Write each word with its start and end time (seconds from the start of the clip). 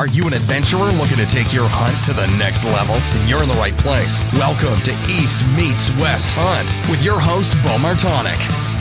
Are 0.00 0.08
you 0.08 0.26
an 0.26 0.32
adventurer 0.32 0.90
looking 0.90 1.18
to 1.18 1.26
take 1.26 1.52
your 1.52 1.68
hunt 1.68 2.04
to 2.06 2.12
the 2.12 2.26
next 2.36 2.64
level? 2.64 2.96
Then 2.96 3.28
you're 3.28 3.44
in 3.44 3.48
the 3.48 3.54
right 3.54 3.76
place. 3.78 4.24
Welcome 4.32 4.80
to 4.82 4.92
East 5.08 5.46
Meets 5.46 5.90
West 5.92 6.32
Hunt 6.34 6.90
with 6.90 7.00
your 7.00 7.20
host, 7.20 7.54
Beau 7.62 7.78
Martonik. 7.78 8.73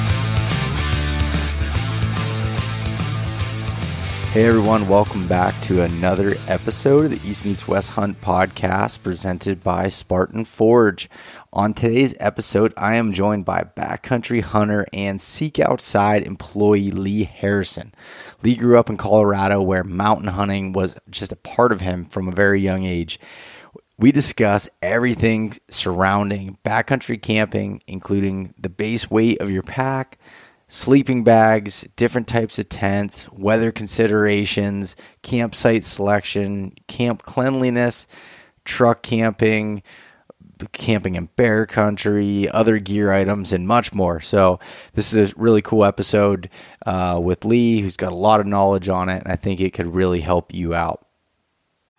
Hey 4.33 4.47
everyone, 4.47 4.87
welcome 4.87 5.27
back 5.27 5.61
to 5.61 5.83
another 5.83 6.33
episode 6.47 7.05
of 7.05 7.11
the 7.11 7.29
East 7.29 7.45
Meets 7.45 7.67
West 7.67 7.91
Hunt 7.91 8.19
podcast 8.19 9.03
presented 9.03 9.63
by 9.63 9.89
Spartan 9.89 10.43
Forge. 10.43 11.07
On 11.53 11.71
today's 11.71 12.15
episode, 12.19 12.73
I 12.75 12.95
am 12.95 13.13
joined 13.13 13.45
by 13.45 13.61
backcountry 13.61 14.41
hunter 14.41 14.87
and 14.91 15.21
Seek 15.21 15.59
Outside 15.59 16.25
employee 16.25 16.89
Lee 16.89 17.25
Harrison. 17.25 17.93
Lee 18.41 18.55
grew 18.55 18.79
up 18.79 18.89
in 18.89 18.97
Colorado 18.97 19.61
where 19.61 19.83
mountain 19.83 20.29
hunting 20.29 20.73
was 20.73 20.97
just 21.11 21.31
a 21.31 21.35
part 21.35 21.71
of 21.71 21.81
him 21.81 22.03
from 22.03 22.27
a 22.27 22.31
very 22.31 22.59
young 22.59 22.85
age. 22.85 23.19
We 23.99 24.11
discuss 24.11 24.67
everything 24.81 25.53
surrounding 25.69 26.57
backcountry 26.65 27.21
camping, 27.21 27.83
including 27.85 28.55
the 28.57 28.69
base 28.69 29.11
weight 29.11 29.39
of 29.41 29.51
your 29.51 29.61
pack, 29.61 30.17
sleeping 30.73 31.23
bags, 31.23 31.87
different 31.95 32.27
types 32.27 32.57
of 32.57 32.67
tents, 32.67 33.31
weather 33.31 33.71
considerations, 33.71 34.95
campsite 35.21 35.83
selection, 35.83 36.73
camp 36.87 37.21
cleanliness, 37.21 38.07
truck 38.65 39.03
camping, 39.03 39.83
camping 40.71 41.13
in 41.13 41.29
bear 41.35 41.67
country, 41.67 42.49
other 42.49 42.79
gear 42.79 43.13
items, 43.13 43.53
and 43.53 43.67
much 43.67 43.93
more. 43.93 44.19
So, 44.19 44.59
this 44.93 45.13
is 45.13 45.31
a 45.31 45.35
really 45.35 45.61
cool 45.61 45.85
episode 45.85 46.49
uh, 46.87 47.19
with 47.21 47.45
Lee, 47.45 47.81
who's 47.81 47.95
got 47.95 48.11
a 48.11 48.15
lot 48.15 48.39
of 48.39 48.47
knowledge 48.47 48.89
on 48.89 49.09
it, 49.09 49.21
and 49.21 49.31
I 49.31 49.35
think 49.35 49.61
it 49.61 49.73
could 49.73 49.93
really 49.93 50.21
help 50.21 50.55
you 50.55 50.73
out. 50.73 51.05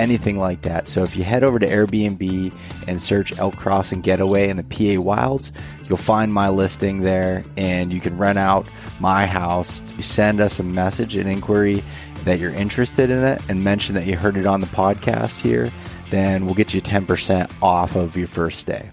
anything 0.00 0.38
like 0.38 0.62
that. 0.62 0.88
So 0.88 1.02
if 1.04 1.16
you 1.16 1.22
head 1.22 1.44
over 1.44 1.58
to 1.58 1.66
Airbnb 1.66 2.52
and 2.88 3.00
search 3.00 3.38
Elk 3.38 3.56
Crossing 3.56 4.00
Getaway 4.00 4.48
in 4.48 4.56
the 4.56 4.64
PA 4.64 5.00
Wilds, 5.00 5.52
you'll 5.84 5.98
find 5.98 6.32
my 6.32 6.48
listing 6.48 7.00
there 7.00 7.44
and 7.56 7.92
you 7.92 8.00
can 8.00 8.16
rent 8.16 8.38
out 8.38 8.66
my 8.98 9.26
house. 9.26 9.82
You 9.96 10.02
send 10.02 10.40
us 10.40 10.58
a 10.58 10.62
message, 10.62 11.16
an 11.16 11.26
inquiry 11.26 11.84
that 12.24 12.38
you're 12.38 12.52
interested 12.52 13.10
in 13.10 13.22
it 13.24 13.40
and 13.48 13.62
mention 13.62 13.94
that 13.94 14.06
you 14.06 14.16
heard 14.16 14.36
it 14.36 14.46
on 14.46 14.60
the 14.60 14.66
podcast 14.68 15.40
here, 15.40 15.72
then 16.10 16.46
we'll 16.46 16.54
get 16.54 16.74
you 16.74 16.80
10% 16.80 17.50
off 17.62 17.94
of 17.94 18.16
your 18.16 18.26
first 18.26 18.66
day. 18.66 18.90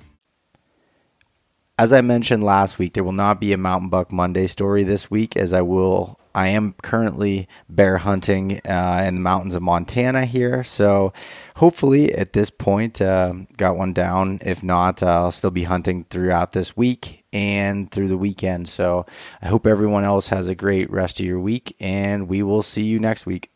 As 1.80 1.94
I 1.94 2.02
mentioned 2.02 2.44
last 2.44 2.80
week, 2.80 2.94
there 2.94 3.04
will 3.04 3.12
not 3.12 3.40
be 3.40 3.54
a 3.54 3.58
Mountain 3.58 3.90
Buck 3.90 4.12
Monday 4.12 4.48
story 4.48 4.84
this 4.84 5.12
week 5.12 5.38
as 5.38 5.54
I 5.54 5.62
will 5.62 6.20
I 6.38 6.50
am 6.50 6.76
currently 6.84 7.48
bear 7.68 7.98
hunting 7.98 8.62
uh, 8.64 9.04
in 9.08 9.16
the 9.16 9.22
mountains 9.22 9.56
of 9.56 9.64
Montana 9.64 10.26
here. 10.26 10.64
So 10.64 11.12
hopefully 11.56 12.14
at 12.14 12.34
this 12.34 12.52
point, 12.52 13.02
uh, 13.02 13.34
got 13.58 13.76
one 13.76 13.92
down. 13.92 14.38
If 14.46 14.62
not, 14.62 15.02
uh, 15.02 15.08
I'll 15.24 15.32
still 15.32 15.50
be 15.50 15.64
hunting 15.64 16.04
throughout 16.04 16.52
this 16.52 16.78
week 16.78 17.26
and 17.34 17.90
through 17.90 18.10
the 18.10 18.18
weekend. 18.20 18.70
So 18.70 19.08
I 19.42 19.48
hope 19.48 19.66
everyone 19.66 20.04
else 20.04 20.28
has 20.28 20.48
a 20.48 20.54
great 20.54 20.92
rest 20.92 21.20
of 21.20 21.26
your 21.26 21.40
week, 21.40 21.76
and 21.80 22.28
we 22.28 22.44
will 22.44 22.62
see 22.62 22.84
you 22.84 23.00
next 23.00 23.26
week. 23.26 23.50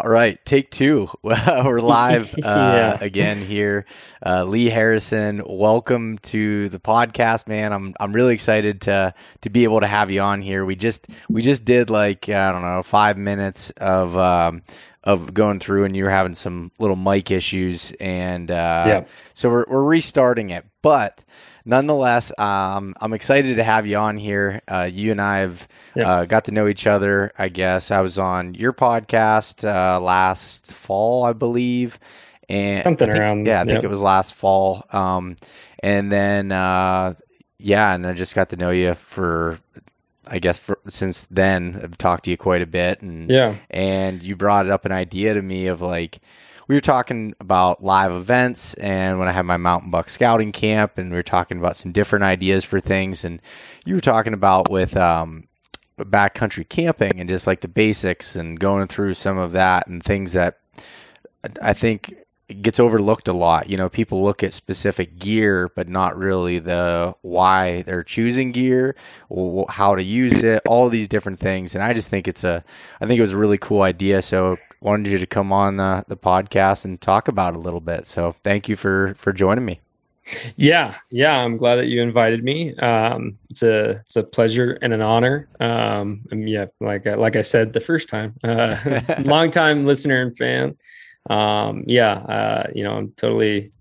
All 0.00 0.08
right, 0.08 0.38
take 0.44 0.70
two. 0.70 1.08
We're 1.22 1.80
live 1.80 2.32
uh, 2.36 2.38
yeah. 2.44 2.98
again 3.00 3.42
here. 3.42 3.84
Uh, 4.24 4.44
Lee 4.44 4.66
Harrison, 4.66 5.42
welcome 5.44 6.18
to 6.18 6.68
the 6.68 6.78
podcast, 6.78 7.48
man. 7.48 7.72
I'm 7.72 7.94
I'm 7.98 8.12
really 8.12 8.32
excited 8.32 8.82
to 8.82 9.12
to 9.40 9.50
be 9.50 9.64
able 9.64 9.80
to 9.80 9.88
have 9.88 10.12
you 10.12 10.20
on 10.20 10.40
here. 10.40 10.64
We 10.64 10.76
just 10.76 11.08
we 11.28 11.42
just 11.42 11.64
did 11.64 11.90
like 11.90 12.28
I 12.28 12.52
don't 12.52 12.62
know 12.62 12.80
five 12.84 13.18
minutes 13.18 13.70
of 13.70 14.16
um, 14.16 14.62
of 15.02 15.34
going 15.34 15.58
through, 15.58 15.82
and 15.82 15.96
you 15.96 16.04
were 16.04 16.10
having 16.10 16.34
some 16.34 16.70
little 16.78 16.94
mic 16.94 17.32
issues, 17.32 17.90
and 17.98 18.52
uh, 18.52 18.84
yeah. 18.86 19.04
so 19.34 19.50
we're 19.50 19.64
we're 19.66 19.82
restarting 19.82 20.50
it, 20.50 20.64
but 20.80 21.24
nonetheless, 21.68 22.32
um, 22.38 22.94
I'm 23.00 23.12
excited 23.12 23.56
to 23.56 23.62
have 23.62 23.86
you 23.86 23.98
on 23.98 24.16
here. 24.16 24.60
Uh, 24.66 24.88
you 24.90 25.12
and 25.12 25.20
I 25.20 25.38
have 25.38 25.68
uh, 25.96 26.24
got 26.24 26.46
to 26.46 26.50
know 26.50 26.66
each 26.66 26.86
other. 26.86 27.30
I 27.38 27.48
guess 27.48 27.90
I 27.90 28.00
was 28.00 28.18
on 28.18 28.54
your 28.54 28.72
podcast 28.72 29.68
uh, 29.68 30.00
last 30.00 30.72
fall, 30.72 31.24
I 31.24 31.34
believe, 31.34 32.00
and 32.48 32.82
something 32.82 33.06
think, 33.06 33.20
around. 33.20 33.46
Yeah, 33.46 33.60
I 33.60 33.64
think 33.64 33.76
yep. 33.76 33.84
it 33.84 33.90
was 33.90 34.00
last 34.00 34.34
fall. 34.34 34.84
Um, 34.90 35.36
and 35.80 36.10
then 36.10 36.50
uh, 36.50 37.14
yeah, 37.58 37.94
and 37.94 38.06
I 38.06 38.14
just 38.14 38.34
got 38.34 38.48
to 38.50 38.56
know 38.56 38.70
you 38.70 38.94
for 38.94 39.60
I 40.26 40.38
guess 40.38 40.58
for, 40.58 40.78
since 40.88 41.26
then 41.30 41.80
I've 41.82 41.98
talked 41.98 42.24
to 42.24 42.30
you 42.30 42.36
quite 42.36 42.62
a 42.62 42.66
bit 42.66 43.00
and 43.00 43.30
yeah 43.30 43.56
and 43.70 44.22
you 44.22 44.36
brought 44.36 44.68
up 44.68 44.84
an 44.84 44.92
idea 44.92 45.32
to 45.32 45.40
me 45.40 45.68
of 45.68 45.80
like 45.80 46.18
we 46.68 46.74
were 46.74 46.82
talking 46.82 47.34
about 47.40 47.82
live 47.82 48.12
events 48.12 48.74
and 48.74 49.18
when 49.18 49.26
I 49.26 49.32
had 49.32 49.46
my 49.46 49.56
mountain 49.56 49.90
buck 49.90 50.10
scouting 50.10 50.52
camp 50.52 50.98
and 50.98 51.10
we 51.10 51.16
were 51.16 51.22
talking 51.22 51.58
about 51.58 51.76
some 51.76 51.92
different 51.92 52.24
ideas 52.24 52.62
for 52.62 52.78
things. 52.78 53.24
And 53.24 53.40
you 53.86 53.94
were 53.94 54.02
talking 54.02 54.34
about 54.34 54.70
with 54.70 54.94
um, 54.94 55.48
backcountry 55.98 56.68
camping 56.68 57.18
and 57.18 57.28
just 57.28 57.46
like 57.46 57.62
the 57.62 57.68
basics 57.68 58.36
and 58.36 58.60
going 58.60 58.86
through 58.86 59.14
some 59.14 59.38
of 59.38 59.52
that 59.52 59.86
and 59.86 60.02
things 60.02 60.34
that 60.34 60.58
I 61.62 61.72
think 61.72 62.14
gets 62.62 62.80
overlooked 62.80 63.28
a 63.28 63.32
lot. 63.32 63.68
You 63.68 63.76
know, 63.76 63.88
people 63.88 64.22
look 64.22 64.42
at 64.42 64.52
specific 64.52 65.18
gear, 65.18 65.70
but 65.74 65.88
not 65.88 66.16
really 66.16 66.58
the 66.58 67.14
why 67.22 67.82
they're 67.82 68.02
choosing 68.02 68.52
gear, 68.52 68.96
how 69.68 69.94
to 69.94 70.02
use 70.02 70.42
it, 70.42 70.62
all 70.66 70.88
these 70.88 71.08
different 71.08 71.38
things. 71.38 71.74
And 71.74 71.84
I 71.84 71.92
just 71.92 72.08
think 72.08 72.26
it's 72.26 72.44
a, 72.44 72.64
I 73.00 73.06
think 73.06 73.18
it 73.18 73.22
was 73.22 73.34
a 73.34 73.38
really 73.38 73.58
cool 73.58 73.82
idea. 73.82 74.22
So 74.22 74.56
wanted 74.80 75.10
you 75.10 75.18
to 75.18 75.26
come 75.26 75.52
on 75.52 75.76
the, 75.76 76.04
the 76.08 76.16
podcast 76.16 76.84
and 76.84 77.00
talk 77.00 77.28
about 77.28 77.54
a 77.54 77.58
little 77.58 77.80
bit. 77.80 78.06
So 78.06 78.32
thank 78.32 78.68
you 78.68 78.76
for 78.76 79.14
for 79.14 79.32
joining 79.32 79.64
me. 79.64 79.80
Yeah, 80.56 80.94
yeah, 81.10 81.38
I'm 81.38 81.56
glad 81.56 81.76
that 81.76 81.88
you 81.88 82.02
invited 82.02 82.44
me. 82.44 82.74
Um, 82.76 83.38
it's 83.50 83.62
a 83.62 83.90
it's 83.90 84.16
a 84.16 84.22
pleasure 84.22 84.78
and 84.82 84.92
an 84.92 85.00
honor. 85.00 85.48
Um, 85.60 86.22
and 86.30 86.48
yeah, 86.48 86.66
like 86.80 87.06
like 87.06 87.36
I 87.36 87.42
said 87.42 87.72
the 87.72 87.80
first 87.80 88.08
time, 88.08 88.34
uh, 88.44 88.76
long 89.24 89.50
time 89.50 89.86
listener 89.86 90.20
and 90.20 90.36
fan. 90.36 90.76
Um, 91.28 91.84
yeah, 91.86 92.12
uh, 92.12 92.70
you 92.74 92.84
know, 92.84 92.94
I'm 92.94 93.12
totally 93.12 93.72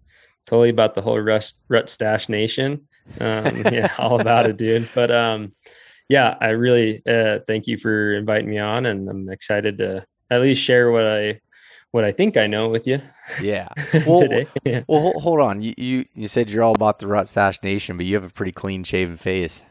totally 0.46 0.70
about 0.70 0.96
the 0.96 1.02
whole 1.02 1.20
rut, 1.20 1.52
rut 1.68 1.90
stash 1.90 2.30
nation. 2.30 2.88
Um, 3.20 3.58
yeah, 3.72 3.94
all 3.98 4.20
about 4.20 4.50
it, 4.50 4.58
dude. 4.58 4.90
But 4.94 5.12
um, 5.12 5.52
yeah, 6.10 6.36
I 6.40 6.50
really 6.50 7.02
uh, 7.08 7.40
thank 7.48 7.68
you 7.68 7.78
for 7.78 8.14
inviting 8.14 8.50
me 8.50 8.58
on, 8.58 8.86
and 8.86 9.10
I'm 9.10 9.30
excited 9.30 9.78
to 9.80 10.06
at 10.30 10.42
least 10.42 10.62
share 10.62 10.92
what 10.92 11.06
I 11.06 11.42
what 11.92 12.04
I 12.04 12.12
think 12.12 12.38
I 12.38 12.48
know 12.48 12.70
with 12.70 12.88
you. 12.88 13.02
Yeah. 13.42 13.68
Well, 14.06 14.22
today. 14.22 14.48
Yeah. 14.64 14.84
Well, 14.88 15.14
hold 15.18 15.40
on. 15.40 15.62
You, 15.62 15.74
you 15.78 16.06
you 16.14 16.28
said 16.28 16.50
you're 16.50 16.64
all 16.64 16.76
about 16.76 17.00
the 17.00 17.08
Rut 17.08 17.28
Stash 17.28 17.62
Nation, 17.64 17.98
but 17.98 18.06
you 18.06 18.16
have 18.16 18.24
a 18.24 18.30
pretty 18.30 18.52
clean 18.52 18.84
shaven 18.84 19.18
face. 19.18 19.64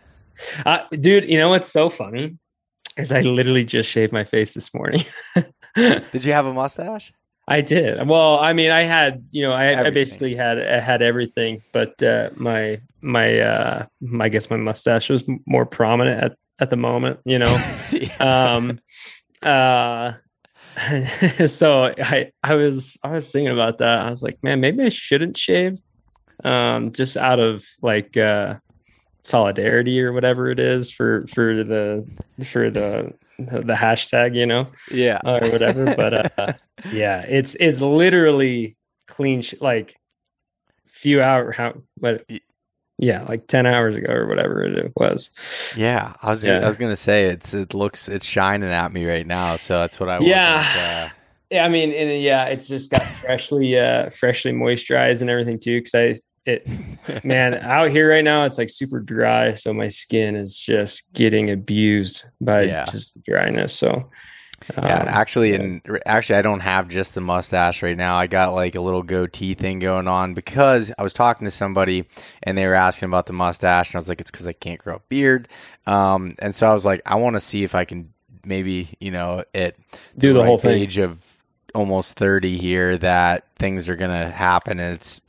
Uh, 0.64 0.80
dude, 0.90 1.28
you 1.28 1.38
know 1.38 1.48
what's 1.48 1.70
so 1.70 1.88
funny 1.88 2.36
is 2.96 3.12
I 3.12 3.20
literally 3.20 3.64
just 3.64 3.88
shaved 3.88 4.12
my 4.12 4.24
face 4.24 4.54
this 4.54 4.72
morning. 4.74 5.02
did 5.74 6.24
you 6.24 6.32
have 6.32 6.46
a 6.46 6.52
mustache? 6.52 7.12
I 7.48 7.60
did. 7.60 8.08
Well, 8.08 8.38
I 8.38 8.52
mean, 8.52 8.70
I 8.72 8.82
had, 8.82 9.24
you 9.30 9.42
know, 9.42 9.52
I, 9.52 9.86
I 9.86 9.90
basically 9.90 10.34
had 10.34 10.58
I 10.58 10.80
had 10.80 11.00
everything, 11.00 11.62
but 11.72 12.02
uh, 12.02 12.30
my 12.34 12.80
my 13.00 13.38
uh, 13.38 13.86
I 14.20 14.28
guess 14.28 14.50
my 14.50 14.56
mustache 14.56 15.08
was 15.10 15.22
more 15.46 15.64
prominent 15.64 16.24
at 16.24 16.38
at 16.58 16.70
the 16.70 16.76
moment. 16.76 17.20
You 17.24 17.38
know, 17.38 17.84
yeah. 17.92 18.16
um, 18.54 18.80
uh, 19.42 20.14
so 21.46 21.94
I 21.98 22.32
I 22.42 22.54
was 22.54 22.96
I 23.02 23.10
was 23.10 23.30
thinking 23.30 23.52
about 23.52 23.78
that. 23.78 24.00
I 24.00 24.10
was 24.10 24.22
like, 24.22 24.42
man, 24.42 24.60
maybe 24.60 24.82
I 24.82 24.88
shouldn't 24.88 25.36
shave, 25.36 25.80
um, 26.42 26.90
just 26.90 27.16
out 27.16 27.38
of 27.38 27.64
like 27.80 28.16
uh, 28.16 28.56
solidarity 29.22 30.00
or 30.00 30.12
whatever 30.12 30.50
it 30.50 30.58
is 30.58 30.90
for 30.90 31.26
for 31.28 31.62
the 31.62 32.06
for 32.44 32.70
the 32.70 33.14
the 33.38 33.74
hashtag, 33.74 34.34
you 34.34 34.46
know, 34.46 34.68
yeah, 34.90 35.20
or 35.24 35.50
whatever. 35.50 35.94
But 35.94 36.38
uh, 36.38 36.52
yeah, 36.92 37.20
it's 37.22 37.54
it's 37.60 37.80
literally 37.80 38.76
clean, 39.06 39.42
sh- 39.42 39.54
like 39.60 39.96
few 40.86 41.22
hour 41.22 41.52
how 41.52 41.74
what 41.98 42.24
yeah, 42.98 43.22
like 43.24 43.46
ten 43.46 43.66
hours 43.66 43.94
ago 43.96 44.10
or 44.10 44.26
whatever 44.26 44.64
it 44.64 44.92
was. 44.96 45.30
Yeah, 45.76 46.14
I 46.22 46.30
was 46.30 46.44
yeah. 46.44 46.60
I 46.60 46.66
was 46.66 46.78
gonna 46.78 46.96
say 46.96 47.26
it's 47.26 47.52
it 47.52 47.74
looks 47.74 48.08
it's 48.08 48.24
shining 48.24 48.70
at 48.70 48.92
me 48.92 49.04
right 49.04 49.26
now, 49.26 49.56
so 49.56 49.80
that's 49.80 50.00
what 50.00 50.08
I 50.08 50.18
was, 50.18 50.28
yeah. 50.28 51.10
Uh... 51.10 51.14
Yeah, 51.50 51.64
I 51.64 51.68
mean, 51.68 51.92
and 51.92 52.22
yeah, 52.22 52.46
it's 52.46 52.66
just 52.66 52.90
got 52.90 53.02
freshly 53.02 53.78
uh 53.78 54.10
freshly 54.10 54.52
moisturized 54.52 55.20
and 55.20 55.28
everything 55.28 55.58
too. 55.58 55.80
Because 55.80 55.94
I 55.94 56.14
it 56.46 56.68
man 57.24 57.54
out 57.54 57.90
here 57.90 58.08
right 58.08 58.24
now 58.24 58.44
it's 58.44 58.58
like 58.58 58.70
super 58.70 59.00
dry, 59.00 59.54
so 59.54 59.72
my 59.72 59.88
skin 59.88 60.36
is 60.36 60.56
just 60.56 61.12
getting 61.12 61.50
abused 61.50 62.24
by 62.40 62.62
yeah. 62.62 62.84
just 62.86 63.22
dryness. 63.24 63.74
So 63.74 64.10
yeah, 64.74 65.00
um, 65.00 65.08
actually, 65.08 65.50
yeah. 65.50 65.60
and 65.60 66.00
actually, 66.06 66.36
I 66.36 66.42
don't 66.42 66.60
have 66.60 66.88
just 66.88 67.14
the 67.14 67.20
mustache 67.20 67.82
right 67.82 67.96
now. 67.96 68.16
I 68.16 68.26
got 68.26 68.54
like 68.54 68.74
a 68.74 68.80
little 68.80 69.02
goatee 69.02 69.54
thing 69.54 69.78
going 69.78 70.08
on 70.08 70.34
because 70.34 70.92
I 70.98 71.02
was 71.02 71.12
talking 71.12 71.44
to 71.44 71.50
somebody 71.50 72.06
and 72.42 72.56
they 72.56 72.66
were 72.66 72.74
asking 72.74 73.08
about 73.08 73.26
the 73.26 73.32
mustache, 73.32 73.90
and 73.90 73.96
I 73.96 73.98
was 73.98 74.08
like, 74.08 74.20
it's 74.20 74.30
because 74.30 74.46
I 74.46 74.52
can't 74.52 74.80
grow 74.80 74.96
a 74.96 75.00
beard. 75.08 75.48
Um, 75.86 76.34
and 76.38 76.54
so 76.54 76.66
I 76.66 76.72
was 76.72 76.86
like, 76.86 77.02
I 77.06 77.16
want 77.16 77.34
to 77.36 77.40
see 77.40 77.64
if 77.64 77.74
I 77.74 77.84
can 77.84 78.12
maybe, 78.44 78.88
you 78.98 79.10
know, 79.10 79.44
at 79.54 79.76
do 80.16 80.32
the, 80.32 80.38
right 80.38 80.46
whole 80.46 80.58
thing. 80.58 80.82
age 80.82 80.98
of 80.98 81.36
almost 81.74 82.18
thirty 82.18 82.56
here 82.56 82.96
that 82.98 83.44
things 83.56 83.88
are 83.88 83.96
gonna 83.96 84.30
happen, 84.30 84.80
and 84.80 84.94
it's 84.94 85.20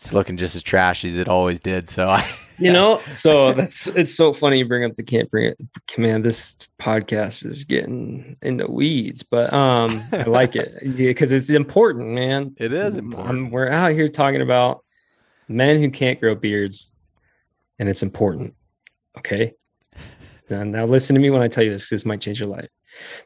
it's 0.00 0.14
looking 0.14 0.38
just 0.38 0.56
as 0.56 0.62
trashy 0.62 1.08
as 1.08 1.16
it 1.16 1.28
always 1.28 1.60
did. 1.60 1.88
So 1.88 2.08
I. 2.08 2.26
you 2.58 2.72
know 2.72 3.00
so 3.10 3.52
that's 3.52 3.86
it's 3.88 4.14
so 4.14 4.32
funny 4.32 4.58
you 4.58 4.66
bring 4.66 4.84
up 4.84 4.94
the 4.94 5.02
can't 5.02 5.30
bring 5.30 5.46
it 5.46 5.58
command 5.86 6.22
this 6.22 6.58
podcast 6.78 7.44
is 7.44 7.64
getting 7.64 8.36
in 8.42 8.58
the 8.58 8.70
weeds 8.70 9.22
but 9.22 9.50
um 9.50 10.02
i 10.12 10.24
like 10.24 10.54
it 10.54 10.70
because 10.96 11.32
it's 11.32 11.48
important 11.48 12.10
man 12.10 12.54
it 12.58 12.70
is 12.70 12.98
important 12.98 13.30
I'm, 13.30 13.50
we're 13.50 13.70
out 13.70 13.92
here 13.92 14.10
talking 14.10 14.42
about 14.42 14.84
men 15.48 15.80
who 15.80 15.90
can't 15.90 16.20
grow 16.20 16.34
beards 16.34 16.90
and 17.78 17.88
it's 17.88 18.02
important 18.02 18.54
okay 19.16 19.54
now, 20.50 20.62
now 20.62 20.84
listen 20.84 21.14
to 21.14 21.20
me 21.20 21.30
when 21.30 21.40
i 21.40 21.48
tell 21.48 21.64
you 21.64 21.70
this 21.70 21.88
this 21.88 22.04
might 22.04 22.20
change 22.20 22.40
your 22.40 22.50
life 22.50 22.68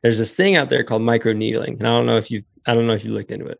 there's 0.02 0.18
this 0.18 0.32
thing 0.32 0.54
out 0.54 0.70
there 0.70 0.84
called 0.84 1.02
micro 1.02 1.32
needling 1.32 1.72
and 1.72 1.82
i 1.82 1.88
don't 1.88 2.06
know 2.06 2.18
if 2.18 2.30
you've 2.30 2.46
i 2.68 2.74
don't 2.74 2.86
know 2.86 2.94
if 2.94 3.04
you 3.04 3.12
looked 3.12 3.32
into 3.32 3.46
it 3.46 3.58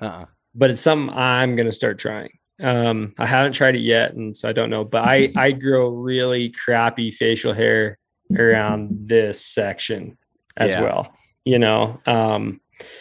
uh-uh. 0.00 0.26
but 0.54 0.68
it's 0.68 0.82
something 0.82 1.16
i'm 1.16 1.56
going 1.56 1.66
to 1.66 1.72
start 1.72 1.98
trying 1.98 2.28
um, 2.62 3.12
I 3.18 3.26
haven't 3.26 3.52
tried 3.52 3.74
it 3.74 3.80
yet, 3.80 4.14
and 4.14 4.36
so 4.36 4.48
I 4.48 4.52
don't 4.52 4.70
know. 4.70 4.84
But 4.84 5.04
I 5.04 5.32
I 5.36 5.52
grow 5.52 5.88
really 5.88 6.50
crappy 6.50 7.10
facial 7.10 7.52
hair 7.52 7.98
around 8.36 9.08
this 9.08 9.44
section 9.44 10.16
as 10.56 10.72
yeah. 10.72 10.82
well. 10.82 11.12
You 11.44 11.58
know, 11.58 12.00
um, 12.06 12.60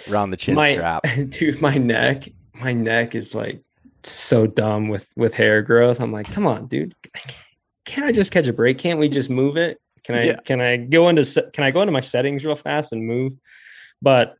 around 0.09 0.31
the 0.31 0.37
chin 0.37 0.55
my, 0.55 0.73
strap. 0.73 1.05
Dude, 1.29 1.61
my 1.61 1.77
neck, 1.77 2.27
my 2.53 2.73
neck 2.73 3.15
is 3.15 3.35
like 3.35 3.61
so 4.03 4.47
dumb 4.47 4.89
with 4.89 5.07
with 5.15 5.33
hair 5.33 5.61
growth. 5.61 5.99
I'm 6.01 6.11
like, 6.11 6.31
come 6.31 6.47
on, 6.47 6.67
dude. 6.67 6.93
Can't 7.85 8.07
I 8.07 8.11
just 8.11 8.31
catch 8.31 8.47
a 8.47 8.53
break? 8.53 8.77
Can't 8.79 8.99
we 8.99 9.09
just 9.09 9.29
move 9.29 9.57
it? 9.57 9.79
Can 10.03 10.15
I 10.15 10.23
yeah. 10.23 10.39
can 10.43 10.61
I 10.61 10.77
go 10.77 11.09
into 11.09 11.23
can 11.53 11.63
I 11.63 11.71
go 11.71 11.81
into 11.81 11.91
my 11.91 12.01
settings 12.01 12.43
real 12.43 12.55
fast 12.55 12.91
and 12.91 13.05
move? 13.05 13.33
But 14.01 14.35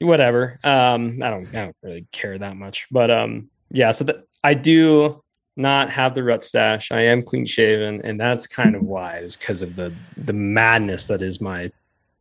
whatever. 0.00 0.58
Um, 0.64 1.20
I 1.22 1.30
don't 1.30 1.48
I 1.48 1.64
don't 1.64 1.76
really 1.82 2.06
care 2.12 2.38
that 2.38 2.56
much. 2.56 2.86
But 2.90 3.10
um, 3.10 3.50
yeah. 3.70 3.92
So 3.92 4.04
that 4.04 4.24
I 4.42 4.54
do 4.54 5.22
not 5.56 5.90
have 5.90 6.14
the 6.14 6.22
rut 6.22 6.44
stash. 6.44 6.90
I 6.90 7.02
am 7.02 7.22
clean 7.22 7.46
shaven, 7.46 8.00
and 8.02 8.18
that's 8.18 8.46
kind 8.46 8.74
of 8.74 8.82
why 8.82 9.18
is 9.18 9.36
because 9.36 9.62
of 9.62 9.76
the 9.76 9.92
the 10.16 10.32
madness 10.32 11.06
that 11.06 11.22
is 11.22 11.40
my 11.40 11.70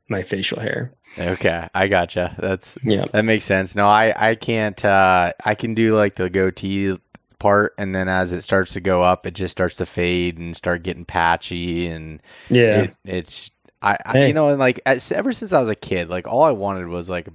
my 0.10 0.24
facial 0.24 0.60
hair. 0.60 0.92
Okay, 1.18 1.68
I 1.74 1.88
gotcha. 1.88 2.36
That's 2.38 2.78
yeah, 2.84 3.06
that 3.12 3.26
makes 3.26 3.46
sense. 3.46 3.76
No, 3.76 3.88
I 3.88 4.14
I 4.16 4.36
can't. 4.36 4.84
uh 4.84 5.32
I 5.46 5.56
can 5.56 5.74
do 5.74 5.96
like 5.96 6.16
the 6.16 6.30
goatee 6.30 6.98
part, 7.40 7.74
and 7.78 7.96
then 7.96 8.10
as 8.10 8.32
it 8.32 8.42
starts 8.42 8.74
to 8.74 8.82
go 8.82 9.02
up, 9.02 9.26
it 9.26 9.34
just 9.34 9.52
starts 9.52 9.78
to 9.78 9.86
fade 9.86 10.38
and 10.38 10.56
start 10.56 10.84
getting 10.84 11.06
patchy, 11.06 11.88
and 11.88 12.22
yeah, 12.50 12.82
it, 12.82 12.96
it's 13.06 13.52
I. 13.82 13.98
I 14.06 14.26
you 14.26 14.34
know, 14.34 14.50
and 14.50 14.60
like 14.60 14.82
as, 14.86 15.12
ever 15.12 15.32
since 15.32 15.54
I 15.54 15.62
was 15.62 15.70
a 15.70 15.76
kid, 15.76 16.10
like 16.10 16.28
all 16.28 16.44
I 16.44 16.52
wanted 16.52 16.88
was 16.88 17.10
like 17.10 17.28
a 17.28 17.34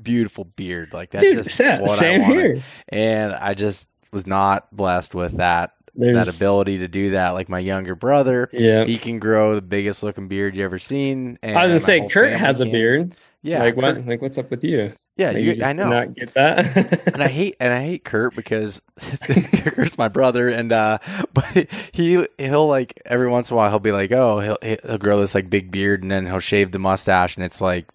beautiful 0.00 0.44
beard. 0.44 0.92
Like 0.92 1.10
that's 1.10 1.24
Dude, 1.24 1.44
just 1.44 1.60
what 1.60 1.90
same 1.90 2.22
I 2.22 2.28
wanted. 2.28 2.54
here. 2.56 2.62
And 2.88 3.32
I 3.34 3.54
just 3.54 3.88
was 4.12 4.26
not 4.26 4.74
blessed 4.74 5.14
with 5.14 5.36
that 5.36 5.74
There's... 5.94 6.16
that 6.16 6.34
ability 6.34 6.78
to 6.78 6.88
do 6.88 7.10
that. 7.10 7.30
Like 7.30 7.48
my 7.48 7.58
younger 7.58 7.94
brother, 7.94 8.48
yeah, 8.52 8.84
he 8.84 8.98
can 8.98 9.18
grow 9.18 9.54
the 9.54 9.62
biggest 9.62 10.02
looking 10.02 10.28
beard 10.28 10.56
you 10.56 10.64
ever 10.64 10.78
seen. 10.78 11.38
I 11.42 11.66
was 11.66 11.70
gonna 11.70 11.80
say 11.80 12.08
Kurt 12.08 12.32
has 12.32 12.60
a 12.60 12.66
beard. 12.66 13.14
Yeah, 13.42 13.60
like 13.60 13.74
Kurt, 13.74 13.96
what? 13.96 14.06
Like 14.06 14.22
what's 14.22 14.38
up 14.38 14.50
with 14.50 14.64
you? 14.64 14.92
Yeah, 15.20 15.32
you, 15.32 15.62
I 15.62 15.74
know. 15.74 15.88
Not 15.88 16.14
get 16.14 16.32
that. 16.32 17.08
and 17.12 17.22
I 17.22 17.28
hate 17.28 17.54
and 17.60 17.74
I 17.74 17.82
hate 17.82 18.04
Kurt 18.04 18.34
because 18.34 18.80
Kurt's 19.22 19.98
my 19.98 20.08
brother, 20.08 20.48
and 20.48 20.72
uh, 20.72 20.98
but 21.34 21.68
he 21.92 22.26
he'll 22.38 22.66
like 22.66 22.98
every 23.04 23.28
once 23.28 23.50
in 23.50 23.54
a 23.54 23.56
while 23.58 23.68
he'll 23.68 23.80
be 23.80 23.92
like, 23.92 24.12
oh, 24.12 24.40
he'll 24.40 24.58
he'll 24.62 24.96
grow 24.96 25.20
this 25.20 25.34
like 25.34 25.50
big 25.50 25.70
beard, 25.70 26.00
and 26.00 26.10
then 26.10 26.26
he'll 26.26 26.38
shave 26.38 26.72
the 26.72 26.78
mustache, 26.78 27.36
and 27.36 27.44
it's 27.44 27.60
like 27.60 27.86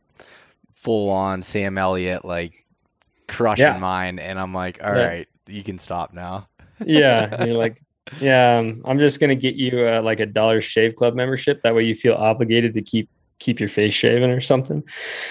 full 0.73 1.09
on 1.09 1.41
Sam 1.41 1.79
Elliott, 1.79 2.25
like 2.25 2.63
crushing 3.27 3.65
yeah. 3.65 3.79
mine, 3.79 4.19
and 4.19 4.39
I'm 4.39 4.53
like, 4.53 4.79
all 4.83 4.95
yeah. 4.95 5.07
right, 5.07 5.27
you 5.47 5.63
can 5.63 5.77
stop 5.77 6.13
now. 6.13 6.47
yeah, 6.85 7.43
you're 7.45 7.57
like, 7.57 7.81
yeah, 8.19 8.57
um, 8.57 8.81
I'm 8.85 8.99
just 8.99 9.19
gonna 9.19 9.35
get 9.35 9.55
you 9.55 9.87
uh, 9.87 10.01
like 10.01 10.19
a 10.19 10.25
dollar 10.25 10.61
shave 10.61 10.95
club 10.95 11.15
membership. 11.15 11.61
That 11.61 11.75
way, 11.75 11.83
you 11.83 11.95
feel 11.95 12.13
obligated 12.13 12.73
to 12.75 12.81
keep 12.81 13.09
keep 13.39 13.59
your 13.59 13.69
face 13.69 13.93
shaven 13.93 14.29
or 14.29 14.41
something. 14.41 14.83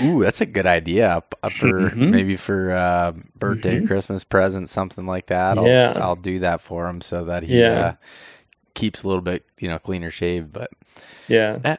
Ooh, 0.03 0.23
that's 0.23 0.41
a 0.41 0.47
good 0.47 0.67
idea 0.67 1.23
uh, 1.43 1.49
for 1.49 1.91
mm-hmm. 1.91 2.11
maybe 2.11 2.37
for 2.37 2.73
uh, 2.73 3.13
birthday, 3.39 3.79
mm-hmm. 3.79 3.87
Christmas 3.87 4.25
present, 4.25 4.69
something 4.69 5.07
like 5.07 5.27
that. 5.27 5.59
I'll, 5.59 5.67
yeah, 5.67 5.93
I'll 5.97 6.17
do 6.17 6.41
that 6.41 6.61
for 6.61 6.87
him 6.87 7.01
so 7.01 7.25
that 7.25 7.43
he 7.43 7.61
yeah. 7.61 7.81
uh, 7.81 7.95
keeps 8.75 9.03
a 9.03 9.09
little 9.09 9.23
bit, 9.23 9.45
you 9.59 9.69
know, 9.69 9.79
cleaner 9.79 10.11
shaved. 10.11 10.53
But 10.53 10.71
yeah, 11.29 11.59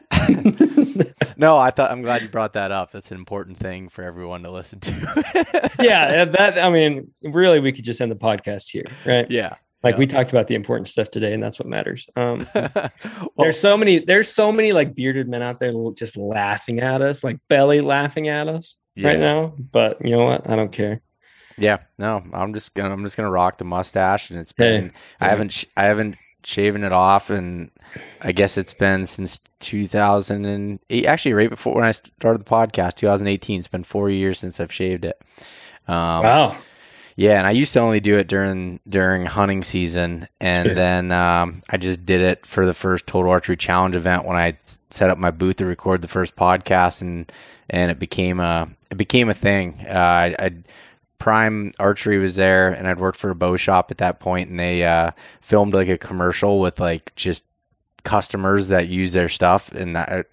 no, 1.36 1.56
I 1.56 1.70
thought 1.70 1.90
I'm 1.90 2.02
glad 2.02 2.22
you 2.22 2.28
brought 2.28 2.54
that 2.54 2.70
up. 2.72 2.90
That's 2.92 3.10
an 3.10 3.16
important 3.16 3.58
thing 3.58 3.88
for 3.88 4.02
everyone 4.02 4.42
to 4.42 4.50
listen 4.50 4.80
to. 4.80 5.70
yeah, 5.80 6.24
that 6.24 6.58
I 6.58 6.70
mean, 6.70 7.12
really, 7.22 7.60
we 7.60 7.72
could 7.72 7.84
just 7.84 8.00
end 8.00 8.10
the 8.10 8.16
podcast 8.16 8.70
here, 8.70 8.84
right? 9.04 9.30
Yeah, 9.30 9.54
like 9.82 9.94
yeah. 9.94 9.98
we 9.98 10.06
talked 10.06 10.32
about 10.32 10.48
the 10.48 10.54
important 10.54 10.88
stuff 10.88 11.10
today, 11.10 11.32
and 11.32 11.42
that's 11.42 11.58
what 11.60 11.68
matters. 11.68 12.08
Um, 12.16 12.46
well, 12.54 12.90
there's 13.38 13.60
so 13.60 13.76
many, 13.76 14.00
there's 14.00 14.28
so 14.28 14.50
many 14.50 14.72
like 14.72 14.94
bearded 14.94 15.28
men 15.28 15.42
out 15.42 15.60
there 15.60 15.72
just 15.96 16.16
laughing 16.16 16.80
at 16.80 17.02
us, 17.02 17.22
like 17.22 17.38
belly 17.48 17.80
laughing 17.80 18.28
at 18.28 18.48
us 18.48 18.76
yeah. 18.94 19.08
right 19.08 19.18
now. 19.18 19.54
But 19.58 20.04
you 20.04 20.10
know 20.10 20.24
what? 20.24 20.50
I 20.50 20.56
don't 20.56 20.72
care. 20.72 21.02
Yeah, 21.58 21.78
no, 21.98 22.22
I'm 22.32 22.52
just 22.52 22.74
gonna, 22.74 22.92
I'm 22.92 23.04
just 23.04 23.16
gonna 23.16 23.30
rock 23.30 23.58
the 23.58 23.64
mustache, 23.64 24.30
and 24.30 24.40
it's 24.40 24.52
been, 24.52 24.86
hey, 24.86 24.92
I 25.20 25.28
haven't, 25.28 25.64
I 25.76 25.84
haven't 25.84 26.16
shaven 26.46 26.84
it 26.84 26.92
off, 26.92 27.28
and 27.28 27.70
I 28.20 28.32
guess 28.32 28.56
it's 28.56 28.72
been 28.72 29.04
since 29.04 29.40
2008. 29.60 31.06
Actually, 31.06 31.34
right 31.34 31.50
before 31.50 31.74
when 31.74 31.84
I 31.84 31.92
started 31.92 32.40
the 32.40 32.48
podcast, 32.48 32.94
2018. 32.94 33.58
It's 33.58 33.68
been 33.68 33.82
four 33.82 34.08
years 34.08 34.38
since 34.38 34.60
I've 34.60 34.72
shaved 34.72 35.04
it. 35.04 35.20
Um, 35.88 36.22
wow. 36.22 36.56
Yeah, 37.16 37.38
and 37.38 37.46
I 37.46 37.52
used 37.52 37.72
to 37.72 37.80
only 37.80 38.00
do 38.00 38.18
it 38.18 38.28
during 38.28 38.78
during 38.88 39.24
hunting 39.24 39.64
season, 39.64 40.28
and 40.38 40.76
then 40.76 41.12
um, 41.12 41.62
I 41.70 41.78
just 41.78 42.04
did 42.04 42.20
it 42.20 42.44
for 42.44 42.66
the 42.66 42.74
first 42.74 43.06
Total 43.06 43.30
Archery 43.30 43.56
Challenge 43.56 43.96
event 43.96 44.26
when 44.26 44.36
I 44.36 44.58
set 44.90 45.08
up 45.08 45.16
my 45.16 45.30
booth 45.30 45.56
to 45.56 45.64
record 45.64 46.02
the 46.02 46.08
first 46.08 46.36
podcast, 46.36 47.00
and 47.00 47.32
and 47.70 47.90
it 47.90 47.98
became 47.98 48.38
a 48.38 48.68
it 48.90 48.98
became 48.98 49.30
a 49.30 49.34
thing. 49.34 49.78
Uh, 49.88 49.92
I, 49.92 50.36
I 50.38 50.50
Prime 51.18 51.72
Archery 51.78 52.18
was 52.18 52.36
there, 52.36 52.70
and 52.70 52.86
I'd 52.86 53.00
worked 53.00 53.18
for 53.18 53.30
a 53.30 53.34
bow 53.34 53.56
shop 53.56 53.90
at 53.90 53.98
that 53.98 54.20
point, 54.20 54.50
and 54.50 54.58
they 54.58 54.84
uh, 54.84 55.12
filmed 55.40 55.74
like 55.74 55.88
a 55.88 55.98
commercial 55.98 56.60
with 56.60 56.78
like 56.80 57.14
just 57.16 57.44
customers 58.04 58.68
that 58.68 58.88
use 58.88 59.12
their 59.12 59.28
stuff, 59.28 59.72
and 59.72 59.96
I, 59.96 60.24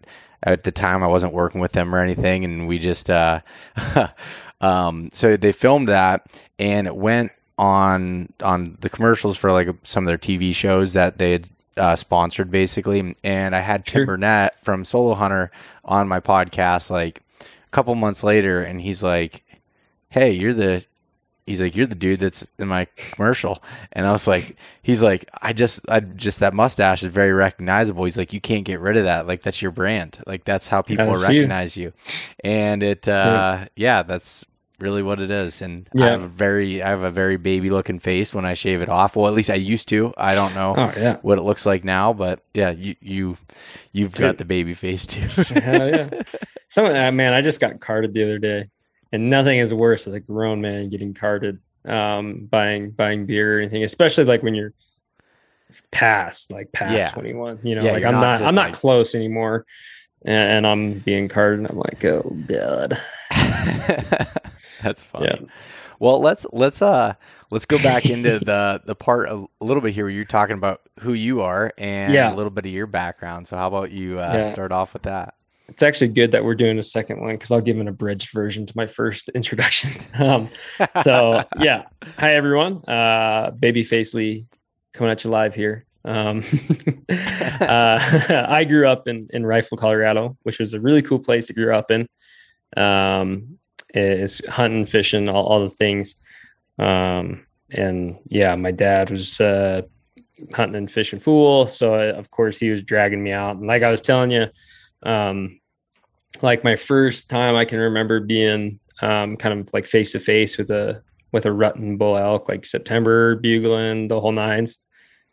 at 0.44 0.64
the 0.64 0.72
time 0.72 1.04
I 1.04 1.08
wasn't 1.08 1.34
working 1.34 1.62
with 1.62 1.72
them 1.72 1.94
or 1.96 2.00
anything, 2.00 2.44
and 2.44 2.68
we 2.68 2.80
just 2.80 3.10
uh, 3.10 3.42
Um, 4.64 5.10
so 5.12 5.36
they 5.36 5.52
filmed 5.52 5.90
that, 5.90 6.26
and 6.58 6.88
it 6.88 6.96
went 6.96 7.34
on 7.58 8.30
on 8.42 8.78
the 8.80 8.90
commercials 8.90 9.38
for 9.38 9.52
like 9.52 9.68
some 9.84 10.06
of 10.06 10.08
their 10.08 10.18
TV 10.18 10.56
shows 10.56 10.94
that 10.94 11.18
they 11.18 11.34
had 11.34 11.50
uh, 11.76 11.96
sponsored, 11.98 12.50
basically. 12.50 13.14
And 13.26 13.56
I 13.56 13.60
had 13.60 13.86
Tim 13.86 14.06
Burnett 14.06 14.58
from 14.64 14.86
Solo 14.86 15.16
Hunter 15.16 15.52
on 15.84 16.08
my 16.08 16.22
podcast 16.22 16.90
like 16.90 17.22
a 17.42 17.70
couple 17.72 17.94
months 17.96 18.24
later, 18.24 18.64
and 18.64 18.80
he's 18.80 19.04
like, 19.04 19.44
"Hey, 20.14 20.32
you're 20.32 20.54
the." 20.54 20.86
He's 21.46 21.62
like, 21.62 21.76
you're 21.76 21.88
the 21.88 21.94
dude 21.94 22.22
that's 22.22 22.48
in 22.58 22.70
my 22.70 22.88
commercial, 22.96 23.62
and 23.92 24.08
I 24.08 24.14
was 24.14 24.28
like, 24.28 24.56
he's 24.82 25.04
like, 25.04 25.30
I 25.42 25.52
just, 25.52 25.82
I 25.90 26.00
just 26.00 26.40
that 26.40 26.54
mustache 26.54 27.04
is 27.04 27.12
very 27.12 27.34
recognizable. 27.34 28.06
He's 28.06 28.18
like, 28.18 28.32
you 28.32 28.40
can't 28.40 28.64
get 28.64 28.80
rid 28.80 28.96
of 28.96 29.04
that. 29.04 29.28
Like 29.28 29.42
that's 29.42 29.62
your 29.62 29.72
brand. 29.72 30.20
Like 30.26 30.46
that's 30.46 30.70
how 30.70 30.82
people 30.82 31.14
recognize 31.16 31.76
you. 31.76 31.88
you. 31.88 31.94
And 32.46 32.82
it, 32.82 33.10
uh, 33.10 33.66
yeah. 33.66 33.68
yeah, 33.76 34.04
that's 34.04 34.46
really 34.84 35.02
what 35.02 35.22
it 35.22 35.32
is. 35.32 35.62
And 35.62 35.88
yeah. 35.94 36.06
I 36.06 36.10
have 36.10 36.22
a 36.22 36.28
very 36.28 36.84
I 36.84 36.90
have 36.90 37.04
a 37.04 37.10
very 37.10 37.38
baby 37.38 37.70
looking 37.70 38.00
face 38.00 38.34
when 38.34 38.46
I 38.46 38.54
shave 38.54 38.82
it 38.82 38.90
off. 38.90 39.16
Well, 39.16 39.28
at 39.28 39.34
least 39.34 39.50
I 39.50 39.56
used 39.56 39.88
to. 39.90 40.14
I 40.18 40.36
don't 40.36 40.54
know 40.54 40.76
oh, 40.78 40.94
yeah. 40.98 41.18
what 41.22 41.38
it 41.40 41.42
looks 41.42 41.66
like 41.66 41.84
now, 41.84 42.14
but 42.14 42.44
yeah, 42.54 42.72
you 42.72 42.96
you 43.02 43.38
you've 43.92 44.14
Dude. 44.14 44.22
got 44.22 44.38
the 44.38 44.46
baby 44.46 44.74
face 44.74 45.08
too. 45.08 45.22
Hell 45.60 45.90
yeah. 45.90 46.10
Some 46.70 46.86
uh, 46.86 47.12
man, 47.12 47.34
I 47.34 47.42
just 47.42 47.60
got 47.60 47.80
carded 47.80 48.14
the 48.14 48.24
other 48.24 48.40
day, 48.40 48.70
and 49.14 49.30
nothing 49.30 49.60
is 49.60 49.74
worse 49.74 50.04
than 50.04 50.14
a 50.14 50.20
grown 50.20 50.60
man 50.60 50.90
getting 50.90 51.14
carded, 51.14 51.60
um, 51.86 52.48
buying 52.52 52.92
buying 52.92 53.26
beer 53.26 53.58
or 53.58 53.62
anything, 53.62 53.86
especially 53.86 54.26
like 54.26 54.44
when 54.44 54.54
you're 54.54 54.74
past 55.90 56.52
like 56.52 56.72
past 56.72 56.94
yeah. 56.94 57.10
21 57.10 57.58
you 57.64 57.74
know 57.74 57.82
yeah, 57.82 57.94
like 57.94 58.04
i'm 58.04 58.14
not, 58.14 58.40
not 58.40 58.42
i'm 58.44 58.54
not 58.54 58.66
like... 58.68 58.74
close 58.76 59.16
anymore 59.16 59.66
and, 60.24 60.36
and, 60.36 60.68
i'm 60.68 61.00
being 61.00 61.28
carded 61.28 61.62
and 61.62 61.68
i'm 61.68 61.78
like 61.78 62.06
oh 62.06 62.22
god 62.46 63.02
That's 64.84 65.04
funny. 65.04 65.28
Yeah. 65.30 65.48
Well, 66.00 66.20
let's 66.20 66.46
let's 66.52 66.82
uh 66.82 67.14
let's 67.52 67.66
go 67.66 67.78
back 67.82 68.06
into 68.06 68.40
the 68.40 68.82
the 68.86 68.96
part 68.96 69.30
a, 69.30 69.46
a, 69.62 69.66
little 69.66 69.82
bit 69.82 69.94
here 69.94 70.06
where 70.06 70.12
you're 70.12 70.26
talking 70.26 70.58
about 70.58 70.82
who 71.00 71.14
you 71.14 71.42
are 71.42 71.72
and 71.78 72.14
yeah. 72.14 72.34
a 72.34 72.36
little 72.36 72.52
bit 72.52 72.66
of 72.66 72.72
your 72.72 72.88
background. 72.88 73.48
So 73.48 73.56
how 73.56 73.68
about 73.68 73.92
you 73.92 74.20
uh, 74.20 74.50
start 74.50 74.72
off 74.72 74.94
with 74.94 75.04
that? 75.04 75.36
It's 75.74 75.82
actually 75.82 76.10
good 76.10 76.34
that 76.34 76.46
we're 76.46 76.54
doing 76.54 76.78
a 76.78 76.84
second 76.84 77.20
one 77.20 77.34
because 77.34 77.50
I'll 77.50 77.60
give 77.60 77.80
an 77.80 77.88
abridged 77.88 78.30
version 78.32 78.68
to 78.68 78.74
my 78.76 78.86
first 78.86 79.30
introduction. 79.36 79.90
um, 80.20 80.48
so 81.02 81.44
yeah, 81.60 81.86
hi 82.20 82.34
everyone, 82.34 82.84
uh, 82.88 83.50
Babyface 83.58 84.14
Lee 84.14 84.46
coming 84.94 85.12
at 85.12 85.24
you 85.24 85.32
live 85.32 85.56
here. 85.56 85.86
Um, 86.06 86.44
uh, 87.10 88.46
I 88.48 88.66
grew 88.66 88.88
up 88.88 89.08
in 89.08 89.28
in 89.34 89.48
Rifle, 89.48 89.80
Colorado, 89.80 90.38
which 90.44 90.60
was 90.60 90.76
a 90.76 90.80
really 90.80 91.02
cool 91.02 91.18
place 91.18 91.48
to 91.48 91.54
grow 91.54 91.76
up 91.76 91.90
in. 91.90 92.08
Um, 92.78 93.58
hunting, 93.96 94.86
fishing, 94.86 95.28
all, 95.28 95.44
all 95.44 95.60
the 95.62 95.70
things. 95.70 96.14
Um, 96.78 97.48
and 97.72 98.20
yeah, 98.28 98.56
my 98.56 98.70
dad 98.70 99.10
was 99.10 99.42
uh, 99.42 99.82
hunting 100.54 100.76
and 100.76 100.92
fishing 100.92 101.18
fool, 101.18 101.68
so 101.68 101.96
I, 101.96 102.06
of 102.12 102.30
course 102.30 102.60
he 102.60 102.70
was 102.70 102.84
dragging 102.84 103.24
me 103.24 103.32
out. 103.32 103.56
And 103.56 103.66
like 103.66 103.82
I 103.82 103.90
was 103.90 104.02
telling 104.02 104.30
you, 104.30 104.50
um, 105.02 105.60
like 106.42 106.64
my 106.64 106.76
first 106.76 107.30
time 107.30 107.56
I 107.56 107.66
can 107.66 107.80
remember 107.80 108.20
being 108.20 108.80
um, 109.02 109.38
kind 109.38 109.60
of 109.60 109.74
like 109.74 109.86
face 109.86 110.12
to 110.14 110.20
face 110.20 110.58
with 110.58 110.72
a 110.72 111.02
with 111.32 111.46
a 111.46 111.52
rut 111.52 111.76
and 111.76 111.98
bull 111.98 112.18
elk, 112.18 112.48
like 112.48 112.66
September 112.66 113.36
bugling 113.36 114.08
the 114.08 114.22
whole 114.22 114.32
nines. 114.32 114.78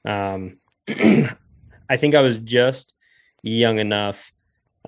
Um, 0.04 0.58
I 0.88 1.96
think 1.96 2.14
I 2.14 2.22
was 2.22 2.38
just 2.38 2.94
young 3.42 3.78
enough 3.78 4.32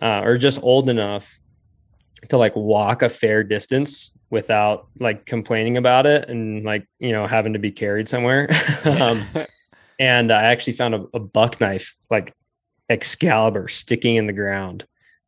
uh, 0.01 0.23
or 0.25 0.37
just 0.37 0.63
old 0.63 0.89
enough 0.89 1.39
to 2.29 2.39
like 2.39 2.57
walk 2.57 3.03
a 3.03 3.09
fair 3.09 3.45
distance 3.45 4.13
without 4.31 4.87
like 4.99 5.27
complaining 5.27 5.77
about 5.77 6.07
it 6.07 6.29
and 6.31 6.65
like 6.65 6.87
you 6.99 7.13
know 7.13 7.27
having 7.27 7.53
to 7.53 7.59
be 7.59 7.71
carried 7.71 8.09
somewhere. 8.09 8.49
Um, 8.85 9.23
and 9.99 10.33
i 10.33 10.43
actually 10.45 10.73
found 10.73 10.95
a, 10.95 11.05
a, 11.15 11.21
buck 11.21 11.61
knife 11.61 11.95
like 12.11 12.35
excalibur 12.89 13.69
sticking 13.69 14.17
in 14.17 14.27
the 14.27 14.33
ground 14.33 14.85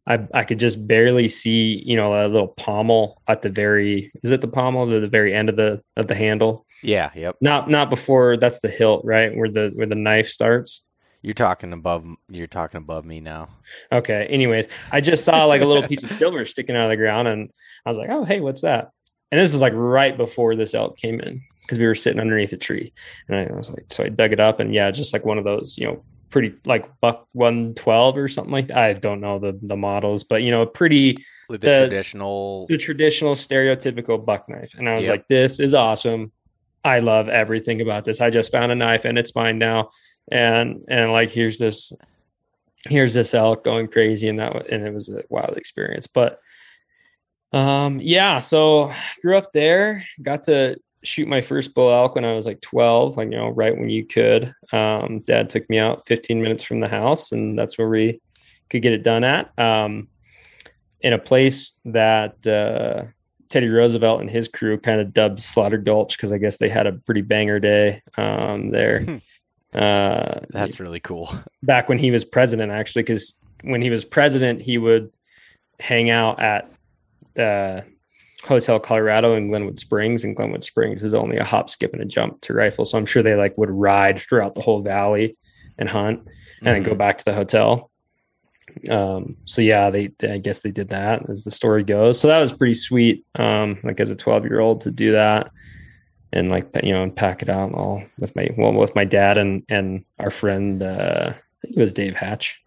I, 0.06 0.26
I 0.34 0.44
could 0.44 0.58
just 0.58 0.86
barely 0.86 1.28
see 1.28 1.82
you 1.84 1.96
know 1.96 2.12
a 2.12 2.28
little 2.28 2.48
pommel 2.48 3.22
at 3.26 3.42
the 3.42 3.48
very 3.48 4.12
is 4.22 4.30
it 4.30 4.40
the 4.40 4.48
pommel 4.48 4.86
to 4.88 5.00
the 5.00 5.08
very 5.08 5.34
end 5.34 5.48
of 5.48 5.56
the 5.56 5.82
of 5.96 6.08
the 6.08 6.14
handle 6.14 6.66
yeah 6.82 7.10
yep 7.14 7.36
not 7.40 7.70
not 7.70 7.90
before 7.90 8.36
that's 8.36 8.60
the 8.60 8.68
hilt 8.68 9.02
right 9.04 9.34
where 9.34 9.50
the 9.50 9.72
where 9.74 9.86
the 9.86 9.94
knife 9.94 10.28
starts 10.28 10.82
you're 11.24 11.32
talking 11.32 11.72
above. 11.72 12.04
You're 12.28 12.46
talking 12.46 12.76
above 12.76 13.06
me 13.06 13.18
now. 13.18 13.48
Okay. 13.90 14.26
Anyways, 14.26 14.68
I 14.92 15.00
just 15.00 15.24
saw 15.24 15.46
like 15.46 15.62
a 15.62 15.64
little 15.64 15.88
piece 15.88 16.02
of 16.02 16.10
silver 16.10 16.44
sticking 16.44 16.76
out 16.76 16.84
of 16.84 16.90
the 16.90 16.98
ground, 16.98 17.28
and 17.28 17.48
I 17.86 17.88
was 17.88 17.96
like, 17.96 18.10
"Oh, 18.10 18.24
hey, 18.24 18.40
what's 18.40 18.60
that?" 18.60 18.90
And 19.32 19.40
this 19.40 19.54
was 19.54 19.62
like 19.62 19.72
right 19.74 20.14
before 20.18 20.54
this 20.54 20.74
elk 20.74 20.98
came 20.98 21.20
in 21.20 21.40
because 21.62 21.78
we 21.78 21.86
were 21.86 21.94
sitting 21.94 22.20
underneath 22.20 22.52
a 22.52 22.58
tree, 22.58 22.92
and 23.26 23.38
I 23.38 23.56
was 23.56 23.70
like, 23.70 23.86
so 23.90 24.04
I 24.04 24.10
dug 24.10 24.34
it 24.34 24.40
up, 24.40 24.60
and 24.60 24.74
yeah, 24.74 24.90
just 24.90 25.14
like 25.14 25.24
one 25.24 25.38
of 25.38 25.44
those, 25.44 25.78
you 25.78 25.86
know, 25.86 26.04
pretty 26.30 26.54
like 26.64 26.88
buck 27.00 27.28
112 27.32 28.16
or 28.16 28.28
something 28.28 28.52
like 28.52 28.68
that. 28.68 28.78
I 28.78 28.92
don't 28.94 29.20
know 29.20 29.38
the 29.38 29.58
the 29.62 29.76
models, 29.76 30.24
but 30.24 30.42
you 30.42 30.50
know, 30.50 30.62
a 30.62 30.66
pretty 30.66 31.18
the, 31.48 31.58
the 31.58 31.86
traditional 31.86 32.66
the 32.66 32.78
traditional 32.78 33.34
stereotypical 33.34 34.24
buck 34.24 34.48
knife. 34.48 34.74
And 34.74 34.88
I 34.88 34.94
was 34.94 35.02
yep. 35.02 35.10
like, 35.10 35.28
this 35.28 35.60
is 35.60 35.74
awesome. 35.74 36.32
I 36.84 36.98
love 36.98 37.28
everything 37.28 37.80
about 37.80 38.04
this. 38.04 38.20
I 38.20 38.30
just 38.30 38.52
found 38.52 38.70
a 38.70 38.74
knife 38.74 39.06
and 39.06 39.18
it's 39.18 39.34
mine 39.34 39.58
now 39.58 39.90
and 40.30 40.84
and 40.88 41.12
like 41.12 41.30
here's 41.30 41.58
this 41.58 41.92
here's 42.88 43.14
this 43.14 43.34
elk 43.34 43.64
going 43.64 43.88
crazy, 43.88 44.28
and 44.28 44.38
that 44.38 44.70
and 44.70 44.86
it 44.86 44.92
was 44.92 45.08
a 45.08 45.22
wild 45.28 45.56
experience. 45.56 46.06
But 46.06 46.40
um, 47.52 48.00
yeah, 48.00 48.40
so 48.40 48.92
grew 49.22 49.36
up 49.38 49.52
there, 49.52 50.04
got 50.22 50.44
to 50.44 50.76
shoot 51.04 51.28
my 51.28 51.40
first 51.40 51.74
bull 51.74 51.90
elk 51.90 52.14
when 52.14 52.24
I 52.24 52.34
was 52.34 52.46
like 52.46 52.60
12, 52.60 53.16
like, 53.16 53.30
you 53.30 53.36
know, 53.36 53.50
right 53.50 53.76
when 53.76 53.88
you 53.88 54.06
could. 54.06 54.54
Um, 54.72 55.20
dad 55.20 55.50
took 55.50 55.68
me 55.68 55.78
out 55.78 56.06
15 56.06 56.42
minutes 56.42 56.62
from 56.62 56.80
the 56.80 56.88
house, 56.88 57.32
and 57.32 57.58
that's 57.58 57.78
where 57.78 57.88
we 57.88 58.20
could 58.70 58.82
get 58.82 58.92
it 58.92 59.02
done 59.02 59.24
at. 59.24 59.56
Um, 59.58 60.08
in 61.00 61.12
a 61.12 61.18
place 61.18 61.74
that 61.84 62.46
uh, 62.46 63.04
Teddy 63.50 63.68
Roosevelt 63.68 64.22
and 64.22 64.30
his 64.30 64.48
crew 64.48 64.78
kind 64.78 65.00
of 65.00 65.12
dubbed 65.12 65.42
Slaughter 65.42 65.78
Gulch 65.78 66.16
because 66.16 66.32
I 66.32 66.38
guess 66.38 66.56
they 66.56 66.68
had 66.68 66.86
a 66.86 66.92
pretty 66.92 67.20
banger 67.20 67.60
day 67.60 68.02
um, 68.16 68.70
there. 68.70 69.00
Hmm. 69.00 69.16
uh, 69.74 70.40
That's 70.50 70.80
really 70.80 71.00
cool. 71.00 71.30
Back 71.62 71.88
when 71.88 71.98
he 71.98 72.10
was 72.10 72.24
president, 72.24 72.72
actually, 72.72 73.02
because 73.02 73.34
when 73.62 73.82
he 73.82 73.90
was 73.90 74.04
president, 74.04 74.62
he 74.62 74.78
would 74.78 75.14
hang 75.78 76.08
out 76.08 76.40
at 76.40 76.72
uh, 77.38 77.82
Hotel 78.44 78.78
Colorado 78.78 79.34
in 79.34 79.48
Glenwood 79.48 79.80
Springs, 79.80 80.24
and 80.24 80.36
Glenwood 80.36 80.64
Springs 80.64 81.02
is 81.02 81.14
only 81.14 81.36
a 81.36 81.44
hop, 81.44 81.70
skip, 81.70 81.92
and 81.92 82.02
a 82.02 82.06
jump 82.06 82.40
to 82.42 82.54
rifle. 82.54 82.84
So 82.84 82.98
I'm 82.98 83.06
sure 83.06 83.22
they 83.22 83.34
like 83.34 83.56
would 83.58 83.70
ride 83.70 84.18
throughout 84.18 84.54
the 84.54 84.60
whole 84.62 84.82
valley 84.82 85.36
and 85.78 85.88
hunt, 85.88 86.20
and 86.20 86.28
mm-hmm. 86.28 86.64
then 86.66 86.82
go 86.82 86.94
back 86.94 87.18
to 87.18 87.24
the 87.24 87.34
hotel. 87.34 87.90
Um, 88.90 89.36
so 89.44 89.62
yeah, 89.62 89.90
they, 89.90 90.08
they, 90.18 90.32
I 90.32 90.38
guess 90.38 90.60
they 90.60 90.70
did 90.70 90.88
that 90.88 91.28
as 91.30 91.44
the 91.44 91.50
story 91.50 91.84
goes. 91.84 92.18
So 92.18 92.28
that 92.28 92.40
was 92.40 92.52
pretty 92.52 92.74
sweet. 92.74 93.24
Um, 93.36 93.78
like 93.84 94.00
as 94.00 94.10
a 94.10 94.16
12 94.16 94.44
year 94.44 94.60
old 94.60 94.80
to 94.82 94.90
do 94.90 95.12
that 95.12 95.50
and 96.34 96.50
like 96.50 96.68
you 96.82 96.92
know 96.92 97.02
and 97.02 97.14
pack 97.16 97.40
it 97.40 97.48
out 97.48 97.72
all 97.72 98.02
with 98.18 98.34
my 98.36 98.50
well 98.58 98.72
with 98.72 98.94
my 98.94 99.04
dad 99.04 99.38
and 99.38 99.62
and 99.68 100.04
our 100.18 100.30
friend 100.30 100.82
uh, 100.82 101.32
I 101.32 101.60
think 101.62 101.76
it 101.76 101.80
was 101.80 101.92
Dave 101.92 102.16
Hatch 102.16 102.60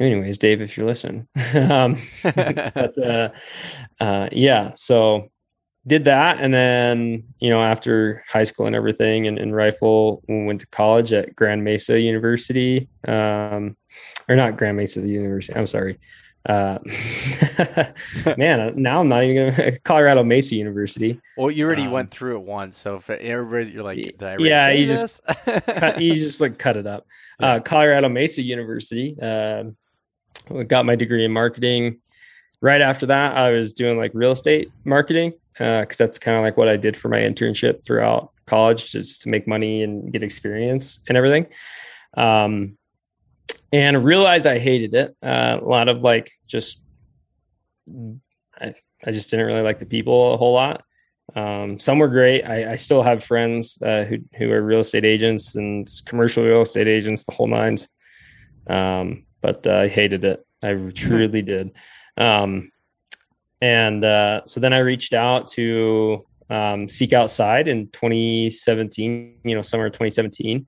anyways, 0.00 0.38
Dave, 0.38 0.60
if 0.60 0.76
you're 0.76 0.86
listening, 0.86 1.28
um, 1.54 1.96
but 2.22 2.98
uh, 2.98 3.30
uh, 4.00 4.28
yeah, 4.32 4.72
so 4.74 5.28
did 5.86 6.04
that, 6.04 6.38
and 6.40 6.52
then 6.52 7.24
you 7.38 7.50
know 7.50 7.62
after 7.62 8.24
high 8.28 8.44
school 8.44 8.66
and 8.66 8.76
everything, 8.76 9.26
and, 9.26 9.38
and 9.38 9.54
rifle, 9.54 10.22
went 10.28 10.60
to 10.60 10.66
college 10.68 11.12
at 11.12 11.36
Grand 11.36 11.64
Mesa 11.64 12.00
University, 12.00 12.88
um, 13.06 13.76
or 14.28 14.36
not 14.36 14.56
Grand 14.56 14.76
Mesa 14.76 15.00
University. 15.06 15.58
I'm 15.58 15.66
sorry. 15.66 15.98
Uh, 16.48 16.78
man, 18.38 18.72
now 18.76 19.00
I'm 19.00 19.08
not 19.08 19.24
even 19.24 19.54
gonna 19.54 19.78
Colorado 19.84 20.24
Mesa 20.24 20.56
University. 20.56 21.20
Well, 21.36 21.50
you 21.50 21.66
already 21.66 21.84
um, 21.84 21.92
went 21.92 22.10
through 22.10 22.36
it 22.36 22.44
once, 22.44 22.78
so 22.78 22.98
for 22.98 23.14
everybody, 23.14 23.72
you're 23.72 23.84
like, 23.84 23.98
did 23.98 24.22
I 24.22 24.36
yeah, 24.38 24.70
you 24.70 24.86
just 24.86 25.20
cut, 25.66 26.00
you 26.00 26.14
just 26.14 26.40
like 26.40 26.58
cut 26.58 26.78
it 26.78 26.86
up. 26.86 27.06
Yeah. 27.38 27.54
Uh, 27.54 27.60
Colorado 27.60 28.08
Mesa 28.08 28.40
University. 28.40 29.16
Uh, 29.20 29.64
got 30.66 30.86
my 30.86 30.96
degree 30.96 31.24
in 31.24 31.32
marketing. 31.32 32.00
Right 32.60 32.80
after 32.80 33.06
that, 33.06 33.36
I 33.36 33.50
was 33.50 33.72
doing 33.72 33.96
like 33.96 34.10
real 34.14 34.32
estate 34.32 34.70
marketing 34.84 35.32
because 35.54 36.00
uh, 36.00 36.04
that's 36.04 36.18
kind 36.18 36.36
of 36.36 36.42
like 36.42 36.56
what 36.56 36.68
I 36.68 36.76
did 36.76 36.96
for 36.96 37.08
my 37.08 37.18
internship 37.18 37.84
throughout 37.84 38.32
college, 38.46 38.92
just 38.92 39.22
to 39.22 39.28
make 39.28 39.46
money 39.46 39.82
and 39.82 40.12
get 40.12 40.22
experience 40.22 40.98
and 41.08 41.16
everything. 41.16 41.46
Um, 42.16 42.76
and 43.72 44.04
realized 44.04 44.46
I 44.46 44.58
hated 44.58 44.94
it. 44.94 45.16
Uh, 45.22 45.58
a 45.60 45.64
lot 45.64 45.88
of 45.88 46.02
like 46.02 46.32
just, 46.46 46.82
I, 48.60 48.74
I 49.04 49.10
just 49.12 49.30
didn't 49.30 49.46
really 49.46 49.62
like 49.62 49.78
the 49.78 49.86
people 49.86 50.34
a 50.34 50.36
whole 50.36 50.52
lot. 50.52 50.82
Um, 51.34 51.78
some 51.78 51.98
were 51.98 52.08
great. 52.08 52.42
I, 52.42 52.72
I 52.72 52.76
still 52.76 53.02
have 53.02 53.22
friends 53.22 53.80
uh, 53.82 54.04
who 54.04 54.18
who 54.36 54.50
are 54.50 54.62
real 54.62 54.80
estate 54.80 55.04
agents 55.04 55.54
and 55.54 55.88
commercial 56.04 56.44
real 56.44 56.62
estate 56.62 56.88
agents, 56.88 57.22
the 57.22 57.32
whole 57.32 57.46
nines. 57.46 57.88
Um, 58.66 59.24
but 59.40 59.66
uh, 59.66 59.78
I 59.78 59.88
hated 59.88 60.24
it. 60.24 60.46
I 60.62 60.74
truly 60.94 61.42
did. 61.42 61.72
Um, 62.16 62.70
and 63.60 64.04
uh, 64.04 64.42
so 64.46 64.60
then 64.60 64.72
I 64.72 64.78
reached 64.78 65.12
out 65.12 65.48
to 65.48 66.24
um, 66.48 66.88
Seek 66.88 67.12
Outside 67.12 67.68
in 67.68 67.88
2017, 67.88 69.40
you 69.44 69.54
know, 69.54 69.62
summer 69.62 69.86
of 69.86 69.92
2017. 69.92 70.66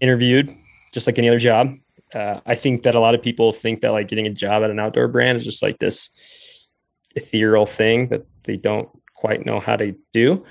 interviewed 0.00 0.54
just 0.92 1.06
like 1.06 1.18
any 1.18 1.28
other 1.28 1.38
job. 1.38 1.74
Uh, 2.14 2.40
I 2.46 2.54
think 2.54 2.82
that 2.82 2.94
a 2.94 3.00
lot 3.00 3.14
of 3.14 3.22
people 3.22 3.52
think 3.52 3.80
that 3.80 3.90
like 3.90 4.08
getting 4.08 4.26
a 4.26 4.30
job 4.30 4.62
at 4.62 4.70
an 4.70 4.78
outdoor 4.78 5.08
brand 5.08 5.36
is 5.36 5.44
just 5.44 5.62
like 5.62 5.78
this 5.78 6.68
ethereal 7.14 7.66
thing 7.66 8.08
that 8.08 8.24
they 8.44 8.56
don't 8.56 8.88
quite 9.14 9.44
know 9.44 9.60
how 9.60 9.76
to 9.76 9.94
do. 10.12 10.44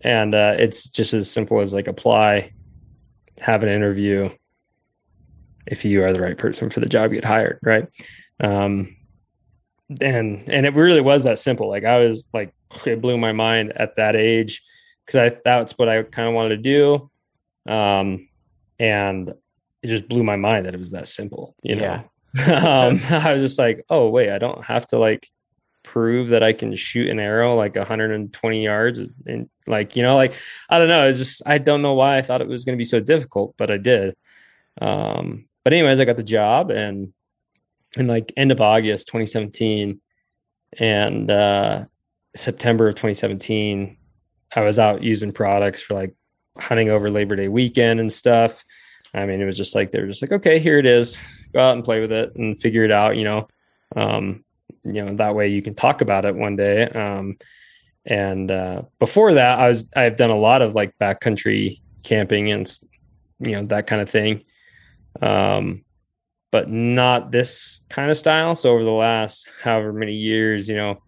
And 0.00 0.34
uh, 0.34 0.54
it's 0.58 0.88
just 0.88 1.14
as 1.14 1.30
simple 1.30 1.60
as 1.60 1.72
like 1.72 1.88
apply, 1.88 2.52
have 3.40 3.62
an 3.62 3.68
interview, 3.68 4.30
if 5.66 5.84
you 5.84 6.04
are 6.04 6.12
the 6.12 6.20
right 6.20 6.38
person 6.38 6.70
for 6.70 6.80
the 6.80 6.86
job, 6.86 7.12
get 7.12 7.24
hired, 7.24 7.58
right? 7.62 7.88
Um, 8.40 8.96
and 10.00 10.48
and 10.48 10.66
it 10.66 10.74
really 10.74 11.00
was 11.00 11.24
that 11.24 11.38
simple. 11.38 11.68
Like 11.68 11.84
I 11.84 11.98
was 11.98 12.26
like, 12.32 12.52
it 12.86 13.00
blew 13.00 13.18
my 13.18 13.32
mind 13.32 13.72
at 13.76 13.96
that 13.96 14.16
age 14.16 14.62
because 15.04 15.32
I 15.32 15.36
that's 15.44 15.72
what 15.78 15.88
I 15.88 16.02
kind 16.02 16.28
of 16.28 16.34
wanted 16.34 16.62
to 16.62 17.10
do, 17.66 17.72
um, 17.72 18.28
and 18.78 19.34
it 19.82 19.88
just 19.88 20.08
blew 20.08 20.22
my 20.22 20.36
mind 20.36 20.66
that 20.66 20.74
it 20.74 20.80
was 20.80 20.92
that 20.92 21.08
simple. 21.08 21.54
You 21.62 21.76
know, 21.76 21.92
um, 22.46 23.00
I 23.10 23.32
was 23.32 23.42
just 23.42 23.58
like, 23.58 23.84
oh 23.90 24.08
wait, 24.08 24.30
I 24.30 24.38
don't 24.38 24.64
have 24.64 24.86
to 24.88 24.98
like 24.98 25.28
prove 25.82 26.28
that 26.28 26.42
I 26.42 26.52
can 26.52 26.74
shoot 26.76 27.08
an 27.08 27.18
arrow 27.18 27.56
like 27.56 27.74
120 27.74 28.62
yards 28.62 29.00
and 29.26 29.50
like 29.66 29.96
you 29.96 30.02
know 30.02 30.14
like 30.14 30.34
I 30.70 30.78
don't 30.78 30.88
know 30.88 31.08
it's 31.08 31.18
just 31.18 31.42
I 31.44 31.58
don't 31.58 31.82
know 31.82 31.94
why 31.94 32.16
I 32.16 32.22
thought 32.22 32.40
it 32.40 32.46
was 32.48 32.64
going 32.64 32.76
to 32.76 32.80
be 32.80 32.84
so 32.84 33.00
difficult 33.00 33.54
but 33.58 33.70
I 33.70 33.78
did 33.78 34.14
um 34.80 35.46
but 35.64 35.72
anyways, 35.72 36.00
I 36.00 36.04
got 36.04 36.16
the 36.16 36.22
job 36.22 36.70
and 36.70 37.12
in 37.96 38.06
like 38.06 38.32
end 38.36 38.52
of 38.52 38.60
August 38.60 39.08
2017 39.08 40.00
and 40.78 41.30
uh 41.30 41.84
September 42.34 42.88
of 42.88 42.94
2017, 42.94 43.96
I 44.54 44.60
was 44.62 44.78
out 44.78 45.02
using 45.02 45.32
products 45.32 45.82
for 45.82 45.94
like 45.94 46.14
hunting 46.58 46.88
over 46.88 47.10
Labor 47.10 47.36
Day 47.36 47.48
weekend 47.48 48.00
and 48.00 48.12
stuff. 48.12 48.64
I 49.14 49.26
mean, 49.26 49.40
it 49.40 49.44
was 49.44 49.56
just 49.56 49.74
like 49.74 49.90
they 49.90 50.00
were 50.00 50.06
just 50.06 50.22
like, 50.22 50.32
okay, 50.32 50.58
here 50.58 50.78
it 50.78 50.86
is. 50.86 51.20
Go 51.52 51.60
out 51.60 51.76
and 51.76 51.84
play 51.84 52.00
with 52.00 52.12
it 52.12 52.34
and 52.36 52.58
figure 52.58 52.84
it 52.84 52.90
out, 52.90 53.16
you 53.16 53.24
know. 53.24 53.48
Um, 53.94 54.44
you 54.84 55.04
know, 55.04 55.14
that 55.16 55.34
way 55.34 55.48
you 55.48 55.60
can 55.60 55.74
talk 55.74 56.00
about 56.00 56.24
it 56.24 56.34
one 56.34 56.56
day. 56.56 56.88
Um, 56.88 57.36
and 58.06 58.50
uh, 58.50 58.82
before 58.98 59.34
that, 59.34 59.58
I 59.58 59.68
was 59.68 59.84
I've 59.94 60.16
done 60.16 60.30
a 60.30 60.38
lot 60.38 60.62
of 60.62 60.74
like 60.74 60.94
backcountry 60.98 61.80
camping 62.02 62.50
and 62.50 62.78
you 63.38 63.52
know 63.52 63.66
that 63.66 63.86
kind 63.86 64.00
of 64.00 64.10
thing 64.10 64.42
um, 65.20 65.84
but 66.50 66.68
not 66.68 67.30
this 67.32 67.80
kind 67.88 68.10
of 68.10 68.16
style. 68.16 68.54
So 68.54 68.70
over 68.70 68.84
the 68.84 68.90
last 68.90 69.48
however 69.62 69.92
many 69.92 70.14
years, 70.14 70.68
you 70.68 70.76
know, 70.76 71.02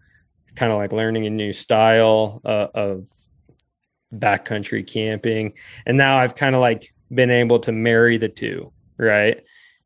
kind 0.55 0.71
of 0.71 0.77
like 0.77 0.93
learning 0.93 1.25
a 1.25 1.29
new 1.29 1.53
style 1.53 2.41
uh, 2.45 2.67
of 2.73 3.07
backcountry 4.13 4.85
camping, 4.85 5.53
and 5.85 5.97
now 5.97 6.17
I've 6.17 6.35
kind 6.35 6.55
of 6.55 6.61
like 6.61 6.93
been 7.13 7.31
able 7.31 7.59
to 7.59 7.71
marry 7.71 8.17
the 8.17 8.29
two, 8.29 8.71
right, 8.97 9.41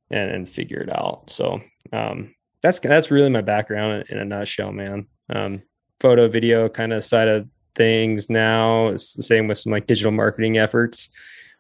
and, 0.10 0.32
and 0.32 0.50
figure 0.50 0.82
it 0.82 0.90
out. 0.90 1.30
So 1.30 1.62
um, 1.92 2.36
that's 2.62 2.80
that's 2.80 3.12
really 3.12 3.30
my 3.30 3.42
background 3.42 4.06
in, 4.10 4.18
in 4.18 4.22
a 4.22 4.26
nutshell, 4.26 4.72
man. 4.72 5.08
Um, 5.30 5.64
photo, 6.00 6.28
video 6.28 6.70
kind 6.70 6.94
of 6.94 7.04
side 7.04 7.28
of 7.28 7.48
things 7.76 8.30
now. 8.30 8.88
It's 8.88 9.14
the 9.14 9.24
same 9.24 9.48
with 9.48 9.58
some 9.58 9.72
like 9.72 9.88
digital 9.88 10.12
marketing 10.12 10.58
efforts 10.58 11.10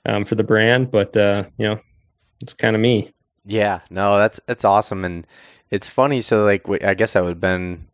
um, 0.06 0.26
for 0.26 0.36
the 0.36 0.44
brand, 0.44 0.92
but 0.92 1.16
uh, 1.18 1.46
you 1.58 1.68
know, 1.68 1.80
it's 2.42 2.54
kind 2.54 2.76
of 2.76 2.82
me. 2.82 3.12
Yeah, 3.46 3.82
no, 3.90 4.18
that's 4.18 4.40
that's 4.46 4.66
awesome, 4.66 5.06
and 5.06 5.26
it's 5.72 5.90
funny. 5.90 6.22
So 6.22 6.44
like, 6.44 6.68
I 6.84 6.94
guess 6.94 7.14
that 7.14 7.24
would 7.24 7.30
have 7.30 7.42
been. 7.42 7.88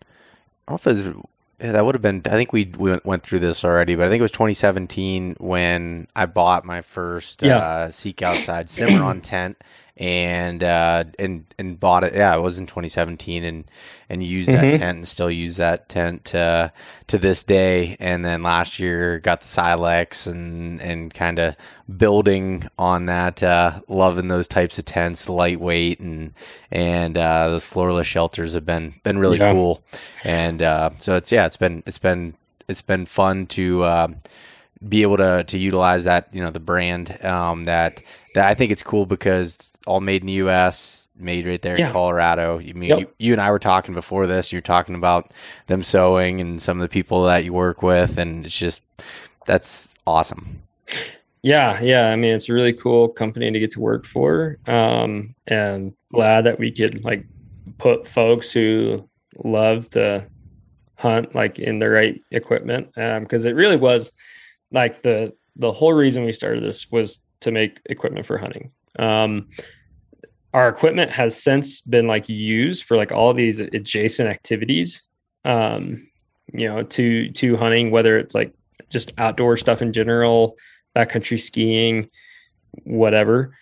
I 0.68 0.72
don't 0.72 0.86
know 0.86 0.92
if 0.92 0.98
it 0.98 1.16
was, 1.16 1.26
that 1.60 1.86
would 1.86 1.96
have 1.96 2.02
been. 2.02 2.22
I 2.26 2.32
think 2.32 2.52
we 2.52 2.66
we 2.78 3.00
went 3.06 3.24
through 3.24 3.40
this 3.40 3.64
already, 3.64 3.96
but 3.96 4.08
I 4.08 4.10
think 4.10 4.20
it 4.20 4.24
was 4.24 4.32
2017 4.32 5.38
when 5.40 6.08
I 6.16 6.26
bought 6.26 6.66
my 6.66 6.82
first 6.82 7.44
yeah. 7.44 7.58
uh, 7.58 7.90
Seek 7.90 8.22
Outside 8.22 8.70
Cimarron 8.70 9.22
tent, 9.22 9.58
and 9.98 10.62
uh, 10.62 11.06
and 11.18 11.46
and 11.58 11.80
bought 11.80 12.04
it. 12.04 12.14
Yeah, 12.14 12.36
it 12.36 12.42
was 12.42 12.60
in 12.60 12.66
2017, 12.66 13.44
and 13.44 13.66
and 14.10 14.22
used 14.22 14.50
mm-hmm. 14.50 14.72
that 14.72 14.78
tent 14.78 14.98
and 14.98 15.08
still 15.08 15.32
use 15.32 15.56
that 15.56 15.88
tent 15.88 16.36
uh, 16.36 16.70
to 17.08 17.18
this 17.18 17.44
day. 17.44 17.96
And 18.00 18.26
then 18.26 18.42
last 18.42 18.78
year 18.78 19.20
got 19.20 19.42
the 19.42 19.48
Silex 19.48 20.28
and 20.28 20.82
and 20.82 21.14
kind 21.14 21.40
of 21.40 21.56
building 21.98 22.68
on 22.78 23.06
that, 23.06 23.42
uh, 23.42 23.82
loving 23.88 24.28
those 24.28 24.48
types 24.48 24.78
of 24.78 24.86
tents, 24.86 25.30
lightweight 25.30 26.00
and 26.00 26.34
and 26.72 27.18
uh, 27.18 27.50
those 27.50 27.66
floorless 27.66 28.08
shelters 28.08 28.54
have 28.54 28.66
been 28.66 28.96
been 29.04 29.18
really 29.18 29.38
yeah. 29.38 29.54
cool. 29.54 29.82
And 30.26 30.62
uh, 30.62 30.90
so 30.98 31.16
it's 31.16 31.32
yeah, 31.32 31.46
it's 31.46 31.58
been 31.58 31.84
it's 31.86 32.00
been 32.00 32.36
it's 32.68 32.82
been 32.82 33.06
fun 33.06 33.48
to 33.48 33.84
uh, 33.84 34.08
be 34.88 35.04
able 35.04 35.18
to 35.18 35.46
to 35.46 35.58
utilize 35.58 36.04
that 36.04 36.28
you 36.34 36.42
know 36.42 36.52
the 36.52 36.60
brand 36.60 37.24
um, 37.24 37.64
that 37.64 38.02
that 38.34 38.48
I 38.48 38.54
think 38.54 38.72
it's 38.72 38.84
cool 38.84 39.06
because 39.06 39.75
all 39.86 40.02
made 40.02 40.22
in 40.22 40.28
the 40.28 40.34
U.S., 40.34 41.10
made 41.18 41.46
right 41.46 41.62
there 41.62 41.80
yeah. 41.80 41.88
in 41.88 41.94
Colorado. 41.94 42.60
I 42.60 42.74
mean, 42.74 42.90
yep. 42.90 43.00
you, 43.00 43.10
you, 43.18 43.34
and 43.34 43.42
I 43.42 43.52
were 43.52 43.60
talking 43.60 43.94
before 43.94 44.28
this. 44.28 44.52
You're 44.52 44.62
talking 44.62 44.96
about 44.96 45.32
them 45.68 45.84
sewing 45.84 46.42
and 46.42 46.62
some 46.62 46.78
of 46.78 46.82
the 46.82 46.90
people 46.90 47.24
that 47.24 47.44
you 47.44 47.54
work 47.54 47.82
with, 47.82 48.18
and 48.18 48.46
it's 48.46 48.58
just 48.58 48.82
that's 49.46 49.94
awesome. 50.06 50.62
Yeah, 51.42 51.80
yeah. 51.82 52.10
I 52.12 52.16
mean, 52.16 52.34
it's 52.34 52.50
a 52.50 52.54
really 52.54 52.74
cool 52.74 53.08
company 53.08 53.52
to 53.52 53.60
get 53.60 53.72
to 53.72 53.80
work 53.80 54.06
for, 54.06 54.58
um, 54.68 55.36
and 55.48 55.94
glad 56.12 56.46
that 56.46 56.60
we 56.60 56.72
could 56.72 57.04
like 57.04 57.26
put 57.78 58.08
folks 58.08 58.52
who 58.52 58.98
love 59.44 59.90
to 59.92 60.26
hunt 60.98 61.36
like 61.36 61.60
in 61.60 61.80
the 61.80 61.90
right 61.90 62.24
equipment 62.32 62.88
because 62.96 63.46
um, 63.46 63.52
it 63.52 63.56
really 63.56 63.76
was 63.76 64.14
like 64.72 65.02
the 65.02 65.34
the 65.58 65.72
whole 65.72 65.94
reason 65.94 66.26
we 66.26 66.32
started 66.32 66.64
this 66.64 66.92
was 66.92 67.20
to 67.42 67.52
make 67.52 67.80
equipment 67.86 68.26
for 68.26 68.38
hunting. 68.38 68.72
Um, 68.98 69.50
our 70.54 70.70
equipment 70.70 71.12
has 71.12 71.42
since 71.42 71.82
been 71.82 72.08
like 72.08 72.30
used 72.30 72.84
for 72.84 72.96
like 72.96 73.12
all 73.12 73.34
these 73.34 73.60
adjacent 73.60 74.30
activities, 74.30 75.04
um, 75.44 76.08
you 76.54 76.68
know, 76.68 76.84
to 76.84 77.30
to 77.32 77.58
hunting, 77.58 77.92
whether 77.92 78.18
it's 78.18 78.34
like 78.34 78.54
just 78.90 79.14
outdoor 79.18 79.58
stuff 79.58 79.82
in 79.82 79.92
general, 79.92 80.56
backcountry 80.96 81.40
skiing, 81.40 82.08
whatever 82.84 83.54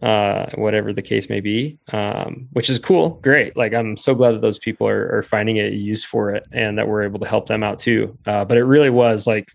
uh, 0.00 0.46
whatever 0.54 0.92
the 0.92 1.02
case 1.02 1.28
may 1.28 1.40
be, 1.40 1.78
um, 1.92 2.48
which 2.52 2.70
is 2.70 2.78
cool. 2.78 3.10
Great. 3.22 3.56
Like 3.56 3.74
I'm 3.74 3.96
so 3.96 4.14
glad 4.14 4.32
that 4.32 4.40
those 4.40 4.58
people 4.58 4.88
are, 4.88 5.18
are, 5.18 5.22
finding 5.22 5.58
a 5.58 5.68
use 5.68 6.02
for 6.02 6.34
it 6.34 6.46
and 6.50 6.78
that 6.78 6.88
we're 6.88 7.02
able 7.02 7.20
to 7.20 7.28
help 7.28 7.46
them 7.46 7.62
out 7.62 7.78
too. 7.78 8.16
Uh, 8.26 8.44
but 8.44 8.56
it 8.56 8.64
really 8.64 8.90
was 8.90 9.26
like 9.26 9.52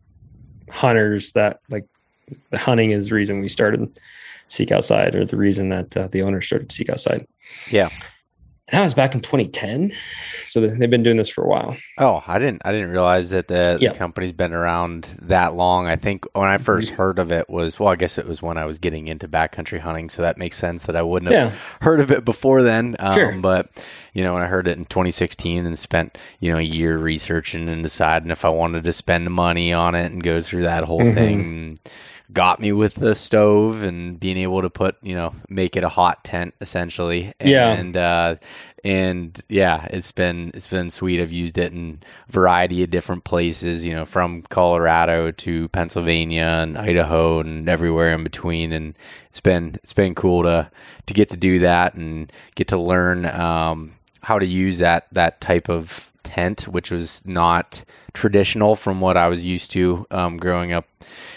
hunters 0.70 1.32
that 1.34 1.60
like 1.70 1.86
the 2.52 2.58
hunting 2.58 2.92
is 2.92 3.10
the 3.10 3.16
reason 3.16 3.42
we 3.42 3.50
started 3.50 4.00
Seek 4.48 4.72
Outside 4.72 5.16
or 5.16 5.26
the 5.26 5.38
reason 5.38 5.70
that 5.70 5.96
uh, 5.96 6.08
the 6.12 6.22
owner 6.22 6.42
started 6.42 6.70
to 6.70 6.76
Seek 6.76 6.90
Outside. 6.90 7.28
Yeah. 7.70 7.90
That 8.72 8.82
was 8.82 8.94
back 8.94 9.16
in 9.16 9.22
2010. 9.22 9.94
So 10.44 10.60
they've 10.60 10.90
been 10.90 11.04
doing 11.04 11.16
this 11.16 11.30
for 11.30 11.42
a 11.46 11.48
while. 11.48 11.78
Oh, 11.98 12.22
I 12.28 12.38
didn't 12.38 12.64
I 12.66 12.74
didn't 12.74 12.92
realize 12.92 13.30
that 13.30 13.48
the, 13.48 13.78
yep. 13.80 13.94
the 13.94 13.98
company's 13.98 14.34
been 14.34 14.52
around 14.52 15.04
that 15.22 15.56
long. 15.56 15.88
I 15.88 15.96
think 15.96 16.26
when 16.34 16.50
I 16.50 16.58
first 16.58 16.90
mm-hmm. 16.90 16.98
heard 16.98 17.20
of 17.20 17.32
it 17.32 17.50
was 17.50 17.80
well, 17.80 17.88
I 17.88 17.96
guess 17.96 18.18
it 18.18 18.28
was 18.28 18.42
when 18.42 18.58
I 18.58 18.66
was 18.66 18.78
getting 18.78 19.08
into 19.08 19.30
backcountry 19.30 19.80
hunting, 19.80 20.10
so 20.10 20.22
that 20.22 20.38
makes 20.38 20.58
sense 20.58 20.86
that 20.86 20.98
I 20.98 21.02
wouldn't 21.02 21.32
have 21.32 21.54
yeah. 21.54 21.60
heard 21.82 22.02
of 22.02 22.12
it 22.12 22.26
before 22.26 22.62
then. 22.62 22.98
Um, 23.00 23.14
sure. 23.14 23.38
but 23.40 23.68
you 24.12 24.22
know, 24.22 24.34
when 24.34 24.44
I 24.44 24.48
heard 24.48 24.68
it 24.68 24.78
in 24.78 24.84
2016 24.84 25.66
and 25.66 25.80
spent, 25.80 26.18
you 26.42 26.52
know, 26.52 26.58
a 26.58 26.62
year 26.62 26.98
researching 26.98 27.70
and 27.70 27.84
deciding 27.84 28.32
if 28.32 28.44
I 28.44 28.50
wanted 28.50 28.84
to 28.84 28.92
spend 28.92 29.32
money 29.32 29.72
on 29.72 29.96
it 29.96 30.12
and 30.12 30.22
go 30.22 30.42
through 30.42 30.64
that 30.64 30.84
whole 30.84 31.02
mm-hmm. 31.02 31.16
thing 31.16 31.78
got 32.34 32.60
me 32.60 32.72
with 32.74 32.96
the 32.96 33.16
stove 33.16 33.84
and 33.84 34.20
being 34.20 34.38
able 34.38 34.62
to 34.62 34.70
put, 34.70 34.98
you 35.02 35.16
know, 35.16 35.34
make 35.50 35.78
it 35.78 35.84
a 35.84 35.90
hot 35.90 36.24
tent 36.24 36.54
essentially. 36.60 37.34
Yeah. 37.40 37.72
And, 37.72 37.96
uh, 37.96 38.36
and 38.84 39.42
yeah, 39.48 39.88
it's 39.92 40.12
been, 40.12 40.52
it's 40.54 40.68
been 40.68 40.90
sweet. 40.90 41.22
I've 41.22 41.32
used 41.32 41.58
it 41.58 41.72
in 41.72 42.02
a 42.28 42.32
variety 42.32 42.84
of 42.84 42.90
different 42.90 43.24
places, 43.24 43.86
you 43.86 43.94
know, 43.94 44.06
from 44.06 44.42
Colorado 44.44 45.32
to 45.32 45.70
Pennsylvania 45.70 46.60
and 46.62 46.78
Idaho 46.78 47.40
and 47.40 47.70
everywhere 47.70 48.12
in 48.12 48.24
between. 48.24 48.74
And 48.74 48.98
it's 49.30 49.40
been, 49.40 49.80
it's 49.84 49.94
been 49.94 50.14
cool 50.14 50.44
to, 50.44 50.70
to 51.06 51.14
get 51.14 51.30
to 51.30 51.38
do 51.38 51.60
that 51.60 51.96
and 51.96 52.32
get 52.56 52.68
to 52.70 52.78
learn, 52.78 53.26
um, 53.26 53.94
how 54.22 54.38
to 54.38 54.46
use 54.46 54.80
that, 54.80 55.08
that 55.14 55.40
type 55.40 55.70
of 55.70 56.12
tent, 56.28 56.68
which 56.68 56.92
was 56.92 57.26
not 57.26 57.84
traditional 58.14 58.76
from 58.76 59.00
what 59.00 59.16
I 59.16 59.28
was 59.28 59.46
used 59.46 59.72
to, 59.72 60.06
um, 60.12 60.38
growing 60.38 60.74
up 60.74 60.86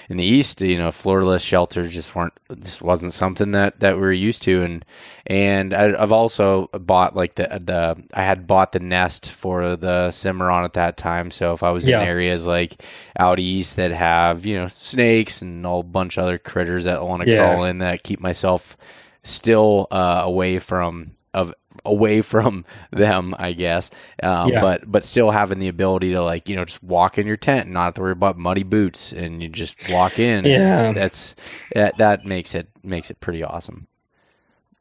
in 0.09 0.17
the 0.17 0.25
east, 0.25 0.61
you 0.61 0.79
know, 0.79 0.91
floorless 0.91 1.43
shelters 1.43 1.93
just 1.93 2.15
weren't 2.15 2.33
this 2.49 2.83
wasn't 2.83 3.13
something 3.13 3.53
that 3.53 3.81
that 3.81 3.97
we 3.97 4.03
are 4.03 4.13
used 4.13 4.43
to, 4.43 4.63
and 4.63 4.85
and 5.27 5.73
I, 5.73 5.99
have 6.01 6.13
also 6.13 6.69
bought 6.73 7.15
like 7.15 7.37
the 7.37 7.45
the 7.65 8.03
I 8.13 8.25
had 8.25 8.47
bought 8.47 8.73
the 8.73 8.81
nest 8.81 9.31
for 9.31 9.77
the 9.77 10.11
Cimarron 10.11 10.65
at 10.65 10.75
that 10.75 10.97
time, 10.97 11.31
so 11.31 11.53
if 11.53 11.63
I 11.63 11.71
was 11.71 11.87
yeah. 11.87 12.03
in 12.03 12.09
areas 12.09 12.47
like 12.47 12.83
out 13.19 13.39
east 13.39 13.77
that 13.77 13.93
have 13.93 14.45
you 14.45 14.57
know 14.57 14.69
snakes 14.69 15.43
and 15.43 15.65
a 15.65 15.69
whole 15.69 15.83
bunch 15.83 16.19
of 16.19 16.25
other 16.25 16.39
critters 16.39 16.85
that 16.85 17.05
want 17.05 17.23
to 17.23 17.31
yeah. 17.31 17.47
crawl 17.47 17.65
in, 17.65 17.79
that 17.79 18.03
keep 18.03 18.21
myself 18.21 18.77
still 19.23 19.87
uh, 19.91 20.23
away 20.25 20.59
from 20.59 21.13
of 21.33 21.55
away 21.85 22.23
from 22.23 22.65
them, 22.91 23.35
I 23.39 23.53
guess. 23.53 23.91
Um, 24.23 24.51
yeah. 24.51 24.61
But 24.61 24.91
but 24.91 25.05
still 25.05 25.31
having 25.31 25.59
the 25.59 25.69
ability 25.69 26.13
to 26.13 26.23
like 26.23 26.49
you 26.49 26.57
know 26.57 26.65
just 26.65 26.83
walk 26.83 27.19
in 27.19 27.27
your 27.27 27.37
tent 27.37 27.67
and 27.67 27.75
not 27.75 27.85
have 27.85 27.95
to 27.95 28.01
worry 28.03 28.13
about 28.13 28.39
muddy 28.39 28.63
boots 28.63 29.13
and 29.13 29.43
you 29.43 29.49
just 29.49 29.89
walk 29.91 30.19
in. 30.19 30.45
Yeah, 30.45 30.93
that's 30.93 31.35
that 31.75 31.99
that 31.99 32.25
makes 32.25 32.55
it 32.55 32.69
makes 32.83 33.11
it 33.11 33.21
pretty 33.21 33.43
awesome. 33.43 33.87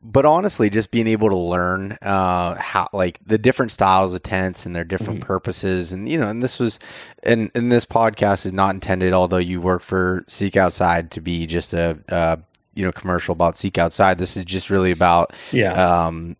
But 0.02 0.26
honestly, 0.26 0.70
just 0.70 0.92
being 0.92 1.08
able 1.08 1.28
to 1.28 1.36
learn 1.36 1.98
uh, 2.02 2.56
how 2.56 2.88
like 2.94 3.20
the 3.26 3.38
different 3.38 3.74
styles 3.74 4.14
of 4.14 4.24
tents 4.24 4.66
and 4.66 4.74
their 4.74 4.86
different 4.86 5.20
mm-hmm. 5.20 5.28
purposes, 5.28 5.92
and 5.92 6.08
you 6.08 6.18
know, 6.18 6.30
and 6.30 6.42
this 6.42 6.58
was, 6.58 6.80
and 7.22 7.52
and 7.54 7.70
this 7.70 7.86
podcast 7.86 8.46
is 8.46 8.54
not 8.54 8.74
intended, 8.74 9.12
although 9.12 9.38
you 9.38 9.60
work 9.60 9.82
for 9.82 10.24
Seek 10.28 10.56
Outside, 10.56 11.12
to 11.12 11.22
be 11.22 11.46
just 11.46 11.74
a, 11.74 12.00
a 12.08 12.40
you 12.76 12.86
know 12.86 12.94
commercial 12.94 13.34
about 13.34 13.58
Seek 13.58 13.78
Outside. 13.78 14.18
This 14.18 14.38
is 14.38 14.46
just 14.46 14.70
really 14.70 14.92
about 14.92 15.34
yeah. 15.52 15.74
Um, 15.74 16.38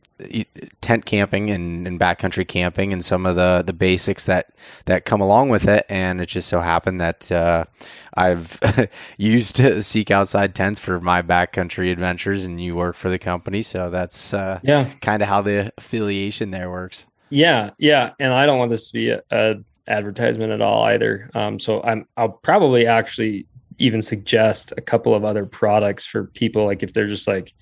tent 0.82 1.06
camping 1.06 1.50
and, 1.50 1.88
and 1.88 2.00
backcountry 2.00 2.48
camping 2.48 2.94
and 2.94 3.04
some 3.04 3.26
of 3.26 3.36
the, 3.36 3.64
the 3.66 3.74
basics 3.74 4.26
that, 4.26 4.54
that 4.86 5.06
come 5.06 5.22
along 5.22 5.50
with 5.50 5.68
it. 5.68 5.86
And 5.90 6.22
it 6.22 6.28
just 6.28 6.48
so 6.48 6.60
happened 6.60 7.00
that 7.02 7.32
uh, 7.32 7.66
I've 8.14 8.60
used 9.18 9.56
to 9.58 9.82
seek 9.82 10.12
outside 10.12 10.54
tents 10.56 10.80
for 10.80 11.00
my 11.00 11.22
backcountry 11.22 11.92
adventures, 11.92 12.44
and 12.44 12.62
you 12.62 12.76
work 12.76 12.96
for 12.96 13.10
the 13.10 13.20
company, 13.20 13.62
so 13.62 13.90
that's 13.90 14.34
uh, 14.34 14.60
yeah 14.64 14.92
kind 15.02 15.22
of 15.22 15.30
how 15.30 15.42
the 15.42 15.72
affiliation 15.78 16.52
there 16.52 16.70
works. 16.70 17.08
Yeah, 17.30 17.72
yeah, 17.78 18.12
and 18.20 18.34
I 18.34 18.46
don't 18.46 18.60
want 18.60 18.72
this 18.72 18.88
to 18.88 18.94
be 18.94 19.10
a, 19.10 19.22
a 19.32 19.56
advertisement 19.88 20.52
at 20.52 20.62
all 20.62 20.84
either. 20.84 21.30
Um, 21.34 21.60
so 21.60 21.82
I'm 21.84 22.08
I'll 22.18 22.30
probably 22.30 22.86
actually 22.88 23.48
even 23.78 24.02
suggest 24.02 24.74
a 24.76 24.82
couple 24.82 25.16
of 25.16 25.24
other 25.24 25.46
products 25.46 26.06
for 26.06 26.26
people 26.26 26.66
like 26.66 26.84
if 26.84 26.92
they're 26.92 27.08
just 27.08 27.28
like 27.28 27.54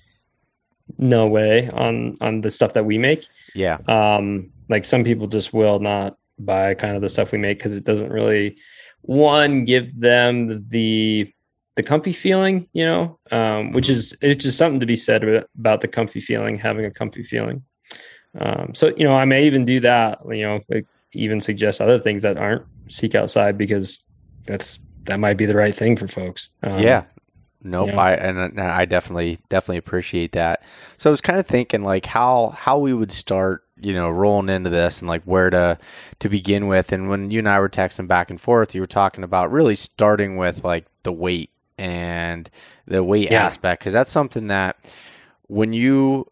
no 0.96 1.26
way 1.26 1.68
on 1.68 2.16
on 2.20 2.40
the 2.40 2.50
stuff 2.50 2.72
that 2.74 2.84
we 2.84 2.98
make. 2.98 3.26
Yeah. 3.54 3.78
Um, 3.86 4.50
like 4.68 4.84
some 4.84 5.04
people 5.04 5.26
just 5.26 5.52
will 5.52 5.80
not 5.80 6.16
buy 6.38 6.74
kind 6.74 6.94
of 6.94 7.02
the 7.02 7.08
stuff 7.08 7.32
we 7.32 7.38
make 7.38 7.58
because 7.58 7.72
it 7.72 7.84
doesn't 7.84 8.10
really 8.10 8.56
one 9.02 9.64
give 9.64 9.98
them 9.98 10.66
the 10.68 11.32
the 11.76 11.82
comfy 11.82 12.12
feeling, 12.12 12.66
you 12.72 12.84
know, 12.84 13.18
um, 13.30 13.72
which 13.72 13.88
is 13.88 14.14
it's 14.20 14.42
just 14.42 14.58
something 14.58 14.80
to 14.80 14.86
be 14.86 14.96
said 14.96 15.46
about 15.58 15.80
the 15.80 15.86
comfy 15.88 16.20
feeling, 16.20 16.58
having 16.58 16.84
a 16.84 16.90
comfy 16.90 17.22
feeling. 17.22 17.62
Um, 18.36 18.74
so 18.74 18.92
you 18.96 19.04
know, 19.04 19.14
I 19.14 19.24
may 19.24 19.46
even 19.46 19.64
do 19.64 19.80
that. 19.80 20.20
You 20.28 20.42
know, 20.42 20.60
like 20.68 20.86
even 21.12 21.40
suggest 21.40 21.80
other 21.80 21.98
things 21.98 22.22
that 22.24 22.36
aren't 22.36 22.64
seek 22.88 23.14
outside 23.14 23.56
because 23.56 23.98
that's 24.44 24.80
that 25.04 25.20
might 25.20 25.36
be 25.36 25.46
the 25.46 25.54
right 25.54 25.74
thing 25.74 25.96
for 25.96 26.08
folks. 26.08 26.50
Um, 26.62 26.80
yeah, 26.80 27.04
Nope, 27.62 27.88
yeah. 27.88 28.00
I 28.00 28.14
uh, 28.14 28.16
and, 28.16 28.60
I 28.60 28.84
definitely 28.84 29.38
definitely 29.48 29.78
appreciate 29.78 30.32
that. 30.32 30.62
So 30.96 31.10
I 31.10 31.12
was 31.12 31.20
kind 31.20 31.38
of 31.38 31.46
thinking 31.46 31.82
like 31.82 32.06
how 32.06 32.50
how 32.50 32.78
we 32.78 32.94
would 32.94 33.10
start, 33.10 33.64
you 33.80 33.92
know, 33.92 34.08
rolling 34.08 34.48
into 34.48 34.70
this 34.70 35.00
and 35.00 35.08
like 35.08 35.24
where 35.24 35.50
to 35.50 35.78
to 36.20 36.28
begin 36.28 36.68
with. 36.68 36.92
And 36.92 37.08
when 37.08 37.30
you 37.30 37.40
and 37.40 37.48
I 37.48 37.58
were 37.58 37.68
texting 37.68 38.06
back 38.06 38.30
and 38.30 38.40
forth, 38.40 38.74
you 38.74 38.80
were 38.80 38.86
talking 38.86 39.24
about 39.24 39.50
really 39.50 39.74
starting 39.74 40.36
with 40.36 40.64
like 40.64 40.86
the 41.02 41.12
weight 41.12 41.50
and 41.76 42.48
the 42.86 43.02
weight 43.02 43.30
yeah. 43.30 43.44
aspect 43.44 43.80
because 43.80 43.92
that's 43.92 44.10
something 44.10 44.46
that 44.48 44.76
when 45.48 45.72
you 45.72 46.30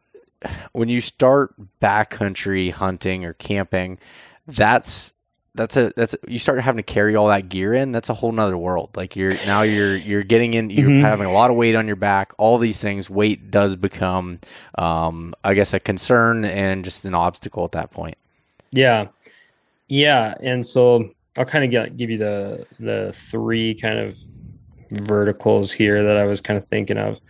when 0.73 0.89
you 0.89 1.01
start 1.01 1.55
backcountry 1.81 2.71
hunting 2.71 3.25
or 3.25 3.33
camping, 3.33 3.99
that's 4.47 5.13
that's 5.57 5.77
a 5.77 5.93
that's 5.97 6.15
a, 6.15 6.19
you 6.29 6.39
start 6.39 6.61
having 6.61 6.77
to 6.77 6.83
carry 6.83 7.17
all 7.17 7.29
that 7.29 7.49
gear 7.49 7.75
in 7.75 7.93
that's 7.93 8.09
a 8.09 8.15
whole 8.15 8.33
nother 8.33 8.57
world. 8.57 8.91
Like 8.95 9.17
you're 9.17 9.33
now 9.47 9.63
you're 9.63 9.97
you're 9.97 10.23
getting 10.23 10.55
in 10.55 10.71
you're 10.71 10.89
mm-hmm. 10.89 11.03
having 11.03 11.27
a 11.27 11.33
lot 11.33 11.51
of 11.51 11.57
weight 11.57 11.75
on 11.75 11.87
your 11.87 11.97
back. 11.97 12.33
All 12.39 12.59
these 12.59 12.81
things 12.81 13.11
weight 13.11 13.51
does 13.51 13.77
become 13.77 14.41
um 14.77 15.35
i 15.43 15.55
guess 15.55 15.73
a 15.73 15.81
concern 15.81 16.45
and 16.45 16.85
just 16.85 17.05
an 17.05 17.15
obstacle 17.15 17.65
at 17.65 17.73
that 17.73 17.91
point. 17.91 18.17
Yeah. 18.71 19.09
Yeah. 19.89 20.35
And 20.41 20.65
so 20.65 21.11
i'll 21.37 21.45
kind 21.45 21.65
of 21.65 21.71
get, 21.71 21.97
give 21.97 22.11
you 22.11 22.19
the 22.19 22.67
the 22.79 23.13
three 23.15 23.75
kind 23.75 23.99
of 23.99 24.19
verticals 24.91 25.73
here 25.73 26.05
that 26.05 26.17
i 26.17 26.25
was 26.25 26.41
kind 26.41 26.59
of 26.59 26.67
thinking 26.67 26.99
of. 26.99 27.21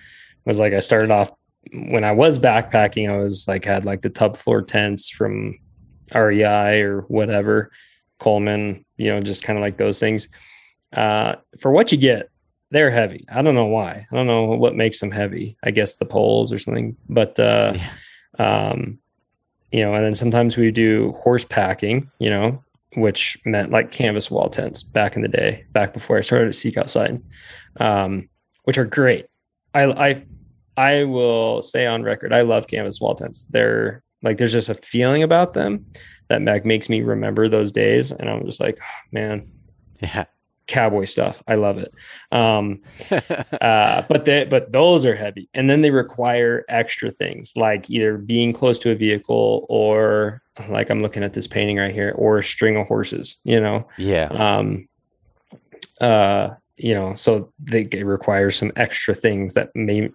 Was 0.44 0.58
like 0.60 0.72
i 0.72 0.80
started 0.80 1.10
off 1.10 1.30
when 1.72 2.04
i 2.04 2.12
was 2.12 2.38
backpacking 2.38 3.10
i 3.10 3.16
was 3.16 3.48
like 3.48 3.64
had 3.64 3.84
like 3.84 4.02
the 4.02 4.08
tub 4.08 4.36
floor 4.36 4.62
tents 4.62 5.10
from 5.10 5.58
rei 6.14 6.80
or 6.80 7.00
whatever 7.08 7.72
Coleman, 8.18 8.84
you 8.96 9.08
know, 9.08 9.20
just 9.20 9.44
kind 9.44 9.58
of 9.58 9.62
like 9.62 9.76
those 9.76 10.00
things. 10.00 10.28
Uh, 10.92 11.36
for 11.60 11.70
what 11.70 11.92
you 11.92 11.98
get, 11.98 12.30
they're 12.70 12.90
heavy. 12.90 13.24
I 13.30 13.42
don't 13.42 13.54
know 13.54 13.66
why. 13.66 14.06
I 14.10 14.16
don't 14.16 14.26
know 14.26 14.44
what 14.44 14.74
makes 14.74 15.00
them 15.00 15.10
heavy. 15.10 15.56
I 15.62 15.70
guess 15.70 15.94
the 15.94 16.04
poles 16.04 16.52
or 16.52 16.58
something. 16.58 16.96
But 17.08 17.38
uh, 17.38 17.76
yeah. 18.38 18.70
um, 18.70 18.98
you 19.70 19.80
know, 19.80 19.94
and 19.94 20.04
then 20.04 20.14
sometimes 20.14 20.56
we 20.56 20.70
do 20.70 21.12
horse 21.12 21.44
packing, 21.44 22.10
you 22.18 22.30
know, 22.30 22.62
which 22.94 23.38
meant 23.44 23.70
like 23.70 23.92
canvas 23.92 24.30
wall 24.30 24.48
tents 24.48 24.82
back 24.82 25.16
in 25.16 25.22
the 25.22 25.28
day, 25.28 25.64
back 25.72 25.92
before 25.92 26.18
I 26.18 26.22
started 26.22 26.46
to 26.46 26.52
seek 26.52 26.76
outside, 26.76 27.22
um, 27.78 28.28
which 28.64 28.78
are 28.78 28.84
great. 28.84 29.26
I, 29.74 29.84
I 29.84 30.26
I 30.76 31.04
will 31.04 31.62
say 31.62 31.86
on 31.86 32.02
record, 32.02 32.32
I 32.32 32.42
love 32.42 32.66
canvas 32.66 33.00
wall 33.00 33.14
tents. 33.14 33.46
They're 33.46 34.02
like 34.22 34.38
there's 34.38 34.52
just 34.52 34.68
a 34.68 34.74
feeling 34.74 35.22
about 35.22 35.54
them 35.54 35.86
that 36.28 36.42
Mac 36.42 36.64
makes 36.64 36.88
me 36.88 37.02
remember 37.02 37.48
those 37.48 37.72
days. 37.72 38.10
And 38.10 38.28
I'm 38.28 38.44
just 38.44 38.60
like, 38.60 38.78
oh, 38.80 39.08
man, 39.12 39.50
yeah, 40.00 40.24
cowboy 40.66 41.04
stuff. 41.04 41.42
I 41.46 41.54
love 41.54 41.78
it. 41.78 41.92
Um, 42.32 42.82
uh, 43.60 44.02
but 44.08 44.24
they, 44.24 44.44
but 44.44 44.72
those 44.72 45.06
are 45.06 45.14
heavy, 45.14 45.48
and 45.54 45.70
then 45.70 45.82
they 45.82 45.90
require 45.90 46.64
extra 46.68 47.10
things 47.10 47.52
like 47.56 47.88
either 47.90 48.18
being 48.18 48.52
close 48.52 48.78
to 48.80 48.90
a 48.90 48.94
vehicle 48.94 49.66
or 49.68 50.42
like 50.68 50.90
I'm 50.90 51.00
looking 51.00 51.22
at 51.22 51.34
this 51.34 51.46
painting 51.46 51.76
right 51.76 51.94
here, 51.94 52.14
or 52.16 52.38
a 52.38 52.42
string 52.42 52.76
of 52.76 52.86
horses. 52.86 53.38
You 53.44 53.60
know, 53.60 53.88
yeah. 53.98 54.26
Um, 54.26 54.88
uh, 56.00 56.50
you 56.76 56.94
know, 56.94 57.14
so 57.14 57.52
they 57.58 57.84
require 57.84 58.50
some 58.50 58.70
extra 58.76 59.14
things 59.14 59.54
that 59.54 59.74
may 59.74 60.10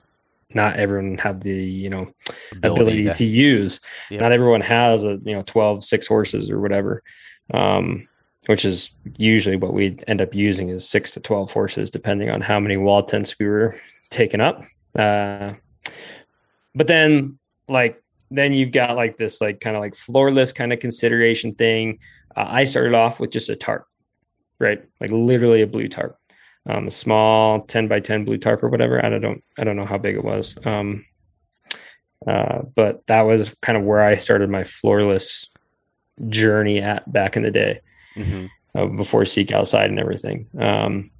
not 0.53 0.77
everyone 0.77 1.17
have 1.17 1.41
the 1.41 1.53
you 1.53 1.89
know 1.89 2.11
ability, 2.51 2.81
ability 2.81 3.03
to, 3.03 3.13
to, 3.13 3.25
use. 3.25 3.81
Not 4.09 4.31
everyone 4.31 4.61
has 4.61 5.03
a 5.03 5.19
you 5.23 5.35
know 5.35 5.43
12 5.45 5.83
six 5.83 6.07
horses 6.07 6.49
or 6.51 6.59
whatever. 6.59 7.03
Um, 7.53 8.07
which 8.47 8.65
is 8.65 8.91
usually 9.17 9.55
what 9.55 9.73
we 9.73 9.97
end 10.07 10.21
up 10.21 10.33
using 10.33 10.69
is 10.69 10.87
six 10.89 11.11
to 11.11 11.19
12 11.19 11.51
horses, 11.51 11.89
depending 11.89 12.29
on 12.29 12.41
how 12.41 12.59
many 12.59 12.77
wall 12.77 13.03
tents 13.03 13.37
we 13.39 13.45
were 13.45 13.75
taking 14.09 14.41
up. 14.41 14.63
Uh, 14.97 15.53
but 16.73 16.87
then 16.87 17.37
like, 17.67 18.01
then 18.31 18.53
you've 18.53 18.71
got 18.71 18.95
like 18.95 19.17
this, 19.17 19.41
like 19.41 19.59
kind 19.59 19.75
of 19.75 19.81
like 19.81 19.93
floorless 19.93 20.53
kind 20.55 20.73
of 20.73 20.79
consideration 20.79 21.53
thing. 21.53 21.99
Uh, 22.35 22.47
I 22.47 22.63
started 22.63 22.93
off 22.93 23.19
with 23.19 23.29
just 23.29 23.49
a 23.49 23.55
tarp, 23.55 23.85
right? 24.59 24.83
Like 24.99 25.11
literally 25.11 25.61
a 25.61 25.67
blue 25.67 25.87
tarp, 25.87 26.17
um, 26.67 26.87
a 26.87 26.91
small 26.91 27.61
10 27.61 27.87
by 27.87 27.99
10 27.99 28.25
blue 28.25 28.37
tarp 28.37 28.63
or 28.63 28.69
whatever. 28.69 29.03
I 29.03 29.09
don't, 29.17 29.43
I 29.57 29.63
don't 29.63 29.75
know 29.75 29.85
how 29.85 29.97
big 29.97 30.15
it 30.15 30.23
was. 30.23 30.57
Um, 30.63 31.05
uh, 32.27 32.63
but 32.75 33.05
that 33.07 33.21
was 33.21 33.55
kind 33.61 33.77
of 33.77 33.83
where 33.83 34.01
I 34.01 34.15
started 34.15 34.49
my 34.49 34.63
floorless 34.63 35.47
journey 36.29 36.79
at 36.79 37.11
back 37.11 37.35
in 37.35 37.43
the 37.43 37.51
day 37.51 37.81
mm-hmm. 38.15 38.45
uh, 38.75 38.85
before 38.95 39.25
Seek 39.25 39.51
Outside 39.51 39.89
and 39.89 39.99
everything. 39.99 40.47
Um, 40.59 41.11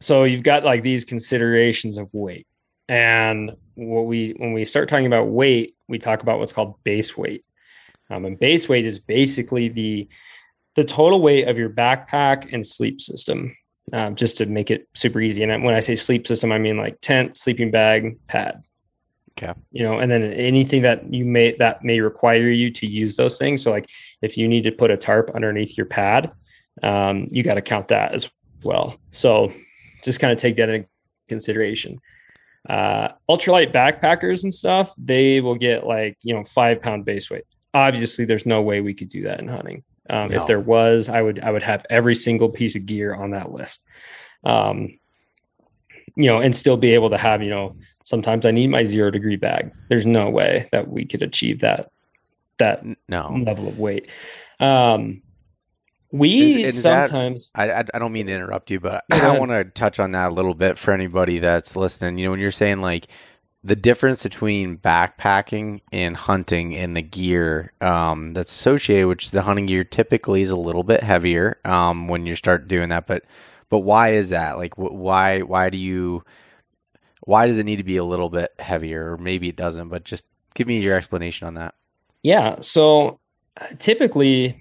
so 0.00 0.24
you've 0.24 0.42
got 0.42 0.64
like 0.64 0.82
these 0.82 1.04
considerations 1.04 1.98
of 1.98 2.12
weight, 2.14 2.46
and 2.88 3.52
what 3.74 4.06
we 4.06 4.34
when 4.38 4.52
we 4.52 4.64
start 4.64 4.88
talking 4.88 5.06
about 5.06 5.28
weight, 5.28 5.76
we 5.88 5.98
talk 5.98 6.22
about 6.22 6.38
what's 6.38 6.52
called 6.52 6.82
base 6.84 7.16
weight. 7.16 7.44
Um, 8.08 8.24
and 8.24 8.38
base 8.38 8.68
weight 8.68 8.86
is 8.86 8.98
basically 8.98 9.68
the 9.68 10.08
the 10.74 10.84
total 10.84 11.20
weight 11.20 11.48
of 11.48 11.58
your 11.58 11.70
backpack 11.70 12.52
and 12.52 12.66
sleep 12.66 13.00
system. 13.00 13.54
Um, 13.92 14.14
just 14.14 14.36
to 14.36 14.46
make 14.46 14.70
it 14.70 14.88
super 14.94 15.20
easy. 15.20 15.42
And 15.42 15.64
when 15.64 15.74
I 15.74 15.80
say 15.80 15.96
sleep 15.96 16.26
system, 16.26 16.52
I 16.52 16.58
mean 16.58 16.76
like 16.76 17.00
tent, 17.00 17.36
sleeping 17.36 17.72
bag, 17.72 18.18
pad. 18.28 18.62
Okay. 19.32 19.52
You 19.72 19.82
know, 19.82 19.98
and 19.98 20.10
then 20.10 20.22
anything 20.32 20.82
that 20.82 21.12
you 21.12 21.24
may 21.24 21.56
that 21.56 21.82
may 21.82 22.00
require 22.00 22.50
you 22.50 22.70
to 22.72 22.86
use 22.86 23.16
those 23.16 23.38
things. 23.38 23.62
So 23.62 23.70
like 23.70 23.88
if 24.22 24.36
you 24.36 24.46
need 24.48 24.62
to 24.62 24.70
put 24.70 24.90
a 24.90 24.96
tarp 24.96 25.30
underneath 25.34 25.76
your 25.76 25.86
pad, 25.86 26.32
um, 26.82 27.26
you 27.30 27.42
got 27.42 27.54
to 27.54 27.62
count 27.62 27.88
that 27.88 28.14
as 28.14 28.30
well. 28.62 28.96
So 29.10 29.52
just 30.04 30.20
kind 30.20 30.32
of 30.32 30.38
take 30.38 30.56
that 30.56 30.68
into 30.68 30.88
consideration. 31.28 32.00
Uh, 32.68 33.08
ultralight 33.28 33.72
backpackers 33.72 34.42
and 34.42 34.52
stuff, 34.52 34.92
they 34.98 35.40
will 35.40 35.54
get 35.54 35.86
like, 35.86 36.16
you 36.22 36.34
know, 36.34 36.44
five 36.44 36.82
pound 36.82 37.04
base 37.04 37.30
weight. 37.30 37.44
Obviously, 37.72 38.24
there's 38.24 38.46
no 38.46 38.60
way 38.60 38.80
we 38.80 38.94
could 38.94 39.08
do 39.08 39.22
that 39.22 39.40
in 39.40 39.48
hunting. 39.48 39.82
Um, 40.10 40.28
no. 40.28 40.40
If 40.40 40.46
there 40.46 40.60
was, 40.60 41.08
I 41.08 41.22
would 41.22 41.40
I 41.40 41.50
would 41.50 41.62
have 41.62 41.86
every 41.88 42.14
single 42.14 42.48
piece 42.48 42.74
of 42.74 42.84
gear 42.84 43.14
on 43.14 43.30
that 43.30 43.52
list. 43.52 43.84
Um, 44.44 44.98
you 46.16 46.26
know, 46.26 46.40
and 46.40 46.56
still 46.56 46.76
be 46.76 46.92
able 46.94 47.10
to 47.10 47.16
have, 47.16 47.42
you 47.42 47.50
know, 47.50 47.76
sometimes 48.02 48.44
I 48.44 48.50
need 48.50 48.66
my 48.66 48.84
zero 48.84 49.10
degree 49.10 49.36
bag. 49.36 49.72
There's 49.88 50.06
no 50.06 50.28
way 50.28 50.68
that 50.72 50.88
we 50.88 51.04
could 51.04 51.22
achieve 51.22 51.60
that 51.60 51.90
that 52.58 52.84
no 53.08 53.40
level 53.44 53.68
of 53.68 53.78
weight. 53.78 54.08
Um, 54.58 55.22
we 56.12 56.64
is, 56.64 56.74
is 56.76 56.82
sometimes 56.82 57.50
that, 57.54 57.70
I 57.70 57.84
I 57.94 57.98
don't 58.00 58.12
mean 58.12 58.26
to 58.26 58.32
interrupt 58.32 58.70
you, 58.70 58.80
but 58.80 59.04
I 59.12 59.38
want 59.38 59.52
to 59.52 59.64
touch 59.64 60.00
on 60.00 60.10
that 60.12 60.32
a 60.32 60.34
little 60.34 60.54
bit 60.54 60.76
for 60.76 60.92
anybody 60.92 61.38
that's 61.38 61.76
listening. 61.76 62.18
You 62.18 62.24
know, 62.24 62.30
when 62.32 62.40
you're 62.40 62.50
saying 62.50 62.80
like 62.80 63.06
the 63.62 63.76
difference 63.76 64.22
between 64.22 64.78
backpacking 64.78 65.80
and 65.92 66.16
hunting 66.16 66.74
and 66.74 66.96
the 66.96 67.02
gear 67.02 67.72
um, 67.80 68.32
that's 68.32 68.52
associated, 68.52 69.06
which 69.06 69.30
the 69.32 69.42
hunting 69.42 69.66
gear 69.66 69.84
typically 69.84 70.42
is 70.42 70.50
a 70.50 70.56
little 70.56 70.82
bit 70.82 71.02
heavier 71.02 71.58
um, 71.64 72.08
when 72.08 72.24
you 72.26 72.36
start 72.36 72.68
doing 72.68 72.88
that, 72.88 73.06
but 73.06 73.24
but 73.68 73.80
why 73.80 74.10
is 74.10 74.30
that? 74.30 74.56
Like, 74.56 74.74
wh- 74.74 74.92
why 74.92 75.40
why 75.40 75.70
do 75.70 75.78
you 75.78 76.24
why 77.24 77.46
does 77.46 77.58
it 77.58 77.64
need 77.64 77.76
to 77.76 77.84
be 77.84 77.98
a 77.98 78.04
little 78.04 78.30
bit 78.30 78.52
heavier? 78.58 79.12
Or 79.12 79.18
maybe 79.18 79.48
it 79.48 79.56
doesn't, 79.56 79.88
but 79.88 80.04
just 80.04 80.24
give 80.54 80.66
me 80.66 80.80
your 80.80 80.96
explanation 80.96 81.46
on 81.46 81.54
that. 81.54 81.74
Yeah. 82.22 82.56
So 82.60 83.20
uh, 83.60 83.66
typically, 83.78 84.60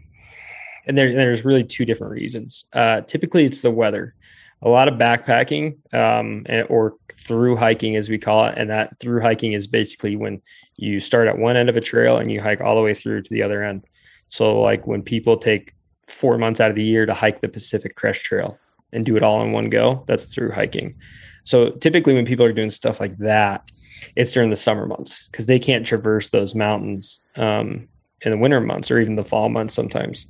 and 0.86 0.98
there, 0.98 1.12
there's 1.14 1.46
really 1.46 1.64
two 1.64 1.86
different 1.86 2.14
reasons. 2.14 2.66
Uh, 2.74 3.02
typically, 3.02 3.46
it's 3.46 3.62
the 3.62 3.72
weather. 3.72 4.14
A 4.62 4.70
lot 4.70 4.88
of 4.90 4.96
backpacking 4.96 5.78
um, 5.94 6.46
or 6.70 6.96
through 7.14 7.56
hiking, 7.56 7.96
as 7.96 8.10
we 8.10 8.18
call 8.18 8.46
it, 8.46 8.56
and 8.58 8.70
that 8.70 9.00
through 9.00 9.22
hiking 9.22 9.54
is 9.54 9.68
basically 9.68 10.16
when 10.16 10.42
you 10.76 11.00
start 11.00 11.28
at 11.28 11.38
one 11.38 11.56
end 11.56 11.70
of 11.70 11.78
a 11.78 11.82
trail 11.82 12.18
and 12.18 12.32
you 12.32 12.42
hike 12.42 12.62
all 12.62 12.76
the 12.76 12.82
way 12.82 12.94
through 12.94 13.22
to 13.22 13.30
the 13.30 13.44
other 13.44 13.64
end. 13.64 13.86
So, 14.28 14.60
like 14.60 14.86
when 14.86 15.02
people 15.02 15.38
take 15.38 15.74
four 16.08 16.38
months 16.38 16.60
out 16.60 16.70
of 16.70 16.76
the 16.76 16.84
year 16.84 17.06
to 17.06 17.14
hike 17.14 17.40
the 17.40 17.48
Pacific 17.48 17.96
Crest 17.96 18.24
Trail, 18.24 18.60
and 18.92 19.06
do 19.06 19.16
it 19.16 19.24
all 19.24 19.42
in 19.42 19.52
one 19.52 19.70
go. 19.70 20.04
That's 20.08 20.26
through 20.26 20.52
hiking. 20.52 20.96
So 21.44 21.72
typically, 21.72 22.14
when 22.14 22.26
people 22.26 22.46
are 22.46 22.54
doing 22.54 22.72
stuff 22.72 23.00
like 23.00 23.18
that, 23.20 23.70
it's 24.16 24.32
during 24.32 24.50
the 24.50 24.56
summer 24.56 24.86
months 24.86 25.28
because 25.28 25.46
they 25.46 25.60
can't 25.60 25.86
traverse 25.86 26.30
those 26.30 26.56
mountains 26.56 27.20
um, 27.36 27.88
in 28.22 28.32
the 28.32 28.38
winter 28.38 28.62
months 28.62 28.92
or 28.92 29.00
even 29.00 29.16
the 29.16 29.24
fall 29.24 29.50
months 29.50 29.74
sometimes 29.74 30.28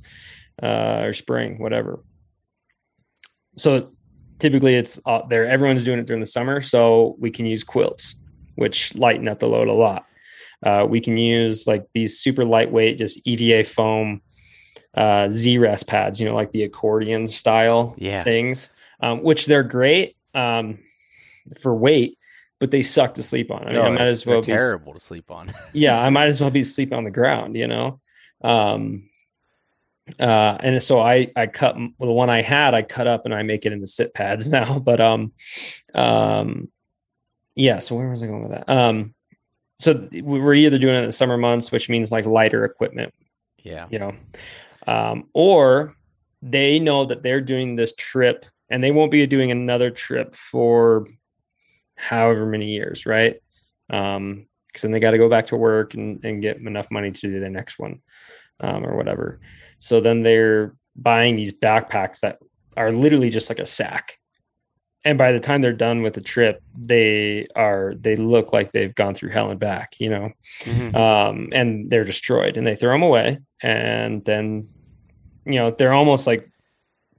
uh, 0.62 1.02
or 1.02 1.12
spring, 1.12 1.58
whatever. 1.58 2.02
So 3.56 3.84
typically, 4.40 4.74
it's 4.74 4.98
uh, 5.06 5.22
there. 5.28 5.46
Everyone's 5.46 5.84
doing 5.84 5.98
it 5.98 6.06
during 6.06 6.20
the 6.20 6.26
summer, 6.26 6.60
so 6.60 7.16
we 7.18 7.30
can 7.30 7.46
use 7.46 7.62
quilts, 7.62 8.16
which 8.56 8.94
lighten 8.94 9.28
up 9.28 9.38
the 9.38 9.48
load 9.48 9.68
a 9.68 9.72
lot. 9.72 10.06
Uh, 10.64 10.86
we 10.88 11.00
can 11.00 11.16
use 11.16 11.66
like 11.66 11.86
these 11.94 12.18
super 12.18 12.44
lightweight, 12.44 12.98
just 12.98 13.26
EVA 13.26 13.64
foam 13.64 14.20
uh, 14.94 15.30
Z-Rest 15.30 15.86
pads, 15.86 16.20
you 16.20 16.26
know, 16.26 16.34
like 16.34 16.52
the 16.52 16.64
accordion 16.64 17.26
style 17.28 17.94
yeah. 17.96 18.22
things, 18.22 18.70
um, 19.00 19.22
which 19.22 19.46
they're 19.46 19.62
great 19.62 20.16
um, 20.34 20.78
for 21.60 21.74
weight, 21.74 22.18
but 22.58 22.70
they 22.70 22.82
suck 22.82 23.14
to 23.14 23.22
sleep 23.22 23.50
on. 23.50 23.62
I, 23.62 23.66
mean, 23.66 23.74
no, 23.74 23.82
I 23.82 23.90
might 23.90 24.08
as 24.08 24.26
well 24.26 24.40
be 24.40 24.46
terrible 24.46 24.92
to 24.92 25.00
sleep 25.00 25.30
on. 25.30 25.52
yeah, 25.72 26.00
I 26.00 26.10
might 26.10 26.28
as 26.28 26.40
well 26.40 26.50
be 26.50 26.64
sleeping 26.64 26.98
on 26.98 27.04
the 27.04 27.10
ground, 27.10 27.56
you 27.56 27.68
know. 27.68 28.00
Um, 28.42 29.09
uh, 30.18 30.56
and 30.60 30.82
so 30.82 31.00
I 31.00 31.30
I 31.36 31.46
cut 31.46 31.76
well, 31.76 32.08
the 32.08 32.12
one 32.12 32.30
I 32.30 32.42
had 32.42 32.74
I 32.74 32.82
cut 32.82 33.06
up 33.06 33.24
and 33.24 33.34
I 33.34 33.42
make 33.42 33.66
it 33.66 33.72
into 33.72 33.86
sit 33.86 34.14
pads 34.14 34.48
now. 34.50 34.78
But 34.78 35.00
um, 35.00 35.32
um, 35.94 36.68
yeah. 37.54 37.80
So 37.80 37.96
where 37.96 38.10
was 38.10 38.22
I 38.22 38.26
going 38.26 38.48
with 38.48 38.52
that? 38.52 38.68
Um, 38.68 39.14
so 39.78 40.08
we're 40.12 40.54
either 40.54 40.78
doing 40.78 40.94
it 40.94 41.00
in 41.00 41.06
the 41.06 41.12
summer 41.12 41.38
months, 41.38 41.72
which 41.72 41.88
means 41.88 42.12
like 42.12 42.26
lighter 42.26 42.64
equipment. 42.64 43.14
Yeah. 43.58 43.86
You 43.90 43.98
know, 43.98 44.14
um, 44.86 45.28
or 45.34 45.94
they 46.42 46.78
know 46.78 47.04
that 47.04 47.22
they're 47.22 47.40
doing 47.40 47.76
this 47.76 47.92
trip 47.96 48.46
and 48.70 48.82
they 48.82 48.90
won't 48.90 49.10
be 49.10 49.26
doing 49.26 49.50
another 49.50 49.90
trip 49.90 50.34
for 50.34 51.06
however 51.96 52.46
many 52.46 52.70
years, 52.70 53.04
right? 53.04 53.40
Um, 53.90 54.46
because 54.66 54.82
then 54.82 54.92
they 54.92 55.00
got 55.00 55.10
to 55.10 55.18
go 55.18 55.28
back 55.28 55.48
to 55.48 55.56
work 55.56 55.94
and, 55.94 56.24
and 56.24 56.40
get 56.40 56.58
enough 56.58 56.90
money 56.92 57.10
to 57.10 57.20
do 57.20 57.40
the 57.40 57.50
next 57.50 57.78
one 57.78 58.00
um, 58.60 58.84
or 58.84 58.96
whatever. 58.96 59.40
So 59.80 60.00
then 60.00 60.22
they're 60.22 60.74
buying 60.96 61.36
these 61.36 61.52
backpacks 61.52 62.20
that 62.20 62.38
are 62.76 62.92
literally 62.92 63.30
just 63.30 63.48
like 63.48 63.58
a 63.58 63.66
sack. 63.66 64.18
And 65.04 65.16
by 65.16 65.32
the 65.32 65.40
time 65.40 65.62
they're 65.62 65.72
done 65.72 66.02
with 66.02 66.12
the 66.12 66.20
trip, 66.20 66.62
they 66.76 67.46
are 67.56 67.94
they 67.98 68.16
look 68.16 68.52
like 68.52 68.72
they've 68.72 68.94
gone 68.94 69.14
through 69.14 69.30
hell 69.30 69.50
and 69.50 69.58
back, 69.58 69.94
you 69.98 70.10
know, 70.10 70.30
mm-hmm. 70.60 70.94
um, 70.94 71.48
and 71.52 71.88
they're 71.88 72.04
destroyed, 72.04 72.58
and 72.58 72.66
they 72.66 72.76
throw 72.76 72.92
them 72.92 73.02
away, 73.02 73.38
and 73.62 74.22
then 74.26 74.68
you 75.46 75.54
know 75.54 75.70
they're 75.70 75.92
almost 75.92 76.26
like 76.26 76.50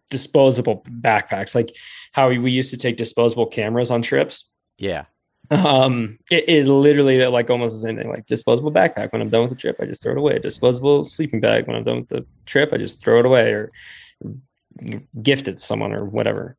disposable 0.09 0.83
backpacks 1.01 1.55
like 1.55 1.73
how 2.11 2.29
we 2.29 2.51
used 2.51 2.69
to 2.71 2.77
take 2.77 2.97
disposable 2.97 3.45
cameras 3.47 3.89
on 3.89 4.01
trips 4.01 4.45
yeah 4.77 5.05
um 5.51 6.17
it, 6.29 6.47
it 6.47 6.67
literally 6.67 7.25
like 7.27 7.49
almost 7.49 7.75
the 7.75 7.87
same 7.87 7.97
thing 7.97 8.09
like 8.09 8.25
disposable 8.25 8.71
backpack. 8.71 9.11
When 9.11 9.21
i'm 9.21 9.29
done 9.29 9.41
with 9.41 9.49
the 9.49 9.55
trip 9.55 9.77
i 9.79 9.85
just 9.85 10.01
throw 10.01 10.13
it 10.13 10.17
away. 10.17 10.39
Disposable 10.39 11.07
sleeping 11.09 11.39
bag. 11.39 11.67
When 11.67 11.75
i'm 11.75 11.83
done 11.83 11.99
with 11.99 12.09
the 12.09 12.25
trip 12.45 12.71
i 12.73 12.77
just 12.77 13.01
throw 13.01 13.19
it 13.19 13.25
away 13.25 13.51
or 13.51 13.71
gift 15.21 15.47
it 15.47 15.57
to 15.57 15.61
someone 15.61 15.93
or 15.93 16.05
whatever. 16.05 16.57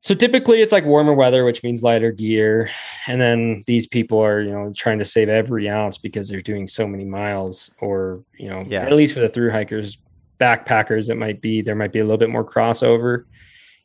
So 0.00 0.14
typically 0.14 0.62
it's 0.62 0.72
like 0.72 0.84
warmer 0.84 1.12
weather 1.12 1.44
which 1.44 1.62
means 1.62 1.82
lighter 1.82 2.10
gear. 2.10 2.70
And 3.06 3.20
then 3.20 3.62
these 3.66 3.86
people 3.86 4.18
are 4.20 4.40
you 4.40 4.52
know 4.52 4.72
trying 4.74 4.98
to 5.00 5.04
save 5.04 5.28
every 5.28 5.68
ounce 5.68 5.98
because 5.98 6.28
they're 6.28 6.40
doing 6.40 6.66
so 6.66 6.86
many 6.86 7.04
miles 7.04 7.70
or 7.80 8.24
you 8.38 8.48
know 8.48 8.64
yeah. 8.66 8.82
at 8.82 8.92
least 8.92 9.14
for 9.14 9.20
the 9.20 9.28
through 9.28 9.50
hikers 9.50 9.98
backpackers 10.40 11.10
it 11.10 11.16
might 11.16 11.42
be 11.42 11.62
there 11.62 11.74
might 11.74 11.92
be 11.92 11.98
a 11.98 12.04
little 12.04 12.16
bit 12.16 12.30
more 12.30 12.44
crossover. 12.44 13.24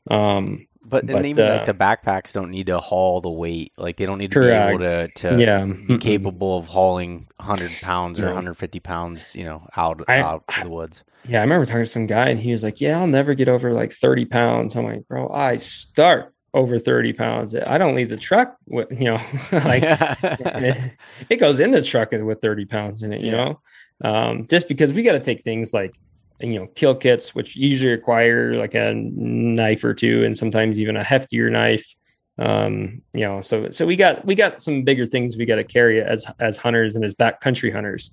Um 0.09 0.67
But, 0.85 1.07
but 1.07 1.25
even 1.25 1.45
uh, 1.45 1.55
like 1.57 1.65
the 1.65 1.73
backpacks 1.73 2.33
don't 2.33 2.51
need 2.51 2.65
to 2.65 2.79
haul 2.79 3.21
the 3.21 3.29
weight. 3.29 3.71
Like 3.77 3.97
they 3.97 4.05
don't 4.05 4.17
need 4.17 4.31
to 4.31 4.39
correct. 4.39 4.77
be 4.77 4.83
able 4.83 4.87
to, 4.87 5.07
to 5.07 5.41
yeah. 5.41 5.65
be 5.65 5.97
capable 5.97 6.57
of 6.57 6.67
hauling 6.67 7.27
100 7.37 7.71
pounds 7.81 8.19
or 8.19 8.25
150 8.25 8.79
pounds, 8.81 9.35
you 9.35 9.45
know, 9.45 9.65
out, 9.77 10.03
I, 10.07 10.19
out 10.19 10.43
of 10.47 10.63
the 10.63 10.69
woods. 10.69 11.03
Yeah, 11.25 11.39
I 11.39 11.41
remember 11.41 11.65
talking 11.65 11.83
to 11.83 11.85
some 11.85 12.05
guy 12.05 12.27
and 12.27 12.39
he 12.39 12.51
was 12.51 12.63
like, 12.63 12.81
"Yeah, 12.81 12.99
I'll 12.99 13.07
never 13.07 13.33
get 13.33 13.47
over 13.47 13.71
like 13.71 13.93
30 13.93 14.25
pounds." 14.25 14.75
I'm 14.75 14.83
like, 14.83 15.07
"Bro, 15.07 15.29
I 15.29 15.55
start 15.55 16.33
over 16.53 16.77
30 16.77 17.13
pounds. 17.13 17.55
I 17.55 17.77
don't 17.77 17.95
leave 17.95 18.09
the 18.09 18.17
truck 18.17 18.57
with, 18.67 18.91
you 18.91 19.05
know, 19.05 19.19
like 19.51 19.83
it, 20.23 20.95
it, 21.29 21.37
goes 21.37 21.59
in 21.59 21.71
the 21.71 21.81
truck 21.81 22.11
with 22.11 22.41
30 22.41 22.65
pounds 22.65 23.03
in 23.03 23.11
it, 23.11 23.21
you 23.21 23.31
yeah. 23.31 23.43
know, 23.43 23.59
um, 24.03 24.45
just 24.47 24.67
because 24.67 24.93
we 24.93 25.03
got 25.03 25.13
to 25.13 25.19
take 25.19 25.43
things 25.43 25.73
like 25.73 25.95
you 26.43 26.59
know 26.59 26.67
kill 26.75 26.95
kits 26.95 27.33
which 27.33 27.55
usually 27.55 27.91
require 27.91 28.55
like 28.55 28.73
a 28.75 28.93
knife 28.93 29.83
or 29.83 29.93
two 29.93 30.23
and 30.25 30.37
sometimes 30.37 30.79
even 30.79 30.97
a 30.97 31.03
heftier 31.03 31.51
knife. 31.51 31.95
Um 32.39 33.01
you 33.13 33.21
know 33.21 33.41
so 33.41 33.71
so 33.71 33.85
we 33.85 33.95
got 33.95 34.25
we 34.25 34.35
got 34.35 34.61
some 34.61 34.83
bigger 34.83 35.05
things 35.05 35.37
we 35.37 35.45
got 35.45 35.55
to 35.55 35.63
carry 35.63 36.01
as 36.01 36.25
as 36.39 36.57
hunters 36.57 36.95
and 36.95 37.05
as 37.05 37.15
backcountry 37.15 37.71
hunters. 37.71 38.11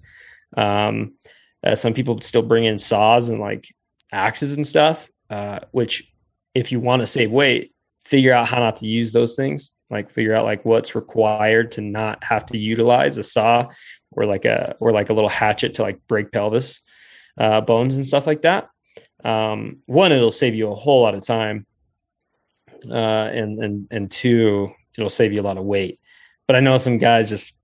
Um 0.56 1.14
uh, 1.62 1.74
some 1.74 1.92
people 1.92 2.18
still 2.22 2.42
bring 2.42 2.64
in 2.64 2.78
saws 2.78 3.28
and 3.28 3.40
like 3.40 3.66
axes 4.12 4.56
and 4.56 4.66
stuff 4.66 5.08
uh 5.30 5.60
which 5.72 6.10
if 6.54 6.72
you 6.72 6.80
want 6.80 7.00
to 7.00 7.06
save 7.06 7.30
weight 7.30 7.72
figure 8.04 8.32
out 8.32 8.48
how 8.48 8.58
not 8.58 8.76
to 8.76 8.86
use 8.86 9.12
those 9.12 9.36
things. 9.36 9.72
Like 9.88 10.10
figure 10.10 10.34
out 10.34 10.44
like 10.44 10.64
what's 10.64 10.94
required 10.94 11.72
to 11.72 11.80
not 11.80 12.22
have 12.24 12.46
to 12.46 12.58
utilize 12.58 13.18
a 13.18 13.22
saw 13.22 13.68
or 14.12 14.24
like 14.24 14.44
a 14.44 14.76
or 14.80 14.92
like 14.92 15.10
a 15.10 15.12
little 15.12 15.28
hatchet 15.28 15.74
to 15.74 15.82
like 15.82 16.00
break 16.08 16.32
pelvis 16.32 16.80
uh, 17.38 17.60
bones 17.60 17.94
and 17.94 18.06
stuff 18.06 18.26
like 18.26 18.42
that. 18.42 18.68
Um, 19.24 19.78
one, 19.86 20.12
it'll 20.12 20.30
save 20.30 20.54
you 20.54 20.70
a 20.70 20.74
whole 20.74 21.02
lot 21.02 21.14
of 21.14 21.24
time, 21.24 21.66
uh, 22.88 22.94
and 22.94 23.62
and 23.62 23.88
and 23.90 24.10
two, 24.10 24.72
it'll 24.96 25.10
save 25.10 25.32
you 25.32 25.40
a 25.40 25.42
lot 25.42 25.58
of 25.58 25.64
weight. 25.64 26.00
But 26.46 26.56
I 26.56 26.60
know 26.60 26.78
some 26.78 26.98
guys 26.98 27.28
just 27.28 27.54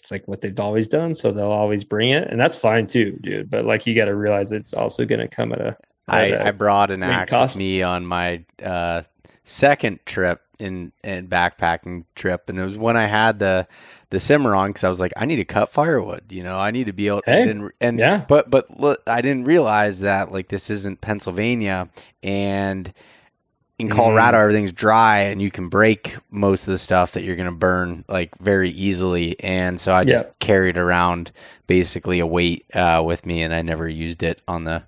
it's 0.00 0.10
like 0.10 0.26
what 0.26 0.40
they've 0.40 0.58
always 0.58 0.88
done, 0.88 1.14
so 1.14 1.32
they'll 1.32 1.50
always 1.50 1.84
bring 1.84 2.10
it, 2.10 2.28
and 2.28 2.40
that's 2.40 2.56
fine 2.56 2.86
too, 2.86 3.18
dude. 3.20 3.50
But 3.50 3.64
like 3.64 3.86
you 3.86 3.94
got 3.94 4.06
to 4.06 4.14
realize 4.14 4.52
it's 4.52 4.72
also 4.72 5.04
going 5.04 5.20
to 5.20 5.28
come 5.28 5.52
at 5.52 5.60
a. 5.60 5.76
At 6.08 6.14
I, 6.14 6.22
a 6.28 6.44
I 6.46 6.50
brought 6.52 6.90
an 6.90 7.02
axe 7.02 7.30
cost. 7.30 7.56
with 7.56 7.58
me 7.58 7.82
on 7.82 8.06
my 8.06 8.44
uh, 8.62 9.02
second 9.48 10.00
trip 10.04 10.42
in 10.58 10.92
in 11.02 11.28
backpacking 11.28 12.04
trip, 12.14 12.48
and 12.48 12.58
it 12.58 12.64
was 12.64 12.78
when 12.78 12.96
I 12.96 13.06
had 13.06 13.38
the 13.38 13.66
the 14.10 14.20
Cimarron 14.20 14.70
because 14.70 14.84
I 14.84 14.88
was 14.88 15.00
like, 15.00 15.12
I 15.16 15.24
need 15.24 15.36
to 15.36 15.44
cut 15.44 15.68
firewood. 15.68 16.24
You 16.30 16.42
know, 16.42 16.58
I 16.58 16.70
need 16.70 16.84
to 16.84 16.92
be 16.92 17.08
able. 17.08 17.22
Hey, 17.24 17.48
and, 17.48 17.70
and 17.80 17.98
yeah, 17.98 18.24
but 18.28 18.50
but 18.50 18.78
look, 18.78 19.02
I 19.06 19.20
didn't 19.20 19.44
realize 19.44 20.00
that 20.00 20.32
like 20.32 20.48
this 20.48 20.70
isn't 20.70 21.00
Pennsylvania, 21.00 21.88
and 22.22 22.92
in 23.78 23.88
Colorado 23.88 24.36
mm. 24.36 24.42
everything's 24.42 24.72
dry, 24.72 25.20
and 25.20 25.40
you 25.40 25.50
can 25.50 25.68
break 25.68 26.16
most 26.30 26.66
of 26.66 26.72
the 26.72 26.78
stuff 26.78 27.12
that 27.12 27.22
you're 27.22 27.36
going 27.36 27.48
to 27.48 27.56
burn 27.56 28.04
like 28.08 28.36
very 28.38 28.70
easily. 28.70 29.38
And 29.40 29.80
so 29.80 29.92
I 29.92 30.04
just 30.04 30.26
yeah. 30.26 30.32
carried 30.40 30.76
around 30.76 31.32
basically 31.66 32.18
a 32.18 32.26
weight 32.26 32.64
uh, 32.74 33.02
with 33.04 33.24
me, 33.24 33.42
and 33.42 33.54
I 33.54 33.62
never 33.62 33.88
used 33.88 34.22
it 34.22 34.42
on 34.48 34.64
the 34.64 34.82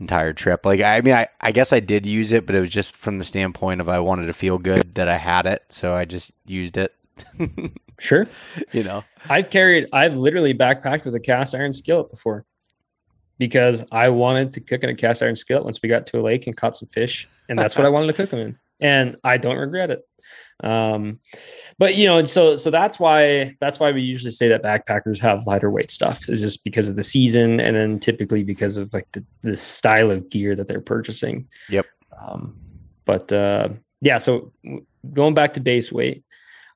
entire 0.00 0.32
trip. 0.32 0.66
Like, 0.66 0.80
I 0.80 1.00
mean, 1.02 1.14
I, 1.14 1.28
I 1.40 1.52
guess 1.52 1.72
I 1.72 1.80
did 1.80 2.06
use 2.06 2.32
it, 2.32 2.46
but 2.46 2.54
it 2.54 2.60
was 2.60 2.70
just 2.70 2.96
from 2.96 3.18
the 3.18 3.24
standpoint 3.24 3.80
of 3.80 3.88
I 3.88 4.00
wanted 4.00 4.26
to 4.26 4.32
feel 4.32 4.58
good 4.58 4.94
that 4.94 5.08
I 5.08 5.18
had 5.18 5.46
it. 5.46 5.64
So 5.68 5.94
I 5.94 6.04
just 6.04 6.32
used 6.46 6.76
it. 6.76 6.94
Sure. 8.00 8.26
you 8.72 8.82
know, 8.82 9.04
I've 9.28 9.50
carried, 9.50 9.86
I've 9.92 10.16
literally 10.16 10.54
backpacked 10.54 11.04
with 11.04 11.14
a 11.14 11.20
cast 11.20 11.54
iron 11.54 11.74
skillet 11.74 12.08
before 12.08 12.46
because 13.38 13.84
I 13.92 14.08
wanted 14.08 14.54
to 14.54 14.60
cook 14.60 14.82
in 14.82 14.88
a 14.88 14.94
cast 14.94 15.22
iron 15.22 15.36
skillet 15.36 15.64
once 15.64 15.80
we 15.82 15.90
got 15.90 16.06
to 16.06 16.18
a 16.18 16.22
lake 16.22 16.46
and 16.46 16.56
caught 16.56 16.78
some 16.78 16.88
fish. 16.88 17.28
And 17.50 17.58
that's 17.58 17.76
what 17.76 17.84
I 17.84 17.90
wanted 17.90 18.06
to 18.06 18.12
cook 18.14 18.30
them 18.30 18.40
in. 18.40 18.58
And 18.80 19.16
I 19.22 19.36
don't 19.36 19.58
regret 19.58 19.90
it. 19.90 20.00
Um, 20.62 21.20
but 21.78 21.96
you 21.96 22.06
know, 22.06 22.24
so 22.24 22.56
so 22.56 22.70
that's 22.70 22.98
why 22.98 23.56
that's 23.60 23.80
why 23.80 23.92
we 23.92 24.02
usually 24.02 24.30
say 24.30 24.48
that 24.48 24.62
backpackers 24.62 25.18
have 25.20 25.46
lighter 25.46 25.70
weight 25.70 25.90
stuff 25.90 26.28
is 26.28 26.40
just 26.40 26.64
because 26.64 26.88
of 26.88 26.96
the 26.96 27.02
season, 27.02 27.60
and 27.60 27.74
then 27.74 27.98
typically 27.98 28.42
because 28.42 28.76
of 28.76 28.92
like 28.92 29.08
the, 29.12 29.24
the 29.42 29.56
style 29.56 30.10
of 30.10 30.28
gear 30.30 30.54
that 30.54 30.68
they're 30.68 30.80
purchasing. 30.80 31.48
Yep. 31.68 31.86
Um, 32.20 32.56
but 33.04 33.32
uh, 33.32 33.68
yeah, 34.00 34.18
so 34.18 34.52
going 35.12 35.34
back 35.34 35.54
to 35.54 35.60
base 35.60 35.90
weight, 35.90 36.24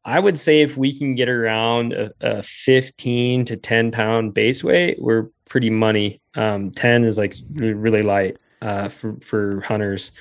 I 0.05 0.20
would 0.20 0.38
say 0.38 0.62
if 0.62 0.77
we 0.77 0.97
can 0.97 1.14
get 1.14 1.29
around 1.29 1.92
a, 1.92 2.12
a 2.20 2.42
15 2.42 3.44
to 3.47 3.57
10 3.57 3.90
pound 3.90 4.35
base 4.35 4.62
weight, 4.62 5.01
we're 5.01 5.29
pretty 5.49 5.70
money. 5.70 6.20
Um, 6.35 6.70
10 6.70 7.05
is 7.05 7.18
like 7.18 7.35
really 7.55 8.03
light 8.03 8.37
uh, 8.61 8.88
for, 8.88 9.16
for 9.20 9.61
hunters. 9.61 10.12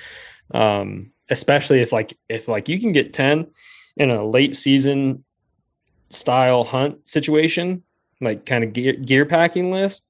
Um, 0.52 1.10
especially 1.30 1.80
if 1.80 1.92
like, 1.92 2.16
if 2.28 2.48
like 2.48 2.68
you 2.68 2.80
can 2.80 2.92
get 2.92 3.12
10 3.12 3.46
in 3.96 4.10
a 4.10 4.24
late 4.24 4.56
season 4.56 5.24
style 6.10 6.64
hunt 6.64 7.08
situation, 7.08 7.82
like 8.20 8.46
kind 8.46 8.64
of 8.64 8.72
gear, 8.72 8.94
gear 8.94 9.26
packing 9.26 9.70
list, 9.70 10.06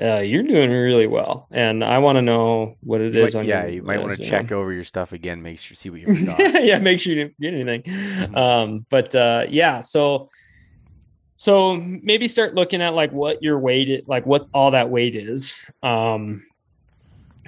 uh, 0.00 0.18
you're 0.18 0.42
doing 0.42 0.70
really 0.70 1.06
well, 1.06 1.46
and 1.50 1.84
I 1.84 1.98
want 1.98 2.16
to 2.16 2.22
know 2.22 2.76
what 2.80 3.02
it 3.02 3.14
is. 3.14 3.34
Might, 3.34 3.44
yeah, 3.44 3.66
you 3.66 3.82
might 3.82 4.00
want 4.00 4.16
to 4.16 4.22
check 4.22 4.50
know. 4.50 4.58
over 4.58 4.72
your 4.72 4.84
stuff 4.84 5.12
again, 5.12 5.42
make 5.42 5.58
sure 5.58 5.76
see 5.76 5.90
what 5.90 6.00
you 6.00 6.14
forgot. 6.14 6.38
yeah, 6.64 6.78
make 6.78 6.98
sure 6.98 7.12
you 7.12 7.22
didn't 7.22 7.36
forget 7.36 7.54
anything. 7.54 7.82
Mm-hmm. 7.82 8.34
Um, 8.34 8.86
but 8.88 9.14
uh, 9.14 9.44
yeah, 9.50 9.82
so 9.82 10.30
so 11.36 11.76
maybe 11.76 12.26
start 12.26 12.54
looking 12.54 12.80
at 12.80 12.94
like 12.94 13.12
what 13.12 13.42
your 13.42 13.58
weight, 13.58 13.90
is, 13.90 14.02
like 14.08 14.24
what 14.24 14.48
all 14.54 14.70
that 14.70 14.88
weight 14.88 15.14
is. 15.14 15.54
Um, 15.82 16.46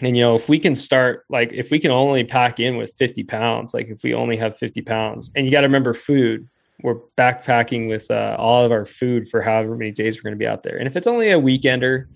and 0.06 0.16
you 0.16 0.22
know, 0.22 0.34
if 0.34 0.48
we 0.48 0.58
can 0.58 0.74
start 0.74 1.24
like 1.28 1.50
if 1.52 1.70
we 1.70 1.78
can 1.78 1.90
only 1.90 2.24
pack 2.24 2.60
in 2.60 2.76
with 2.76 2.94
50 2.96 3.24
pounds, 3.24 3.74
like 3.74 3.88
if 3.88 4.02
we 4.02 4.14
only 4.14 4.36
have 4.36 4.56
50 4.56 4.82
pounds, 4.82 5.30
and 5.34 5.46
you 5.46 5.52
got 5.52 5.62
to 5.62 5.66
remember 5.66 5.94
food. 5.94 6.48
We're 6.82 6.98
backpacking 7.16 7.88
with 7.88 8.10
uh, 8.10 8.34
all 8.36 8.64
of 8.64 8.72
our 8.72 8.84
food 8.84 9.28
for 9.28 9.40
however 9.40 9.76
many 9.76 9.92
days 9.92 10.16
we're 10.16 10.28
going 10.28 10.34
to 10.34 10.42
be 10.42 10.46
out 10.46 10.64
there, 10.64 10.76
and 10.76 10.86
if 10.86 10.96
it's 10.96 11.06
only 11.06 11.30
a 11.30 11.40
weekender 11.40 12.06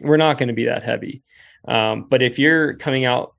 we're 0.00 0.16
not 0.16 0.38
going 0.38 0.48
to 0.48 0.54
be 0.54 0.64
that 0.64 0.82
heavy. 0.82 1.22
Um, 1.66 2.06
but 2.08 2.22
if 2.22 2.38
you're 2.38 2.74
coming 2.74 3.04
out 3.04 3.34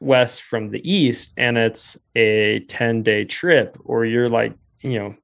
west 0.00 0.42
from 0.42 0.70
the 0.70 0.90
east 0.90 1.32
and 1.36 1.56
it's 1.56 1.96
a 2.16 2.60
10 2.68 3.02
day 3.02 3.24
trip, 3.24 3.78
or 3.84 4.04
you're 4.04 4.28
like, 4.28 4.54
you 4.80 4.98
know, 4.98 5.14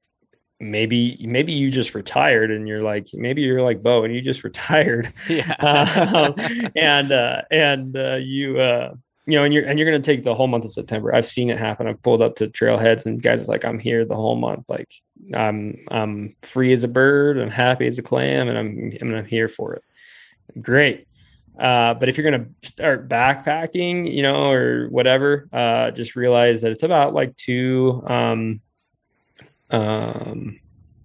maybe 0.59 1.17
maybe 1.21 1.53
you 1.53 1.71
just 1.71 1.95
retired 1.95 2.51
and 2.51 2.67
you're 2.67 2.81
like 2.81 3.07
maybe 3.13 3.41
you're 3.41 3.61
like 3.61 3.81
Beau 3.81 4.03
and 4.03 4.13
you 4.13 4.21
just 4.21 4.43
retired, 4.43 5.13
yeah. 5.29 5.55
um, 5.59 6.35
and 6.75 7.11
uh, 7.11 7.41
and 7.51 7.95
uh, 7.97 8.15
you 8.15 8.59
uh, 8.59 8.93
you 9.25 9.35
know, 9.35 9.43
and 9.43 9.53
you're 9.53 9.65
and 9.65 9.77
you're 9.77 9.89
gonna 9.89 10.03
take 10.03 10.23
the 10.23 10.35
whole 10.35 10.47
month 10.47 10.65
of 10.65 10.71
September. 10.71 11.13
I've 11.13 11.25
seen 11.25 11.49
it 11.49 11.57
happen. 11.57 11.87
I've 11.87 12.01
pulled 12.01 12.21
up 12.21 12.35
to 12.37 12.47
trailheads 12.47 13.05
and 13.05 13.21
guys 13.21 13.43
are 13.43 13.51
like, 13.51 13.65
I'm 13.65 13.79
here 13.79 14.05
the 14.05 14.15
whole 14.15 14.35
month. 14.35 14.69
Like 14.69 14.93
I'm 15.33 15.77
I'm 15.89 16.35
free 16.41 16.73
as 16.73 16.83
a 16.83 16.87
bird. 16.87 17.37
I'm 17.37 17.51
happy 17.51 17.87
as 17.87 17.97
a 17.97 18.03
clam, 18.03 18.47
and 18.47 18.57
I'm 18.57 18.91
and 18.99 19.15
I'm 19.15 19.25
here 19.25 19.49
for 19.49 19.73
it 19.75 19.83
great. 20.59 21.07
Uh, 21.57 21.93
but 21.93 22.07
if 22.07 22.17
you're 22.17 22.29
going 22.29 22.45
to 22.45 22.67
start 22.67 23.09
backpacking, 23.09 24.13
you 24.13 24.23
know, 24.23 24.49
or 24.49 24.87
whatever, 24.89 25.49
uh, 25.51 25.91
just 25.91 26.15
realize 26.15 26.61
that 26.61 26.71
it's 26.71 26.83
about 26.83 27.13
like 27.13 27.35
two, 27.35 28.01
um, 28.07 28.61
um, 29.69 30.59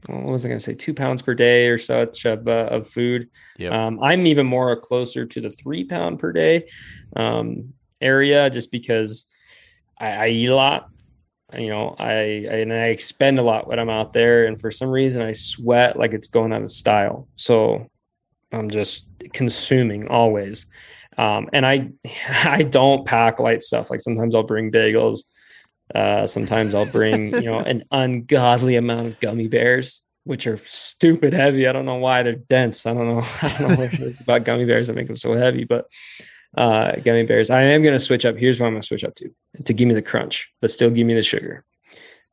what 0.07 0.24
was 0.24 0.44
I 0.44 0.48
going 0.48 0.59
to 0.61 0.64
say? 0.64 0.74
Two 0.74 0.94
pounds 0.94 1.22
per 1.22 1.35
day 1.35 1.68
or 1.68 1.79
such 1.79 2.24
of, 2.24 2.46
uh, 2.46 2.68
of 2.70 2.88
food. 2.88 3.31
Yep. 3.59 3.72
Um, 3.72 3.98
I'm 4.03 4.27
even 4.27 4.46
more 4.46 4.77
closer 4.77 5.24
to 5.24 5.40
the 5.40 5.50
three 5.50 5.85
pound 5.85 6.18
per 6.18 6.33
day, 6.33 6.68
um, 7.16 7.72
area 8.00 8.50
just 8.50 8.70
because 8.70 9.27
I, 9.98 10.11
I 10.11 10.29
eat 10.29 10.48
a 10.48 10.55
lot 10.55 10.88
you 11.57 11.68
know 11.68 11.94
I, 11.98 12.11
I, 12.11 12.57
and 12.62 12.72
i 12.72 12.87
expend 12.87 13.38
a 13.38 13.42
lot 13.42 13.68
when 13.68 13.79
i'm 13.79 13.90
out 13.90 14.12
there 14.12 14.46
and 14.46 14.61
for 14.61 14.72
some 14.72 14.88
reason 14.88 15.22
i 15.22 15.33
sweat 15.33 15.96
like 15.96 16.12
it's 16.12 16.27
going 16.27 16.53
out 16.53 16.62
of 16.62 16.70
style 16.70 17.29
so 17.37 17.88
I'm 18.55 18.70
just 18.70 19.05
consuming 19.33 20.09
always. 20.09 20.66
Um, 21.18 21.48
and 21.53 21.66
I 21.66 21.90
I 22.44 22.62
don't 22.62 23.07
pack 23.07 23.40
light 23.40 23.62
stuff. 23.62 23.90
Like 23.90 24.00
sometimes 24.00 24.35
I'll 24.35 24.42
bring 24.42 24.70
bagels. 24.70 25.20
Uh, 25.92 26.27
sometimes 26.27 26.75
I'll 26.75 26.90
bring 26.90 27.35
you 27.35 27.51
know 27.51 27.59
an 27.59 27.85
ungodly 27.90 28.77
amount 28.77 29.07
of 29.07 29.20
gummy 29.20 29.49
bears, 29.49 30.03
which 30.25 30.47
are 30.47 30.57
stupid 30.59 31.33
heavy. 31.33 31.66
I 31.66 31.73
don't 31.73 31.87
know 31.87 31.97
why 31.97 32.23
they're 32.23 32.35
dense. 32.35 32.87
I 32.87 32.94
don't 32.94 33.09
know. 33.09 33.27
I 33.42 33.49
don't 33.59 33.68
know 33.68 33.77
what 33.77 33.94
it 33.94 34.01
is 34.01 34.20
about 34.20 34.44
gummy 34.44 34.64
bears 34.64 34.87
that 34.87 34.94
make 34.94 35.07
them 35.07 35.16
so 35.16 35.35
heavy, 35.35 35.64
but 35.64 35.87
uh, 36.57 36.92
gummy 36.97 37.25
bears. 37.25 37.51
I 37.51 37.62
am 37.62 37.83
going 37.83 37.94
to 37.94 38.05
switch 38.05 38.25
up. 38.25 38.37
Here's 38.37 38.61
what 38.61 38.66
I'm 38.66 38.73
going 38.73 38.83
to 38.83 38.87
switch 38.87 39.05
up 39.05 39.14
to 39.16 39.31
to 39.64 39.73
give 39.73 39.88
me 39.88 39.94
the 39.94 40.03
crunch, 40.03 40.51
but 40.61 40.70
still 40.70 40.90
give 40.90 41.07
me 41.07 41.14
the 41.14 41.23
sugar. 41.23 41.64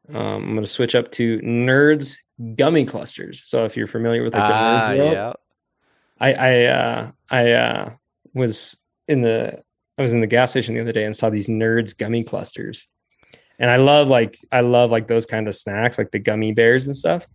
Um, 0.10 0.18
I'm 0.18 0.54
going 0.54 0.62
to 0.62 0.68
switch 0.68 0.96
up 0.96 1.12
to 1.14 1.40
Nerds 1.40 2.18
gummy 2.56 2.86
clusters. 2.86 3.44
So 3.44 3.66
if 3.66 3.78
you're 3.78 3.88
familiar 3.88 4.24
with 4.24 4.34
like 4.34 4.48
the 4.48 4.56
uh, 4.56 4.90
Nerds 4.90 4.98
world, 4.98 5.14
yeah. 5.14 5.34
I 6.20 6.34
I 6.34 6.66
uh, 6.66 7.12
I 7.30 7.52
uh, 7.52 7.89
was 8.34 8.78
in 9.08 9.22
the 9.22 9.62
I 9.97 10.02
was 10.02 10.14
in 10.14 10.22
the 10.22 10.28
gas 10.28 10.52
station 10.52 10.76
the 10.76 10.82
other 10.82 10.91
day 10.91 11.06
and 11.06 11.16
saw 11.16 11.30
these 11.30 11.47
nerds 11.47 11.97
gummy 11.97 12.24
clusters. 12.24 12.88
And 13.60 13.70
I 13.70 13.76
love 13.76 14.08
like 14.08 14.38
I 14.52 14.62
love 14.62 14.91
like 14.91 15.08
those 15.08 15.26
kind 15.26 15.47
of 15.47 15.56
snacks, 15.56 15.97
like 15.97 16.12
the 16.12 16.20
gummy 16.20 16.52
bears 16.52 16.88
and 16.88 16.97
stuff. 16.97 17.28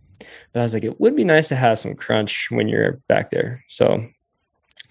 But 0.51 0.59
I 0.59 0.63
was 0.63 0.73
like, 0.73 0.83
it 0.83 0.99
would 0.99 1.15
be 1.15 1.23
nice 1.23 1.47
to 1.49 1.55
have 1.55 1.79
some 1.79 1.95
crunch 1.95 2.49
when 2.51 2.67
you're 2.67 2.93
back 3.07 3.29
there. 3.29 3.63
So 3.67 4.05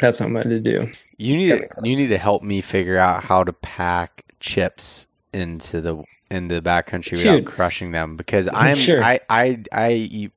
that's 0.00 0.20
what 0.20 0.26
I'm 0.26 0.32
going 0.32 0.48
to 0.50 0.60
do. 0.60 0.90
You 1.16 1.36
need 1.36 1.48
to, 1.48 1.68
you 1.82 1.96
need 1.96 2.08
to 2.08 2.18
help 2.18 2.42
me 2.42 2.60
figure 2.60 2.98
out 2.98 3.24
how 3.24 3.44
to 3.44 3.52
pack 3.52 4.24
chips 4.40 5.06
into 5.32 5.80
the 5.80 6.02
in 6.30 6.48
the 6.48 6.60
backcountry 6.60 7.18
without 7.18 7.44
crushing 7.44 7.92
them 7.92 8.16
because 8.16 8.48
I'm 8.52 8.76
sure. 8.76 9.02
I 9.02 9.20
I 9.28 9.62
I 9.72 9.92
eat 9.92 10.32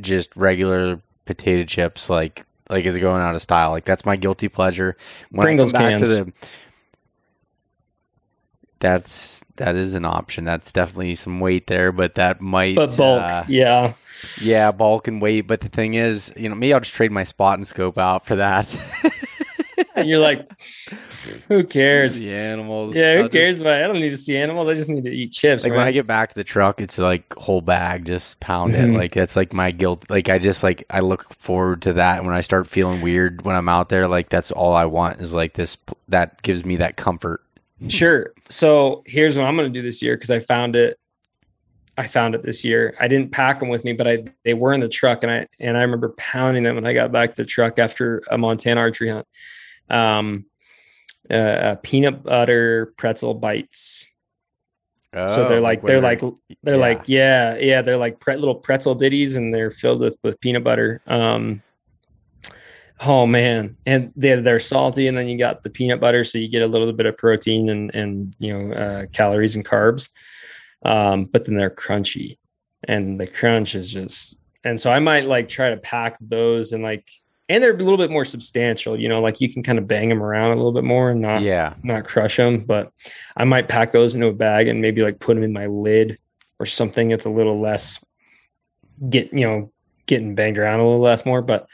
just 0.00 0.34
regular 0.36 1.00
potato 1.24 1.64
chips 1.64 2.10
like 2.10 2.44
like 2.68 2.84
is 2.84 2.98
going 2.98 3.22
out 3.22 3.34
of 3.34 3.42
style. 3.42 3.70
Like 3.70 3.84
that's 3.84 4.04
my 4.04 4.16
guilty 4.16 4.48
pleasure. 4.48 4.96
When 5.30 5.44
Pringles 5.44 5.74
I 5.74 5.78
come 5.78 5.82
back 5.82 5.98
cans. 5.98 6.14
to 6.14 6.24
the 6.24 6.32
that's 8.80 9.44
that 9.56 9.76
is 9.76 9.94
an 9.94 10.04
option. 10.04 10.44
That's 10.44 10.72
definitely 10.72 11.14
some 11.14 11.38
weight 11.38 11.66
there, 11.66 11.92
but 11.92 12.16
that 12.16 12.40
might 12.40 12.76
But 12.76 12.96
bulk, 12.96 13.22
uh, 13.22 13.44
yeah. 13.48 13.92
Yeah, 14.40 14.72
bulk 14.72 15.08
and 15.08 15.22
weight. 15.22 15.42
But 15.42 15.60
the 15.60 15.68
thing 15.68 15.94
is, 15.94 16.32
you 16.36 16.48
know, 16.48 16.54
maybe 16.54 16.74
I'll 16.74 16.80
just 16.80 16.94
trade 16.94 17.12
my 17.12 17.22
spot 17.22 17.58
and 17.58 17.66
scope 17.66 17.98
out 17.98 18.26
for 18.26 18.36
that. 18.36 18.68
and 19.94 20.08
you're 20.08 20.18
like, 20.18 20.50
who 21.48 21.64
cares? 21.66 22.18
The 22.18 22.32
animals. 22.32 22.96
Yeah, 22.96 23.16
who 23.16 23.22
I'll 23.24 23.28
cares 23.28 23.56
just, 23.56 23.60
about? 23.62 23.82
I 23.82 23.86
don't 23.86 24.00
need 24.00 24.10
to 24.10 24.16
see 24.16 24.36
animals. 24.36 24.68
I 24.68 24.74
just 24.74 24.88
need 24.88 25.04
to 25.04 25.10
eat 25.10 25.32
chips. 25.32 25.62
Like 25.62 25.72
right? 25.72 25.78
when 25.78 25.86
I 25.86 25.92
get 25.92 26.06
back 26.06 26.30
to 26.30 26.34
the 26.34 26.44
truck, 26.44 26.80
it's 26.80 26.98
like 26.98 27.32
whole 27.34 27.60
bag, 27.60 28.06
just 28.06 28.40
pound 28.40 28.74
mm-hmm. 28.74 28.94
it. 28.94 28.98
Like 28.98 29.12
that's 29.12 29.36
like 29.36 29.52
my 29.52 29.70
guilt. 29.70 30.08
Like 30.08 30.28
I 30.28 30.38
just 30.38 30.62
like 30.62 30.84
I 30.90 31.00
look 31.00 31.32
forward 31.34 31.82
to 31.82 31.94
that 31.94 32.24
when 32.24 32.34
I 32.34 32.40
start 32.40 32.66
feeling 32.66 33.00
weird 33.00 33.42
when 33.42 33.56
I'm 33.56 33.68
out 33.68 33.88
there. 33.88 34.08
Like 34.08 34.28
that's 34.28 34.50
all 34.50 34.72
I 34.72 34.86
want 34.86 35.20
is 35.20 35.34
like 35.34 35.54
this. 35.54 35.76
That 36.08 36.42
gives 36.42 36.64
me 36.64 36.76
that 36.76 36.96
comfort. 36.96 37.42
Sure. 37.88 38.32
So 38.48 39.02
here's 39.06 39.36
what 39.36 39.46
I'm 39.46 39.56
going 39.56 39.72
to 39.72 39.78
do 39.78 39.84
this 39.84 40.02
year 40.02 40.16
because 40.16 40.30
I 40.30 40.40
found 40.40 40.76
it. 40.76 40.98
I 41.96 42.06
found 42.06 42.34
it 42.34 42.42
this 42.42 42.64
year. 42.64 42.94
I 42.98 43.08
didn't 43.08 43.30
pack 43.30 43.60
them 43.60 43.68
with 43.68 43.84
me, 43.84 43.92
but 43.92 44.08
I 44.08 44.24
they 44.44 44.54
were 44.54 44.72
in 44.72 44.80
the 44.80 44.88
truck, 44.88 45.22
and 45.22 45.30
I 45.30 45.46
and 45.58 45.76
I 45.76 45.82
remember 45.82 46.10
pounding 46.16 46.62
them 46.62 46.76
when 46.76 46.86
I 46.86 46.92
got 46.92 47.12
back 47.12 47.34
to 47.34 47.42
the 47.42 47.46
truck 47.46 47.78
after 47.78 48.22
a 48.30 48.38
Montana 48.38 48.80
archery 48.80 49.10
hunt. 49.10 49.26
Um, 49.88 50.46
uh, 51.30 51.34
uh, 51.34 51.74
peanut 51.82 52.22
butter 52.22 52.92
pretzel 52.96 53.34
bites. 53.34 54.08
Oh, 55.12 55.26
so 55.26 55.48
they're 55.48 55.60
like, 55.60 55.82
like 55.82 55.86
they're 55.86 56.00
like 56.00 56.20
they're 56.62 56.74
yeah. 56.74 56.80
like 56.80 57.02
yeah 57.06 57.56
yeah 57.56 57.82
they're 57.82 57.96
like 57.96 58.20
pre- 58.20 58.36
little 58.36 58.54
pretzel 58.54 58.94
ditties 58.94 59.34
and 59.34 59.52
they're 59.52 59.70
filled 59.70 60.00
with 60.00 60.16
with 60.22 60.40
peanut 60.40 60.64
butter. 60.64 61.02
Um, 61.06 61.62
oh 63.04 63.26
man, 63.26 63.76
and 63.86 64.12
they're 64.16 64.40
they're 64.40 64.60
salty 64.60 65.08
and 65.08 65.16
then 65.16 65.28
you 65.28 65.38
got 65.38 65.62
the 65.62 65.70
peanut 65.70 66.00
butter, 66.00 66.24
so 66.24 66.38
you 66.38 66.48
get 66.48 66.62
a 66.62 66.66
little 66.66 66.92
bit 66.92 67.06
of 67.06 67.16
protein 67.16 67.68
and 67.68 67.94
and 67.94 68.34
you 68.38 68.56
know 68.56 68.74
uh, 68.74 69.06
calories 69.12 69.56
and 69.56 69.64
carbs. 69.64 70.08
Um, 70.84 71.24
but 71.26 71.44
then 71.44 71.56
they're 71.56 71.70
crunchy, 71.70 72.38
and 72.84 73.20
the 73.20 73.26
crunch 73.26 73.74
is 73.74 73.92
just 73.92 74.36
and 74.64 74.80
so 74.80 74.90
I 74.90 74.98
might 74.98 75.26
like 75.26 75.48
try 75.48 75.70
to 75.70 75.76
pack 75.76 76.16
those 76.20 76.72
and 76.72 76.82
like 76.82 77.10
and 77.48 77.62
they're 77.64 77.74
a 77.74 77.76
little 77.76 77.98
bit 77.98 78.10
more 78.10 78.24
substantial. 78.24 78.98
You 78.98 79.08
know, 79.08 79.20
like 79.20 79.40
you 79.40 79.52
can 79.52 79.62
kind 79.62 79.78
of 79.78 79.88
bang 79.88 80.08
them 80.08 80.22
around 80.22 80.52
a 80.52 80.56
little 80.56 80.72
bit 80.72 80.84
more 80.84 81.10
and 81.10 81.20
not 81.20 81.42
yeah 81.42 81.74
not 81.82 82.04
crush 82.04 82.36
them. 82.36 82.60
But 82.60 82.92
I 83.36 83.44
might 83.44 83.68
pack 83.68 83.92
those 83.92 84.14
into 84.14 84.28
a 84.28 84.32
bag 84.32 84.68
and 84.68 84.80
maybe 84.80 85.02
like 85.02 85.18
put 85.18 85.34
them 85.34 85.42
in 85.42 85.52
my 85.52 85.66
lid 85.66 86.18
or 86.58 86.66
something. 86.66 87.08
that's 87.08 87.24
a 87.24 87.30
little 87.30 87.58
less 87.58 87.98
get 89.08 89.32
you 89.32 89.46
know 89.46 89.72
getting 90.06 90.34
banged 90.34 90.58
around 90.58 90.80
a 90.80 90.84
little 90.84 91.00
less 91.00 91.24
more. 91.24 91.42
But 91.42 91.66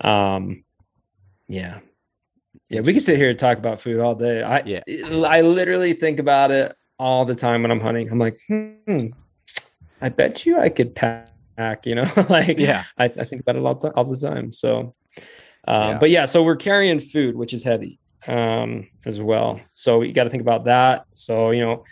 um, 0.00 0.64
yeah, 1.50 1.80
yeah, 2.68 2.80
we 2.80 2.94
could 2.94 3.02
sit 3.02 3.16
here 3.16 3.30
and 3.30 3.38
talk 3.38 3.58
about 3.58 3.80
food 3.80 4.00
all 4.00 4.14
day. 4.14 4.42
I 4.42 4.62
yeah. 4.64 4.82
I 5.26 5.40
literally 5.40 5.92
think 5.92 6.18
about 6.18 6.50
it 6.50 6.74
all 6.98 7.24
the 7.24 7.34
time 7.34 7.62
when 7.62 7.70
I'm 7.70 7.80
hunting. 7.80 8.10
I'm 8.10 8.18
like, 8.18 8.38
hmm, 8.48 9.06
I 10.00 10.08
bet 10.08 10.46
you 10.46 10.58
I 10.58 10.68
could 10.68 10.94
pack. 10.94 11.28
You 11.84 11.96
know, 11.96 12.10
like 12.28 12.58
yeah, 12.58 12.84
I, 12.96 13.04
I 13.04 13.24
think 13.24 13.42
about 13.42 13.56
it 13.56 13.62
all, 13.62 13.92
all 13.94 14.04
the 14.04 14.16
time. 14.16 14.52
So 14.52 14.94
um, 15.66 15.90
yeah. 15.90 15.98
But 15.98 16.10
yeah, 16.10 16.24
so 16.24 16.42
we're 16.42 16.56
carrying 16.56 17.00
food, 17.00 17.36
which 17.36 17.54
is 17.54 17.62
heavy 17.62 18.00
um, 18.26 18.88
as 19.04 19.20
well. 19.20 19.60
So 19.74 20.02
you 20.02 20.12
got 20.12 20.24
to 20.24 20.30
think 20.30 20.42
about 20.42 20.64
that. 20.64 21.06
So, 21.14 21.50
you 21.50 21.60
know, 21.60 21.84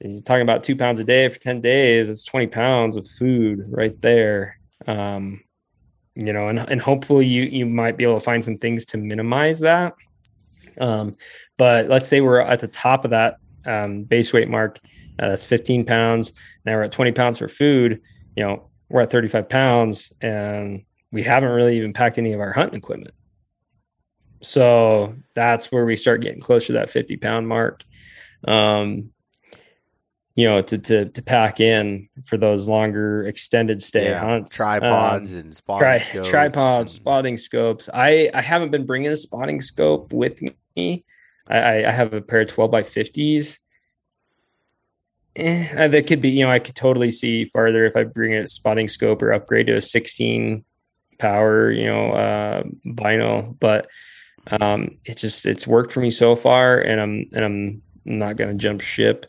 you're 0.00 0.22
talking 0.22 0.42
about 0.42 0.64
two 0.64 0.76
pounds 0.76 1.00
a 1.00 1.04
day 1.04 1.28
for 1.28 1.38
10 1.38 1.60
days, 1.60 2.08
it's 2.08 2.24
20 2.24 2.48
pounds 2.48 2.96
of 2.96 3.08
food 3.08 3.64
right 3.68 3.98
there. 4.00 4.58
Um, 4.86 5.42
you 6.14 6.32
know, 6.32 6.48
and, 6.48 6.58
and 6.58 6.80
hopefully 6.80 7.26
you, 7.26 7.44
you 7.44 7.66
might 7.66 7.96
be 7.96 8.04
able 8.04 8.14
to 8.14 8.24
find 8.24 8.44
some 8.44 8.58
things 8.58 8.84
to 8.86 8.98
minimize 8.98 9.60
that. 9.60 9.94
Um, 10.80 11.16
but 11.58 11.88
let's 11.88 12.06
say 12.06 12.20
we're 12.20 12.40
at 12.40 12.60
the 12.60 12.68
top 12.68 13.04
of 13.04 13.10
that 13.10 13.36
um, 13.66 14.04
base 14.04 14.32
weight 14.32 14.48
mark. 14.48 14.78
Uh, 15.18 15.28
that's 15.28 15.46
15 15.46 15.84
pounds. 15.84 16.32
Now 16.64 16.76
we're 16.76 16.82
at 16.82 16.92
20 16.92 17.12
pounds 17.12 17.38
for 17.38 17.48
food. 17.48 18.00
You 18.36 18.44
know, 18.44 18.70
we're 18.88 19.02
at 19.02 19.10
35 19.10 19.48
pounds 19.48 20.12
and 20.20 20.84
we 21.10 21.22
haven't 21.22 21.50
really 21.50 21.76
even 21.76 21.92
packed 21.92 22.18
any 22.18 22.32
of 22.32 22.40
our 22.40 22.52
hunting 22.52 22.78
equipment. 22.78 23.14
So 24.42 25.14
that's 25.34 25.70
where 25.70 25.84
we 25.84 25.96
start 25.96 26.22
getting 26.22 26.40
closer 26.40 26.68
to 26.68 26.72
that 26.74 26.90
50 26.90 27.16
pound 27.18 27.48
mark. 27.48 27.84
Um, 28.46 29.10
you 30.34 30.48
know, 30.48 30.62
to, 30.62 30.78
to, 30.78 31.06
to 31.06 31.22
pack 31.22 31.60
in 31.60 32.08
for 32.24 32.36
those 32.36 32.68
longer 32.68 33.26
extended 33.26 33.82
stay 33.82 34.10
yeah, 34.10 34.20
hunts, 34.20 34.54
tripods 34.54 35.32
um, 35.34 35.40
and 35.40 35.56
spotting 35.56 35.80
tri- 35.80 35.98
scopes 35.98 36.28
tripods, 36.28 36.92
and... 36.92 37.00
spotting 37.00 37.36
scopes. 37.36 37.88
I, 37.92 38.30
I 38.32 38.40
haven't 38.40 38.70
been 38.70 38.86
bringing 38.86 39.10
a 39.10 39.16
spotting 39.16 39.60
scope 39.60 40.12
with 40.12 40.40
me. 40.76 41.04
I, 41.48 41.84
I 41.84 41.90
have 41.90 42.14
a 42.14 42.22
pair 42.22 42.40
of 42.40 42.48
12 42.48 42.70
by 42.70 42.82
50s. 42.82 43.58
Eh, 45.36 45.88
that 45.88 46.06
could 46.06 46.20
be, 46.20 46.30
you 46.30 46.44
know, 46.44 46.50
I 46.50 46.58
could 46.58 46.76
totally 46.76 47.10
see 47.10 47.46
farther 47.46 47.84
if 47.84 47.96
I 47.96 48.04
bring 48.04 48.34
a 48.34 48.46
spotting 48.46 48.88
scope 48.88 49.22
or 49.22 49.32
upgrade 49.32 49.66
to 49.66 49.76
a 49.76 49.80
16 49.80 50.64
power, 51.18 51.70
you 51.70 51.86
know, 51.86 52.12
uh, 52.12 52.62
vinyl, 52.86 53.58
but 53.58 53.88
um, 54.50 54.96
it's 55.04 55.20
just 55.22 55.46
it's 55.46 55.66
worked 55.66 55.92
for 55.92 56.00
me 56.00 56.10
so 56.10 56.34
far, 56.36 56.78
and 56.78 57.00
I'm 57.00 57.26
and 57.32 57.44
I'm 57.44 57.82
not 58.04 58.36
gonna 58.36 58.54
jump 58.54 58.80
ship 58.80 59.26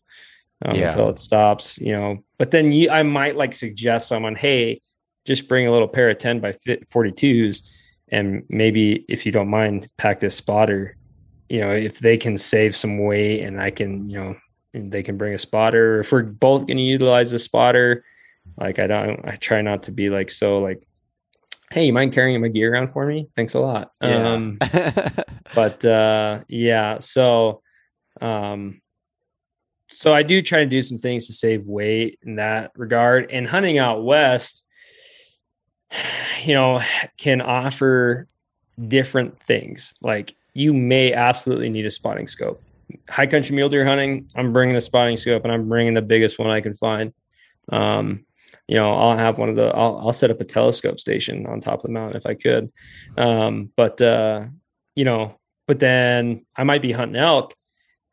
um, 0.64 0.76
yeah. 0.76 0.88
until 0.88 1.10
it 1.10 1.20
stops, 1.20 1.78
you 1.78 1.94
know. 1.94 2.24
But 2.38 2.52
then 2.52 2.72
you, 2.72 2.90
I 2.90 3.04
might 3.04 3.36
like 3.36 3.54
suggest 3.54 4.08
someone, 4.08 4.36
hey, 4.36 4.82
just 5.26 5.48
bring 5.48 5.68
a 5.68 5.72
little 5.72 5.88
pair 5.88 6.10
of 6.10 6.18
ten 6.18 6.40
by 6.40 6.56
forty 6.90 7.12
twos, 7.12 7.64
and 8.10 8.44
maybe 8.50 9.06
if 9.08 9.26
you 9.26 9.32
don't 9.32 9.50
mind, 9.50 9.90
pack 9.98 10.20
this 10.20 10.36
spotter. 10.36 10.96
You 11.50 11.62
know, 11.62 11.72
if 11.72 12.00
they 12.00 12.18
can 12.18 12.38
save 12.38 12.76
some 12.76 12.98
weight, 12.98 13.42
and 13.42 13.62
I 13.62 13.70
can, 13.70 14.10
you 14.10 14.20
know, 14.20 14.36
they 14.74 15.04
can 15.04 15.18
bring 15.18 15.34
a 15.34 15.40
spotter. 15.40 16.00
If 16.00 16.12
we're 16.12 16.24
both 16.24 16.66
going 16.66 16.78
to 16.78 16.84
utilize 16.84 17.32
a 17.34 17.40
spotter, 17.40 18.04
like 18.58 18.80
I 18.80 18.88
don't, 18.88 19.20
I 19.26 19.36
try 19.36 19.62
not 19.62 19.84
to 19.84 19.92
be 19.92 20.10
like 20.10 20.32
so 20.32 20.60
like 20.60 20.88
hey, 21.74 21.86
you 21.86 21.94
mind 21.94 22.14
carrying 22.14 22.40
my 22.40 22.50
gear 22.50 22.72
around 22.72 22.88
for 22.88 23.06
me? 23.06 23.28
Thanks 23.36 23.56
a 23.56 23.60
lot. 23.60 23.92
Yeah. 24.00 24.34
Um, 24.34 24.60
but 25.56 25.84
uh, 25.84 26.42
yeah, 26.48 27.00
so 27.00 27.64
um, 28.22 28.82
so 29.98 30.14
I 30.14 30.24
do 30.24 30.42
try 30.42 30.60
to 30.60 30.66
do 30.66 30.82
some 30.82 30.98
things 30.98 31.28
to 31.28 31.34
save 31.34 31.68
weight 31.68 32.20
in 32.24 32.36
that 32.36 32.72
regard. 32.76 33.32
And 33.32 33.48
hunting 33.48 33.78
out 33.78 34.04
west, 34.04 34.66
you 36.44 36.54
know, 36.54 36.82
can 37.18 37.42
offer 37.42 38.28
different 38.88 39.40
things. 39.40 39.94
Like 40.02 40.36
you 40.54 40.74
may 40.74 41.14
absolutely 41.14 41.70
need 41.70 41.86
a 41.86 41.92
spotting 41.92 42.28
scope. 42.28 42.62
High 43.10 43.28
country 43.28 43.56
mule 43.56 43.70
deer 43.70 43.86
hunting, 43.86 44.30
I'm 44.36 44.54
bringing 44.54 44.76
a 44.76 44.82
spotting 44.82 45.18
scope 45.18 45.44
and 45.44 45.52
I'm 45.52 45.68
bringing 45.70 45.94
the 45.94 46.02
biggest 46.02 46.38
one 46.38 46.50
I 46.50 46.62
can 46.62 46.74
find. 46.74 47.14
Um, 47.70 48.26
you 48.68 48.76
know, 48.76 48.94
I'll 48.94 49.18
have 49.18 49.38
one 49.38 49.50
of 49.50 49.56
the, 49.56 49.68
I'll, 49.76 50.00
I'll 50.00 50.14
set 50.14 50.32
up 50.32 50.42
a 50.42 50.46
telescope 50.46 51.00
station 51.00 51.46
on 51.48 51.60
top 51.60 51.80
of 51.80 51.84
the 51.84 51.94
mountain 51.94 52.18
if 52.18 52.26
I 52.26 52.34
could. 52.36 52.72
Um, 53.18 53.72
but, 53.76 54.02
uh, 54.02 54.46
you 54.96 55.06
know, 55.06 55.38
but 55.68 55.80
then 55.80 56.46
I 56.56 56.64
might 56.64 56.82
be 56.82 56.92
hunting 56.92 57.22
elk 57.22 57.56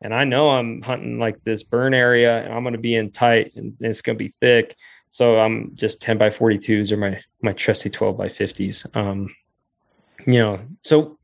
and 0.01 0.13
I 0.13 0.23
know 0.23 0.49
I'm 0.49 0.81
hunting 0.81 1.19
like 1.19 1.43
this 1.43 1.63
burn 1.63 1.93
area 1.93 2.43
and 2.43 2.53
I'm 2.53 2.63
going 2.63 2.73
to 2.73 2.79
be 2.79 2.95
in 2.95 3.11
tight 3.11 3.55
and 3.55 3.75
it's 3.79 4.01
going 4.01 4.17
to 4.17 4.23
be 4.23 4.33
thick. 4.41 4.75
So 5.09 5.37
I'm 5.39 5.75
just 5.75 6.01
10 6.01 6.17
by 6.17 6.29
42s 6.29 6.91
or 6.91 6.97
my, 6.97 7.21
my 7.41 7.53
trusty 7.53 7.89
12 7.89 8.17
by 8.17 8.27
50s. 8.27 8.95
Um, 8.95 9.33
you 10.25 10.39
know, 10.39 10.59
so 10.83 11.17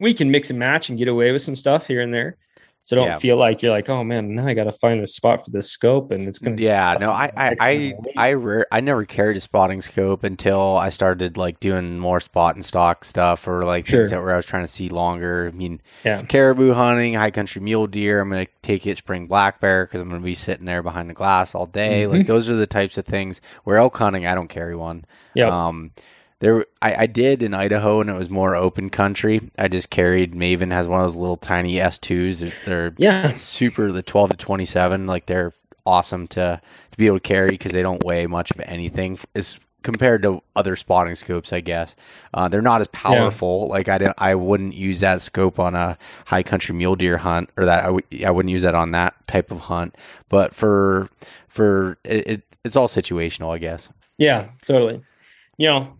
we 0.00 0.12
can 0.12 0.30
mix 0.30 0.50
and 0.50 0.58
match 0.58 0.88
and 0.88 0.98
get 0.98 1.08
away 1.08 1.32
with 1.32 1.42
some 1.42 1.56
stuff 1.56 1.86
here 1.86 2.00
and 2.00 2.12
there. 2.12 2.36
So 2.84 2.96
don't 2.96 3.06
yeah. 3.06 3.18
feel 3.18 3.38
like 3.38 3.62
you're 3.62 3.72
like, 3.72 3.88
oh 3.88 4.04
man, 4.04 4.34
now 4.34 4.46
I 4.46 4.52
got 4.52 4.64
to 4.64 4.72
find 4.72 5.00
a 5.00 5.06
spot 5.06 5.42
for 5.42 5.50
this 5.50 5.70
scope, 5.70 6.10
and 6.10 6.28
it's 6.28 6.38
gonna. 6.38 6.60
Yeah, 6.60 6.94
no, 7.00 7.10
I 7.10 7.32
I 7.34 7.56
I 7.58 7.94
I, 8.14 8.28
re- 8.30 8.64
I 8.70 8.80
never 8.80 9.06
carried 9.06 9.38
a 9.38 9.40
spotting 9.40 9.80
scope 9.80 10.22
until 10.22 10.76
I 10.76 10.90
started 10.90 11.38
like 11.38 11.60
doing 11.60 11.98
more 11.98 12.20
spot 12.20 12.56
and 12.56 12.64
stock 12.64 13.06
stuff, 13.06 13.48
or 13.48 13.62
like 13.62 13.86
sure. 13.86 14.00
things 14.00 14.10
that 14.10 14.20
where 14.20 14.34
I 14.34 14.36
was 14.36 14.44
trying 14.44 14.64
to 14.64 14.68
see 14.68 14.90
longer. 14.90 15.50
I 15.50 15.56
mean, 15.56 15.80
yeah, 16.04 16.20
caribou 16.22 16.74
hunting, 16.74 17.14
high 17.14 17.30
country 17.30 17.62
mule 17.62 17.86
deer. 17.86 18.20
I'm 18.20 18.28
gonna 18.28 18.48
take 18.60 18.86
it 18.86 18.98
spring 18.98 19.28
black 19.28 19.60
bear 19.60 19.86
because 19.86 20.02
I'm 20.02 20.10
gonna 20.10 20.20
be 20.20 20.34
sitting 20.34 20.66
there 20.66 20.82
behind 20.82 21.08
the 21.08 21.14
glass 21.14 21.54
all 21.54 21.64
day. 21.64 22.02
Mm-hmm. 22.02 22.12
Like 22.12 22.26
those 22.26 22.50
are 22.50 22.56
the 22.56 22.66
types 22.66 22.98
of 22.98 23.06
things 23.06 23.40
where 23.64 23.78
elk 23.78 23.96
hunting, 23.96 24.26
I 24.26 24.34
don't 24.34 24.48
carry 24.48 24.76
one. 24.76 25.06
Yeah. 25.32 25.48
Um, 25.48 25.92
there, 26.44 26.66
I, 26.82 26.94
I 26.94 27.06
did 27.06 27.42
in 27.42 27.54
Idaho, 27.54 28.02
and 28.02 28.10
it 28.10 28.18
was 28.18 28.28
more 28.28 28.54
open 28.54 28.90
country. 28.90 29.50
I 29.58 29.68
just 29.68 29.88
carried 29.88 30.34
Maven 30.34 30.72
has 30.72 30.86
one 30.86 31.00
of 31.00 31.06
those 31.06 31.16
little 31.16 31.38
tiny 31.38 31.76
S2s. 31.76 32.40
They're, 32.40 32.52
they're 32.66 32.94
yeah 32.98 33.34
super 33.34 33.90
the 33.90 34.02
12 34.02 34.32
to 34.32 34.36
27. 34.36 35.06
Like 35.06 35.24
they're 35.24 35.54
awesome 35.86 36.26
to 36.28 36.60
to 36.90 36.98
be 36.98 37.06
able 37.06 37.16
to 37.16 37.26
carry 37.26 37.48
because 37.48 37.72
they 37.72 37.80
don't 37.80 38.04
weigh 38.04 38.26
much 38.26 38.50
of 38.50 38.60
anything 38.60 39.18
as 39.34 39.58
compared 39.82 40.20
to 40.22 40.42
other 40.54 40.76
spotting 40.76 41.14
scopes, 41.14 41.50
I 41.50 41.60
guess. 41.60 41.96
Uh, 42.34 42.48
they're 42.48 42.60
not 42.60 42.82
as 42.82 42.88
powerful. 42.88 43.62
Yeah. 43.62 43.72
Like 43.72 43.88
I 43.88 43.96
didn't, 43.96 44.16
I 44.18 44.34
wouldn't 44.34 44.74
use 44.74 45.00
that 45.00 45.22
scope 45.22 45.58
on 45.58 45.74
a 45.74 45.96
high 46.26 46.42
country 46.42 46.74
mule 46.74 46.94
deer 46.94 47.16
hunt, 47.16 47.48
or 47.56 47.64
that 47.64 47.84
I 47.84 47.86
w- 47.86 48.26
I 48.26 48.30
wouldn't 48.30 48.52
use 48.52 48.62
that 48.62 48.74
on 48.74 48.90
that 48.90 49.14
type 49.26 49.50
of 49.50 49.60
hunt. 49.60 49.96
But 50.28 50.54
for 50.54 51.08
for 51.48 51.96
it, 52.04 52.26
it, 52.26 52.42
it's 52.64 52.76
all 52.76 52.88
situational, 52.88 53.54
I 53.54 53.58
guess. 53.58 53.88
Yeah, 54.18 54.48
totally. 54.66 55.00
You 55.56 55.68
know, 55.68 55.96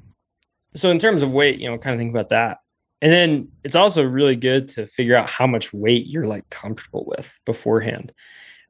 so 0.76 0.90
in 0.90 0.98
terms 0.98 1.22
of 1.22 1.30
weight, 1.30 1.58
you 1.58 1.70
know, 1.70 1.78
kind 1.78 1.94
of 1.94 2.00
think 2.00 2.10
about 2.10 2.30
that. 2.30 2.58
And 3.00 3.12
then 3.12 3.48
it's 3.62 3.76
also 3.76 4.02
really 4.02 4.36
good 4.36 4.68
to 4.70 4.86
figure 4.86 5.16
out 5.16 5.28
how 5.28 5.46
much 5.46 5.72
weight 5.72 6.06
you're 6.06 6.26
like 6.26 6.48
comfortable 6.50 7.04
with 7.06 7.38
beforehand. 7.44 8.12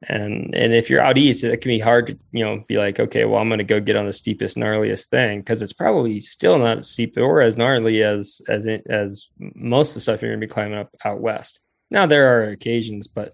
And 0.07 0.53
and 0.53 0.73
if 0.73 0.89
you're 0.89 1.01
out 1.01 1.17
east 1.17 1.43
it 1.43 1.61
can 1.61 1.69
be 1.69 1.79
hard 1.79 2.07
to 2.07 2.19
you 2.31 2.43
know 2.43 2.63
be 2.67 2.77
like 2.77 2.99
okay 2.99 3.23
well 3.23 3.41
i'm 3.41 3.47
going 3.47 3.59
to 3.59 3.63
go 3.63 3.79
get 3.79 3.95
on 3.95 4.05
the 4.05 4.13
steepest 4.13 4.57
gnarliest 4.57 5.07
thing 5.07 5.39
because 5.39 5.61
it's 5.61 5.73
probably 5.73 6.19
still 6.19 6.59
not 6.59 6.79
as 6.79 6.91
steep 6.91 7.17
or 7.17 7.41
as 7.41 7.57
gnarly 7.57 8.03
as 8.03 8.41
as 8.49 8.67
as 8.67 9.27
most 9.39 9.91
of 9.91 9.95
the 9.95 10.01
stuff 10.01 10.21
you're 10.21 10.31
going 10.31 10.41
to 10.41 10.45
be 10.45 10.51
climbing 10.53 10.77
up 10.77 10.93
out 11.05 11.21
west. 11.21 11.59
Now 11.89 12.05
there 12.05 12.37
are 12.37 12.49
occasions 12.49 13.07
but 13.07 13.33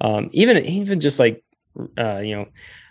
um, 0.00 0.28
even 0.32 0.58
even 0.58 1.00
just 1.00 1.20
like 1.20 1.44
uh, 1.96 2.18
you 2.18 2.34
know 2.36 2.48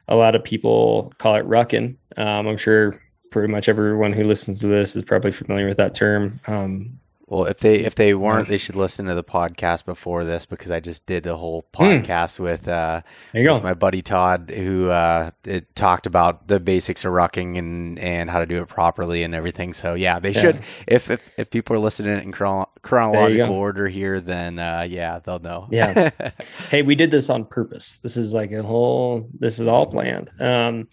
a 0.07 0.15
lot 0.15 0.35
of 0.35 0.45
people 0.45 1.13
call 1.17 1.35
it 1.35 1.45
rucking. 1.45 1.97
Um, 2.15 2.47
i'm 2.47 2.57
sure 2.57 2.99
pretty 3.37 3.53
much 3.53 3.69
everyone 3.69 4.13
who 4.13 4.23
listens 4.23 4.61
to 4.61 4.65
this 4.65 4.95
is 4.95 5.03
probably 5.03 5.31
familiar 5.31 5.67
with 5.67 5.77
that 5.77 5.93
term 5.93 6.39
um, 6.47 6.99
well, 7.29 7.43
if 7.43 7.59
they 7.59 7.79
if 7.79 7.95
they 7.95 8.13
weren't, 8.13 8.47
they 8.47 8.57
should 8.57 8.77
listen 8.77 9.07
to 9.07 9.13
the 9.13 9.23
podcast 9.23 9.83
before 9.83 10.23
this 10.23 10.45
because 10.45 10.71
I 10.71 10.79
just 10.79 11.05
did 11.05 11.27
a 11.27 11.35
whole 11.35 11.65
hmm. 11.75 11.83
podcast 11.83 12.37
mm. 12.37 12.39
with 12.39 12.69
uh 12.69 13.01
with 13.33 13.63
my 13.63 13.73
buddy 13.73 14.01
Todd 14.01 14.49
who 14.55 14.89
uh 14.89 15.31
it 15.43 15.75
talked 15.75 16.05
about 16.05 16.47
the 16.47 16.61
basics 16.61 17.03
of 17.03 17.11
rucking 17.11 17.57
and 17.57 17.99
and 17.99 18.29
how 18.29 18.39
to 18.39 18.45
do 18.45 18.61
it 18.61 18.69
properly 18.69 19.23
and 19.23 19.35
everything. 19.35 19.73
So 19.73 19.93
yeah, 19.93 20.19
they 20.19 20.31
yeah. 20.31 20.39
should 20.39 20.55
if, 20.87 21.11
if 21.11 21.29
if 21.37 21.49
people 21.49 21.75
are 21.75 21.79
listening 21.79 22.17
in 22.21 22.31
chron- 22.31 22.67
chronological 22.81 23.55
order 23.55 23.89
here, 23.89 24.21
then 24.21 24.57
uh 24.57 24.87
yeah, 24.89 25.19
they'll 25.19 25.39
know. 25.39 25.67
Yeah. 25.69 26.11
hey, 26.69 26.81
we 26.81 26.95
did 26.95 27.11
this 27.11 27.29
on 27.29 27.43
purpose. 27.43 27.97
This 28.01 28.15
is 28.15 28.33
like 28.33 28.53
a 28.53 28.63
whole. 28.63 29.27
This 29.37 29.59
is 29.59 29.67
all 29.67 29.85
planned. 29.85 30.29
Um. 30.39 30.87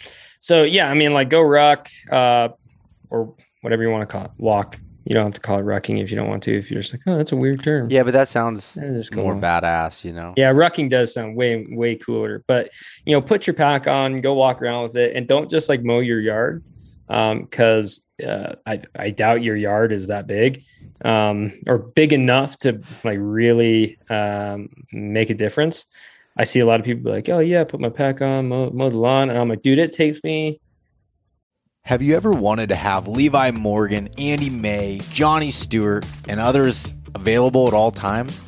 So 0.45 0.63
yeah, 0.63 0.91
I 0.91 0.95
mean, 0.95 1.15
like 1.15 1.31
go 1.31 1.41
ruck, 1.41 1.89
uh, 2.13 2.49
or 3.09 3.35
whatever 3.63 3.83
you 3.83 3.89
want 3.89 4.03
to 4.03 4.07
call 4.07 4.27
it, 4.27 4.31
walk 4.37 4.79
you 5.05 5.15
don't 5.15 5.25
have 5.25 5.35
to 5.35 5.41
call 5.41 5.59
it 5.59 5.65
rucking 5.65 6.03
if 6.03 6.11
you 6.11 6.17
don't 6.17 6.29
want 6.29 6.43
to. 6.45 6.57
If 6.57 6.71
you're 6.71 6.81
just 6.81 6.95
like, 6.95 7.03
oh, 7.07 7.17
that's 7.17 7.33
a 7.33 7.37
weird 7.37 7.63
term. 7.63 7.89
Yeah, 7.91 8.03
but 8.03 8.13
that 8.13 8.29
sounds 8.29 8.79
more 9.13 9.35
badass, 9.35 10.05
you 10.05 10.13
know. 10.13 10.33
Yeah, 10.37 10.53
rucking 10.53 10.91
does 10.91 11.13
sound 11.13 11.37
way 11.37 11.67
way 11.71 11.97
cooler. 11.97 12.43
But 12.47 12.71
you 13.05 13.15
know, 13.15 13.21
put 13.21 13.47
your 13.47 13.55
pack 13.55 13.87
on, 13.87 14.21
go 14.21 14.35
walk 14.35 14.63
around 14.63 14.85
with 14.85 14.97
it, 14.97 15.15
and 15.17 15.27
don't 15.27 15.51
just 15.51 15.69
like 15.69 15.83
mow 15.83 16.01
your 16.01 16.21
yard, 16.21 16.63
because 17.07 18.03
um, 18.23 18.29
uh, 18.31 18.55
I 18.67 18.83
I 18.97 19.11
doubt 19.11 19.43
your 19.43 19.57
yard 19.57 19.93
is 19.93 20.07
that 20.09 20.27
big, 20.27 20.63
um, 21.05 21.53
or 21.67 21.79
big 21.79 22.13
enough 22.13 22.57
to 22.59 22.81
like 23.03 23.19
really 23.21 23.99
um, 24.09 24.71
make 24.93 25.29
a 25.31 25.35
difference. 25.35 25.85
I 26.37 26.45
see 26.45 26.61
a 26.61 26.67
lot 26.67 26.81
of 26.81 26.87
people 26.87 27.05
be 27.05 27.11
like, 27.11 27.29
oh 27.29 27.39
yeah, 27.39 27.65
put 27.65 27.81
my 27.81 27.91
pack 27.91 28.21
on, 28.21 28.49
mow, 28.49 28.71
mow 28.71 28.91
the 28.91 28.99
lawn, 28.99 29.31
and 29.31 29.39
I'm 29.39 29.49
like, 29.49 29.63
dude, 29.63 29.79
it 29.79 29.93
takes 29.93 30.23
me 30.25 30.61
have 31.87 32.01
you 32.01 32.17
ever 32.17 32.33
wanted 32.33 32.71
to 32.71 32.77
have 32.77 33.09
Levi 33.09 33.51
Morgan, 33.51 34.09
Andy 34.17 34.49
May, 34.49 35.03
Johnny 35.11 35.51
Stewart, 35.51 36.07
and 36.27 36.41
others 36.41 36.95
available 37.15 37.69
at 37.69 37.75
all 37.75 37.91
times? 37.91 38.41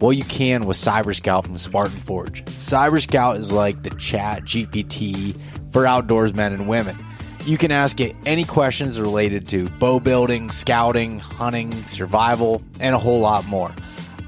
Well, 0.00 0.12
you 0.12 0.24
can 0.24 0.66
with 0.66 0.76
Cyber 0.76 1.14
Scout 1.14 1.46
from 1.46 1.56
Spartan 1.56 1.96
Forge. 2.00 2.44
Cyber 2.46 3.00
Scout 3.00 3.36
is 3.36 3.52
like 3.52 3.84
the 3.84 3.90
chat 3.90 4.42
GPT 4.42 5.38
for 5.70 5.86
outdoors 5.86 6.34
men 6.34 6.52
and 6.52 6.66
women. 6.66 6.98
You 7.44 7.58
can 7.58 7.70
ask 7.70 8.00
it 8.00 8.16
any 8.26 8.42
questions 8.42 9.00
related 9.00 9.46
to 9.50 9.68
bow 9.68 10.00
building, 10.00 10.50
scouting, 10.50 11.20
hunting, 11.20 11.72
survival, 11.86 12.60
and 12.80 12.92
a 12.92 12.98
whole 12.98 13.20
lot 13.20 13.46
more. 13.46 13.72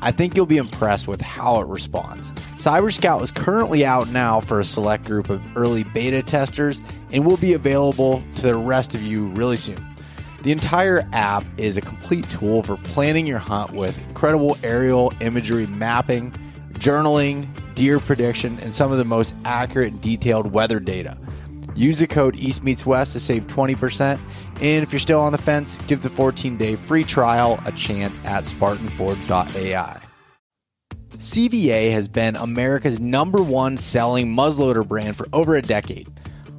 I 0.02 0.12
think 0.12 0.36
you'll 0.36 0.46
be 0.46 0.58
impressed 0.58 1.08
with 1.08 1.20
how 1.20 1.60
it 1.60 1.66
responds. 1.66 2.32
Cyber 2.66 2.92
Scout 2.92 3.22
is 3.22 3.30
currently 3.30 3.86
out 3.86 4.08
now 4.08 4.40
for 4.40 4.58
a 4.58 4.64
select 4.64 5.04
group 5.04 5.30
of 5.30 5.56
early 5.56 5.84
beta 5.84 6.20
testers 6.20 6.80
and 7.12 7.24
will 7.24 7.36
be 7.36 7.52
available 7.52 8.24
to 8.34 8.42
the 8.42 8.56
rest 8.56 8.92
of 8.92 9.00
you 9.00 9.28
really 9.28 9.56
soon. 9.56 9.86
The 10.42 10.50
entire 10.50 11.08
app 11.12 11.44
is 11.58 11.76
a 11.76 11.80
complete 11.80 12.28
tool 12.28 12.64
for 12.64 12.76
planning 12.78 13.24
your 13.24 13.38
hunt 13.38 13.70
with 13.70 13.96
incredible 14.08 14.58
aerial 14.64 15.12
imagery 15.20 15.68
mapping, 15.68 16.32
journaling, 16.72 17.46
deer 17.76 18.00
prediction, 18.00 18.58
and 18.58 18.74
some 18.74 18.90
of 18.90 18.98
the 18.98 19.04
most 19.04 19.32
accurate 19.44 19.92
and 19.92 20.00
detailed 20.00 20.50
weather 20.50 20.80
data. 20.80 21.16
Use 21.76 22.00
the 22.00 22.08
code 22.08 22.34
East 22.34 22.64
Meets 22.64 22.84
West 22.84 23.12
to 23.12 23.20
save 23.20 23.46
20%. 23.46 24.18
And 24.56 24.82
if 24.82 24.90
you're 24.90 24.98
still 24.98 25.20
on 25.20 25.30
the 25.30 25.38
fence, 25.38 25.78
give 25.86 26.00
the 26.00 26.10
14 26.10 26.56
day 26.56 26.74
free 26.74 27.04
trial 27.04 27.60
a 27.64 27.70
chance 27.70 28.18
at 28.24 28.42
SpartanForge.ai. 28.42 30.05
CVA 31.18 31.92
has 31.92 32.08
been 32.08 32.36
America's 32.36 33.00
number 33.00 33.42
one 33.42 33.76
selling 33.76 34.34
muzzleloader 34.34 34.86
brand 34.86 35.16
for 35.16 35.26
over 35.32 35.56
a 35.56 35.62
decade. 35.62 36.08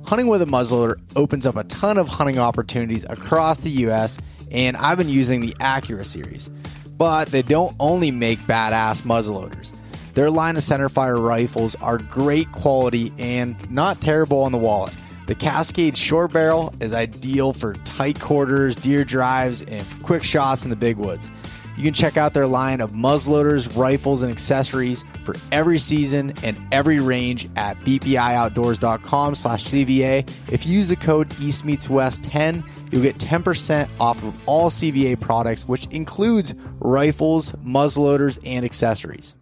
Hunting 0.04 0.28
with 0.28 0.42
a 0.42 0.46
muzzleloader 0.46 1.00
opens 1.16 1.46
up 1.46 1.56
a 1.56 1.64
ton 1.66 1.98
of 1.98 2.08
hunting 2.08 2.40
opportunities 2.40 3.06
across 3.10 3.60
the 3.60 3.70
US, 3.70 4.18
and 4.52 4.76
I've 4.78 4.98
been 4.98 5.10
using 5.10 5.42
the 5.42 5.54
Accura 5.60 6.06
series. 6.06 6.50
But 6.98 7.28
they 7.28 7.44
don't 7.44 7.76
only 7.80 8.10
make 8.10 8.40
badass 8.40 9.04
muzzleloaders. 9.04 9.74
Their 10.16 10.32
line 10.32 10.58
of 10.58 10.64
centerfire 10.64 11.24
rifles 11.24 11.76
are 11.76 12.00
great 12.00 12.52
quality 12.52 13.14
and 13.20 13.56
not 13.70 14.02
terrible 14.02 14.42
on 14.42 14.52
the 14.52 14.58
wallet. 14.58 14.94
The 15.28 15.36
Cascade 15.36 15.96
short 15.96 16.34
barrel 16.34 16.74
is 16.80 16.94
ideal 16.94 17.54
for 17.54 17.74
tight 17.74 18.20
quarters, 18.20 18.76
deer 18.76 19.04
drives, 19.04 19.62
and 19.62 19.86
quick 20.02 20.24
shots 20.24 20.64
in 20.64 20.72
the 20.72 20.76
big 20.76 20.98
woods. 20.98 21.30
You 21.78 21.84
can 21.84 21.94
check 21.94 22.18
out 22.18 22.34
their 22.34 22.48
line 22.48 22.82
of 22.82 22.94
muzzleloaders, 22.94 23.78
rifles, 23.78 24.24
and 24.24 24.32
accessories 24.32 25.06
for 25.24 25.36
every 25.52 25.78
season 25.78 26.34
and 26.42 26.58
every 26.72 27.00
range 27.00 27.48
at 27.56 27.80
bpioutdoors.com 27.82 29.36
slash 29.36 29.66
CVA. 29.66 30.28
If 30.52 30.66
you 30.66 30.74
use 30.74 30.88
the 30.88 30.96
code 30.96 31.32
East 31.40 31.66
Meets 31.66 31.88
West 31.88 32.24
10, 32.24 32.64
you'll 32.92 33.04
get 33.04 33.20
10% 33.20 33.88
off 34.00 34.24
of 34.24 34.34
all 34.48 34.72
CVA 34.72 35.20
products, 35.20 35.68
which 35.68 35.86
includes 35.88 36.56
rifles, 36.80 37.52
muzzleloaders, 37.64 38.40
and 38.44 38.66
accessories. 38.66 39.36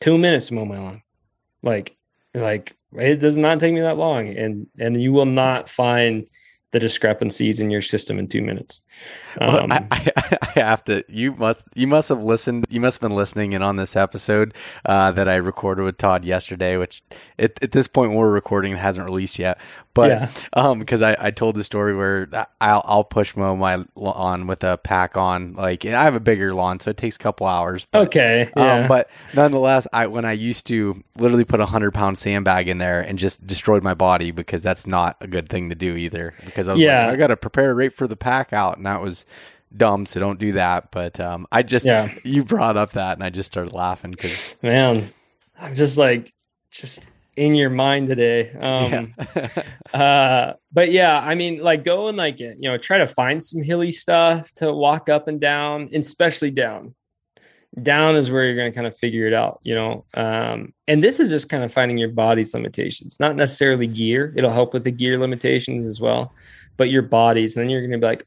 Two 0.00 0.16
minutes 0.16 0.46
to 0.46 0.54
mow 0.54 0.64
my 0.64 0.78
lawn. 0.78 1.02
Like, 1.64 1.96
like 2.34 2.76
it 2.92 3.16
does 3.16 3.36
not 3.36 3.58
take 3.58 3.74
me 3.74 3.80
that 3.80 3.96
long. 3.96 4.28
And 4.28 4.68
and 4.78 5.02
you 5.02 5.12
will 5.12 5.26
not 5.26 5.68
find– 5.68 6.28
the 6.74 6.80
discrepancies 6.80 7.60
in 7.60 7.70
your 7.70 7.80
system 7.80 8.18
in 8.18 8.26
two 8.26 8.42
minutes. 8.42 8.80
Um, 9.40 9.68
well, 9.68 9.72
I, 9.72 9.86
I, 9.92 10.36
I, 10.56 10.60
have 10.60 10.84
to. 10.86 11.04
You 11.08 11.32
must. 11.32 11.68
You 11.76 11.86
must 11.86 12.08
have 12.08 12.20
listened. 12.20 12.66
You 12.68 12.80
must 12.80 12.96
have 12.96 13.08
been 13.08 13.16
listening 13.16 13.52
in 13.52 13.62
on 13.62 13.76
this 13.76 13.94
episode 13.94 14.54
uh, 14.84 15.12
that 15.12 15.28
I 15.28 15.36
recorded 15.36 15.84
with 15.84 15.98
Todd 15.98 16.24
yesterday. 16.24 16.76
Which 16.76 17.04
at, 17.38 17.62
at 17.62 17.70
this 17.70 17.86
point 17.86 18.14
we're 18.14 18.32
recording 18.32 18.72
it 18.72 18.78
hasn't 18.78 19.06
released 19.06 19.38
yet. 19.38 19.60
But 19.94 20.10
yeah. 20.10 20.30
um, 20.52 20.80
because 20.80 21.02
I, 21.02 21.16
I 21.18 21.30
told 21.30 21.54
the 21.54 21.62
story 21.62 21.94
where 21.94 22.28
I'll 22.60 22.82
I'll 22.84 23.04
push 23.04 23.36
mow 23.36 23.54
my 23.54 23.84
lawn 23.94 24.48
with 24.48 24.64
a 24.64 24.76
pack 24.76 25.16
on. 25.16 25.54
Like 25.54 25.84
and 25.84 25.94
I 25.94 26.02
have 26.02 26.16
a 26.16 26.20
bigger 26.20 26.52
lawn, 26.52 26.80
so 26.80 26.90
it 26.90 26.96
takes 26.96 27.14
a 27.14 27.18
couple 27.20 27.46
hours. 27.46 27.86
But, 27.90 28.08
okay. 28.08 28.50
Um, 28.56 28.62
yeah. 28.64 28.74
Um, 28.74 28.88
but 28.88 29.08
nonetheless, 29.34 29.86
I 29.92 30.08
when 30.08 30.24
I 30.24 30.32
used 30.32 30.66
to 30.66 31.02
literally 31.16 31.44
put 31.44 31.60
a 31.60 31.66
hundred 31.66 31.94
pound 31.94 32.18
sandbag 32.18 32.68
in 32.68 32.78
there 32.78 33.00
and 33.00 33.18
just 33.18 33.46
destroyed 33.46 33.84
my 33.84 33.94
body 33.94 34.32
because 34.32 34.62
that's 34.62 34.86
not 34.86 35.16
a 35.20 35.28
good 35.28 35.48
thing 35.48 35.68
to 35.68 35.76
do 35.76 35.94
either. 35.94 36.34
Because 36.44 36.66
I 36.66 36.72
was 36.72 36.82
yeah. 36.82 37.06
like, 37.06 37.14
I 37.14 37.16
got 37.16 37.26
to 37.28 37.36
prepare 37.36 37.74
right 37.74 37.92
for 37.92 38.08
the 38.08 38.16
pack 38.16 38.52
out, 38.52 38.76
and 38.76 38.86
that 38.86 39.00
was 39.00 39.24
dumb. 39.76 40.06
So 40.06 40.18
don't 40.18 40.40
do 40.40 40.52
that. 40.52 40.90
But 40.90 41.20
um, 41.20 41.46
I 41.52 41.62
just 41.62 41.86
yeah. 41.86 42.12
you 42.24 42.44
brought 42.44 42.76
up 42.76 42.92
that, 42.92 43.16
and 43.16 43.22
I 43.22 43.30
just 43.30 43.52
started 43.52 43.72
laughing 43.72 44.10
because 44.10 44.56
man, 44.60 45.08
I'm 45.58 45.76
just 45.76 45.96
like 45.98 46.32
just 46.70 47.06
in 47.36 47.54
your 47.54 47.70
mind 47.70 48.08
today. 48.08 48.50
Um, 48.52 49.14
yeah. 49.18 49.62
uh, 49.98 50.54
but 50.72 50.90
yeah, 50.90 51.20
I 51.20 51.34
mean, 51.34 51.62
like 51.62 51.84
go 51.84 52.08
and 52.08 52.16
like, 52.16 52.40
you 52.40 52.54
know, 52.60 52.78
try 52.78 52.98
to 52.98 53.06
find 53.06 53.42
some 53.42 53.62
hilly 53.62 53.92
stuff 53.92 54.52
to 54.54 54.72
walk 54.72 55.08
up 55.08 55.28
and 55.28 55.40
down, 55.40 55.88
especially 55.92 56.50
down. 56.50 56.94
Down 57.82 58.14
is 58.14 58.30
where 58.30 58.44
you're 58.44 58.54
going 58.54 58.70
to 58.70 58.74
kind 58.74 58.86
of 58.86 58.96
figure 58.96 59.26
it 59.26 59.32
out, 59.32 59.58
you 59.62 59.74
know. 59.74 60.04
Um, 60.14 60.72
and 60.86 61.02
this 61.02 61.18
is 61.18 61.30
just 61.30 61.48
kind 61.48 61.64
of 61.64 61.72
finding 61.72 61.98
your 61.98 62.10
body's 62.10 62.54
limitations, 62.54 63.18
not 63.18 63.34
necessarily 63.34 63.88
gear. 63.88 64.32
It'll 64.36 64.52
help 64.52 64.72
with 64.72 64.84
the 64.84 64.92
gear 64.92 65.18
limitations 65.18 65.84
as 65.84 66.00
well, 66.00 66.32
but 66.76 66.90
your 66.90 67.02
bodies. 67.02 67.56
And 67.56 67.64
then 67.64 67.70
you're 67.70 67.80
going 67.80 67.90
to 67.90 67.98
be 67.98 68.06
like, 68.06 68.26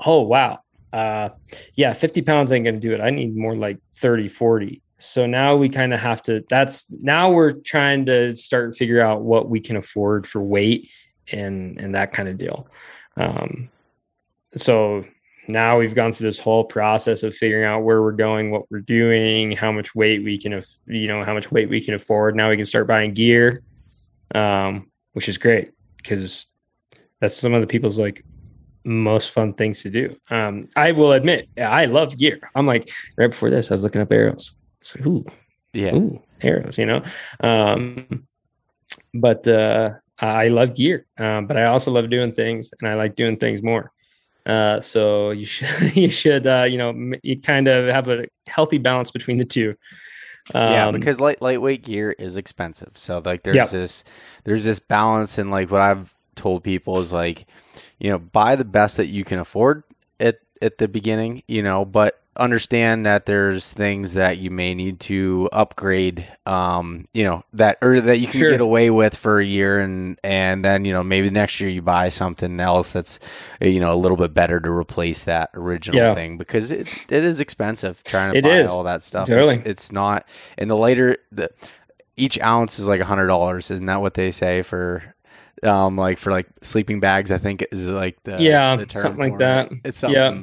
oh, 0.00 0.22
wow. 0.22 0.60
Uh, 0.92 1.28
yeah, 1.74 1.92
50 1.92 2.22
pounds 2.22 2.50
ain't 2.50 2.64
going 2.64 2.74
to 2.74 2.80
do 2.80 2.92
it. 2.92 3.00
I 3.00 3.10
need 3.10 3.36
more 3.36 3.54
like 3.54 3.78
30, 3.94 4.26
40 4.26 4.82
so 4.98 5.26
now 5.26 5.56
we 5.56 5.68
kind 5.68 5.94
of 5.94 6.00
have 6.00 6.22
to 6.22 6.44
that's 6.48 6.86
now 6.90 7.30
we're 7.30 7.52
trying 7.52 8.04
to 8.06 8.34
start 8.36 8.76
figure 8.76 9.00
out 9.00 9.22
what 9.22 9.48
we 9.48 9.60
can 9.60 9.76
afford 9.76 10.26
for 10.26 10.40
weight 10.40 10.90
and 11.30 11.80
and 11.80 11.94
that 11.94 12.12
kind 12.12 12.28
of 12.28 12.36
deal 12.36 12.68
um 13.16 13.68
so 14.56 15.04
now 15.48 15.78
we've 15.78 15.94
gone 15.94 16.12
through 16.12 16.28
this 16.28 16.38
whole 16.38 16.64
process 16.64 17.22
of 17.22 17.34
figuring 17.34 17.64
out 17.64 17.80
where 17.80 18.02
we're 18.02 18.12
going 18.12 18.50
what 18.50 18.70
we're 18.70 18.80
doing 18.80 19.52
how 19.52 19.70
much 19.70 19.94
weight 19.94 20.24
we 20.24 20.36
can 20.36 20.62
you 20.86 21.06
know 21.06 21.24
how 21.24 21.34
much 21.34 21.50
weight 21.52 21.68
we 21.68 21.80
can 21.80 21.94
afford 21.94 22.34
now 22.34 22.50
we 22.50 22.56
can 22.56 22.66
start 22.66 22.86
buying 22.86 23.14
gear 23.14 23.62
um 24.34 24.90
which 25.12 25.28
is 25.28 25.38
great 25.38 25.70
because 25.96 26.46
that's 27.20 27.36
some 27.36 27.54
of 27.54 27.60
the 27.60 27.66
people's 27.66 27.98
like 27.98 28.24
most 28.84 29.30
fun 29.30 29.52
things 29.52 29.82
to 29.82 29.90
do. 29.90 30.16
Um, 30.30 30.68
I 30.74 30.92
will 30.92 31.12
admit, 31.12 31.48
I 31.58 31.84
love 31.84 32.16
gear. 32.16 32.40
I'm 32.54 32.66
like 32.66 32.90
right 33.16 33.30
before 33.30 33.50
this, 33.50 33.70
I 33.70 33.74
was 33.74 33.82
looking 33.82 34.00
up 34.00 34.10
arrows. 34.10 34.54
It's 34.80 34.96
like, 34.96 35.06
ooh, 35.06 35.24
yeah, 35.72 35.94
ooh, 35.94 36.22
arrows, 36.40 36.78
you 36.78 36.86
know. 36.86 37.02
Um, 37.40 38.26
but 39.14 39.46
uh, 39.46 39.90
I 40.18 40.48
love 40.48 40.74
gear, 40.74 41.06
um, 41.18 41.46
but 41.46 41.56
I 41.56 41.66
also 41.66 41.90
love 41.90 42.10
doing 42.10 42.32
things, 42.32 42.70
and 42.80 42.88
I 42.88 42.94
like 42.94 43.16
doing 43.16 43.36
things 43.36 43.62
more. 43.62 43.92
Uh, 44.46 44.80
so 44.80 45.30
you 45.30 45.46
should 45.46 45.96
you 45.96 46.10
should 46.10 46.46
uh, 46.46 46.66
you 46.68 46.78
know 46.78 47.16
you 47.22 47.40
kind 47.40 47.68
of 47.68 47.92
have 47.92 48.08
a 48.08 48.26
healthy 48.46 48.78
balance 48.78 49.10
between 49.10 49.38
the 49.38 49.44
two. 49.44 49.74
Um, 50.54 50.72
yeah, 50.72 50.90
because 50.90 51.20
light 51.20 51.42
lightweight 51.42 51.84
gear 51.84 52.14
is 52.18 52.36
expensive. 52.36 52.92
So 52.94 53.20
like 53.24 53.42
there's 53.42 53.56
yep. 53.56 53.70
this 53.70 54.04
there's 54.44 54.64
this 54.64 54.78
balance 54.78 55.38
and 55.38 55.50
like 55.50 55.70
what 55.70 55.82
I've 55.82 56.14
told 56.34 56.64
people 56.64 56.98
is 57.00 57.12
like, 57.12 57.46
you 57.98 58.10
know, 58.10 58.18
buy 58.18 58.56
the 58.56 58.64
best 58.64 58.96
that 58.96 59.06
you 59.06 59.24
can 59.24 59.38
afford 59.38 59.84
at 60.18 60.38
at 60.62 60.78
the 60.78 60.88
beginning, 60.88 61.42
you 61.46 61.62
know, 61.62 61.84
but 61.84 62.22
understand 62.38 63.04
that 63.04 63.26
there's 63.26 63.72
things 63.72 64.14
that 64.14 64.38
you 64.38 64.50
may 64.50 64.72
need 64.72 65.00
to 65.00 65.48
upgrade 65.52 66.24
um 66.46 67.06
you 67.12 67.24
know 67.24 67.42
that 67.52 67.76
or 67.82 68.00
that 68.00 68.18
you 68.18 68.28
can 68.28 68.40
sure. 68.40 68.50
get 68.50 68.60
away 68.60 68.90
with 68.90 69.16
for 69.16 69.40
a 69.40 69.44
year 69.44 69.80
and 69.80 70.18
and 70.22 70.64
then 70.64 70.84
you 70.84 70.92
know 70.92 71.02
maybe 71.02 71.28
next 71.30 71.60
year 71.60 71.68
you 71.68 71.82
buy 71.82 72.08
something 72.08 72.60
else 72.60 72.92
that's 72.92 73.18
you 73.60 73.80
know 73.80 73.92
a 73.92 73.96
little 73.96 74.16
bit 74.16 74.32
better 74.32 74.60
to 74.60 74.70
replace 74.70 75.24
that 75.24 75.50
original 75.54 75.98
yeah. 75.98 76.14
thing 76.14 76.38
because 76.38 76.70
it 76.70 76.88
it 77.10 77.24
is 77.24 77.40
expensive 77.40 78.04
trying 78.04 78.32
to 78.32 78.38
it 78.38 78.44
buy 78.44 78.60
is. 78.60 78.70
all 78.70 78.84
that 78.84 79.02
stuff 79.02 79.26
totally. 79.26 79.56
it's, 79.56 79.66
it's 79.68 79.92
not 79.92 80.26
and 80.56 80.70
the 80.70 80.76
later 80.76 81.16
the 81.32 81.50
each 82.16 82.40
ounce 82.40 82.78
is 82.78 82.86
like 82.86 83.00
a 83.00 83.04
hundred 83.04 83.26
dollars 83.26 83.68
isn't 83.70 83.86
that 83.86 84.00
what 84.00 84.14
they 84.14 84.30
say 84.30 84.62
for 84.62 85.14
um 85.64 85.96
like 85.96 86.18
for 86.18 86.30
like 86.30 86.46
sleeping 86.62 87.00
bags 87.00 87.32
i 87.32 87.38
think 87.38 87.66
is 87.72 87.88
like 87.88 88.22
the 88.22 88.40
yeah 88.40 88.76
the 88.76 88.88
something 88.96 89.32
like 89.32 89.38
that 89.38 89.72
it's 89.84 89.98
something 89.98 90.16
yeah 90.16 90.40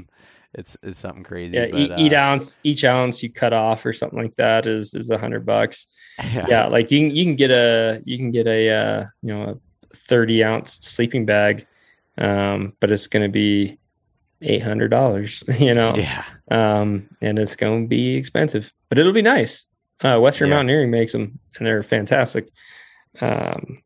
it's 0.57 0.77
it's 0.81 0.99
something 0.99 1.23
crazy. 1.23 1.57
Yeah, 1.57 1.67
but, 1.67 1.99
each, 1.99 2.13
uh, 2.13 2.17
ounce 2.17 2.55
each 2.63 2.83
ounce 2.83 3.21
you 3.21 3.31
cut 3.31 3.53
off 3.53 3.85
or 3.85 3.93
something 3.93 4.19
like 4.19 4.35
that 4.35 4.67
is 4.67 4.93
is 4.93 5.09
a 5.09 5.17
hundred 5.17 5.45
bucks. 5.45 5.87
Yeah. 6.33 6.45
yeah. 6.47 6.67
like 6.67 6.91
you 6.91 6.99
can 7.01 7.15
you 7.15 7.25
can 7.25 7.35
get 7.35 7.51
a 7.51 8.01
you 8.05 8.17
can 8.17 8.31
get 8.31 8.47
a 8.47 8.69
uh, 8.69 9.05
you 9.21 9.35
know 9.35 9.43
a 9.91 9.95
thirty 9.95 10.43
ounce 10.43 10.79
sleeping 10.81 11.25
bag, 11.25 11.67
um, 12.17 12.73
but 12.79 12.91
it's 12.91 13.07
going 13.07 13.23
to 13.23 13.31
be 13.31 13.77
eight 14.41 14.63
hundred 14.63 14.89
dollars. 14.89 15.43
You 15.59 15.73
know, 15.73 15.93
yeah, 15.95 16.23
um, 16.49 17.09
and 17.21 17.37
it's 17.37 17.55
going 17.55 17.83
to 17.83 17.87
be 17.87 18.15
expensive, 18.15 18.73
but 18.89 18.97
it'll 18.97 19.13
be 19.13 19.21
nice. 19.21 19.65
Uh, 20.01 20.19
Western 20.19 20.49
yeah. 20.49 20.55
Mountaineering 20.55 20.91
makes 20.91 21.11
them, 21.11 21.39
and 21.57 21.65
they're 21.65 21.83
fantastic. 21.83 22.49
Um, 23.21 23.81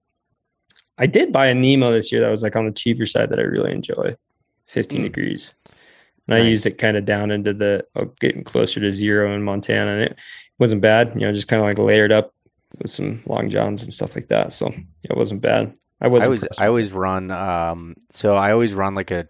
I 0.97 1.05
did 1.05 1.31
buy 1.31 1.47
a 1.47 1.53
Nemo 1.53 1.91
this 1.91 2.11
year 2.11 2.21
that 2.21 2.29
was 2.29 2.43
like 2.43 2.55
on 2.55 2.65
the 2.65 2.71
cheaper 2.71 3.05
side 3.05 3.29
that 3.29 3.39
I 3.39 3.43
really 3.43 3.71
enjoy, 3.71 4.15
fifteen 4.67 5.01
mm. 5.01 5.05
degrees. 5.05 5.53
And. 6.35 6.43
I 6.43 6.47
used 6.47 6.65
it 6.65 6.77
kind 6.77 6.97
of 6.97 7.05
down 7.05 7.31
into 7.31 7.53
the 7.53 7.85
oh, 7.95 8.05
getting 8.19 8.43
closer 8.43 8.79
to 8.79 8.93
zero 8.93 9.33
in 9.33 9.43
Montana, 9.43 9.91
and 9.91 10.01
it 10.01 10.17
wasn't 10.57 10.81
bad. 10.81 11.13
You 11.15 11.21
know, 11.21 11.33
just 11.33 11.47
kind 11.47 11.61
of 11.61 11.67
like 11.67 11.77
layered 11.77 12.11
up 12.11 12.33
with 12.77 12.91
some 12.91 13.21
long 13.25 13.49
johns 13.49 13.83
and 13.83 13.93
stuff 13.93 14.15
like 14.15 14.27
that. 14.27 14.53
So 14.53 14.69
yeah, 14.69 15.11
it 15.11 15.17
wasn't 15.17 15.41
bad. 15.41 15.73
I 16.01 16.07
was. 16.07 16.23
I 16.23 16.27
was. 16.27 16.47
I 16.57 16.67
always 16.67 16.91
run. 16.91 17.31
Um, 17.31 17.95
so 18.09 18.35
I 18.35 18.51
always 18.51 18.73
run 18.73 18.95
like 18.95 19.11
a. 19.11 19.27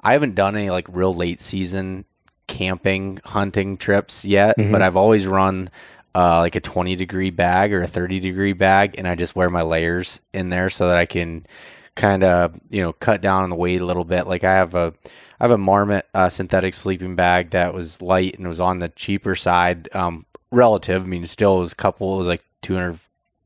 I 0.00 0.14
haven't 0.14 0.34
done 0.34 0.56
any 0.56 0.70
like 0.70 0.86
real 0.88 1.14
late 1.14 1.40
season 1.40 2.04
camping 2.48 3.20
hunting 3.24 3.76
trips 3.76 4.24
yet, 4.24 4.58
mm-hmm. 4.58 4.72
but 4.72 4.82
I've 4.82 4.96
always 4.96 5.26
run 5.26 5.70
uh, 6.14 6.40
like 6.40 6.56
a 6.56 6.60
20 6.60 6.96
degree 6.96 7.30
bag 7.30 7.72
or 7.72 7.82
a 7.82 7.86
30 7.86 8.20
degree 8.20 8.52
bag, 8.52 8.96
and 8.98 9.06
I 9.06 9.14
just 9.14 9.36
wear 9.36 9.48
my 9.48 9.62
layers 9.62 10.20
in 10.32 10.48
there 10.48 10.70
so 10.70 10.88
that 10.88 10.96
I 10.96 11.06
can 11.06 11.46
kind 11.94 12.24
of 12.24 12.58
you 12.70 12.82
know 12.82 12.92
cut 12.92 13.20
down 13.20 13.44
on 13.44 13.50
the 13.50 13.56
weight 13.56 13.80
a 13.80 13.86
little 13.86 14.04
bit. 14.04 14.26
Like 14.26 14.44
I 14.44 14.54
have 14.54 14.74
a 14.74 14.94
I 15.40 15.44
have 15.44 15.50
a 15.50 15.58
Marmot 15.58 16.06
uh, 16.14 16.28
synthetic 16.28 16.74
sleeping 16.74 17.16
bag 17.16 17.50
that 17.50 17.74
was 17.74 18.00
light 18.00 18.38
and 18.38 18.48
was 18.48 18.60
on 18.60 18.78
the 18.78 18.88
cheaper 18.90 19.34
side, 19.34 19.88
um, 19.94 20.24
relative. 20.50 21.02
I 21.02 21.06
mean, 21.06 21.26
still 21.26 21.58
was 21.58 21.72
a 21.72 21.76
couple. 21.76 22.14
It 22.14 22.18
was 22.18 22.28
like 22.28 22.44
two 22.60 22.74
hundred 22.74 22.98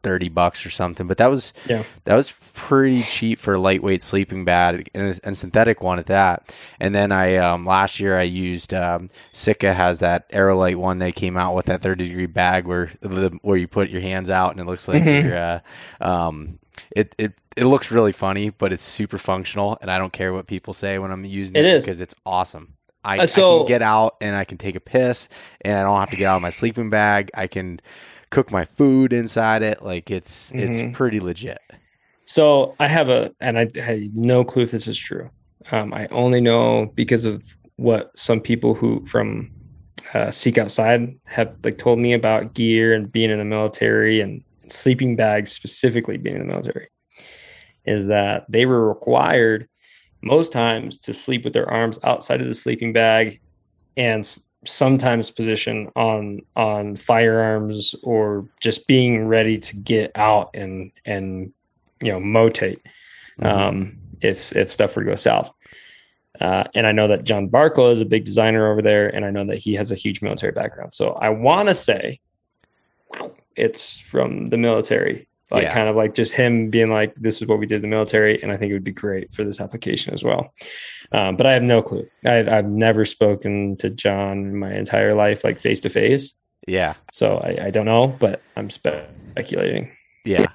thirty 0.03 0.29
bucks 0.29 0.65
or 0.65 0.71
something, 0.71 1.09
but 1.09 1.17
that 1.17 1.27
was 1.27 1.53
yeah. 1.69 1.83
that 2.05 2.15
was 2.15 2.33
pretty 2.55 3.03
cheap 3.03 3.41
for 3.41 3.55
a 3.55 3.59
lightweight 3.59 4.03
sleeping 4.03 4.45
bag 4.45 4.89
and 4.95 5.09
a, 5.09 5.27
and 5.27 5.37
synthetic 5.37 5.83
one 5.83 5.99
at 5.99 6.07
that. 6.07 6.55
And 6.79 6.95
then 6.95 7.11
I 7.11 7.37
um, 7.37 7.67
last 7.67 7.99
year 7.99 8.17
I 8.17 8.23
used 8.23 8.73
um, 8.73 9.09
Sitka 9.33 9.75
has 9.75 9.99
that 9.99 10.31
Aerolite 10.31 10.77
one 10.77 10.99
they 10.99 11.11
came 11.11 11.37
out 11.37 11.57
with 11.57 11.67
that 11.67 11.83
thirty 11.83 12.09
degree 12.09 12.27
bag 12.27 12.67
where 12.67 12.93
the, 13.01 13.37
where 13.43 13.57
you 13.57 13.67
put 13.67 13.91
your 13.91 14.01
hands 14.01 14.31
out 14.31 14.53
and 14.53 14.61
it 14.61 14.67
looks 14.67 14.87
like 14.87 15.03
mm-hmm. 15.03 15.27
you're 15.27 15.37
uh, 15.37 15.61
um, 16.01 16.61
it 16.91 17.15
it 17.19 17.35
it 17.57 17.65
looks 17.65 17.91
really 17.91 18.13
funny, 18.13 18.51
but 18.51 18.73
it's 18.73 18.83
super 18.83 19.19
functional, 19.19 19.79
and 19.81 19.91
I 19.91 19.99
don't 19.99 20.13
care 20.13 20.33
what 20.33 20.47
people 20.47 20.75
say 20.75 20.99
when 20.99 21.11
I'm 21.11 21.25
using 21.25 21.57
it, 21.57 21.65
it 21.65 21.83
because 21.83 22.01
it's 22.01 22.15
awesome. 22.25 22.75
I, 23.05 23.19
uh, 23.19 23.27
so, 23.27 23.55
I, 23.55 23.59
can 23.59 23.67
get 23.69 23.83
out 23.83 24.17
and 24.21 24.35
I 24.35 24.45
can 24.45 24.59
take 24.59 24.75
a 24.75 24.81
piss, 24.81 25.29
and 25.61 25.77
I 25.77 25.83
don't 25.83 25.99
have 25.99 26.11
to 26.11 26.17
get 26.17 26.27
out 26.27 26.37
of 26.37 26.43
my 26.43 26.51
sleeping 26.51 26.91
bag. 26.91 27.31
I 27.35 27.47
can 27.47 27.81
cook 28.31 28.51
my 28.51 28.65
food 28.65 29.13
inside 29.13 29.63
it. 29.63 29.83
Like 29.83 30.11
it's 30.11 30.53
mm-hmm. 30.53 30.71
it's 30.71 30.97
pretty 30.97 31.21
legit. 31.21 31.61
So 32.25 32.75
I 32.81 32.89
have 32.89 33.09
a, 33.09 33.33
and 33.41 33.57
I 33.59 33.69
had 33.81 34.17
no 34.17 34.45
clue 34.45 34.65
if 34.65 34.73
this 34.73 34.89
is 34.89 34.99
true. 34.99 35.31
Um, 35.71 35.95
I 35.95 36.09
only 36.09 36.41
know 36.41 36.87
because 36.95 37.25
of 37.25 37.57
what 37.77 38.17
some 38.19 38.41
people 38.41 38.75
who 38.75 39.05
from 39.05 39.51
uh, 40.13 40.31
Seek 40.31 40.59
Outside 40.59 41.17
have 41.25 41.55
like 41.63 41.79
told 41.79 41.99
me 41.99 42.13
about 42.13 42.55
gear 42.55 42.95
and 42.95 43.11
being 43.11 43.31
in 43.31 43.39
the 43.39 43.45
military 43.45 44.21
and 44.21 44.43
sleeping 44.69 45.17
bags 45.17 45.53
specifically 45.53 46.17
being 46.17 46.37
in 46.37 46.43
the 46.43 46.49
military 46.49 46.89
is 47.85 48.07
that 48.07 48.45
they 48.49 48.67
were 48.67 48.89
required 48.89 49.69
most 50.23 50.53
times 50.53 50.99
to 50.99 51.15
sleep 51.15 51.45
with 51.45 51.53
their 51.53 51.71
arms 51.71 51.99
outside 52.03 52.41
of 52.41 52.47
the 52.47 52.55
sleeping 52.55 52.93
bag 52.93 53.41
and 53.97 54.41
sometimes 54.65 55.31
position 55.31 55.89
on 55.95 56.41
on 56.57 56.97
firearms 56.97 57.95
or 58.03 58.49
just 58.61 58.87
being 58.87 59.27
ready 59.27 59.59
to 59.59 59.77
get 59.77 60.11
out 60.17 60.51
and 60.55 60.91
and 61.05 61.53
you 62.03 62.11
know 62.11 62.19
motate 62.19 62.81
mm-hmm. 63.39 63.47
um, 63.47 63.99
if 64.21 64.55
if 64.57 64.73
stuff 64.73 64.97
were 64.97 65.05
to 65.05 65.11
go 65.11 65.17
south 65.17 65.51
uh, 66.41 66.65
and 66.75 66.87
I 66.87 66.93
know 66.93 67.09
that 67.09 67.25
John 67.25 67.49
Barklow 67.49 67.93
is 67.93 68.01
a 68.01 68.05
big 68.05 68.25
designer 68.25 68.71
over 68.71 68.83
there, 68.83 69.09
and 69.15 69.25
I 69.25 69.31
know 69.31 69.47
that 69.47 69.59
he 69.59 69.75
has 69.75 69.91
a 69.91 69.95
huge 69.95 70.21
military 70.21 70.53
background. 70.53 70.95
So 70.95 71.13
I 71.13 71.31
want 71.31 71.69
to 71.69 71.75
say 71.75 72.21
it's 73.57 73.99
from 73.99 74.49
the 74.49 74.59
military. 74.59 75.27
Like 75.51 75.63
yeah. 75.63 75.75
kind 75.75 75.89
of 75.89 75.95
like 75.95 76.15
just 76.15 76.33
him 76.33 76.71
being 76.71 76.91
like 76.91 77.15
this 77.15 77.41
is 77.41 77.47
what 77.47 77.61
we 77.61 77.67
did 77.67 77.77
in 77.77 77.83
the 77.83 77.89
military 77.89 78.43
and 78.43 78.51
i 78.51 78.57
think 78.57 78.71
it 78.71 78.73
would 78.73 78.83
be 78.83 78.91
great 78.91 79.33
for 79.33 79.45
this 79.45 79.61
application 79.61 80.13
as 80.13 80.25
well. 80.25 80.53
Um, 81.13 81.37
but 81.37 81.47
i 81.47 81.53
have 81.53 81.63
no 81.63 81.83
clue. 81.83 82.09
I, 82.25 82.39
i've 82.51 82.67
never 82.67 83.05
spoken 83.05 83.77
to 83.77 83.89
john 83.91 84.57
my 84.57 84.75
entire 84.75 85.15
life 85.15 85.45
like 85.45 85.61
face 85.61 85.81
to 85.81 85.89
face 85.89 86.35
yeah. 86.67 86.95
So 87.13 87.37
I, 87.37 87.67
I, 87.67 87.71
don't 87.71 87.85
know 87.85 88.09
but 88.09 88.43
i'm 88.57 88.71
speculating. 88.71 89.93
Yeah. 90.25 90.47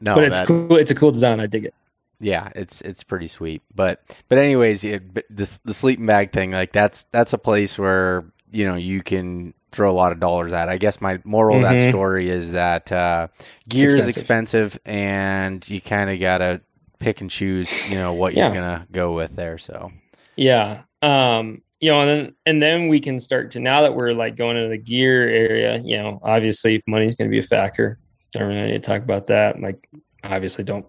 No 0.00 0.14
but 0.14 0.24
it's 0.24 0.40
that, 0.40 0.46
cool 0.46 0.76
it's 0.76 0.90
a 0.90 0.94
cool 0.94 1.12
design. 1.12 1.40
I 1.40 1.46
dig 1.46 1.64
it. 1.64 1.74
Yeah 2.20 2.50
it's 2.54 2.82
it's 2.82 3.02
pretty 3.02 3.28
sweet. 3.28 3.62
But 3.74 4.22
but 4.28 4.36
anyways 4.36 4.84
it, 4.84 5.34
this 5.34 5.58
the 5.64 5.72
sleeping 5.72 6.04
bag 6.04 6.32
thing 6.32 6.50
like 6.50 6.72
that's 6.72 7.06
that's 7.10 7.32
a 7.32 7.38
place 7.38 7.78
where 7.78 8.26
you 8.52 8.66
know 8.66 8.74
you 8.74 9.02
can 9.02 9.54
throw 9.72 9.90
a 9.90 9.94
lot 9.94 10.12
of 10.12 10.20
dollars 10.20 10.52
at. 10.52 10.68
I 10.68 10.78
guess 10.78 11.00
my 11.00 11.20
moral 11.24 11.56
mm-hmm. 11.56 11.64
of 11.64 11.70
that 11.70 11.78
mm-hmm. 11.80 11.90
story 11.90 12.30
is 12.30 12.52
that 12.52 12.90
uh, 12.92 13.28
gear 13.68 13.86
expensive. 13.86 14.08
is 14.08 14.16
expensive, 14.16 14.80
and 14.84 15.68
you 15.68 15.80
kind 15.80 16.10
of 16.10 16.20
gotta 16.20 16.60
pick 16.98 17.20
and 17.20 17.30
choose, 17.30 17.88
you 17.88 17.96
know, 17.96 18.12
what 18.12 18.34
yeah. 18.34 18.46
you're 18.46 18.54
gonna 18.54 18.86
go 18.90 19.14
with 19.14 19.36
there. 19.36 19.58
So, 19.58 19.92
yeah, 20.36 20.82
um, 21.02 21.62
you 21.80 21.90
know, 21.90 22.00
and 22.00 22.08
then 22.08 22.34
and 22.46 22.62
then 22.62 22.88
we 22.88 23.00
can 23.00 23.20
start 23.20 23.50
to 23.52 23.60
now 23.60 23.82
that 23.82 23.94
we're 23.94 24.12
like 24.12 24.36
going 24.36 24.56
into 24.56 24.70
the 24.70 24.78
gear 24.78 25.28
area. 25.28 25.78
You 25.84 25.98
know, 25.98 26.20
obviously 26.22 26.82
money's 26.86 27.16
going 27.16 27.30
to 27.30 27.34
be 27.34 27.38
a 27.38 27.42
factor. 27.42 27.98
Don't 28.32 28.48
really 28.48 28.72
need 28.72 28.72
to 28.72 28.78
talk 28.80 29.02
about 29.02 29.26
that. 29.26 29.60
Like, 29.60 29.88
obviously, 30.24 30.64
don't 30.64 30.86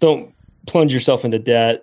don't 0.00 0.34
plunge 0.66 0.94
yourself 0.94 1.24
into 1.24 1.38
debt. 1.38 1.82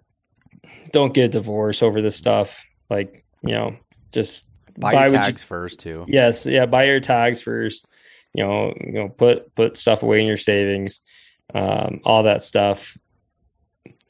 Don't 0.92 1.14
get 1.14 1.26
a 1.26 1.30
divorce 1.30 1.84
over 1.84 2.02
this 2.02 2.16
stuff. 2.16 2.66
Like, 2.90 3.24
you 3.44 3.52
know, 3.52 3.76
just 4.12 4.48
buy, 4.78 4.94
buy 4.94 5.08
your 5.08 5.10
tags 5.12 5.44
you, 5.44 5.48
first 5.48 5.80
too. 5.80 6.06
Yes, 6.08 6.46
yeah, 6.46 6.66
buy 6.66 6.86
your 6.86 7.00
tags 7.00 7.42
first. 7.42 7.88
You 8.34 8.44
know, 8.44 8.74
you 8.80 8.94
know, 8.94 9.10
put 9.10 9.54
put 9.56 9.78
stuff 9.78 10.04
away 10.04 10.22
in 10.22 10.28
your 10.28 10.38
savings, 10.38 11.02
um, 11.54 12.02
all 12.04 12.24
that 12.24 12.44
stuff. 12.44 12.98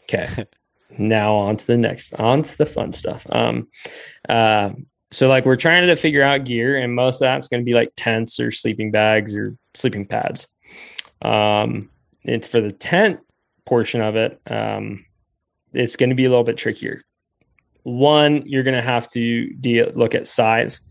Okay, 0.03 0.45
now 0.97 1.35
on 1.35 1.57
to 1.57 1.67
the 1.67 1.77
next, 1.77 2.13
on 2.15 2.43
to 2.43 2.57
the 2.57 2.65
fun 2.65 2.93
stuff. 2.93 3.25
Um, 3.29 3.67
uh, 4.29 4.71
so 5.11 5.27
like 5.27 5.45
we're 5.45 5.55
trying 5.55 5.87
to 5.87 5.95
figure 5.95 6.23
out 6.23 6.45
gear, 6.45 6.77
and 6.77 6.93
most 6.95 7.15
of 7.15 7.21
that's 7.21 7.47
going 7.47 7.61
to 7.61 7.65
be 7.65 7.73
like 7.73 7.91
tents 7.95 8.39
or 8.39 8.51
sleeping 8.51 8.91
bags 8.91 9.35
or 9.35 9.57
sleeping 9.73 10.05
pads. 10.05 10.47
Um, 11.21 11.89
and 12.25 12.45
for 12.45 12.61
the 12.61 12.71
tent 12.71 13.19
portion 13.65 14.01
of 14.01 14.15
it, 14.15 14.39
um, 14.47 15.05
it's 15.73 15.95
going 15.95 16.09
to 16.09 16.15
be 16.15 16.25
a 16.25 16.29
little 16.29 16.43
bit 16.43 16.57
trickier 16.57 17.03
one, 17.83 18.43
you're 18.45 18.63
going 18.63 18.75
to 18.75 18.81
have 18.81 19.07
to 19.11 19.51
deal, 19.53 19.89
look 19.93 20.15
at 20.15 20.27
size 20.27 20.81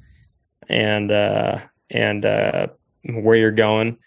and 0.69 1.11
uh, 1.11 1.59
and 1.91 2.25
uh, 2.27 2.69
where 3.05 3.37
you're 3.37 3.51
going 3.51 3.99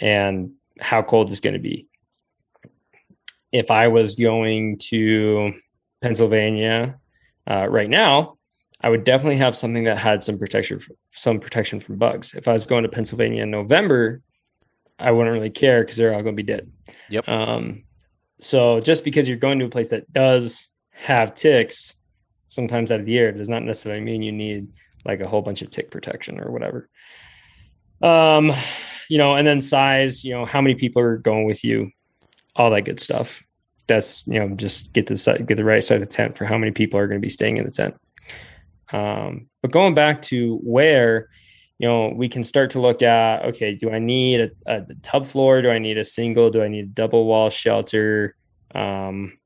and 0.00 0.52
how 0.80 1.02
cold 1.02 1.30
it's 1.30 1.40
going 1.40 1.54
to 1.54 1.60
be. 1.60 1.86
if 3.52 3.70
I 3.70 3.88
was 3.88 4.16
going 4.16 4.78
to 4.78 5.52
Pennsylvania 6.02 6.98
uh, 7.46 7.66
right 7.68 7.88
now, 7.88 8.36
I 8.82 8.90
would 8.90 9.04
definitely 9.04 9.36
have 9.36 9.56
something 9.56 9.84
that 9.84 9.98
had 9.98 10.22
some 10.22 10.38
protection, 10.38 10.80
some 11.10 11.40
protection 11.40 11.80
from 11.80 11.96
bugs. 11.96 12.34
If 12.34 12.48
I 12.48 12.52
was 12.52 12.66
going 12.66 12.82
to 12.82 12.88
Pennsylvania 12.88 13.42
in 13.42 13.50
November, 13.50 14.20
I 14.98 15.10
wouldn't 15.10 15.32
really 15.32 15.50
care 15.50 15.82
because 15.82 15.96
they're 15.96 16.14
all 16.14 16.22
going 16.22 16.36
to 16.36 16.42
be 16.42 16.52
dead. 16.52 16.70
Yep. 17.10 17.28
Um, 17.28 17.84
so 18.40 18.80
just 18.80 19.04
because 19.04 19.26
you're 19.26 19.38
going 19.38 19.58
to 19.60 19.64
a 19.64 19.70
place 19.70 19.90
that 19.90 20.12
does 20.12 20.68
have 20.96 21.34
ticks, 21.34 21.94
sometimes 22.48 22.90
out 22.90 23.00
of 23.00 23.06
the 23.06 23.12
year, 23.12 23.32
does 23.32 23.48
not 23.48 23.62
necessarily 23.62 24.02
mean 24.02 24.22
you 24.22 24.32
need 24.32 24.68
like 25.04 25.20
a 25.20 25.28
whole 25.28 25.42
bunch 25.42 25.62
of 25.62 25.70
tick 25.70 25.90
protection 25.90 26.40
or 26.40 26.50
whatever. 26.50 26.88
Um, 28.02 28.52
you 29.08 29.18
know, 29.18 29.34
and 29.34 29.46
then 29.46 29.60
size, 29.60 30.24
you 30.24 30.34
know, 30.34 30.44
how 30.44 30.60
many 30.60 30.74
people 30.74 31.02
are 31.02 31.18
going 31.18 31.46
with 31.46 31.62
you, 31.64 31.90
all 32.56 32.70
that 32.70 32.82
good 32.82 33.00
stuff. 33.00 33.42
That's 33.86 34.26
you 34.26 34.40
know, 34.40 34.54
just 34.56 34.92
get 34.92 35.06
the 35.06 35.44
get 35.46 35.56
the 35.56 35.64
right 35.64 35.84
size 35.84 36.02
of 36.02 36.08
tent 36.08 36.36
for 36.36 36.44
how 36.44 36.58
many 36.58 36.72
people 36.72 36.98
are 36.98 37.06
going 37.06 37.20
to 37.20 37.24
be 37.24 37.30
staying 37.30 37.58
in 37.58 37.64
the 37.64 37.70
tent. 37.70 37.94
Um, 38.92 39.48
but 39.62 39.70
going 39.70 39.94
back 39.94 40.22
to 40.22 40.56
where, 40.62 41.28
you 41.78 41.86
know, 41.86 42.08
we 42.08 42.28
can 42.28 42.42
start 42.42 42.72
to 42.72 42.80
look 42.80 43.02
at 43.02 43.44
okay, 43.44 43.74
do 43.76 43.90
I 43.90 44.00
need 44.00 44.40
a, 44.40 44.50
a 44.66 44.82
tub 45.02 45.26
floor? 45.26 45.62
Do 45.62 45.70
I 45.70 45.78
need 45.78 45.98
a 45.98 46.04
single? 46.04 46.50
Do 46.50 46.62
I 46.62 46.68
need 46.68 46.84
a 46.84 46.88
double 46.88 47.26
wall 47.26 47.48
shelter? 47.50 48.34
Um, 48.74 49.38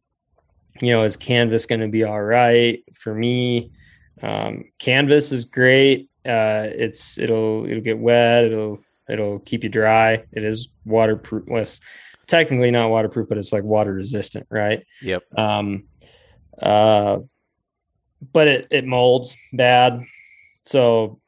you 0.80 0.90
know, 0.90 1.02
is 1.02 1.16
canvas 1.16 1.66
going 1.66 1.80
to 1.80 1.88
be 1.88 2.04
all 2.04 2.22
right 2.22 2.82
for 2.94 3.14
me? 3.14 3.70
Um, 4.22 4.64
canvas 4.78 5.32
is 5.32 5.44
great. 5.44 6.10
Uh, 6.24 6.68
it's 6.70 7.18
it'll 7.18 7.66
it'll 7.66 7.82
get 7.82 7.98
wet. 7.98 8.44
It'll 8.44 8.80
it'll 9.08 9.40
keep 9.40 9.62
you 9.62 9.70
dry. 9.70 10.24
It 10.32 10.44
is 10.44 10.68
waterproof. 10.84 11.44
Well, 11.46 11.62
it's 11.62 11.80
technically 12.26 12.70
not 12.70 12.90
waterproof, 12.90 13.28
but 13.28 13.38
it's 13.38 13.52
like 13.52 13.64
water 13.64 13.92
resistant, 13.92 14.46
right? 14.50 14.84
Yep. 15.02 15.22
Um, 15.38 15.84
uh, 16.60 17.18
but 18.32 18.48
it 18.48 18.68
it 18.70 18.86
molds 18.86 19.36
bad. 19.52 20.04
So 20.64 21.20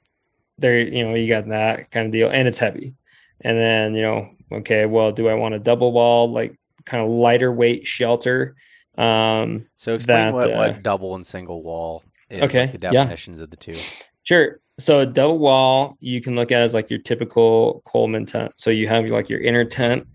there, 0.58 0.78
you 0.78 1.04
know, 1.04 1.14
you 1.14 1.28
got 1.28 1.48
that 1.48 1.90
kind 1.90 2.06
of 2.06 2.12
deal, 2.12 2.30
and 2.30 2.46
it's 2.46 2.58
heavy. 2.58 2.94
And 3.40 3.58
then 3.58 3.94
you 3.94 4.02
know, 4.02 4.30
okay, 4.52 4.86
well, 4.86 5.12
do 5.12 5.28
I 5.28 5.34
want 5.34 5.54
a 5.54 5.58
double 5.58 5.92
wall, 5.92 6.30
like 6.30 6.58
kind 6.84 7.02
of 7.02 7.10
lighter 7.10 7.52
weight 7.52 7.86
shelter? 7.86 8.54
Um, 8.98 9.66
so 9.76 9.94
explain 9.94 10.26
that, 10.26 10.34
what, 10.34 10.52
what 10.52 10.70
uh, 10.70 10.78
double 10.82 11.14
and 11.14 11.26
single 11.26 11.62
wall 11.62 12.04
is, 12.28 12.42
okay, 12.42 12.62
like 12.62 12.72
the 12.72 12.78
definitions 12.78 13.38
yeah. 13.38 13.44
of 13.44 13.50
the 13.50 13.56
two. 13.56 13.76
Sure. 14.24 14.60
So 14.78 15.00
a 15.00 15.06
double 15.06 15.38
wall 15.38 15.96
you 16.00 16.20
can 16.20 16.34
look 16.34 16.52
at 16.52 16.60
as 16.60 16.74
like 16.74 16.90
your 16.90 16.98
typical 16.98 17.82
Coleman 17.84 18.26
tent. 18.26 18.52
So 18.56 18.70
you 18.70 18.88
have 18.88 19.06
like 19.06 19.28
your 19.28 19.40
inner 19.40 19.64
tent 19.64 20.06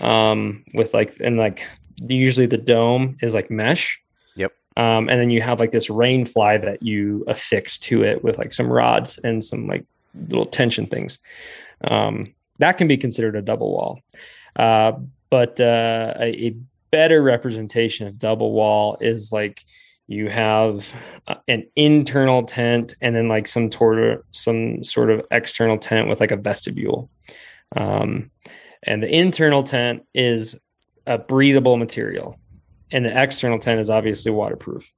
um, 0.00 0.64
with 0.74 0.94
like 0.94 1.16
and 1.20 1.36
like 1.36 1.66
usually 2.02 2.46
the 2.46 2.58
dome 2.58 3.16
is 3.22 3.34
like 3.34 3.50
mesh. 3.50 4.00
Yep. 4.36 4.52
Um, 4.76 5.08
and 5.08 5.20
then 5.20 5.30
you 5.30 5.42
have 5.42 5.60
like 5.60 5.72
this 5.72 5.90
rain 5.90 6.26
fly 6.26 6.58
that 6.58 6.82
you 6.82 7.24
affix 7.28 7.78
to 7.78 8.02
it 8.02 8.22
with 8.24 8.38
like 8.38 8.52
some 8.52 8.72
rods 8.72 9.18
and 9.18 9.44
some 9.44 9.66
like 9.66 9.84
little 10.28 10.46
tension 10.46 10.86
things. 10.86 11.18
Um, 11.82 12.26
that 12.58 12.78
can 12.78 12.88
be 12.88 12.96
considered 12.96 13.36
a 13.36 13.42
double 13.42 13.72
wall. 13.72 14.00
Uh, 14.56 14.92
but 15.30 15.60
uh, 15.60 16.14
a, 16.18 16.46
a 16.46 16.56
better 16.94 17.20
representation 17.20 18.06
of 18.06 18.20
double 18.20 18.52
wall 18.52 18.96
is 19.00 19.32
like 19.32 19.64
you 20.06 20.28
have 20.28 20.94
uh, 21.26 21.34
an 21.48 21.66
internal 21.74 22.44
tent 22.44 22.94
and 23.00 23.16
then 23.16 23.26
like 23.26 23.48
some 23.48 23.68
sort 23.68 23.98
of 23.98 24.22
some 24.30 24.84
sort 24.84 25.10
of 25.10 25.20
external 25.32 25.76
tent 25.76 26.08
with 26.08 26.20
like 26.20 26.30
a 26.30 26.36
vestibule. 26.36 27.10
Um, 27.74 28.30
and 28.84 29.02
the 29.02 29.12
internal 29.12 29.64
tent 29.64 30.04
is 30.14 30.56
a 31.04 31.18
breathable 31.18 31.76
material 31.76 32.38
and 32.92 33.04
the 33.04 33.22
external 33.22 33.58
tent 33.58 33.80
is 33.80 33.90
obviously 33.90 34.30
waterproof. 34.30 34.92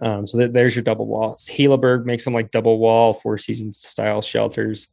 Um, 0.00 0.28
so 0.28 0.38
th- 0.38 0.52
there's 0.52 0.76
your 0.76 0.84
double 0.84 1.08
wall. 1.08 1.34
Hilleberg 1.34 2.04
makes 2.04 2.24
them 2.24 2.34
like 2.34 2.52
double 2.52 2.78
wall 2.78 3.14
four 3.14 3.36
seasons 3.36 3.78
style 3.78 4.22
shelters 4.22 4.86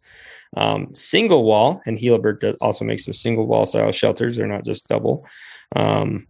um, 0.56 0.93
single 0.93 1.43
wall 1.43 1.82
and 1.86 1.97
Hilleberg 1.97 2.56
also 2.62 2.86
makes 2.86 3.03
some 3.06 3.14
single 3.14 3.45
wall 3.45 3.66
style 3.66 3.91
shelters. 3.91 4.36
They're 4.36 4.47
not 4.47 4.66
just 4.66 4.88
double. 4.88 5.26
Um, 5.76 6.28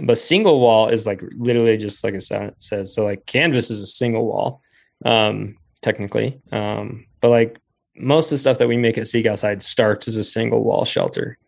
but 0.00 0.18
single 0.18 0.60
wall 0.60 0.88
is 0.88 1.06
like 1.06 1.22
literally 1.36 1.76
just 1.76 2.02
like 2.02 2.14
I 2.14 2.18
said, 2.18 2.54
says 2.58 2.94
so 2.94 3.04
like 3.04 3.26
canvas 3.26 3.70
is 3.70 3.80
a 3.80 3.86
single 3.86 4.26
wall 4.26 4.60
um 5.04 5.56
technically. 5.82 6.40
Um 6.50 7.06
but 7.20 7.30
like 7.30 7.58
most 7.96 8.26
of 8.26 8.30
the 8.30 8.38
stuff 8.38 8.58
that 8.58 8.68
we 8.68 8.76
make 8.76 8.98
at 8.98 9.08
Seek 9.08 9.26
Outside 9.26 9.62
starts 9.62 10.08
as 10.08 10.16
a 10.16 10.24
single 10.24 10.64
wall 10.64 10.84
shelter. 10.84 11.38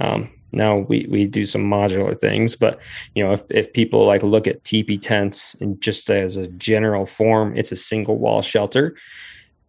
Um 0.00 0.30
now 0.54 0.78
we 0.78 1.06
we 1.10 1.26
do 1.26 1.44
some 1.44 1.62
modular 1.62 2.18
things 2.18 2.54
but 2.54 2.80
you 3.14 3.24
know 3.24 3.32
if, 3.32 3.42
if 3.50 3.72
people 3.72 4.06
like 4.06 4.22
look 4.22 4.46
at 4.46 4.62
teepee 4.64 4.98
tents 4.98 5.54
and 5.60 5.80
just 5.80 6.08
as 6.10 6.36
a 6.36 6.46
general 6.48 7.04
form 7.04 7.56
it's 7.56 7.72
a 7.72 7.76
single 7.76 8.18
wall 8.18 8.40
shelter 8.40 8.94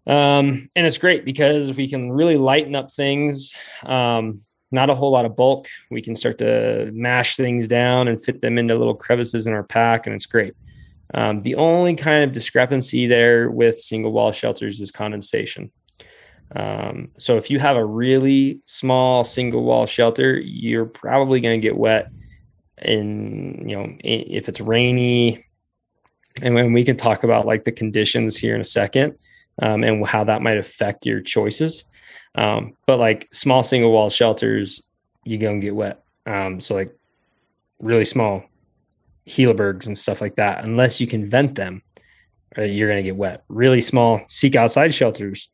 um 0.07 0.69
and 0.75 0.85
it's 0.85 0.99
great 0.99 1.25
because 1.25 1.73
we 1.73 1.89
can 1.89 2.11
really 2.11 2.37
lighten 2.37 2.75
up 2.75 2.91
things 2.91 3.55
um 3.85 4.39
not 4.71 4.89
a 4.89 4.95
whole 4.95 5.11
lot 5.11 5.25
of 5.25 5.35
bulk. 5.35 5.67
We 5.89 6.01
can 6.01 6.15
start 6.15 6.37
to 6.39 6.91
mash 6.93 7.35
things 7.35 7.67
down 7.67 8.07
and 8.07 8.23
fit 8.23 8.41
them 8.41 8.57
into 8.57 8.75
little 8.75 8.95
crevices 8.95 9.47
in 9.47 9.53
our 9.53 9.63
pack, 9.63 10.05
and 10.05 10.15
it's 10.15 10.25
great. 10.25 10.53
Um, 11.13 11.39
the 11.39 11.55
only 11.55 11.95
kind 11.95 12.23
of 12.23 12.31
discrepancy 12.31 13.07
there 13.07 13.49
with 13.49 13.79
single 13.79 14.11
wall 14.11 14.31
shelters 14.31 14.81
is 14.81 14.91
condensation. 14.91 15.71
Um, 16.55 17.11
so 17.17 17.37
if 17.37 17.49
you 17.49 17.59
have 17.59 17.77
a 17.77 17.85
really 17.85 18.59
small 18.65 19.23
single 19.23 19.63
wall 19.63 19.85
shelter, 19.85 20.37
you're 20.37 20.85
probably 20.85 21.41
going 21.41 21.59
to 21.59 21.65
get 21.65 21.77
wet. 21.77 22.09
And 22.77 23.69
you 23.69 23.77
know, 23.77 23.95
if 24.03 24.49
it's 24.49 24.61
rainy, 24.61 25.45
and 26.41 26.53
when 26.53 26.73
we 26.73 26.83
can 26.83 26.97
talk 26.97 27.23
about 27.23 27.45
like 27.45 27.63
the 27.63 27.71
conditions 27.71 28.35
here 28.35 28.55
in 28.55 28.61
a 28.61 28.65
second, 28.65 29.17
um, 29.61 29.83
and 29.83 30.05
how 30.07 30.23
that 30.23 30.41
might 30.41 30.57
affect 30.57 31.05
your 31.05 31.21
choices. 31.21 31.85
Um, 32.35 32.75
but 32.85 32.99
like 32.99 33.27
small 33.31 33.63
single 33.63 33.91
wall 33.91 34.09
shelters, 34.09 34.83
you 35.23 35.37
go 35.37 35.49
and 35.49 35.61
get 35.61 35.75
wet. 35.75 36.03
Um, 36.25 36.59
so 36.59 36.75
like 36.75 36.95
really 37.79 38.05
small 38.05 38.43
Hillebergs 39.27 39.87
and 39.87 39.97
stuff 39.97 40.21
like 40.21 40.35
that, 40.35 40.63
unless 40.63 41.01
you 41.01 41.07
can 41.07 41.29
vent 41.29 41.55
them, 41.55 41.81
uh, 42.57 42.63
you're 42.63 42.89
going 42.89 43.03
to 43.03 43.09
get 43.09 43.15
wet. 43.15 43.43
Really 43.49 43.81
small 43.81 44.21
seek 44.27 44.55
outside 44.55 44.93
shelters, 44.93 45.49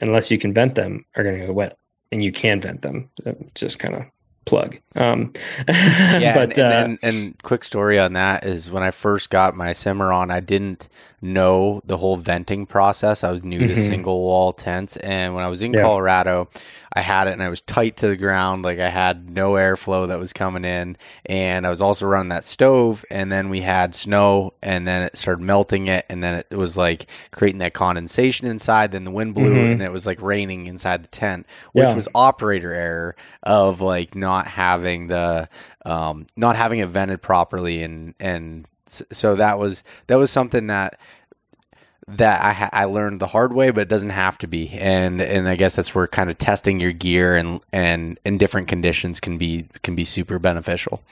unless 0.00 0.30
you 0.30 0.38
can 0.38 0.54
vent 0.54 0.74
them, 0.74 1.04
are 1.16 1.24
going 1.24 1.38
to 1.38 1.46
get 1.46 1.54
wet, 1.54 1.76
and 2.10 2.22
you 2.22 2.32
can 2.32 2.60
vent 2.60 2.82
them. 2.82 3.10
Just 3.54 3.78
kind 3.78 3.94
of 3.94 4.04
plug. 4.44 4.78
Um, 4.96 5.32
yeah, 5.68 6.34
but 6.34 6.58
and, 6.58 6.58
uh, 6.58 6.84
and, 6.84 6.98
and, 7.02 7.42
quick 7.42 7.64
story 7.64 7.98
on 7.98 8.14
that 8.14 8.44
is 8.44 8.70
when 8.70 8.82
I 8.82 8.90
first 8.90 9.30
got 9.30 9.54
my 9.54 9.72
Cimarron, 9.72 10.30
I 10.30 10.40
didn't 10.40 10.88
know 11.20 11.80
the 11.84 11.96
whole 11.96 12.16
venting 12.16 12.66
process. 12.66 13.24
I 13.24 13.30
was 13.30 13.44
new 13.44 13.60
mm-hmm. 13.60 13.74
to 13.74 13.76
single 13.76 14.20
wall 14.20 14.52
tents, 14.52 14.96
and 14.98 15.34
when 15.34 15.44
I 15.44 15.48
was 15.48 15.62
in 15.62 15.72
yeah. 15.72 15.82
Colorado, 15.82 16.48
I 16.94 17.00
had 17.00 17.26
it 17.26 17.32
and 17.32 17.42
I 17.42 17.48
was 17.48 17.62
tight 17.62 17.96
to 17.98 18.08
the 18.08 18.16
ground, 18.16 18.64
like 18.64 18.78
I 18.78 18.88
had 18.88 19.30
no 19.30 19.52
airflow 19.52 20.08
that 20.08 20.18
was 20.18 20.32
coming 20.32 20.64
in, 20.64 20.96
and 21.24 21.66
I 21.66 21.70
was 21.70 21.80
also 21.80 22.06
running 22.06 22.28
that 22.28 22.44
stove, 22.44 23.04
and 23.10 23.32
then 23.32 23.48
we 23.48 23.60
had 23.60 23.94
snow, 23.94 24.54
and 24.62 24.86
then 24.86 25.02
it 25.02 25.16
started 25.16 25.42
melting 25.42 25.86
it, 25.86 26.04
and 26.08 26.22
then 26.22 26.42
it 26.50 26.56
was 26.56 26.76
like 26.76 27.06
creating 27.30 27.60
that 27.60 27.72
condensation 27.72 28.46
inside. 28.46 28.92
Then 28.92 29.04
the 29.04 29.10
wind 29.10 29.34
blew, 29.34 29.54
mm-hmm. 29.54 29.72
and 29.72 29.82
it 29.82 29.92
was 29.92 30.06
like 30.06 30.20
raining 30.20 30.66
inside 30.66 31.02
the 31.02 31.08
tent, 31.08 31.46
which 31.72 31.84
yeah. 31.84 31.94
was 31.94 32.08
operator 32.14 32.72
error 32.72 33.16
of 33.42 33.80
like 33.80 34.14
not 34.14 34.46
having 34.46 35.06
the 35.06 35.48
um, 35.86 36.26
not 36.36 36.56
having 36.56 36.80
it 36.80 36.88
vented 36.88 37.22
properly, 37.22 37.82
and 37.82 38.14
and 38.20 38.68
so 38.88 39.34
that 39.36 39.58
was 39.58 39.82
that 40.08 40.16
was 40.16 40.30
something 40.30 40.66
that 40.66 40.98
that 42.16 42.44
I, 42.44 42.52
ha- 42.52 42.70
I 42.72 42.84
learned 42.84 43.20
the 43.20 43.26
hard 43.26 43.52
way, 43.52 43.70
but 43.70 43.82
it 43.82 43.88
doesn't 43.88 44.10
have 44.10 44.38
to 44.38 44.46
be. 44.46 44.70
And 44.70 45.20
and 45.20 45.48
I 45.48 45.56
guess 45.56 45.74
that's 45.74 45.94
where 45.94 46.06
kind 46.06 46.30
of 46.30 46.38
testing 46.38 46.80
your 46.80 46.92
gear 46.92 47.36
and 47.36 47.60
and 47.72 48.18
in 48.24 48.38
different 48.38 48.68
conditions 48.68 49.20
can 49.20 49.38
be 49.38 49.66
can 49.82 49.94
be 49.94 50.04
super 50.04 50.38
beneficial. 50.38 51.02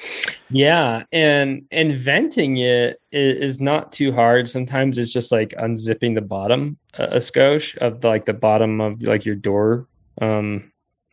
Yeah, 0.50 1.04
and 1.12 1.66
and 1.70 1.94
venting 1.94 2.58
it 2.58 3.00
is 3.12 3.60
not 3.60 3.92
too 3.92 4.12
hard. 4.12 4.48
Sometimes 4.48 4.98
it's 4.98 5.12
just 5.12 5.32
like 5.32 5.50
unzipping 5.50 6.14
the 6.14 6.20
bottom 6.20 6.76
a 6.94 7.18
skosh 7.18 7.76
of 7.78 8.00
the, 8.00 8.08
like 8.08 8.24
the 8.24 8.34
bottom 8.34 8.80
of 8.80 9.02
like 9.02 9.24
your 9.24 9.36
door. 9.36 9.86
Um, 10.20 10.70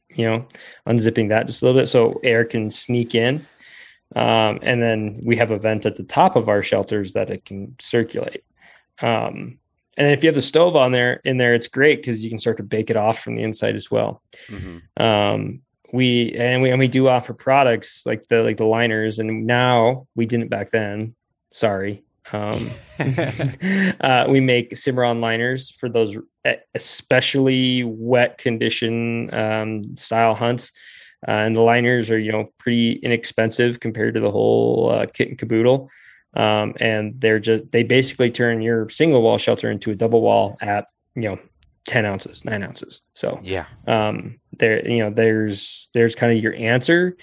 you 0.09 0.25
know, 0.25 0.45
unzipping 0.87 1.29
that 1.29 1.47
just 1.47 1.61
a 1.61 1.65
little 1.65 1.79
bit 1.79 1.87
so 1.87 2.19
air 2.23 2.43
can 2.43 2.71
sneak 2.71 3.13
in. 3.13 3.45
Um, 4.15 4.59
and 4.61 4.81
then 4.81 5.21
we 5.23 5.35
have 5.35 5.51
a 5.51 5.59
vent 5.59 5.85
at 5.85 5.95
the 5.95 6.03
top 6.03 6.35
of 6.35 6.49
our 6.49 6.63
shelters 6.63 7.13
that 7.13 7.29
it 7.29 7.45
can 7.45 7.75
circulate. 7.79 8.43
Um, 9.01 9.59
and 9.97 10.13
if 10.13 10.23
you 10.23 10.27
have 10.27 10.35
the 10.35 10.41
stove 10.41 10.75
on 10.75 10.91
there 10.91 11.21
in 11.25 11.37
there, 11.37 11.55
it's 11.55 11.67
great 11.67 11.97
because 11.97 12.23
you 12.23 12.29
can 12.29 12.37
start 12.37 12.57
to 12.57 12.63
bake 12.63 12.89
it 12.89 12.95
off 12.95 13.19
from 13.19 13.35
the 13.35 13.43
inside 13.43 13.75
as 13.75 13.89
well. 13.89 14.21
Mm-hmm. 14.47 15.03
Um, 15.03 15.61
we 15.91 16.33
and 16.33 16.61
we 16.61 16.69
and 16.69 16.79
we 16.79 16.87
do 16.87 17.07
offer 17.07 17.33
products 17.33 18.05
like 18.05 18.27
the 18.27 18.43
like 18.43 18.57
the 18.57 18.65
liners, 18.65 19.19
and 19.19 19.47
now 19.47 20.07
we 20.15 20.25
didn't 20.25 20.49
back 20.49 20.69
then. 20.69 21.15
Sorry. 21.51 22.03
Um, 22.31 22.69
uh, 24.01 24.25
we 24.29 24.39
make 24.39 24.77
Cimarron 24.77 25.21
liners 25.21 25.71
for 25.71 25.89
those 25.89 26.17
especially 26.75 27.83
wet 27.83 28.37
condition 28.37 29.33
um, 29.33 29.97
style 29.97 30.35
hunts. 30.35 30.71
uh, 31.27 31.31
and 31.31 31.55
the 31.55 31.61
liners 31.61 32.11
are 32.11 32.19
you 32.19 32.31
know 32.31 32.49
pretty 32.59 32.93
inexpensive 32.93 33.79
compared 33.79 34.13
to 34.13 34.19
the 34.19 34.31
whole 34.31 34.91
uh, 34.91 35.05
kit 35.07 35.29
and 35.29 35.39
caboodle. 35.39 35.89
Um, 36.37 36.75
and 36.79 37.19
they're 37.19 37.39
just 37.39 37.71
they 37.71 37.81
basically 37.81 38.29
turn 38.29 38.61
your 38.61 38.89
single 38.89 39.23
wall 39.23 39.39
shelter 39.39 39.71
into 39.71 39.89
a 39.89 39.95
double 39.95 40.21
wall 40.21 40.55
at 40.61 40.87
you 41.15 41.23
know 41.23 41.39
10 41.87 42.05
ounces 42.05 42.45
9 42.45 42.63
ounces. 42.63 43.01
So 43.15 43.39
yeah. 43.41 43.65
um 43.87 44.39
there 44.53 44.87
you 44.87 44.99
know 44.99 45.09
there's 45.09 45.89
there's 45.93 46.13
kind 46.13 46.35
of 46.35 46.43
your 46.43 46.53
answer 46.53 47.17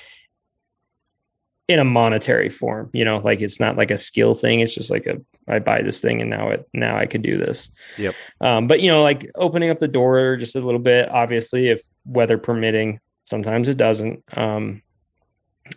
in 1.67 1.79
a 1.79 1.85
monetary 1.85 2.51
form 2.51 2.91
you 2.93 3.05
know 3.05 3.19
like 3.19 3.41
it's 3.41 3.59
not 3.61 3.77
like 3.77 3.93
a 3.93 3.99
skill 3.99 4.35
thing. 4.35 4.61
It's 4.61 4.75
just 4.75 4.91
like 4.91 5.07
a 5.07 5.21
i 5.47 5.59
buy 5.59 5.83
this 5.83 6.01
thing 6.01 6.23
and 6.23 6.31
now 6.31 6.49
it 6.49 6.67
now 6.73 6.97
i 6.97 7.07
can 7.07 7.23
do 7.23 7.39
this. 7.39 7.71
Yep. 7.99 8.15
Um 8.41 8.67
but 8.67 8.81
you 8.81 8.89
know 8.89 9.03
like 9.03 9.31
opening 9.37 9.71
up 9.71 9.79
the 9.79 9.87
door 9.87 10.37
just 10.37 10.57
a 10.57 10.61
little 10.61 10.81
bit 10.81 11.09
obviously 11.09 11.69
if 11.69 11.83
weather 12.05 12.39
permitting 12.39 12.99
sometimes 13.27 13.69
it 13.69 13.77
doesn't. 13.77 14.25
Um 14.37 14.83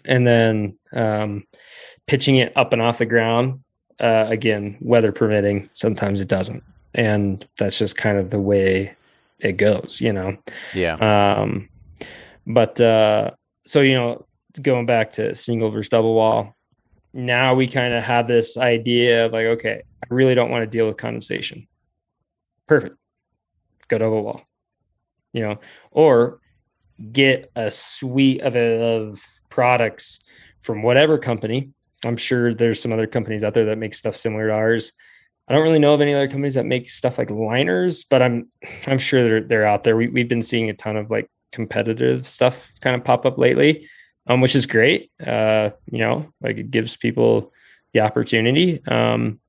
and 0.06 0.26
then 0.26 0.80
um 0.94 1.44
pitching 2.08 2.38
it 2.38 2.52
up 2.56 2.74
and 2.74 2.82
off 2.82 2.98
the 2.98 3.06
ground 3.06 3.60
uh 4.00 4.26
again 4.30 4.78
weather 4.80 5.12
permitting 5.12 5.70
sometimes 5.74 6.22
it 6.22 6.28
doesn't 6.28 6.64
and 6.94 7.48
that's 7.58 7.78
just 7.78 7.98
kind 7.98 8.18
of 8.18 8.30
the 8.30 8.40
way 8.40 8.94
it 9.40 9.54
goes 9.54 10.00
you 10.00 10.12
know 10.12 10.36
yeah 10.74 10.96
um 11.42 11.68
but 12.46 12.80
uh 12.80 13.32
so 13.66 13.82
you 13.82 13.94
know 13.94 14.26
going 14.62 14.86
back 14.86 15.12
to 15.14 15.36
single 15.36 15.70
versus 15.70 15.90
double 15.90 16.14
wall, 16.14 16.56
now 17.14 17.54
we 17.54 17.68
kind 17.68 17.94
of 17.94 18.04
have 18.04 18.28
this 18.28 18.58
idea 18.58 19.26
of 19.26 19.34
like, 19.34 19.46
okay, 19.46 19.82
I 20.04 20.14
really 20.14 20.36
don't 20.36 20.52
want 20.52 20.64
to 20.64 20.68
deal 20.68 20.86
with 20.86 20.98
condensation. 20.98 21.68
Perfect. 22.68 22.96
Go 23.88 23.98
double 23.98 24.24
wall. 24.24 24.42
You 25.34 25.44
know, 25.44 25.60
or 25.92 26.40
get 27.12 27.52
a 27.56 27.70
suite 27.70 28.42
of, 28.42 28.56
of 28.56 29.22
products 29.50 30.20
from 30.62 30.82
whatever 30.82 31.18
company. 31.18 31.72
I'm 32.06 32.18
sure 32.18 32.54
there's 32.54 32.82
some 32.82 32.92
other 32.92 33.08
companies 33.08 33.44
out 33.44 33.54
there 33.54 33.66
that 33.66 33.78
make 33.78 33.94
stuff 33.94 34.16
similar 34.16 34.48
to 34.48 34.54
ours. 34.54 34.92
I 35.48 35.54
don't 35.54 35.64
really 35.64 35.80
know 35.80 35.94
of 35.94 36.02
any 36.02 36.14
other 36.14 36.28
companies 36.28 36.56
that 36.56 36.66
make 36.66 36.90
stuff 36.90 37.18
like 37.18 37.32
liners, 37.32 38.04
but 38.04 38.22
I'm 38.22 38.48
I'm 38.88 39.00
sure 39.00 39.24
they're 39.24 39.42
they're 39.42 39.66
out 39.66 39.84
there. 39.84 39.98
We 39.98 40.08
we've 40.08 40.30
been 40.30 40.44
seeing 40.44 40.70
a 40.70 40.74
ton 40.74 40.98
of 40.98 41.10
like 41.10 41.30
competitive 41.52 42.28
stuff 42.28 42.72
kind 42.82 42.96
of 42.96 43.06
pop 43.06 43.26
up 43.26 43.38
lately 43.38 43.88
um, 44.28 44.42
which 44.42 44.56
is 44.56 44.66
great. 44.66 45.12
Uh, 45.26 45.72
you 45.90 46.00
know, 46.00 46.32
like 46.42 46.58
it 46.58 46.72
gives 46.72 46.98
people 46.98 47.54
the 47.94 48.02
opportunity. 48.02 48.86
Um, 48.86 49.40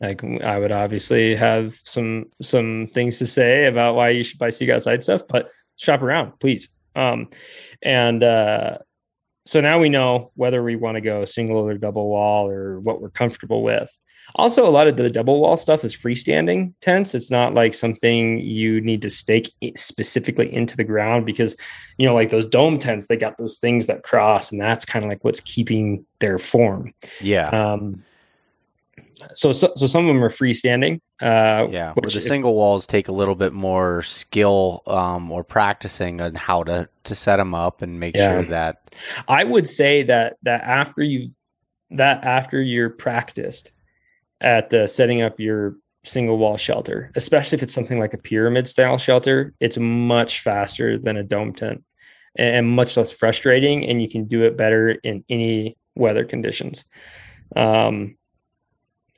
like 0.00 0.24
I 0.24 0.58
would 0.58 0.72
obviously 0.72 1.36
have 1.36 1.78
some 1.84 2.26
some 2.42 2.88
things 2.92 3.18
to 3.18 3.26
say 3.26 3.66
about 3.66 3.94
why 3.94 4.10
you 4.10 4.24
should 4.24 4.38
buy 4.38 4.50
Seek 4.50 4.70
Outside 4.70 5.02
stuff, 5.02 5.22
but 5.28 5.50
shop 5.76 6.02
around, 6.02 6.38
please. 6.40 6.68
Um, 6.96 7.28
and 7.82 8.22
uh, 8.22 8.78
so 9.46 9.60
now 9.60 9.78
we 9.78 9.88
know 9.88 10.30
whether 10.34 10.62
we 10.62 10.76
want 10.76 10.96
to 10.96 11.00
go 11.00 11.24
single 11.24 11.58
or 11.58 11.76
double 11.76 12.08
wall 12.08 12.48
or 12.48 12.80
what 12.80 13.00
we're 13.00 13.10
comfortable 13.10 13.62
with. 13.62 13.90
Also, 14.36 14.66
a 14.66 14.70
lot 14.70 14.88
of 14.88 14.96
the 14.96 15.10
double 15.10 15.40
wall 15.40 15.56
stuff 15.56 15.84
is 15.84 15.94
freestanding 15.94 16.72
tents. 16.80 17.14
It's 17.14 17.30
not 17.30 17.54
like 17.54 17.74
something 17.74 18.40
you 18.40 18.80
need 18.80 19.02
to 19.02 19.10
stake 19.10 19.52
specifically 19.76 20.52
into 20.52 20.76
the 20.76 20.82
ground 20.82 21.26
because, 21.26 21.54
you 21.98 22.06
know, 22.06 22.14
like 22.14 22.30
those 22.30 22.46
dome 22.46 22.78
tents, 22.78 23.06
they 23.06 23.16
got 23.16 23.36
those 23.38 23.58
things 23.58 23.86
that 23.86 24.02
cross, 24.02 24.50
and 24.50 24.60
that's 24.60 24.84
kind 24.84 25.04
of 25.04 25.10
like 25.10 25.22
what's 25.22 25.40
keeping 25.40 26.04
their 26.20 26.38
form. 26.38 26.94
Yeah. 27.20 27.48
Um, 27.48 28.02
so, 29.34 29.52
so, 29.52 29.72
so 29.76 29.86
some 29.86 30.08
of 30.08 30.08
them 30.08 30.24
are 30.24 30.30
freestanding. 30.30 31.00
Uh, 31.22 31.68
yeah, 31.70 31.92
where 31.92 32.10
the 32.10 32.20
single 32.20 32.54
walls 32.54 32.86
take 32.86 33.06
a 33.06 33.12
little 33.12 33.36
bit 33.36 33.52
more 33.52 34.02
skill 34.02 34.82
um, 34.86 35.30
or 35.30 35.44
practicing 35.44 36.20
on 36.20 36.34
how 36.34 36.64
to 36.64 36.88
to 37.04 37.14
set 37.14 37.36
them 37.36 37.54
up 37.54 37.82
and 37.82 38.00
make 38.00 38.16
yeah. 38.16 38.32
sure 38.32 38.44
that. 38.46 38.90
I 39.28 39.44
would 39.44 39.68
say 39.68 40.02
that 40.02 40.36
that 40.42 40.62
after 40.62 41.02
you've 41.02 41.30
that 41.90 42.24
after 42.24 42.60
you're 42.60 42.90
practiced, 42.90 43.72
at 44.40 44.72
uh, 44.74 44.86
setting 44.86 45.22
up 45.22 45.40
your 45.40 45.76
single 46.04 46.36
wall 46.36 46.56
shelter, 46.56 47.10
especially 47.16 47.56
if 47.56 47.62
it's 47.62 47.72
something 47.72 47.98
like 47.98 48.14
a 48.14 48.18
pyramid 48.18 48.68
style 48.68 48.98
shelter. 48.98 49.54
It's 49.58 49.78
much 49.78 50.40
faster 50.40 50.98
than 50.98 51.16
a 51.16 51.22
dome 51.22 51.54
tent 51.54 51.82
and 52.36 52.68
much 52.68 52.96
less 52.96 53.10
frustrating, 53.10 53.86
and 53.86 54.02
you 54.02 54.08
can 54.08 54.24
do 54.24 54.42
it 54.44 54.56
better 54.56 54.90
in 54.90 55.24
any 55.28 55.76
weather 55.94 56.24
conditions. 56.24 56.84
Um, 57.56 58.16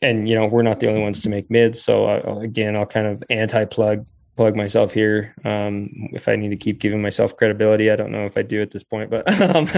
and 0.02 0.28
you 0.28 0.34
know 0.34 0.46
we're 0.46 0.62
not 0.62 0.80
the 0.80 0.88
only 0.88 1.00
ones 1.00 1.20
to 1.22 1.28
make 1.28 1.50
mids, 1.50 1.82
so 1.82 2.06
I, 2.06 2.44
again, 2.44 2.76
I'll 2.76 2.86
kind 2.86 3.06
of 3.06 3.22
anti-plug 3.30 4.06
plug 4.36 4.54
myself 4.54 4.92
here. 4.92 5.34
Um, 5.44 5.90
if 6.12 6.28
I 6.28 6.36
need 6.36 6.50
to 6.50 6.56
keep 6.56 6.78
giving 6.78 7.00
myself 7.00 7.36
credibility, 7.36 7.90
I 7.90 7.96
don't 7.96 8.12
know 8.12 8.26
if 8.26 8.36
I 8.36 8.42
do 8.42 8.60
at 8.60 8.70
this 8.70 8.84
point, 8.84 9.10
but 9.10 9.40
um, 9.56 9.68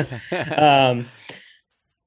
um, 0.58 1.06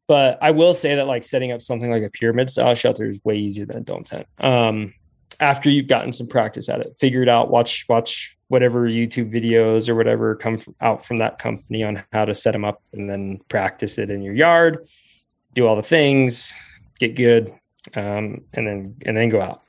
but 0.07 0.37
I 0.41 0.51
will 0.51 0.73
say 0.73 0.95
that 0.95 1.07
like 1.07 1.23
setting 1.23 1.51
up 1.51 1.61
something 1.61 1.89
like 1.89 2.03
a 2.03 2.09
pyramid 2.09 2.49
style 2.49 2.75
shelter 2.75 3.09
is 3.09 3.19
way 3.23 3.35
easier 3.35 3.65
than 3.65 3.77
a 3.77 3.81
dome 3.81 4.03
tent. 4.03 4.27
Um, 4.39 4.93
after 5.39 5.69
you've 5.69 5.87
gotten 5.87 6.13
some 6.13 6.27
practice 6.27 6.69
at 6.69 6.81
it, 6.81 6.97
figure 6.99 7.23
it 7.23 7.29
out, 7.29 7.49
watch 7.49 7.85
watch 7.87 8.37
whatever 8.49 8.81
YouTube 8.89 9.33
videos 9.33 9.87
or 9.87 9.95
whatever 9.95 10.35
come 10.35 10.59
out 10.81 11.05
from 11.05 11.17
that 11.17 11.39
company 11.39 11.83
on 11.83 12.03
how 12.11 12.25
to 12.25 12.35
set 12.35 12.51
them 12.51 12.65
up, 12.65 12.83
and 12.91 13.09
then 13.09 13.39
practice 13.47 13.97
it 13.97 14.09
in 14.09 14.21
your 14.21 14.33
yard. 14.33 14.85
Do 15.53 15.65
all 15.65 15.77
the 15.77 15.81
things, 15.81 16.53
get 16.99 17.15
good, 17.15 17.53
um, 17.95 18.41
and 18.53 18.67
then 18.67 18.95
and 19.05 19.17
then 19.17 19.29
go 19.29 19.41
out. 19.41 19.63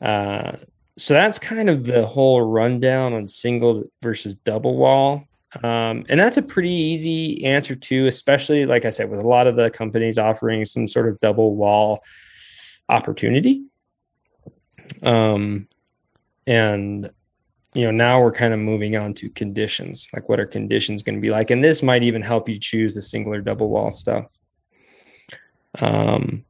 Uh, 0.00 0.56
so 0.96 1.14
that's 1.14 1.38
kind 1.38 1.68
of 1.68 1.84
the 1.84 2.06
whole 2.06 2.42
rundown 2.42 3.12
on 3.12 3.26
single 3.26 3.84
versus 4.02 4.34
double 4.34 4.76
wall. 4.76 5.24
Um, 5.62 6.04
and 6.08 6.18
that's 6.18 6.36
a 6.36 6.42
pretty 6.42 6.70
easy 6.70 7.44
answer 7.44 7.76
too, 7.76 8.06
especially 8.06 8.66
like 8.66 8.84
I 8.84 8.90
said, 8.90 9.10
with 9.10 9.20
a 9.20 9.28
lot 9.28 9.46
of 9.46 9.56
the 9.56 9.70
companies 9.70 10.18
offering 10.18 10.64
some 10.64 10.88
sort 10.88 11.08
of 11.08 11.18
double 11.20 11.54
wall 11.54 12.02
opportunity. 12.88 13.64
Um, 15.02 15.68
and 16.46 17.10
you 17.74 17.84
know, 17.84 17.90
now 17.90 18.20
we're 18.20 18.32
kind 18.32 18.54
of 18.54 18.60
moving 18.60 18.96
on 18.96 19.14
to 19.14 19.28
conditions, 19.30 20.06
like 20.14 20.28
what 20.28 20.38
are 20.38 20.46
conditions 20.46 21.02
going 21.02 21.16
to 21.16 21.20
be 21.20 21.30
like, 21.30 21.50
and 21.50 21.62
this 21.62 21.82
might 21.82 22.04
even 22.04 22.22
help 22.22 22.48
you 22.48 22.58
choose 22.58 22.94
the 22.94 23.02
single 23.02 23.34
or 23.34 23.40
double 23.40 23.68
wall 23.68 23.90
stuff. 23.90 24.32
Um, 25.80 26.44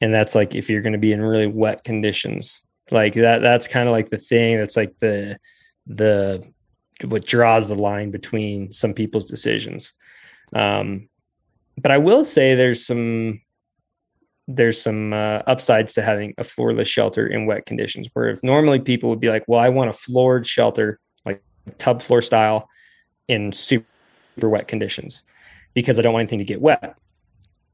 and 0.00 0.12
that's 0.12 0.34
like 0.34 0.54
if 0.54 0.70
you're 0.70 0.82
going 0.82 0.92
to 0.92 0.98
be 0.98 1.12
in 1.12 1.22
really 1.22 1.46
wet 1.46 1.84
conditions, 1.84 2.62
like 2.90 3.14
that. 3.14 3.40
That's 3.40 3.68
kind 3.68 3.88
of 3.88 3.92
like 3.92 4.10
the 4.10 4.18
thing. 4.18 4.58
That's 4.58 4.76
like 4.76 4.94
the 5.00 5.38
the 5.86 6.44
what 7.04 7.26
draws 7.26 7.68
the 7.68 7.74
line 7.74 8.10
between 8.10 8.72
some 8.72 8.92
people's 8.92 9.24
decisions. 9.24 9.92
Um, 10.54 11.08
but 11.76 11.90
I 11.90 11.98
will 11.98 12.24
say 12.24 12.54
there's 12.54 12.84
some 12.84 13.40
there's 14.46 14.80
some 14.80 15.12
uh, 15.12 15.42
upsides 15.46 15.92
to 15.94 16.02
having 16.02 16.32
a 16.38 16.44
floorless 16.44 16.88
shelter 16.88 17.26
in 17.26 17.46
wet 17.46 17.66
conditions. 17.66 18.08
Where 18.12 18.30
if 18.30 18.42
normally 18.42 18.80
people 18.80 19.10
would 19.10 19.20
be 19.20 19.28
like, 19.28 19.44
"Well, 19.46 19.60
I 19.60 19.68
want 19.68 19.90
a 19.90 19.94
floored 19.94 20.46
shelter, 20.46 20.98
like 21.24 21.42
tub 21.76 22.02
floor 22.02 22.22
style, 22.22 22.68
in 23.28 23.52
super 23.52 23.84
wet 24.40 24.68
conditions, 24.68 25.24
because 25.74 25.98
I 25.98 26.02
don't 26.02 26.14
want 26.14 26.22
anything 26.22 26.38
to 26.38 26.44
get 26.44 26.60
wet." 26.60 26.96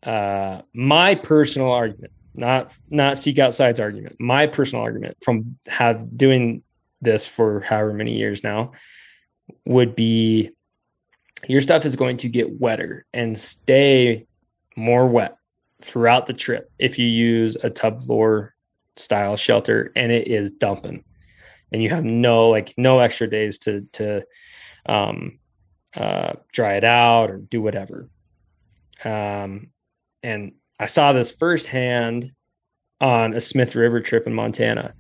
Uh, 0.05 0.63
my 0.75 1.15
personal 1.15 1.71
argument, 1.71 2.13
not 2.35 2.73
not 2.91 3.19
seek 3.19 3.39
outside's 3.39 3.81
argument, 3.81 4.17
my 4.19 4.47
personal 4.47 4.83
argument 4.83 5.17
from 5.23 5.57
have 5.67 6.17
doing 6.17 6.63
this 7.01 7.27
for 7.27 7.61
however 7.61 7.93
many 7.93 8.17
years 8.17 8.43
now 8.43 8.73
would 9.67 9.95
be 9.95 10.51
your 11.49 11.61
stuff 11.61 11.85
is 11.85 11.97
going 11.97 12.17
to 12.19 12.29
get 12.29 12.61
wetter 12.61 13.05
and 13.13 13.39
stay 13.39 14.27
more 14.77 15.07
wet 15.07 15.37
throughout 15.83 16.27
the 16.27 16.33
trip 16.33 16.71
if 16.79 16.99
you 16.99 17.07
use 17.07 17.57
a 17.63 17.71
tub 17.71 18.03
floor 18.03 18.55
style 18.97 19.37
shelter 19.37 19.93
and 19.95 20.11
it 20.11 20.29
is 20.29 20.51
dumping. 20.53 21.05
And 21.73 21.83
you 21.83 21.91
have 21.91 22.05
no 22.05 22.51
like 22.51 22.73
no 22.77 23.01
extra 23.01 23.29
days 23.29 23.59
to 23.61 23.83
to 23.93 24.25
um 24.87 25.39
uh 25.95 26.35
dry 26.53 26.75
it 26.75 26.85
out 26.85 27.31
or 27.31 27.39
do 27.39 27.61
whatever. 27.61 28.09
Um 29.05 29.71
and 30.25 30.53
i 30.81 30.87
saw 30.87 31.13
this 31.13 31.31
firsthand 31.31 32.33
on 33.01 33.35
a 33.35 33.41
smith 33.41 33.75
river 33.75 34.01
trip 34.01 34.27
in 34.27 34.35
montana 34.35 34.95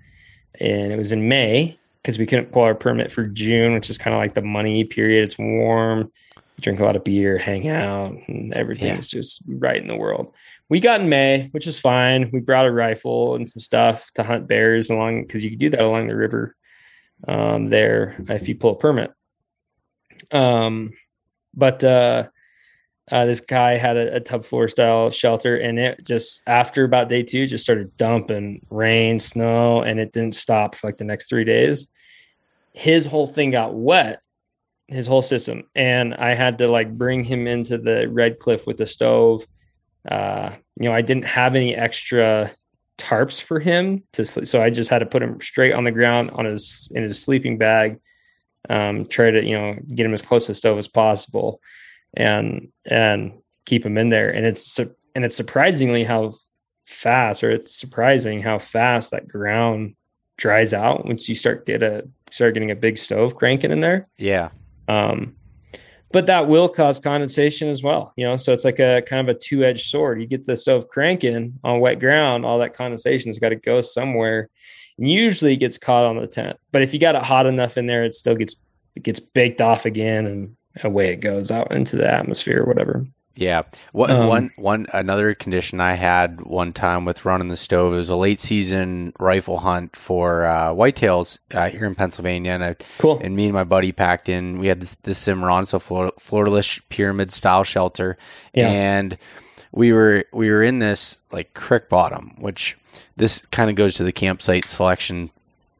and 0.60 0.92
it 0.92 0.96
was 0.96 1.12
in 1.12 1.28
may 1.28 1.76
because 2.04 2.18
we 2.18 2.26
couldn't 2.26 2.52
pull 2.52 2.62
our 2.62 2.74
permit 2.74 3.10
for 3.10 3.24
June, 3.26 3.72
which 3.72 3.88
is 3.88 3.96
kind 3.96 4.14
of 4.14 4.20
like 4.20 4.34
the 4.34 4.42
money 4.42 4.84
period. 4.84 5.24
It's 5.24 5.38
warm, 5.38 6.12
drink 6.60 6.78
a 6.78 6.84
lot 6.84 6.96
of 6.96 7.04
beer, 7.04 7.38
hang 7.38 7.66
out, 7.68 8.12
and 8.28 8.52
everything's 8.52 9.12
yeah. 9.12 9.18
just 9.20 9.42
right 9.48 9.80
in 9.80 9.88
the 9.88 9.96
world. 9.96 10.34
We 10.68 10.80
got 10.80 11.00
in 11.00 11.08
May, 11.08 11.48
which 11.52 11.66
is 11.66 11.80
fine. 11.80 12.30
We 12.30 12.40
brought 12.40 12.66
a 12.66 12.72
rifle 12.72 13.36
and 13.36 13.48
some 13.48 13.60
stuff 13.60 14.10
to 14.14 14.22
hunt 14.22 14.46
bears 14.46 14.90
along 14.90 15.22
because 15.22 15.42
you 15.42 15.50
can 15.50 15.58
do 15.58 15.70
that 15.70 15.80
along 15.80 16.08
the 16.08 16.16
river 16.16 16.54
um, 17.26 17.70
there 17.70 18.16
if 18.28 18.48
you 18.48 18.54
pull 18.54 18.72
a 18.72 18.78
permit. 18.78 19.12
Um, 20.30 20.92
but 21.54 21.82
uh, 21.82 22.28
uh, 23.10 23.26
this 23.26 23.40
guy 23.40 23.72
had 23.72 23.96
a, 23.96 24.16
a, 24.16 24.20
tub 24.20 24.44
floor 24.44 24.68
style 24.68 25.10
shelter, 25.10 25.56
and 25.56 25.78
it 25.78 26.04
just 26.04 26.42
after 26.46 26.84
about 26.84 27.08
day 27.08 27.22
two 27.22 27.46
just 27.46 27.64
started 27.64 27.96
dumping 27.96 28.64
rain, 28.70 29.20
snow, 29.20 29.82
and 29.82 30.00
it 30.00 30.12
didn't 30.12 30.34
stop 30.34 30.74
for 30.74 30.88
like 30.88 30.96
the 30.96 31.04
next 31.04 31.28
three 31.28 31.44
days 31.44 31.86
his 32.74 33.06
whole 33.06 33.26
thing 33.26 33.52
got 33.52 33.72
wet 33.72 34.20
his 34.88 35.06
whole 35.06 35.22
system, 35.22 35.62
and 35.74 36.12
I 36.14 36.34
had 36.34 36.58
to 36.58 36.68
like 36.68 36.92
bring 36.92 37.24
him 37.24 37.46
into 37.46 37.78
the 37.78 38.06
Red 38.06 38.38
Cliff 38.38 38.66
with 38.66 38.76
the 38.76 38.86
stove. 38.86 39.46
Uh, 40.06 40.50
you 40.78 40.86
know, 40.86 40.94
I 40.94 41.00
didn't 41.00 41.24
have 41.24 41.54
any 41.54 41.74
extra 41.74 42.50
tarps 42.98 43.40
for 43.40 43.60
him 43.60 44.02
to 44.12 44.26
sleep, 44.26 44.46
so 44.46 44.60
I 44.60 44.68
just 44.68 44.90
had 44.90 44.98
to 44.98 45.06
put 45.06 45.22
him 45.22 45.40
straight 45.40 45.72
on 45.72 45.84
the 45.84 45.90
ground 45.90 46.32
on 46.32 46.44
his 46.44 46.92
in 46.94 47.02
his 47.02 47.22
sleeping 47.22 47.56
bag. 47.56 47.98
Um, 48.68 49.06
try 49.06 49.30
to 49.30 49.42
you 49.42 49.58
know 49.58 49.78
get 49.94 50.04
him 50.04 50.12
as 50.12 50.20
close 50.20 50.46
to 50.46 50.50
the 50.50 50.56
stove 50.56 50.76
as 50.76 50.88
possible, 50.88 51.62
and 52.16 52.68
and 52.84 53.32
keep 53.66 53.84
him 53.84 53.98
in 53.98 54.10
there. 54.10 54.30
And 54.30 54.46
it's 54.46 54.78
and 54.78 55.24
it's 55.24 55.36
surprisingly 55.36 56.04
how 56.04 56.34
fast, 56.86 57.42
or 57.44 57.50
it's 57.50 57.74
surprising 57.74 58.42
how 58.42 58.58
fast 58.58 59.10
that 59.10 59.28
ground 59.28 59.94
dries 60.36 60.74
out 60.74 61.06
once 61.06 61.28
you 61.28 61.34
start 61.34 61.66
get 61.66 61.82
a 61.82 62.06
start 62.30 62.54
getting 62.54 62.70
a 62.70 62.76
big 62.76 62.98
stove 62.98 63.36
cranking 63.36 63.70
in 63.70 63.80
there. 63.80 64.08
Yeah. 64.18 64.50
Um, 64.88 65.36
but 66.10 66.26
that 66.26 66.46
will 66.46 66.68
cause 66.68 67.00
condensation 67.00 67.68
as 67.68 67.82
well, 67.82 68.12
you 68.16 68.24
know. 68.24 68.36
So 68.36 68.52
it's 68.52 68.64
like 68.64 68.78
a 68.78 69.02
kind 69.02 69.28
of 69.28 69.34
a 69.34 69.38
two 69.38 69.64
edged 69.64 69.88
sword. 69.88 70.20
You 70.20 70.26
get 70.26 70.46
the 70.46 70.56
stove 70.56 70.88
cranking 70.88 71.58
on 71.64 71.80
wet 71.80 71.98
ground, 71.98 72.44
all 72.44 72.58
that 72.60 72.74
condensation's 72.74 73.38
got 73.38 73.48
to 73.48 73.56
go 73.56 73.80
somewhere. 73.80 74.48
And 74.98 75.10
usually 75.10 75.54
it 75.54 75.56
gets 75.56 75.76
caught 75.76 76.04
on 76.04 76.16
the 76.16 76.28
tent. 76.28 76.56
But 76.70 76.82
if 76.82 76.94
you 76.94 77.00
got 77.00 77.16
it 77.16 77.22
hot 77.22 77.46
enough 77.46 77.76
in 77.76 77.86
there, 77.86 78.04
it 78.04 78.14
still 78.14 78.36
gets 78.36 78.54
it 78.94 79.02
gets 79.02 79.18
baked 79.18 79.60
off 79.60 79.86
again, 79.86 80.26
and 80.26 80.56
away 80.82 81.12
it 81.12 81.16
goes 81.16 81.50
out 81.50 81.72
into 81.72 81.96
the 81.96 82.10
atmosphere 82.10 82.62
or 82.62 82.66
whatever. 82.66 83.06
Yeah. 83.36 83.62
What, 83.92 84.10
um, 84.10 84.28
one, 84.28 84.50
one, 84.56 84.86
another 84.92 85.34
condition 85.34 85.80
I 85.80 85.94
had 85.94 86.40
one 86.42 86.72
time 86.72 87.04
with 87.04 87.24
running 87.24 87.48
the 87.48 87.56
stove, 87.56 87.92
it 87.92 87.96
was 87.96 88.08
a 88.08 88.16
late 88.16 88.38
season 88.38 89.12
rifle 89.18 89.58
hunt 89.58 89.96
for 89.96 90.44
uh, 90.44 90.72
whitetails 90.72 91.38
uh, 91.52 91.68
here 91.68 91.84
in 91.84 91.96
Pennsylvania. 91.96 92.52
And 92.52 92.64
I, 92.64 92.76
cool. 92.98 93.18
And 93.20 93.34
me 93.34 93.46
and 93.46 93.54
my 93.54 93.64
buddy 93.64 93.90
packed 93.90 94.28
in, 94.28 94.58
we 94.58 94.68
had 94.68 94.80
this, 94.80 94.96
this 95.02 95.18
Cimarron, 95.18 95.66
so 95.66 95.78
floorless 95.78 96.80
pyramid 96.88 97.32
style 97.32 97.64
shelter. 97.64 98.16
Yeah. 98.52 98.68
And 98.68 99.18
we 99.72 99.92
were, 99.92 100.24
we 100.32 100.48
were 100.50 100.62
in 100.62 100.78
this 100.78 101.18
like 101.32 101.54
creek 101.54 101.88
bottom, 101.88 102.36
which 102.38 102.78
this 103.16 103.40
kind 103.46 103.68
of 103.68 103.74
goes 103.74 103.94
to 103.94 104.04
the 104.04 104.12
campsite 104.12 104.68
selection 104.68 105.30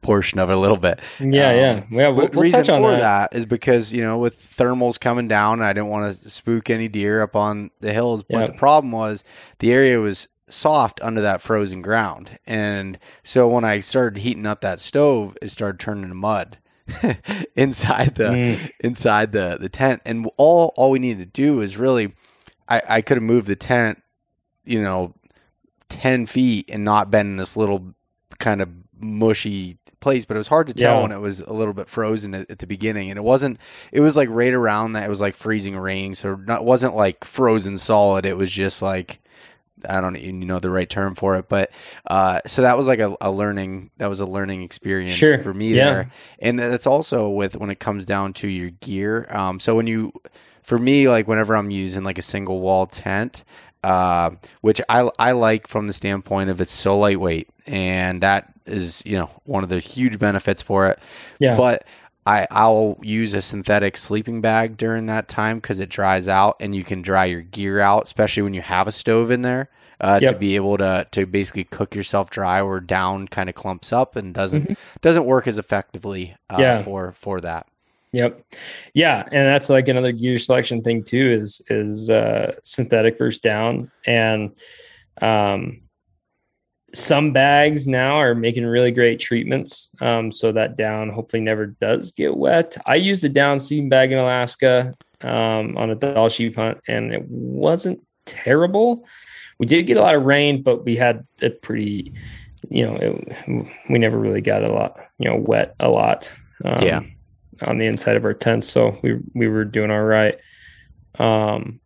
portion 0.05 0.37
of 0.37 0.49
it 0.49 0.53
a 0.53 0.59
little 0.59 0.77
bit. 0.77 0.99
Yeah, 1.19 1.25
um, 1.25 1.31
yeah, 1.31 1.83
yeah. 1.89 2.07
We'll, 2.09 2.29
we'll 2.29 2.43
reason 2.43 2.63
for 2.63 2.91
that. 2.91 3.31
that 3.31 3.35
is 3.35 3.45
because 3.45 3.91
you 3.91 4.03
know 4.03 4.17
with 4.17 4.39
thermals 4.39 4.99
coming 4.99 5.27
down, 5.27 5.61
I 5.61 5.73
didn't 5.73 5.89
want 5.89 6.17
to 6.17 6.29
spook 6.29 6.69
any 6.69 6.87
deer 6.87 7.21
up 7.21 7.35
on 7.35 7.71
the 7.79 7.91
hills. 7.91 8.23
But 8.23 8.39
yep. 8.39 8.47
the 8.47 8.53
problem 8.53 8.91
was 8.91 9.23
the 9.59 9.71
area 9.71 9.99
was 9.99 10.27
soft 10.47 11.01
under 11.01 11.21
that 11.21 11.41
frozen 11.41 11.81
ground, 11.81 12.37
and 12.45 12.99
so 13.23 13.47
when 13.47 13.65
I 13.65 13.79
started 13.79 14.19
heating 14.19 14.45
up 14.45 14.61
that 14.61 14.79
stove, 14.79 15.35
it 15.41 15.49
started 15.49 15.79
turning 15.79 16.07
to 16.09 16.15
mud. 16.15 16.59
inside 17.55 18.13
the 18.13 18.25
mm. 18.25 18.71
inside 18.79 19.31
the 19.31 19.57
the 19.59 19.69
tent 19.69 20.03
and 20.05 20.29
all 20.37 20.71
all 20.75 20.91
we 20.91 20.99
needed 20.99 21.33
to 21.33 21.41
do 21.41 21.59
is 21.59 21.77
really 21.77 22.13
I, 22.69 22.79
I 22.87 23.01
could 23.01 23.17
have 23.17 23.23
moved 23.23 23.47
the 23.47 23.55
tent 23.55 24.03
you 24.65 24.83
know 24.83 25.15
10 25.89 26.27
feet 26.27 26.69
and 26.71 26.83
not 26.83 27.09
been 27.09 27.25
in 27.25 27.37
this 27.37 27.57
little 27.57 27.95
kind 28.37 28.61
of 28.61 28.69
mushy 28.99 29.77
place, 30.05 30.23
but 30.23 30.35
it 30.35 30.37
was 30.37 30.47
hard 30.47 30.67
to 30.67 30.73
tell 30.75 30.97
yeah. 30.97 31.01
when 31.01 31.11
it 31.11 31.19
was 31.19 31.39
a 31.39 31.51
little 31.51 31.73
bit 31.73 31.89
frozen 31.89 32.35
at, 32.35 32.51
at, 32.51 32.59
the 32.59 32.67
beginning. 32.67 33.09
And 33.09 33.17
it 33.17 33.23
wasn't, 33.23 33.57
it 33.91 34.01
was 34.01 34.15
like 34.15 34.29
right 34.29 34.53
around 34.53 34.93
that. 34.93 35.03
It 35.03 35.09
was 35.09 35.19
like 35.19 35.33
freezing 35.33 35.75
rain. 35.75 36.13
So 36.13 36.35
not, 36.35 36.61
it 36.61 36.63
wasn't 36.63 36.95
like 36.95 37.23
frozen 37.23 37.79
solid. 37.79 38.27
It 38.27 38.37
was 38.37 38.51
just 38.51 38.83
like, 38.83 39.19
I 39.89 40.01
don't 40.01 40.15
even 40.15 40.41
know 40.41 40.59
the 40.59 40.69
right 40.69 40.87
term 40.87 41.15
for 41.15 41.37
it, 41.37 41.49
but 41.49 41.71
uh, 42.05 42.39
so 42.45 42.61
that 42.61 42.77
was 42.77 42.85
like 42.85 42.99
a, 42.99 43.17
a, 43.19 43.31
learning. 43.31 43.89
That 43.97 44.07
was 44.07 44.19
a 44.19 44.25
learning 44.27 44.61
experience 44.61 45.13
sure. 45.13 45.39
for 45.39 45.53
me 45.53 45.73
yeah. 45.73 45.85
there, 45.85 46.11
and 46.39 46.57
that's 46.57 46.87
also 46.87 47.29
with 47.29 47.55
when 47.55 47.69
it 47.69 47.79
comes 47.79 48.05
down 48.05 48.33
to 48.33 48.47
your 48.47 48.69
gear. 48.69 49.27
Um, 49.29 49.59
so 49.59 49.75
when 49.75 49.85
you, 49.85 50.11
for 50.63 50.79
me, 50.79 51.09
like 51.09 51.27
whenever 51.27 51.55
I'm 51.55 51.69
using 51.69 52.03
like 52.03 52.17
a 52.17 52.23
single 52.23 52.61
wall 52.61 52.87
tent, 52.87 53.43
uh, 53.83 54.31
which 54.61 54.81
I 54.89 55.09
I 55.19 55.33
like 55.33 55.67
from 55.67 55.87
the 55.87 55.93
standpoint 55.93 56.49
of 56.49 56.61
it's 56.61 56.71
so 56.71 56.97
lightweight, 56.97 57.49
and 57.67 58.21
that 58.21 58.51
is 58.65 59.03
you 59.05 59.17
know 59.17 59.29
one 59.43 59.63
of 59.63 59.69
the 59.69 59.79
huge 59.79 60.19
benefits 60.19 60.61
for 60.61 60.87
it. 60.87 60.99
Yeah. 61.39 61.57
But 61.57 61.85
I 62.25 62.47
I'll 62.51 62.97
use 63.01 63.33
a 63.33 63.41
synthetic 63.41 63.97
sleeping 63.97 64.41
bag 64.41 64.77
during 64.77 65.05
that 65.07 65.27
time 65.27 65.57
because 65.57 65.79
it 65.79 65.89
dries 65.89 66.27
out 66.27 66.57
and 66.59 66.75
you 66.75 66.83
can 66.83 67.01
dry 67.01 67.25
your 67.25 67.41
gear 67.41 67.79
out, 67.79 68.03
especially 68.03 68.43
when 68.43 68.53
you 68.53 68.61
have 68.61 68.87
a 68.87 68.91
stove 68.91 69.31
in 69.31 69.41
there. 69.41 69.69
Uh, 70.01 70.19
yep. 70.21 70.33
to 70.33 70.37
be 70.37 70.57
able 70.57 70.77
to 70.77 71.07
to 71.11 71.25
basically 71.25 71.63
cook 71.63 71.95
yourself 71.95 72.29
dry 72.29 72.59
or 72.59 72.81
down 72.81 73.29
kind 73.29 73.47
of 73.47 73.55
clumps 73.55 73.93
up 73.93 74.17
and 74.17 74.33
doesn't 74.33 74.63
mm-hmm. 74.63 74.97
doesn't 75.01 75.25
work 75.25 75.47
as 75.47 75.57
effectively 75.57 76.35
uh, 76.49 76.57
yeah. 76.59 76.81
for 76.81 77.13
for 77.13 77.39
that. 77.39 77.65
Yep. 78.11 78.45
Yeah, 78.93 79.23
and 79.23 79.47
that's 79.47 79.69
like 79.69 79.87
another 79.87 80.11
gear 80.11 80.37
selection 80.37 80.81
thing 80.81 81.01
too 81.01 81.31
is 81.31 81.61
is 81.69 82.09
uh, 82.09 82.55
synthetic 82.63 83.17
versus 83.17 83.39
down 83.39 83.89
and 84.05 84.51
um 85.21 85.79
some 86.95 87.33
bags 87.33 87.87
now 87.87 88.15
are 88.15 88.33
making 88.33 88.65
really 88.65 88.91
great 88.91 89.19
treatments 89.19 89.89
um, 90.01 90.31
so 90.31 90.51
that 90.51 90.77
down 90.77 91.09
hopefully 91.09 91.41
never 91.41 91.67
does 91.67 92.11
get 92.13 92.37
wet. 92.37 92.77
I 92.85 92.95
used 92.95 93.23
a 93.23 93.29
down 93.29 93.59
sleeping 93.59 93.89
bag 93.89 94.11
in 94.11 94.17
Alaska 94.17 94.93
um, 95.21 95.77
on 95.77 95.89
a 95.89 95.95
Dall 95.95 96.29
sheep 96.29 96.55
hunt, 96.55 96.79
and 96.87 97.13
it 97.13 97.23
wasn't 97.27 98.01
terrible. 98.25 99.05
We 99.59 99.65
did 99.65 99.83
get 99.83 99.97
a 99.97 100.01
lot 100.01 100.15
of 100.15 100.23
rain, 100.23 100.63
but 100.63 100.85
we 100.85 100.95
had 100.95 101.25
a 101.41 101.49
pretty, 101.49 102.13
you 102.69 102.85
know, 102.85 102.95
it, 102.95 103.67
we 103.89 103.99
never 103.99 104.17
really 104.17 104.41
got 104.41 104.63
a 104.63 104.71
lot, 104.71 104.97
you 105.17 105.29
know, 105.29 105.37
wet 105.37 105.75
a 105.79 105.89
lot. 105.89 106.31
Um, 106.63 106.81
yeah. 106.81 107.01
On 107.63 107.77
the 107.77 107.85
inside 107.85 108.17
of 108.17 108.25
our 108.25 108.33
tents, 108.33 108.67
so 108.67 108.97
we 109.01 109.17
we 109.33 109.47
were 109.47 109.63
doing 109.63 109.89
all 109.89 110.03
right. 110.03 110.37
Um, 111.17 111.79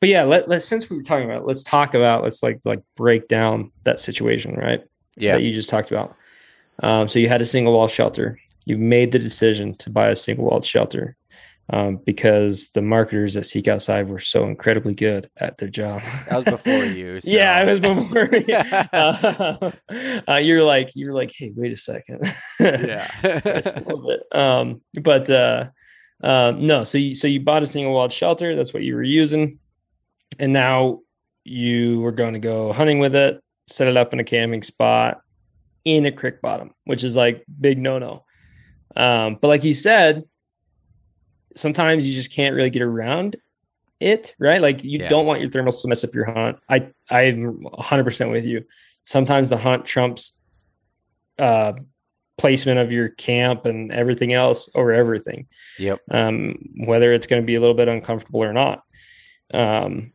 but 0.00 0.08
yeah, 0.08 0.22
let, 0.22 0.48
let 0.48 0.62
since 0.62 0.88
we 0.88 0.96
were 0.96 1.02
talking 1.02 1.24
about, 1.24 1.42
it, 1.42 1.46
let's 1.46 1.64
talk 1.64 1.94
about 1.94 2.22
let's 2.22 2.42
like 2.42 2.60
like 2.64 2.82
break 2.96 3.28
down 3.28 3.72
that 3.84 4.00
situation, 4.00 4.54
right? 4.54 4.82
Yeah, 5.16 5.32
that 5.32 5.42
you 5.42 5.52
just 5.52 5.70
talked 5.70 5.90
about. 5.90 6.14
Um, 6.82 7.08
so 7.08 7.18
you 7.18 7.28
had 7.28 7.42
a 7.42 7.46
single 7.46 7.72
wall 7.72 7.88
shelter. 7.88 8.38
You 8.66 8.78
made 8.78 9.12
the 9.12 9.18
decision 9.18 9.74
to 9.76 9.90
buy 9.90 10.08
a 10.08 10.16
single 10.16 10.44
walled 10.44 10.64
shelter 10.64 11.16
um, 11.70 11.96
because 11.96 12.70
the 12.70 12.82
marketers 12.82 13.36
at 13.36 13.46
Seek 13.46 13.66
Outside 13.66 14.08
were 14.08 14.20
so 14.20 14.44
incredibly 14.44 14.94
good 14.94 15.28
at 15.36 15.58
their 15.58 15.68
job. 15.68 16.02
That 16.28 16.36
was 16.36 16.44
before 16.44 16.84
you. 16.84 17.20
So. 17.20 17.30
yeah, 17.30 17.62
it 17.62 17.66
was 17.66 17.80
before. 17.80 18.30
uh, 18.92 19.70
uh, 20.32 20.36
you're 20.36 20.62
like, 20.62 20.90
you're 20.94 21.12
like, 21.12 21.32
hey, 21.34 21.52
wait 21.56 21.72
a 21.72 21.76
second. 21.76 22.32
yeah, 22.60 23.10
a 23.24 23.82
little 23.84 24.06
bit. 24.06 24.38
Um, 24.38 24.80
but 24.94 25.28
uh, 25.28 25.70
um, 26.22 26.66
no, 26.66 26.84
so 26.84 26.98
you 26.98 27.14
so 27.14 27.26
you 27.26 27.40
bought 27.40 27.62
a 27.62 27.66
single 27.66 27.92
walled 27.92 28.12
shelter. 28.12 28.54
That's 28.54 28.72
what 28.72 28.82
you 28.82 28.94
were 28.94 29.02
using 29.02 29.58
and 30.38 30.52
now 30.52 31.00
you 31.44 32.00
were 32.00 32.12
going 32.12 32.34
to 32.34 32.38
go 32.38 32.72
hunting 32.72 32.98
with 32.98 33.14
it, 33.14 33.42
set 33.66 33.88
it 33.88 33.96
up 33.96 34.12
in 34.12 34.20
a 34.20 34.24
camping 34.24 34.62
spot 34.62 35.20
in 35.84 36.06
a 36.06 36.12
creek 36.12 36.40
bottom, 36.42 36.74
which 36.84 37.04
is 37.04 37.16
like 37.16 37.44
big 37.60 37.78
no 37.78 37.98
no. 37.98 38.24
Um, 38.96 39.38
but 39.40 39.48
like 39.48 39.64
you 39.64 39.74
said, 39.74 40.24
sometimes 41.56 42.06
you 42.06 42.14
just 42.14 42.32
can't 42.32 42.54
really 42.54 42.70
get 42.70 42.82
around 42.82 43.36
it, 44.00 44.34
right? 44.38 44.60
Like 44.60 44.84
you 44.84 44.98
yeah. 44.98 45.08
don't 45.08 45.26
want 45.26 45.40
your 45.40 45.50
thermals 45.50 45.80
to 45.82 45.88
mess 45.88 46.04
up 46.04 46.14
your 46.14 46.26
hunt. 46.26 46.58
I 46.68 46.90
I'm 47.10 47.64
100% 47.64 48.30
with 48.30 48.44
you. 48.44 48.64
Sometimes 49.04 49.50
the 49.50 49.56
hunt 49.56 49.86
trumps 49.86 50.32
uh, 51.38 51.72
placement 52.36 52.78
of 52.78 52.92
your 52.92 53.08
camp 53.08 53.66
and 53.66 53.92
everything 53.92 54.32
else 54.32 54.68
over 54.74 54.92
everything. 54.92 55.46
Yep. 55.78 56.00
Um, 56.10 56.58
whether 56.84 57.12
it's 57.12 57.26
going 57.26 57.42
to 57.42 57.46
be 57.46 57.56
a 57.56 57.60
little 57.60 57.74
bit 57.74 57.88
uncomfortable 57.88 58.42
or 58.42 58.52
not. 58.52 58.82
Um, 59.52 60.12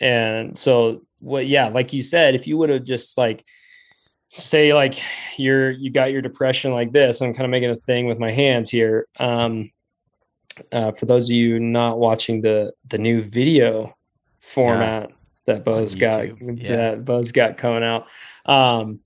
and 0.00 0.56
so 0.56 1.02
what 1.20 1.46
yeah, 1.46 1.68
like 1.68 1.92
you 1.92 2.02
said, 2.02 2.34
if 2.34 2.46
you 2.46 2.56
would 2.58 2.70
have 2.70 2.84
just 2.84 3.18
like 3.18 3.44
say 4.30 4.74
like 4.74 4.98
you're 5.38 5.70
you 5.70 5.90
got 5.90 6.12
your 6.12 6.22
depression 6.22 6.72
like 6.72 6.92
this, 6.92 7.20
I'm 7.20 7.34
kind 7.34 7.44
of 7.44 7.50
making 7.50 7.70
a 7.70 7.76
thing 7.76 8.06
with 8.06 8.18
my 8.18 8.30
hands 8.30 8.70
here. 8.70 9.06
Um 9.18 9.70
uh, 10.72 10.92
for 10.92 11.06
those 11.06 11.28
of 11.28 11.36
you 11.36 11.60
not 11.60 11.98
watching 11.98 12.40
the 12.40 12.72
the 12.88 12.98
new 12.98 13.22
video 13.22 13.96
format 14.40 15.10
yeah. 15.10 15.14
that 15.46 15.64
Beau's 15.64 15.94
got 15.94 16.26
yeah. 16.40 16.76
that 16.76 17.04
Beau's 17.04 17.32
got 17.32 17.56
coming 17.56 17.84
out. 17.84 18.06
Um, 18.46 19.00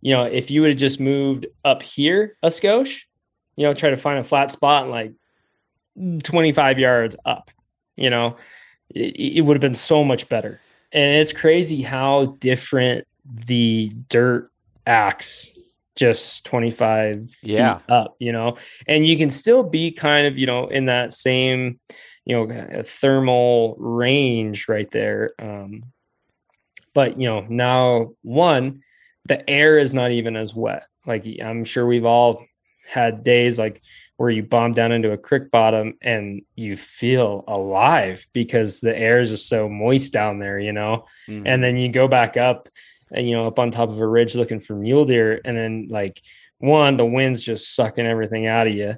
you 0.00 0.12
know, 0.12 0.24
if 0.24 0.50
you 0.50 0.60
would 0.60 0.70
have 0.70 0.78
just 0.78 1.00
moved 1.00 1.46
up 1.64 1.82
here 1.82 2.36
a 2.42 2.48
skosh, 2.48 3.04
you 3.56 3.64
know, 3.64 3.74
try 3.74 3.90
to 3.90 3.96
find 3.96 4.18
a 4.18 4.24
flat 4.24 4.52
spot 4.52 4.82
and 4.82 4.92
like 4.92 5.12
25 6.22 6.78
yards 6.78 7.16
up, 7.24 7.50
you 7.96 8.10
know, 8.10 8.36
it, 8.90 9.36
it 9.36 9.40
would 9.42 9.56
have 9.56 9.60
been 9.60 9.74
so 9.74 10.04
much 10.04 10.28
better. 10.28 10.60
And 10.92 11.16
it's 11.16 11.32
crazy 11.32 11.82
how 11.82 12.36
different 12.38 13.06
the 13.24 13.92
dirt 14.08 14.50
acts 14.86 15.50
just 15.96 16.44
25 16.44 17.36
yeah. 17.42 17.78
feet 17.78 17.84
up, 17.88 18.16
you 18.18 18.32
know, 18.32 18.56
and 18.86 19.06
you 19.06 19.16
can 19.16 19.30
still 19.30 19.62
be 19.62 19.90
kind 19.90 20.26
of, 20.26 20.38
you 20.38 20.46
know, 20.46 20.66
in 20.66 20.86
that 20.86 21.12
same, 21.12 21.78
you 22.24 22.34
know, 22.36 22.82
thermal 22.82 23.76
range 23.78 24.68
right 24.68 24.90
there. 24.90 25.30
Um, 25.38 25.84
but, 26.94 27.20
you 27.20 27.28
know, 27.28 27.46
now 27.48 28.12
one, 28.22 28.82
the 29.26 29.48
air 29.48 29.78
is 29.78 29.92
not 29.92 30.10
even 30.10 30.36
as 30.36 30.54
wet. 30.54 30.86
Like 31.06 31.26
I'm 31.42 31.64
sure 31.64 31.86
we've 31.86 32.04
all 32.04 32.44
had 32.86 33.24
days 33.24 33.58
like 33.58 33.82
where 34.24 34.32
you 34.32 34.42
bomb 34.42 34.72
down 34.72 34.90
into 34.90 35.12
a 35.12 35.18
creek 35.18 35.50
bottom 35.50 35.98
and 36.00 36.40
you 36.56 36.76
feel 36.76 37.44
alive 37.46 38.26
because 38.32 38.80
the 38.80 38.98
air 38.98 39.20
is 39.20 39.28
just 39.28 39.48
so 39.48 39.68
moist 39.68 40.14
down 40.14 40.38
there, 40.38 40.58
you 40.58 40.72
know. 40.72 41.04
Mm-hmm. 41.28 41.46
And 41.46 41.62
then 41.62 41.76
you 41.76 41.90
go 41.90 42.08
back 42.08 42.38
up 42.38 42.70
and 43.12 43.28
you 43.28 43.36
know 43.36 43.46
up 43.46 43.58
on 43.58 43.70
top 43.70 43.90
of 43.90 44.00
a 44.00 44.06
ridge 44.06 44.34
looking 44.34 44.60
for 44.60 44.74
mule 44.74 45.04
deer, 45.04 45.42
and 45.44 45.54
then 45.54 45.88
like 45.90 46.22
one, 46.56 46.96
the 46.96 47.04
wind's 47.04 47.44
just 47.44 47.74
sucking 47.74 48.06
everything 48.06 48.46
out 48.46 48.66
of 48.66 48.74
you 48.74 48.96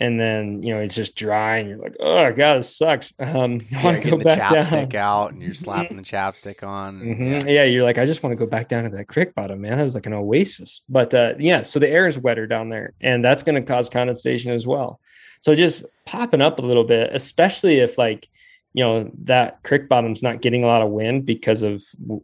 and 0.00 0.18
then 0.18 0.62
you 0.62 0.72
know 0.72 0.80
it's 0.80 0.94
just 0.94 1.14
dry 1.14 1.58
and 1.58 1.68
you're 1.68 1.78
like 1.78 1.96
oh 2.00 2.32
god 2.32 2.58
this 2.58 2.76
sucks 2.76 3.12
um 3.18 3.60
I 3.76 3.84
want 3.84 4.02
to 4.02 4.10
go 4.10 4.16
back 4.18 4.38
chapstick 4.38 4.90
down. 4.90 5.02
out 5.02 5.32
and 5.32 5.42
you're 5.42 5.54
slapping 5.54 5.96
the 5.96 6.02
chapstick 6.02 6.66
on 6.66 7.00
mm-hmm. 7.00 7.48
yeah. 7.48 7.54
yeah. 7.54 7.64
you're 7.64 7.84
like 7.84 7.98
i 7.98 8.06
just 8.06 8.22
want 8.22 8.32
to 8.32 8.36
go 8.36 8.46
back 8.46 8.68
down 8.68 8.84
to 8.84 8.90
that 8.90 9.08
creek 9.08 9.34
bottom 9.34 9.60
man 9.60 9.76
that 9.76 9.84
was 9.84 9.94
like 9.94 10.06
an 10.06 10.14
oasis 10.14 10.82
but 10.88 11.12
uh 11.14 11.34
yeah 11.38 11.62
so 11.62 11.78
the 11.78 11.88
air 11.88 12.06
is 12.06 12.18
wetter 12.18 12.46
down 12.46 12.68
there 12.68 12.92
and 13.00 13.24
that's 13.24 13.42
going 13.42 13.54
to 13.54 13.62
cause 13.62 13.88
condensation 13.88 14.52
as 14.52 14.66
well 14.66 15.00
so 15.40 15.54
just 15.54 15.84
popping 16.06 16.40
up 16.40 16.58
a 16.58 16.62
little 16.62 16.84
bit 16.84 17.10
especially 17.12 17.78
if 17.78 17.98
like 17.98 18.28
you 18.74 18.84
know 18.84 19.10
that 19.24 19.62
creek 19.62 19.88
bottom's 19.88 20.22
not 20.22 20.40
getting 20.40 20.64
a 20.64 20.66
lot 20.66 20.82
of 20.82 20.90
wind 20.90 21.26
because 21.26 21.62
of 21.62 21.82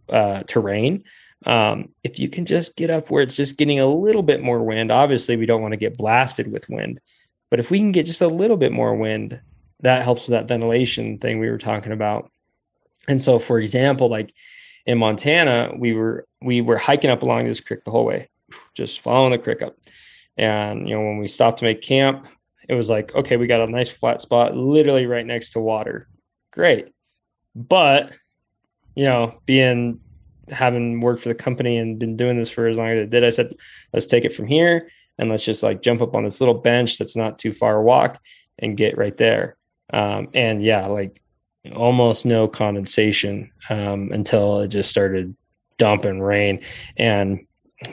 uh 0.09 0.43
terrain 0.45 1.05
um, 1.47 1.91
if 2.03 2.19
you 2.19 2.31
can 2.31 2.47
just 2.47 2.75
get 2.75 2.89
up 2.89 3.11
where 3.11 3.23
it's 3.23 3.37
just 3.37 3.59
getting 3.59 3.79
a 3.79 3.87
little 3.87 4.23
bit 4.23 4.43
more 4.43 4.63
wind 4.63 4.91
obviously 4.91 5.37
we 5.37 5.47
don't 5.47 5.61
want 5.61 5.73
to 5.73 5.79
get 5.79 5.99
blasted 5.99 6.51
with 6.51 6.69
wind 6.71 7.01
but 7.55 7.61
if 7.61 7.71
we 7.71 7.79
can 7.79 7.93
get 7.93 8.05
just 8.05 8.21
a 8.21 8.27
little 8.27 8.57
bit 8.57 8.73
more 8.73 8.97
wind, 8.97 9.41
that 9.79 10.03
helps 10.03 10.23
with 10.23 10.31
that 10.31 10.49
ventilation 10.49 11.19
thing 11.19 11.39
we 11.39 11.49
were 11.49 11.57
talking 11.57 11.93
about. 11.93 12.29
And 13.07 13.23
so, 13.23 13.39
for 13.39 13.61
example, 13.61 14.09
like 14.09 14.35
in 14.87 14.99
Montana, 14.99 15.73
we 15.79 15.93
were 15.93 16.27
we 16.43 16.63
were 16.63 16.79
hiking 16.79 17.11
up 17.11 17.23
along 17.23 17.47
this 17.47 17.61
creek 17.61 17.85
the 17.85 17.93
whole 17.93 18.07
way, 18.07 18.29
just 18.75 18.99
following 18.99 19.31
the 19.31 19.39
creek 19.39 19.63
up. 19.63 19.77
And 20.37 20.89
you 20.89 20.97
know, 20.97 21.03
when 21.03 21.19
we 21.19 21.29
stopped 21.29 21.61
to 21.61 21.65
make 21.65 21.81
camp, 21.81 22.27
it 22.69 22.75
was 22.75 22.91
like, 22.91 23.15
okay, 23.15 23.37
we 23.37 23.47
got 23.47 23.61
a 23.61 23.71
nice 23.71 23.93
flat 23.93 24.21
spot, 24.21 24.57
literally 24.57 25.07
right 25.07 25.25
next 25.25 25.51
to 25.51 25.61
water. 25.61 26.09
Great, 26.51 26.89
but 27.55 28.19
you 28.97 29.05
know, 29.05 29.41
being 29.47 30.01
having 30.49 31.01
worked 31.01 31.23
for 31.23 31.29
the 31.29 31.37
company 31.37 31.77
and 31.77 32.01
been 32.01 32.17
doing 32.17 32.37
this 32.37 32.51
for 32.51 32.67
as 32.67 32.79
long 32.79 32.89
as 32.89 33.03
I 33.05 33.07
did, 33.07 33.23
I 33.23 33.31
said, 33.31 33.55
let's 33.93 34.07
take 34.07 34.25
it 34.25 34.35
from 34.35 34.49
here 34.49 34.89
and 35.19 35.31
let's 35.31 35.45
just 35.45 35.63
like 35.63 35.83
jump 35.83 36.01
up 36.01 36.15
on 36.15 36.25
this 36.25 36.41
little 36.41 36.55
bench 36.55 36.99
that's 36.99 37.17
not 37.17 37.39
too 37.39 37.53
far 37.53 37.77
a 37.77 37.83
walk 37.83 38.21
and 38.59 38.77
get 38.77 38.99
right 38.99 39.17
there. 39.17 39.57
Um, 39.93 40.29
and 40.35 40.63
yeah, 40.63 40.87
like 40.87 41.21
almost 41.75 42.27
no 42.27 42.49
condensation 42.49 43.51
um, 43.71 44.11
until 44.13 44.61
it 44.61 44.69
just 44.69 44.91
started 44.91 45.37
dumping 45.79 46.21
rain 46.21 46.61
and 46.97 47.47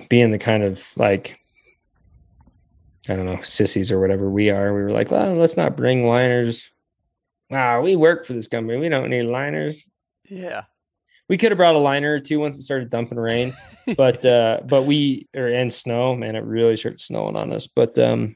being 0.10 0.32
the 0.32 0.40
kind 0.40 0.64
of 0.64 0.86
like 0.96 1.38
I 3.10 3.16
don't 3.16 3.26
know 3.26 3.42
sissies 3.42 3.92
or 3.92 4.00
whatever 4.00 4.30
we 4.30 4.52
are. 4.52 4.74
We 4.74 4.82
were 4.82 4.90
like, 4.92 5.12
let's 5.12 5.58
not 5.58 5.76
bring 5.76 6.08
liners. 6.08 6.70
Wow, 7.50 7.82
we 7.82 7.96
work 7.96 8.26
for 8.26 8.34
this 8.34 8.48
company. 8.48 8.80
We 8.80 8.90
don't 8.90 9.10
need 9.10 9.24
liners. 9.24 9.84
Yeah 10.30 10.64
we 11.32 11.38
could 11.38 11.50
have 11.50 11.58
brought 11.58 11.76
a 11.76 11.80
liner 11.80 12.14
or 12.14 12.20
two 12.20 12.42
once 12.42 12.60
it 12.60 12.64
started 12.64 12.90
dumping 12.90 13.18
rain, 13.18 13.54
but 13.96 14.26
uh, 14.26 14.60
but 14.66 14.84
we 14.84 15.30
or 15.34 15.48
and 15.48 15.72
snow, 15.72 16.14
man, 16.14 16.36
it 16.36 16.44
really 16.44 16.76
started 16.76 17.00
snowing 17.00 17.38
on 17.38 17.54
us. 17.54 17.68
But 17.68 17.98
um, 17.98 18.36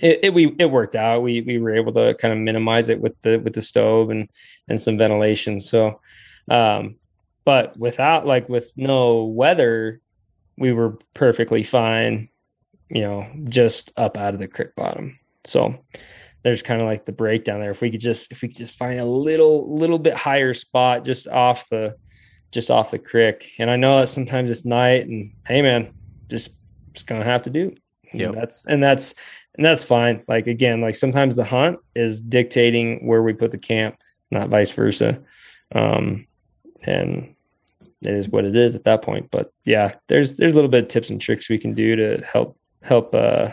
it, 0.00 0.20
it 0.22 0.34
we 0.34 0.56
it 0.58 0.70
worked 0.70 0.94
out. 0.94 1.22
We 1.22 1.42
we 1.42 1.58
were 1.58 1.74
able 1.74 1.92
to 1.92 2.14
kind 2.14 2.32
of 2.32 2.40
minimize 2.40 2.88
it 2.88 3.02
with 3.02 3.20
the 3.20 3.36
with 3.36 3.52
the 3.52 3.60
stove 3.60 4.08
and 4.08 4.30
and 4.66 4.80
some 4.80 4.96
ventilation. 4.96 5.60
So, 5.60 6.00
um, 6.50 6.96
but 7.44 7.78
without 7.78 8.24
like 8.24 8.48
with 8.48 8.72
no 8.76 9.24
weather, 9.24 10.00
we 10.56 10.72
were 10.72 10.96
perfectly 11.12 11.64
fine. 11.64 12.30
You 12.88 13.02
know, 13.02 13.26
just 13.44 13.92
up 13.94 14.16
out 14.16 14.32
of 14.32 14.40
the 14.40 14.48
creek 14.48 14.74
bottom. 14.74 15.18
So 15.44 15.84
there's 16.44 16.62
kind 16.62 16.80
of 16.80 16.88
like 16.88 17.04
the 17.04 17.12
breakdown 17.12 17.60
there. 17.60 17.72
If 17.72 17.82
we 17.82 17.90
could 17.90 18.00
just 18.00 18.32
if 18.32 18.40
we 18.40 18.48
could 18.48 18.56
just 18.56 18.78
find 18.78 19.00
a 19.00 19.04
little 19.04 19.76
little 19.76 19.98
bit 19.98 20.14
higher 20.14 20.54
spot 20.54 21.04
just 21.04 21.28
off 21.28 21.68
the 21.68 21.94
just 22.56 22.70
off 22.70 22.90
the 22.90 22.98
creek. 22.98 23.52
And 23.58 23.70
I 23.70 23.76
know 23.76 24.00
that 24.00 24.08
sometimes 24.08 24.50
it's 24.50 24.64
night 24.64 25.06
and 25.06 25.30
hey 25.46 25.60
man, 25.60 25.92
just 26.28 26.52
just 26.94 27.06
gonna 27.06 27.22
have 27.22 27.42
to 27.42 27.50
do. 27.50 27.74
Yeah. 28.14 28.30
That's 28.30 28.64
and 28.64 28.82
that's 28.82 29.14
and 29.56 29.64
that's 29.64 29.84
fine. 29.84 30.24
Like 30.26 30.46
again, 30.46 30.80
like 30.80 30.96
sometimes 30.96 31.36
the 31.36 31.44
hunt 31.44 31.78
is 31.94 32.18
dictating 32.18 33.06
where 33.06 33.22
we 33.22 33.34
put 33.34 33.50
the 33.50 33.58
camp, 33.58 33.98
not 34.30 34.48
vice 34.48 34.72
versa. 34.72 35.20
Um 35.74 36.26
and 36.82 37.34
it 38.06 38.14
is 38.14 38.30
what 38.30 38.46
it 38.46 38.56
is 38.56 38.74
at 38.74 38.84
that 38.84 39.02
point. 39.02 39.30
But 39.30 39.52
yeah, 39.66 39.94
there's 40.08 40.36
there's 40.36 40.52
a 40.52 40.54
little 40.54 40.70
bit 40.70 40.84
of 40.84 40.88
tips 40.88 41.10
and 41.10 41.20
tricks 41.20 41.50
we 41.50 41.58
can 41.58 41.74
do 41.74 41.94
to 41.94 42.24
help 42.24 42.58
help 42.82 43.14
uh 43.14 43.50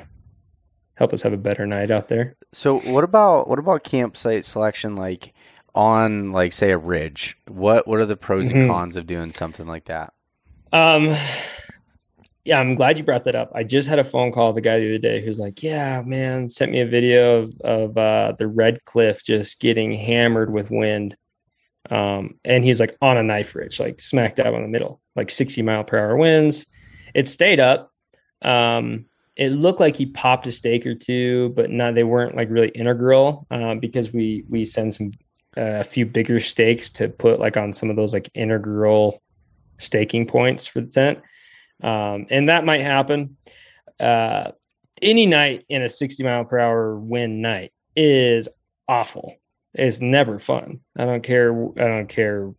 help 0.95 1.11
us 1.11 1.21
have 1.23 1.33
a 1.33 1.37
better 1.37 1.67
night 1.67 1.91
out 1.91 2.07
there. 2.07 2.37
So 2.53 2.79
what 2.79 3.03
about 3.03 3.49
what 3.49 3.59
about 3.59 3.83
campsite 3.83 4.45
selection 4.45 4.95
like 4.95 5.33
on 5.75 6.31
like 6.31 6.53
say 6.53 6.71
a 6.71 6.77
ridge 6.77 7.37
what 7.47 7.87
what 7.87 7.99
are 7.99 8.05
the 8.05 8.17
pros 8.17 8.47
mm-hmm. 8.47 8.61
and 8.61 8.69
cons 8.69 8.95
of 8.95 9.07
doing 9.07 9.31
something 9.31 9.67
like 9.67 9.85
that? 9.85 10.13
Um 10.71 11.15
yeah 12.45 12.59
i'm 12.59 12.75
glad 12.75 12.97
you 12.97 13.03
brought 13.03 13.23
that 13.25 13.35
up. 13.35 13.51
I 13.55 13.63
just 13.63 13.87
had 13.87 13.99
a 13.99 14.03
phone 14.03 14.31
call 14.31 14.47
with 14.47 14.55
the 14.55 14.61
guy 14.61 14.79
the 14.79 14.87
other 14.87 14.97
day 14.97 15.23
who's 15.23 15.39
like 15.39 15.63
yeah 15.63 16.01
man 16.05 16.49
sent 16.49 16.71
me 16.71 16.81
a 16.81 16.87
video 16.87 17.41
of, 17.41 17.61
of 17.61 17.97
uh, 17.97 18.33
the 18.37 18.45
Redcliff 18.45 19.23
just 19.23 19.59
getting 19.59 19.93
hammered 19.93 20.53
with 20.53 20.71
wind. 20.71 21.15
Um 21.89 22.35
and 22.45 22.63
he's 22.63 22.79
like 22.79 22.95
on 23.01 23.17
a 23.17 23.23
knife 23.23 23.55
ridge 23.55 23.79
like 23.79 24.01
smack 24.01 24.35
dab 24.35 24.53
in 24.53 24.61
the 24.61 24.67
middle 24.67 25.01
like 25.15 25.31
60 25.31 25.61
mile 25.61 25.83
per 25.83 25.97
hour 25.97 26.17
winds. 26.17 26.65
It 27.13 27.27
stayed 27.27 27.59
up. 27.59 27.91
Um 28.41 29.05
it 29.35 29.49
looked 29.49 29.79
like 29.79 29.95
he 29.95 30.05
popped 30.05 30.45
a 30.47 30.51
stake 30.51 30.85
or 30.85 30.93
two, 30.93 31.49
but 31.55 31.71
not 31.71 31.95
they 31.95 32.03
weren't 32.03 32.35
like 32.35 32.49
really 32.49 32.69
integral 32.69 33.47
um, 33.49 33.79
because 33.79 34.13
we 34.13 34.45
we 34.47 34.63
send 34.65 34.93
some 34.93 35.11
a 35.55 35.83
few 35.83 36.05
bigger 36.05 36.39
stakes 36.39 36.89
to 36.91 37.09
put 37.09 37.39
like 37.39 37.57
on 37.57 37.73
some 37.73 37.89
of 37.89 37.95
those 37.95 38.13
like 38.13 38.29
integral 38.33 39.21
staking 39.77 40.25
points 40.25 40.65
for 40.65 40.81
the 40.81 40.87
tent. 40.87 41.19
Um, 41.81 42.27
and 42.29 42.49
that 42.49 42.65
might 42.65 42.81
happen. 42.81 43.37
Uh, 43.99 44.51
any 45.01 45.25
night 45.25 45.65
in 45.69 45.81
a 45.81 45.89
60 45.89 46.23
mile 46.23 46.45
per 46.45 46.59
hour 46.59 46.97
wind 46.97 47.41
night 47.41 47.73
is 47.95 48.47
awful. 48.87 49.35
It's 49.73 49.99
never 49.99 50.39
fun. 50.39 50.79
I 50.97 51.05
don't 51.05 51.23
care. 51.23 51.53
I 51.53 51.87
don't 51.87 52.09
care 52.09 52.53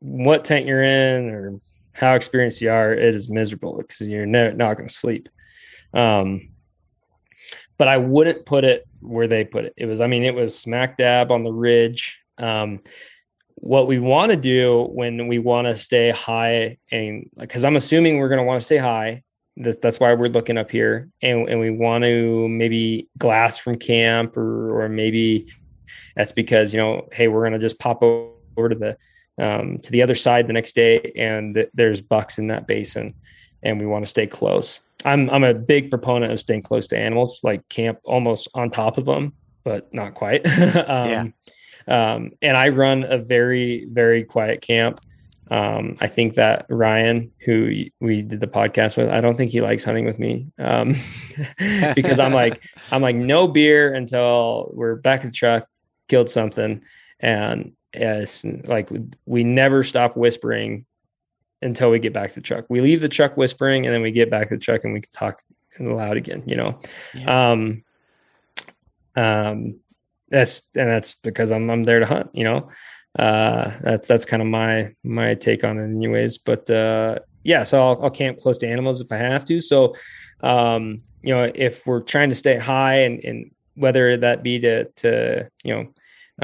what 0.00 0.44
tent 0.44 0.66
you're 0.66 0.82
in 0.82 1.30
or 1.30 1.60
how 1.92 2.14
experienced 2.14 2.60
you 2.60 2.70
are. 2.70 2.92
It 2.92 3.14
is 3.14 3.30
miserable 3.30 3.76
because 3.76 4.06
you're 4.06 4.26
never, 4.26 4.52
not 4.54 4.76
going 4.76 4.88
to 4.88 4.94
sleep. 4.94 5.28
Um, 5.94 6.51
but 7.82 7.88
I 7.88 7.96
wouldn't 7.96 8.46
put 8.46 8.62
it 8.62 8.86
where 9.00 9.26
they 9.26 9.42
put 9.42 9.64
it. 9.64 9.74
It 9.76 9.86
was, 9.86 10.00
I 10.00 10.06
mean, 10.06 10.22
it 10.22 10.36
was 10.36 10.56
smack 10.56 10.98
dab 10.98 11.32
on 11.32 11.42
the 11.42 11.50
ridge. 11.50 12.20
Um, 12.38 12.78
what 13.56 13.88
we 13.88 13.98
want 13.98 14.30
to 14.30 14.36
do 14.36 14.84
when 14.84 15.26
we 15.26 15.40
want 15.40 15.66
to 15.66 15.76
stay 15.76 16.10
high, 16.10 16.78
and 16.92 17.28
because 17.36 17.64
I'm 17.64 17.74
assuming 17.74 18.18
we're 18.18 18.28
going 18.28 18.38
to 18.38 18.44
want 18.44 18.60
to 18.60 18.64
stay 18.64 18.76
high, 18.76 19.24
that's, 19.56 19.78
that's 19.78 19.98
why 19.98 20.14
we're 20.14 20.28
looking 20.28 20.58
up 20.58 20.70
here, 20.70 21.08
and, 21.22 21.48
and 21.48 21.58
we 21.58 21.70
want 21.72 22.04
to 22.04 22.48
maybe 22.48 23.08
glass 23.18 23.58
from 23.58 23.74
camp, 23.74 24.36
or 24.36 24.84
or 24.84 24.88
maybe 24.88 25.48
that's 26.14 26.30
because 26.30 26.72
you 26.72 26.78
know, 26.78 27.08
hey, 27.10 27.26
we're 27.26 27.42
going 27.42 27.52
to 27.52 27.58
just 27.58 27.80
pop 27.80 28.00
over 28.00 28.68
to 28.68 28.76
the 28.76 28.96
um, 29.44 29.78
to 29.78 29.90
the 29.90 30.02
other 30.02 30.14
side 30.14 30.46
the 30.46 30.52
next 30.52 30.76
day, 30.76 31.12
and 31.16 31.56
th- 31.56 31.70
there's 31.74 32.00
bucks 32.00 32.38
in 32.38 32.46
that 32.46 32.68
basin, 32.68 33.12
and 33.62 33.78
we 33.78 33.86
want 33.86 34.04
to 34.04 34.10
stay 34.10 34.26
close. 34.26 34.80
I'm 35.04 35.30
I'm 35.30 35.44
a 35.44 35.54
big 35.54 35.90
proponent 35.90 36.32
of 36.32 36.40
staying 36.40 36.62
close 36.62 36.86
to 36.88 36.98
animals, 36.98 37.40
like 37.42 37.68
camp 37.68 37.98
almost 38.04 38.48
on 38.54 38.70
top 38.70 38.98
of 38.98 39.04
them, 39.04 39.32
but 39.64 39.92
not 39.92 40.14
quite. 40.14 40.46
um, 40.88 41.08
yeah. 41.08 41.24
Um, 41.88 42.32
and 42.40 42.56
I 42.56 42.68
run 42.68 43.04
a 43.04 43.18
very 43.18 43.86
very 43.86 44.24
quiet 44.24 44.60
camp. 44.60 45.00
Um, 45.50 45.98
I 46.00 46.06
think 46.06 46.36
that 46.36 46.66
Ryan, 46.70 47.30
who 47.44 47.84
we 48.00 48.22
did 48.22 48.40
the 48.40 48.46
podcast 48.46 48.96
with, 48.96 49.10
I 49.10 49.20
don't 49.20 49.36
think 49.36 49.50
he 49.50 49.60
likes 49.60 49.84
hunting 49.84 50.06
with 50.06 50.18
me 50.18 50.46
um, 50.58 50.94
because 51.94 52.18
I'm 52.18 52.32
like 52.32 52.62
I'm 52.90 53.02
like 53.02 53.16
no 53.16 53.48
beer 53.48 53.92
until 53.92 54.70
we're 54.72 54.96
back 54.96 55.24
in 55.24 55.30
the 55.30 55.34
truck, 55.34 55.66
killed 56.08 56.30
something, 56.30 56.82
and 57.20 57.72
it's 57.92 58.44
like 58.44 58.88
we 59.26 59.44
never 59.44 59.82
stop 59.82 60.16
whispering 60.16 60.86
until 61.62 61.90
we 61.90 61.98
get 61.98 62.12
back 62.12 62.30
to 62.30 62.34
the 62.36 62.40
truck. 62.40 62.66
We 62.68 62.80
leave 62.80 63.00
the 63.00 63.08
truck 63.08 63.36
whispering 63.36 63.86
and 63.86 63.94
then 63.94 64.02
we 64.02 64.10
get 64.10 64.30
back 64.30 64.48
to 64.48 64.56
the 64.56 64.60
truck 64.60 64.84
and 64.84 64.92
we 64.92 65.00
can 65.00 65.12
talk 65.12 65.42
loud 65.78 66.16
again, 66.16 66.42
you 66.46 66.56
know. 66.56 66.80
Yeah. 67.14 67.52
Um 67.52 67.84
um 69.16 69.80
that's 70.28 70.62
and 70.74 70.88
that's 70.88 71.14
because 71.14 71.50
I'm 71.50 71.70
I'm 71.70 71.84
there 71.84 72.00
to 72.00 72.06
hunt, 72.06 72.30
you 72.32 72.44
know. 72.44 72.70
Uh 73.18 73.72
that's 73.80 74.08
that's 74.08 74.24
kind 74.24 74.42
of 74.42 74.48
my 74.48 74.94
my 75.02 75.34
take 75.34 75.64
on 75.64 75.78
it 75.78 75.84
anyways. 75.84 76.38
But 76.38 76.68
uh 76.70 77.18
yeah, 77.44 77.64
so 77.64 77.82
I'll, 77.82 78.04
I'll 78.04 78.10
camp 78.10 78.38
close 78.38 78.58
to 78.58 78.68
animals 78.68 79.00
if 79.00 79.10
I 79.10 79.16
have 79.16 79.44
to. 79.46 79.60
So 79.60 79.94
um, 80.42 81.02
you 81.22 81.32
know, 81.34 81.50
if 81.54 81.86
we're 81.86 82.00
trying 82.00 82.28
to 82.30 82.34
stay 82.34 82.56
high 82.56 83.02
and, 83.02 83.24
and 83.24 83.50
whether 83.74 84.16
that 84.16 84.42
be 84.42 84.58
to 84.60 84.84
to, 84.84 85.48
you 85.62 85.74
know, 85.74 85.94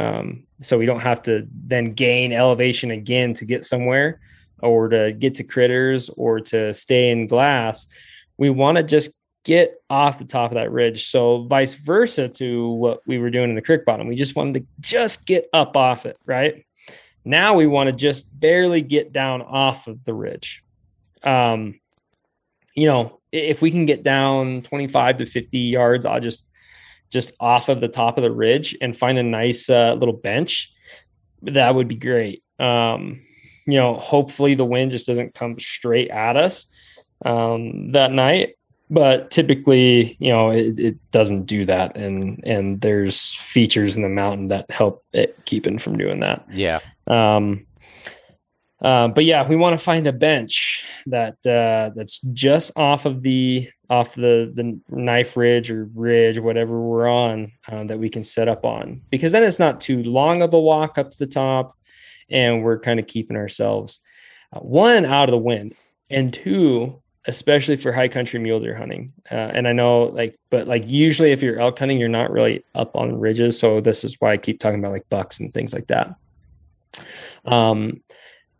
um, 0.02 0.44
so 0.62 0.78
we 0.78 0.86
don't 0.86 1.00
have 1.00 1.22
to 1.24 1.46
then 1.52 1.92
gain 1.92 2.32
elevation 2.32 2.90
again 2.90 3.34
to 3.34 3.44
get 3.44 3.64
somewhere 3.64 4.20
or 4.62 4.88
to 4.88 5.12
get 5.12 5.34
to 5.34 5.44
critters 5.44 6.10
or 6.10 6.40
to 6.40 6.72
stay 6.74 7.10
in 7.10 7.26
glass 7.26 7.86
we 8.38 8.48
want 8.48 8.76
to 8.76 8.82
just 8.82 9.10
get 9.44 9.82
off 9.90 10.18
the 10.18 10.24
top 10.24 10.50
of 10.50 10.54
that 10.54 10.72
ridge. 10.72 11.08
So 11.08 11.44
vice 11.44 11.74
versa 11.74 12.28
to 12.28 12.68
what 12.70 13.00
we 13.06 13.18
were 13.18 13.30
doing 13.30 13.50
in 13.50 13.56
the 13.56 13.62
creek 13.62 13.84
bottom. 13.84 14.06
We 14.06 14.14
just 14.14 14.36
wanted 14.36 14.54
to 14.54 14.66
just 14.80 15.26
get 15.26 15.48
up 15.52 15.76
off 15.76 16.06
it, 16.06 16.16
right? 16.24 16.64
Now 17.24 17.54
we 17.54 17.66
want 17.66 17.88
to 17.88 17.92
just 17.92 18.28
barely 18.38 18.80
get 18.80 19.12
down 19.12 19.42
off 19.42 19.86
of 19.86 20.04
the 20.04 20.14
ridge. 20.14 20.62
Um, 21.22 21.78
you 22.74 22.86
know, 22.86 23.20
if 23.32 23.60
we 23.60 23.70
can 23.70 23.84
get 23.86 24.02
down 24.02 24.62
25 24.62 25.18
to 25.18 25.26
50 25.26 25.58
yards, 25.58 26.06
I'll 26.06 26.20
just 26.20 26.46
just 27.10 27.32
off 27.40 27.70
of 27.70 27.80
the 27.80 27.88
top 27.88 28.18
of 28.18 28.22
the 28.22 28.30
ridge 28.30 28.76
and 28.82 28.96
find 28.96 29.16
a 29.16 29.22
nice 29.22 29.70
uh, 29.70 29.94
little 29.94 30.14
bench. 30.14 30.70
That 31.40 31.74
would 31.74 31.88
be 31.88 31.94
great. 31.94 32.44
Um, 32.58 33.22
you 33.68 33.76
know, 33.76 33.94
hopefully 33.94 34.54
the 34.54 34.64
wind 34.64 34.90
just 34.90 35.06
doesn't 35.06 35.34
come 35.34 35.58
straight 35.58 36.08
at 36.08 36.38
us 36.38 36.66
um, 37.24 37.92
that 37.92 38.12
night. 38.12 38.54
But 38.90 39.30
typically, 39.30 40.16
you 40.18 40.32
know, 40.32 40.50
it, 40.50 40.80
it, 40.80 41.10
doesn't 41.10 41.44
do 41.44 41.66
that, 41.66 41.94
and 41.94 42.42
and 42.46 42.80
there's 42.80 43.34
features 43.34 43.98
in 43.98 44.02
the 44.02 44.08
mountain 44.08 44.48
that 44.48 44.70
help 44.70 45.04
it 45.12 45.38
keeping 45.44 45.76
from 45.76 45.98
doing 45.98 46.20
that. 46.20 46.46
Yeah. 46.50 46.80
Um, 47.06 47.66
uh, 48.80 49.08
but 49.08 49.26
yeah, 49.26 49.46
we 49.46 49.56
want 49.56 49.78
to 49.78 49.84
find 49.84 50.06
a 50.06 50.12
bench 50.12 50.84
that 51.04 51.34
uh, 51.44 51.90
that's 51.94 52.20
just 52.32 52.70
off 52.76 53.04
of 53.04 53.20
the 53.22 53.68
off 53.90 54.14
the 54.14 54.50
the 54.54 54.80
knife 54.88 55.36
ridge 55.36 55.70
or 55.70 55.90
ridge 55.94 56.38
whatever 56.38 56.80
we're 56.80 57.08
on 57.08 57.52
um, 57.68 57.88
that 57.88 57.98
we 57.98 58.08
can 58.08 58.22
set 58.22 58.48
up 58.48 58.64
on 58.64 59.00
because 59.10 59.32
then 59.32 59.42
it's 59.42 59.58
not 59.58 59.80
too 59.80 60.02
long 60.02 60.42
of 60.42 60.54
a 60.54 60.60
walk 60.60 60.96
up 60.96 61.10
to 61.10 61.18
the 61.18 61.26
top, 61.26 61.76
and 62.30 62.62
we're 62.62 62.78
kind 62.78 63.00
of 63.00 63.06
keeping 63.06 63.36
ourselves 63.36 64.00
uh, 64.52 64.60
one 64.60 65.04
out 65.04 65.28
of 65.28 65.32
the 65.32 65.38
wind 65.38 65.74
and 66.10 66.32
two 66.32 67.00
especially 67.28 67.76
for 67.76 67.92
high 67.92 68.08
country 68.08 68.40
mule 68.40 68.58
deer 68.58 68.74
hunting. 68.74 69.12
Uh, 69.30 69.34
and 69.34 69.68
I 69.68 69.72
know 69.72 70.04
like, 70.04 70.38
but 70.48 70.66
like 70.66 70.86
usually 70.86 71.30
if 71.30 71.42
you're 71.42 71.60
elk 71.60 71.78
hunting, 71.78 71.98
you're 71.98 72.08
not 72.08 72.30
really 72.30 72.64
up 72.74 72.96
on 72.96 73.20
ridges. 73.20 73.58
So 73.58 73.82
this 73.82 74.02
is 74.02 74.16
why 74.18 74.32
I 74.32 74.38
keep 74.38 74.58
talking 74.58 74.78
about 74.78 74.92
like 74.92 75.08
bucks 75.10 75.38
and 75.38 75.52
things 75.52 75.74
like 75.74 75.88
that. 75.88 76.14
Um, 77.44 78.02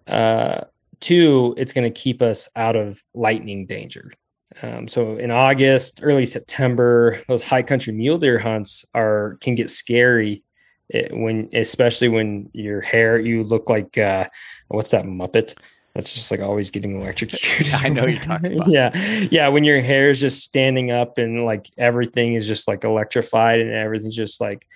uh, 0.07 0.62
two, 1.01 1.55
it's 1.57 1.73
going 1.73 1.90
to 1.90 1.99
keep 1.99 2.20
us 2.20 2.47
out 2.57 2.77
of 2.77 3.03
lightning 3.15 3.65
danger. 3.65 4.12
Um, 4.61 4.86
so 4.86 5.16
in 5.16 5.31
August, 5.31 6.01
early 6.03 6.27
September, 6.27 7.23
those 7.27 7.43
high 7.43 7.62
country 7.62 7.95
mule 7.95 8.19
deer 8.19 8.39
hunts 8.39 8.85
are 8.95 9.39
can 9.40 9.55
get 9.55 9.70
scary 9.70 10.43
it, 10.89 11.16
when, 11.16 11.48
especially 11.52 12.09
when 12.09 12.51
your 12.52 12.81
hair, 12.81 13.19
you 13.19 13.44
look 13.44 13.69
like 13.69 13.98
uh, 13.98 14.28
what's 14.69 14.90
that 14.93 15.05
Muppet? 15.05 15.55
That's 15.94 16.15
just 16.15 16.31
like 16.31 16.40
always 16.40 16.70
getting 16.70 17.01
electrocuted. 17.01 17.73
I 17.74 17.89
know 17.89 18.06
you're 18.06 18.20
talking 18.20 18.55
about. 18.55 18.69
yeah, 18.69 19.27
yeah. 19.31 19.48
When 19.48 19.65
your 19.65 19.81
hair 19.81 20.10
is 20.10 20.20
just 20.20 20.44
standing 20.44 20.93
up 20.93 21.19
and 21.19 21.44
like 21.44 21.69
everything 21.77 22.35
is 22.35 22.47
just 22.47 22.69
like 22.69 22.85
electrified 22.85 23.60
and 23.60 23.73
everything's 23.73 24.15
just 24.15 24.40
like 24.40 24.66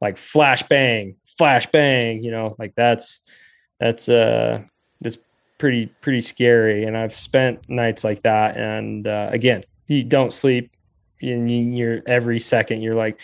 like 0.00 0.16
flash 0.16 0.62
bang, 0.64 1.16
flash 1.38 1.66
bang. 1.68 2.24
You 2.24 2.32
know, 2.32 2.56
like 2.58 2.74
that's 2.74 3.20
that's 3.82 4.08
uh 4.08 4.62
that's 5.00 5.18
pretty 5.58 5.86
pretty 6.00 6.20
scary 6.20 6.84
and 6.84 6.96
i've 6.96 7.14
spent 7.14 7.68
nights 7.68 8.04
like 8.04 8.22
that 8.22 8.56
and 8.56 9.06
uh, 9.06 9.28
again 9.32 9.64
you 9.86 10.04
don't 10.04 10.32
sleep 10.32 10.70
and 11.20 11.76
you're 11.76 12.00
every 12.06 12.38
second 12.38 12.80
you're 12.80 12.94
like 12.94 13.20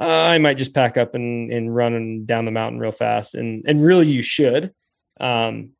uh, 0.00 0.04
i 0.04 0.38
might 0.38 0.58
just 0.58 0.74
pack 0.74 0.96
up 0.96 1.14
and 1.14 1.50
and 1.52 1.74
run 1.74 2.24
down 2.24 2.44
the 2.44 2.50
mountain 2.50 2.80
real 2.80 2.92
fast. 2.92 3.34
And 3.34 3.64
and 3.66 3.84
really 3.84 4.08
you 4.08 4.22
should. 4.22 4.72
Um 5.20 5.70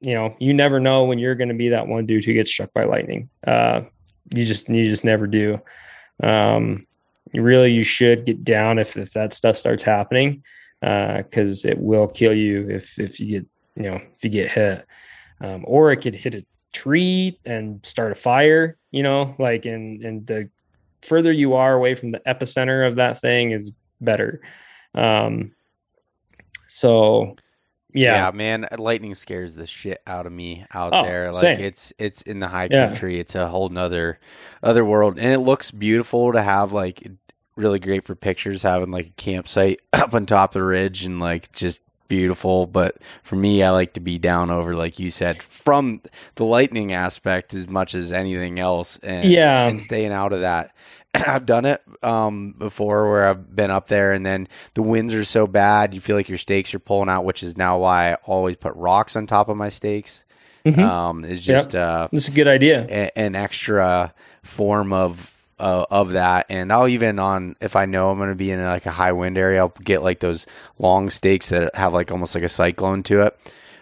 you 0.00 0.14
know 0.14 0.36
you 0.38 0.54
never 0.54 0.78
know 0.78 1.04
when 1.04 1.18
you're 1.18 1.34
going 1.34 1.48
to 1.48 1.54
be 1.54 1.70
that 1.70 1.88
one 1.88 2.06
dude 2.06 2.24
who 2.24 2.32
gets 2.32 2.50
struck 2.50 2.72
by 2.72 2.84
lightning. 2.84 3.30
Uh 3.46 3.82
you 4.34 4.44
just 4.44 4.68
you 4.68 4.86
just 4.86 5.04
never 5.04 5.26
do. 5.26 5.60
Um 6.22 6.86
really 7.34 7.72
you 7.72 7.84
should 7.84 8.24
get 8.24 8.44
down 8.44 8.78
if 8.78 8.96
if 8.96 9.12
that 9.12 9.32
stuff 9.32 9.56
starts 9.56 9.82
happening 9.82 10.42
because 10.80 11.64
uh, 11.64 11.68
it 11.68 11.78
will 11.78 12.06
kill 12.06 12.32
you 12.32 12.68
if 12.68 12.98
if 12.98 13.20
you 13.20 13.40
get 13.40 13.46
you 13.76 13.90
know 13.90 14.00
if 14.16 14.24
you 14.24 14.30
get 14.30 14.50
hit, 14.50 14.86
um, 15.40 15.64
or 15.66 15.92
it 15.92 15.98
could 15.98 16.14
hit 16.14 16.34
a 16.34 16.44
tree 16.72 17.38
and 17.44 17.84
start 17.84 18.12
a 18.12 18.14
fire. 18.14 18.76
You 18.90 19.02
know, 19.02 19.34
like 19.38 19.66
and 19.66 20.02
and 20.02 20.26
the 20.26 20.50
further 21.02 21.32
you 21.32 21.54
are 21.54 21.74
away 21.74 21.94
from 21.94 22.12
the 22.12 22.20
epicenter 22.20 22.86
of 22.86 22.96
that 22.96 23.20
thing 23.20 23.52
is 23.52 23.72
better. 24.00 24.40
Um, 24.94 25.52
so 26.68 27.36
yeah. 27.92 28.26
yeah. 28.26 28.30
man 28.32 28.68
lightning 28.76 29.14
scares 29.14 29.54
the 29.54 29.66
shit 29.66 30.02
out 30.06 30.26
of 30.26 30.32
me 30.32 30.66
out 30.74 30.92
oh, 30.94 31.02
there 31.02 31.32
like 31.32 31.40
same. 31.40 31.60
it's 31.60 31.92
it's 31.98 32.22
in 32.22 32.38
the 32.38 32.48
high 32.48 32.68
country 32.68 33.14
yeah. 33.14 33.20
it's 33.20 33.34
a 33.34 33.48
whole 33.48 33.70
nother 33.70 34.18
other 34.62 34.84
world 34.84 35.18
and 35.18 35.32
it 35.32 35.38
looks 35.38 35.70
beautiful 35.70 36.32
to 36.32 36.42
have 36.42 36.72
like 36.72 37.06
really 37.56 37.78
great 37.78 38.04
for 38.04 38.14
pictures 38.14 38.62
having 38.62 38.90
like 38.90 39.06
a 39.06 39.10
campsite 39.10 39.80
up 39.92 40.14
on 40.14 40.26
top 40.26 40.50
of 40.50 40.54
the 40.54 40.64
ridge 40.64 41.04
and 41.04 41.18
like 41.18 41.50
just 41.52 41.80
beautiful 42.08 42.66
but 42.66 42.96
for 43.22 43.36
me 43.36 43.62
i 43.62 43.70
like 43.70 43.92
to 43.92 44.00
be 44.00 44.18
down 44.18 44.50
over 44.50 44.74
like 44.74 44.98
you 44.98 45.10
said 45.10 45.42
from 45.42 46.00
the 46.36 46.44
lightning 46.44 46.92
aspect 46.92 47.52
as 47.52 47.68
much 47.68 47.94
as 47.94 48.10
anything 48.10 48.58
else 48.58 48.98
and 49.02 49.30
yeah 49.30 49.66
and 49.66 49.80
staying 49.80 50.10
out 50.12 50.32
of 50.32 50.40
that 50.40 50.74
i've 51.14 51.46
done 51.46 51.64
it 51.64 51.82
um, 52.02 52.54
before 52.56 53.10
where 53.10 53.28
i've 53.28 53.54
been 53.54 53.70
up 53.70 53.88
there 53.88 54.12
and 54.12 54.24
then 54.24 54.48
the 54.74 54.82
winds 54.82 55.12
are 55.12 55.24
so 55.24 55.46
bad 55.46 55.92
you 55.92 56.00
feel 56.00 56.16
like 56.16 56.28
your 56.28 56.38
stakes 56.38 56.74
are 56.74 56.78
pulling 56.78 57.08
out 57.08 57.24
which 57.24 57.42
is 57.42 57.56
now 57.56 57.78
why 57.78 58.12
i 58.12 58.14
always 58.24 58.56
put 58.56 58.74
rocks 58.74 59.14
on 59.14 59.26
top 59.26 59.48
of 59.48 59.56
my 59.56 59.68
stakes 59.68 60.24
mm-hmm. 60.64 60.80
um, 60.80 61.24
is 61.24 61.42
just 61.42 61.74
yep. 61.74 61.82
uh, 61.82 62.08
that's 62.10 62.28
a 62.28 62.32
good 62.32 62.48
idea 62.48 62.86
a, 62.88 63.18
an 63.18 63.34
extra 63.34 64.14
form 64.42 64.92
of 64.92 65.37
uh, 65.58 65.86
of 65.90 66.12
that. 66.12 66.46
And 66.48 66.72
I'll 66.72 66.88
even 66.88 67.18
on 67.18 67.56
if 67.60 67.76
I 67.76 67.86
know 67.86 68.10
I'm 68.10 68.18
going 68.18 68.30
to 68.30 68.34
be 68.34 68.50
in 68.50 68.64
like 68.64 68.86
a 68.86 68.90
high 68.90 69.12
wind 69.12 69.38
area, 69.38 69.60
I'll 69.60 69.74
get 69.82 70.02
like 70.02 70.20
those 70.20 70.46
long 70.78 71.10
stakes 71.10 71.50
that 71.50 71.74
have 71.74 71.92
like 71.92 72.10
almost 72.10 72.34
like 72.34 72.44
a 72.44 72.48
cyclone 72.48 73.02
to 73.04 73.22
it. 73.22 73.38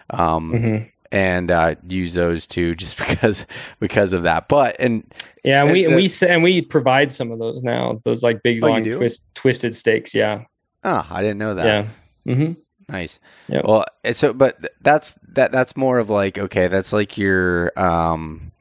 Um, 0.09 0.51
mm-hmm. 0.51 0.83
And 1.09 1.51
uh, 1.51 1.75
use 1.87 2.13
those 2.13 2.47
too, 2.47 2.75
just 2.75 2.97
because 3.07 3.45
because 3.79 4.13
of 4.13 4.23
that. 4.23 4.47
But 4.47 4.75
and 4.79 5.11
yeah, 5.43 5.63
and 5.63 5.71
we 5.71 5.85
and 5.85 5.95
we 5.95 6.09
and 6.27 6.43
we 6.43 6.61
provide 6.61 7.11
some 7.11 7.31
of 7.31 7.39
those 7.39 7.63
now. 7.63 8.01
Those 8.03 8.23
like 8.23 8.43
big 8.43 8.63
oh, 8.63 8.67
long 8.67 8.83
twist, 8.83 9.23
twisted 9.33 9.75
stakes. 9.75 10.13
Yeah. 10.13 10.43
Oh, 10.83 11.07
I 11.09 11.21
didn't 11.21 11.37
know 11.37 11.55
that. 11.55 11.65
Yeah. 11.65 12.33
Mm-hmm. 12.33 12.53
Nice. 12.89 13.19
Yep. 13.49 13.65
Well, 13.65 13.85
so 14.13 14.33
but 14.33 14.73
that's 14.81 15.15
that 15.29 15.51
that's 15.51 15.75
more 15.75 15.99
of 15.99 16.09
like 16.09 16.37
okay, 16.37 16.67
that's 16.67 16.93
like 16.93 17.17
your 17.17 17.71
um 17.79 18.51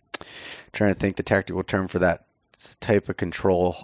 trying 0.72 0.92
to 0.94 0.98
think 0.98 1.16
the 1.16 1.22
technical 1.22 1.62
term 1.62 1.88
for 1.88 1.98
that 2.00 2.25
type 2.76 3.08
of 3.08 3.16
control 3.16 3.76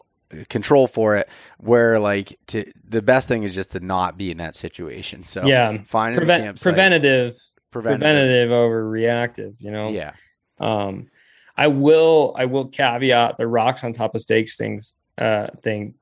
control 0.48 0.86
for 0.86 1.16
it 1.16 1.28
where 1.58 1.98
like 1.98 2.38
to 2.46 2.64
the 2.88 3.02
best 3.02 3.28
thing 3.28 3.42
is 3.42 3.54
just 3.54 3.72
to 3.72 3.80
not 3.80 4.16
be 4.16 4.30
in 4.30 4.38
that 4.38 4.56
situation. 4.56 5.22
So 5.22 5.44
yeah. 5.44 5.76
finding 5.84 6.16
Prevent, 6.18 6.60
preventative, 6.60 7.36
preventative. 7.70 8.00
preventative 8.00 8.50
over 8.50 8.88
reactive 8.88 9.54
you 9.60 9.70
know? 9.70 9.88
Yeah. 9.90 10.12
Um 10.58 11.08
i 11.54 11.66
will 11.66 12.34
i 12.38 12.46
will 12.46 12.66
caveat 12.66 13.36
the 13.36 13.46
rocks 13.46 13.84
on 13.84 13.92
top 13.92 14.14
of 14.14 14.22
stakes 14.22 14.56
things 14.56 14.94
uh 15.18 15.48
thing 15.60 15.92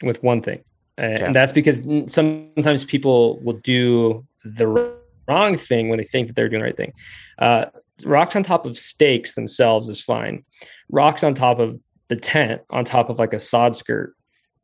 with 0.00 0.22
one 0.22 0.40
thing 0.40 0.62
okay. 0.96 1.24
and 1.24 1.34
that's 1.34 1.50
because 1.50 1.82
sometimes 2.06 2.84
people 2.84 3.40
will 3.40 3.58
do 3.64 4.24
the 4.44 4.94
wrong 5.28 5.56
thing 5.56 5.88
when 5.88 5.98
they 5.98 6.04
think 6.04 6.28
that 6.28 6.36
they're 6.36 6.48
doing 6.48 6.60
the 6.60 6.66
right 6.66 6.76
thing. 6.76 6.92
Uh 7.38 7.64
rocks 8.04 8.36
on 8.36 8.42
top 8.42 8.66
of 8.66 8.78
stakes 8.78 9.34
themselves 9.34 9.88
is 9.88 10.00
fine. 10.00 10.44
Rocks 10.88 11.24
on 11.24 11.34
top 11.34 11.58
of 11.58 11.78
the 12.12 12.20
tent 12.20 12.60
on 12.68 12.84
top 12.84 13.08
of 13.08 13.18
like 13.18 13.32
a 13.32 13.40
sod 13.40 13.74
skirt 13.74 14.14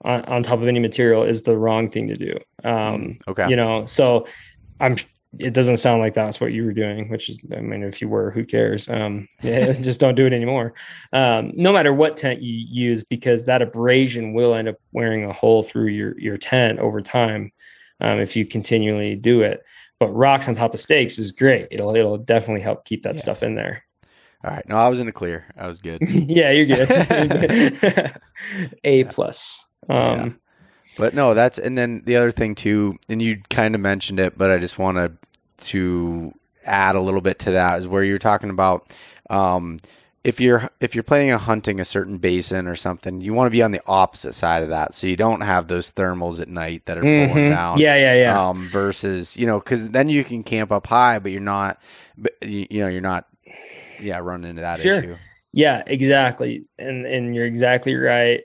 on, 0.04 0.22
on 0.26 0.42
top 0.42 0.60
of 0.60 0.68
any 0.68 0.80
material 0.80 1.22
is 1.22 1.40
the 1.42 1.56
wrong 1.56 1.88
thing 1.88 2.06
to 2.08 2.14
do. 2.14 2.36
Um, 2.62 2.72
mm, 2.72 3.18
okay. 3.26 3.48
You 3.48 3.56
know, 3.56 3.86
so 3.86 4.26
I'm, 4.80 4.96
it 5.38 5.54
doesn't 5.54 5.78
sound 5.78 6.02
like 6.02 6.12
that's 6.12 6.42
what 6.42 6.52
you 6.52 6.66
were 6.66 6.74
doing, 6.74 7.08
which 7.08 7.30
is, 7.30 7.38
I 7.56 7.60
mean, 7.60 7.82
if 7.84 8.02
you 8.02 8.08
were, 8.10 8.30
who 8.30 8.44
cares? 8.44 8.86
Um, 8.86 9.28
yeah, 9.42 9.72
just 9.80 9.98
don't 9.98 10.14
do 10.14 10.26
it 10.26 10.34
anymore. 10.34 10.74
Um, 11.14 11.52
no 11.54 11.72
matter 11.72 11.94
what 11.94 12.18
tent 12.18 12.42
you 12.42 12.52
use, 12.52 13.02
because 13.02 13.46
that 13.46 13.62
abrasion 13.62 14.34
will 14.34 14.54
end 14.54 14.68
up 14.68 14.76
wearing 14.92 15.24
a 15.24 15.32
hole 15.32 15.62
through 15.62 15.88
your, 15.88 16.18
your 16.20 16.36
tent 16.36 16.80
over 16.80 17.00
time. 17.00 17.50
Um, 18.02 18.20
if 18.20 18.36
you 18.36 18.44
continually 18.44 19.16
do 19.16 19.40
it, 19.40 19.64
but 19.98 20.10
rocks 20.10 20.48
on 20.48 20.54
top 20.54 20.74
of 20.74 20.80
stakes 20.80 21.18
is 21.18 21.32
great. 21.32 21.68
It'll, 21.70 21.96
it'll 21.96 22.18
definitely 22.18 22.60
help 22.60 22.84
keep 22.84 23.04
that 23.04 23.14
yeah. 23.14 23.22
stuff 23.22 23.42
in 23.42 23.54
there. 23.54 23.84
All 24.44 24.51
right. 24.51 24.69
No, 24.69 24.77
I 24.77 24.89
was 24.89 25.01
in 25.01 25.06
the 25.06 25.12
clear. 25.12 25.47
I 25.56 25.66
was 25.66 25.81
good. 25.81 26.01
yeah, 26.09 26.51
you're 26.51 26.66
good. 26.66 28.20
A 28.85 29.05
plus. 29.05 29.66
Um, 29.89 29.98
yeah. 29.98 30.28
But 30.97 31.15
no, 31.15 31.35
that's 31.35 31.59
and 31.59 31.78
then 31.78 32.02
the 32.05 32.16
other 32.16 32.31
thing 32.31 32.55
too, 32.55 32.98
and 33.09 33.23
you 33.23 33.40
kind 33.51 33.74
of 33.74 33.81
mentioned 33.81 34.19
it, 34.19 34.36
but 34.36 34.51
I 34.51 34.59
just 34.59 34.78
wanted 34.78 35.16
to 35.59 36.32
add 36.65 36.97
a 36.97 37.01
little 37.01 37.20
bit 37.20 37.39
to 37.40 37.52
that 37.52 37.78
is 37.78 37.89
where 37.89 38.02
you're 38.02 38.19
talking 38.19 38.51
about 38.51 38.94
um, 39.31 39.78
if 40.24 40.40
you're 40.40 40.69
if 40.81 40.94
you're 40.94 41.05
planning 41.05 41.32
on 41.32 41.39
hunting 41.39 41.81
a 41.81 41.85
certain 41.85 42.19
basin 42.19 42.66
or 42.66 42.74
something, 42.74 43.20
you 43.20 43.32
want 43.32 43.47
to 43.47 43.51
be 43.51 43.62
on 43.62 43.70
the 43.70 43.81
opposite 43.86 44.35
side 44.35 44.62
of 44.62 44.69
that, 44.70 44.94
so 44.94 45.06
you 45.06 45.16
don't 45.16 45.40
have 45.40 45.69
those 45.69 45.90
thermals 45.93 46.40
at 46.40 46.48
night 46.48 46.85
that 46.86 46.98
are 46.98 47.02
mm-hmm. 47.02 47.32
pulling 47.32 47.51
down. 47.51 47.78
Yeah, 47.78 47.97
yeah, 47.97 48.15
yeah. 48.15 48.48
Um, 48.48 48.69
versus 48.69 49.36
you 49.36 49.47
know, 49.47 49.59
because 49.59 49.90
then 49.90 50.09
you 50.09 50.24
can 50.24 50.43
camp 50.43 50.73
up 50.73 50.86
high, 50.86 51.19
but 51.19 51.32
you're 51.32 51.40
not, 51.40 51.81
you 52.43 52.66
know, 52.81 52.89
you're 52.89 53.01
not 53.01 53.27
yeah, 54.00 54.18
run 54.18 54.44
into 54.44 54.62
that 54.62 54.80
sure. 54.80 54.98
issue. 54.98 55.16
Yeah, 55.52 55.82
exactly. 55.86 56.64
And 56.78 57.06
and 57.06 57.34
you're 57.34 57.46
exactly 57.46 57.94
right. 57.94 58.42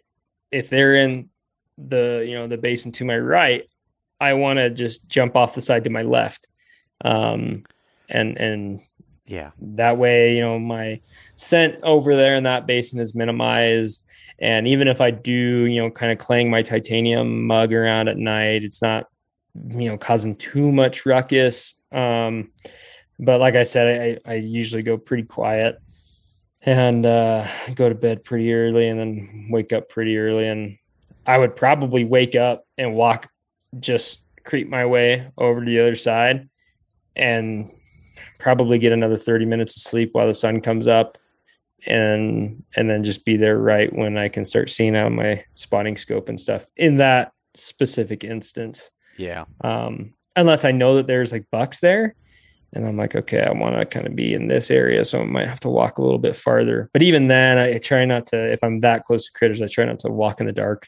If 0.52 0.70
they're 0.70 0.96
in 0.96 1.30
the 1.78 2.26
you 2.28 2.36
know 2.36 2.48
the 2.48 2.58
basin 2.58 2.92
to 2.94 3.06
my 3.06 3.18
right, 3.18 3.68
I 4.22 4.34
want 4.34 4.60
to 4.60 4.70
just 4.70 5.08
jump 5.08 5.36
off 5.36 5.56
the 5.56 5.62
side 5.62 5.84
to 5.84 5.90
my 5.90 6.02
left. 6.02 6.48
Um, 7.04 7.64
and 8.10 8.38
and 8.38 8.82
yeah, 9.26 9.52
that 9.60 9.98
way 9.98 10.36
you 10.36 10.42
know 10.42 10.60
my 10.60 11.02
scent 11.36 11.76
over 11.84 12.16
there 12.16 12.36
in 12.36 12.44
that 12.44 12.68
basin 12.68 13.00
is 13.00 13.16
minimized. 13.16 14.06
And 14.40 14.68
even 14.68 14.88
if 14.88 15.00
I 15.00 15.12
do, 15.12 15.32
you 15.32 15.82
know, 15.82 15.90
kind 15.90 16.12
of 16.12 16.18
clang 16.18 16.50
my 16.50 16.64
titanium 16.64 17.46
mug 17.46 17.72
around 17.72 18.08
at 18.10 18.18
night, 18.18 18.64
it's 18.64 18.82
not, 18.82 19.08
you 19.70 19.90
know, 19.90 19.98
causing 19.98 20.36
too 20.36 20.72
much 20.72 21.06
ruckus. 21.06 21.76
Um, 21.92 22.52
but 23.20 23.40
like 23.40 23.56
I 23.56 23.64
said, 23.64 24.20
I, 24.26 24.32
I 24.32 24.36
usually 24.36 24.84
go 24.84 24.98
pretty 24.98 25.24
quiet 25.24 25.80
and 26.62 27.06
uh, 27.06 27.48
go 27.76 27.90
to 27.90 27.96
bed 27.96 28.24
pretty 28.24 28.54
early 28.54 28.88
and 28.88 29.00
then 29.00 29.48
wake 29.50 29.74
up 29.74 29.90
pretty 29.90 30.18
early. 30.18 30.48
And 30.48 30.78
I 31.26 31.38
would 31.38 31.56
probably 31.56 32.04
wake 32.04 32.36
up 32.36 32.66
and 32.78 32.96
walk, 32.96 33.30
just 33.80 34.22
creep 34.44 34.70
my 34.70 34.86
way 34.86 35.32
over 35.38 35.64
to 35.64 35.66
the 35.66 35.80
other 35.80 35.96
side 35.96 36.50
and 37.16 37.72
probably 38.40 38.78
get 38.78 38.92
another 38.92 39.18
30 39.18 39.46
minutes 39.46 39.78
of 39.78 39.84
sleep 39.84 40.10
while 40.14 40.28
the 40.28 40.34
sun 40.34 40.60
comes 40.62 40.88
up 40.88 41.18
and 41.86 42.64
and 42.76 42.90
then 42.90 43.04
just 43.04 43.26
be 43.26 43.36
there 43.36 43.58
right 43.58 43.94
when 43.94 44.18
I 44.18 44.30
can 44.30 44.46
start 44.46 44.70
seeing 44.70 44.96
out 44.96 45.12
my 45.12 45.44
spotting 45.56 45.98
scope 45.98 46.30
and 46.30 46.40
stuff 46.40 46.66
in 46.78 46.98
that 46.98 47.34
specific 47.56 48.24
instance. 48.24 48.90
Yeah. 49.18 49.46
Um, 49.62 50.14
unless 50.36 50.66
I 50.66 50.72
know 50.72 50.96
that 50.96 51.08
there's 51.08 51.32
like 51.32 51.46
bucks 51.52 51.80
there, 51.80 52.16
and 52.74 52.88
I'm 52.88 52.98
like, 52.98 53.16
okay, 53.16 53.42
I 53.42 53.52
want 53.52 53.76
to 53.78 53.86
kind 53.86 54.08
of 54.08 54.16
be 54.16 54.34
in 54.34 54.48
this 54.48 54.72
area, 54.72 55.06
so 55.06 55.22
I 55.22 55.26
might 55.26 55.48
have 55.48 55.60
to 55.62 55.70
walk 55.70 55.98
a 55.98 56.02
little 56.02 56.20
bit 56.20 56.36
farther. 56.36 56.90
But 56.94 57.04
even 57.04 57.28
then, 57.28 57.58
I, 57.58 57.78
try 57.78 58.06
not 58.06 58.28
to. 58.28 58.52
If 58.52 58.64
I'm 58.64 58.80
that 58.80 59.04
close 59.04 59.26
to 59.26 59.32
critters, 59.32 59.62
I 59.62 59.68
try 59.68 59.86
not 59.86 60.00
to 60.00 60.10
walk 60.10 60.40
in 60.40 60.48
the 60.48 60.54
dark 60.54 60.88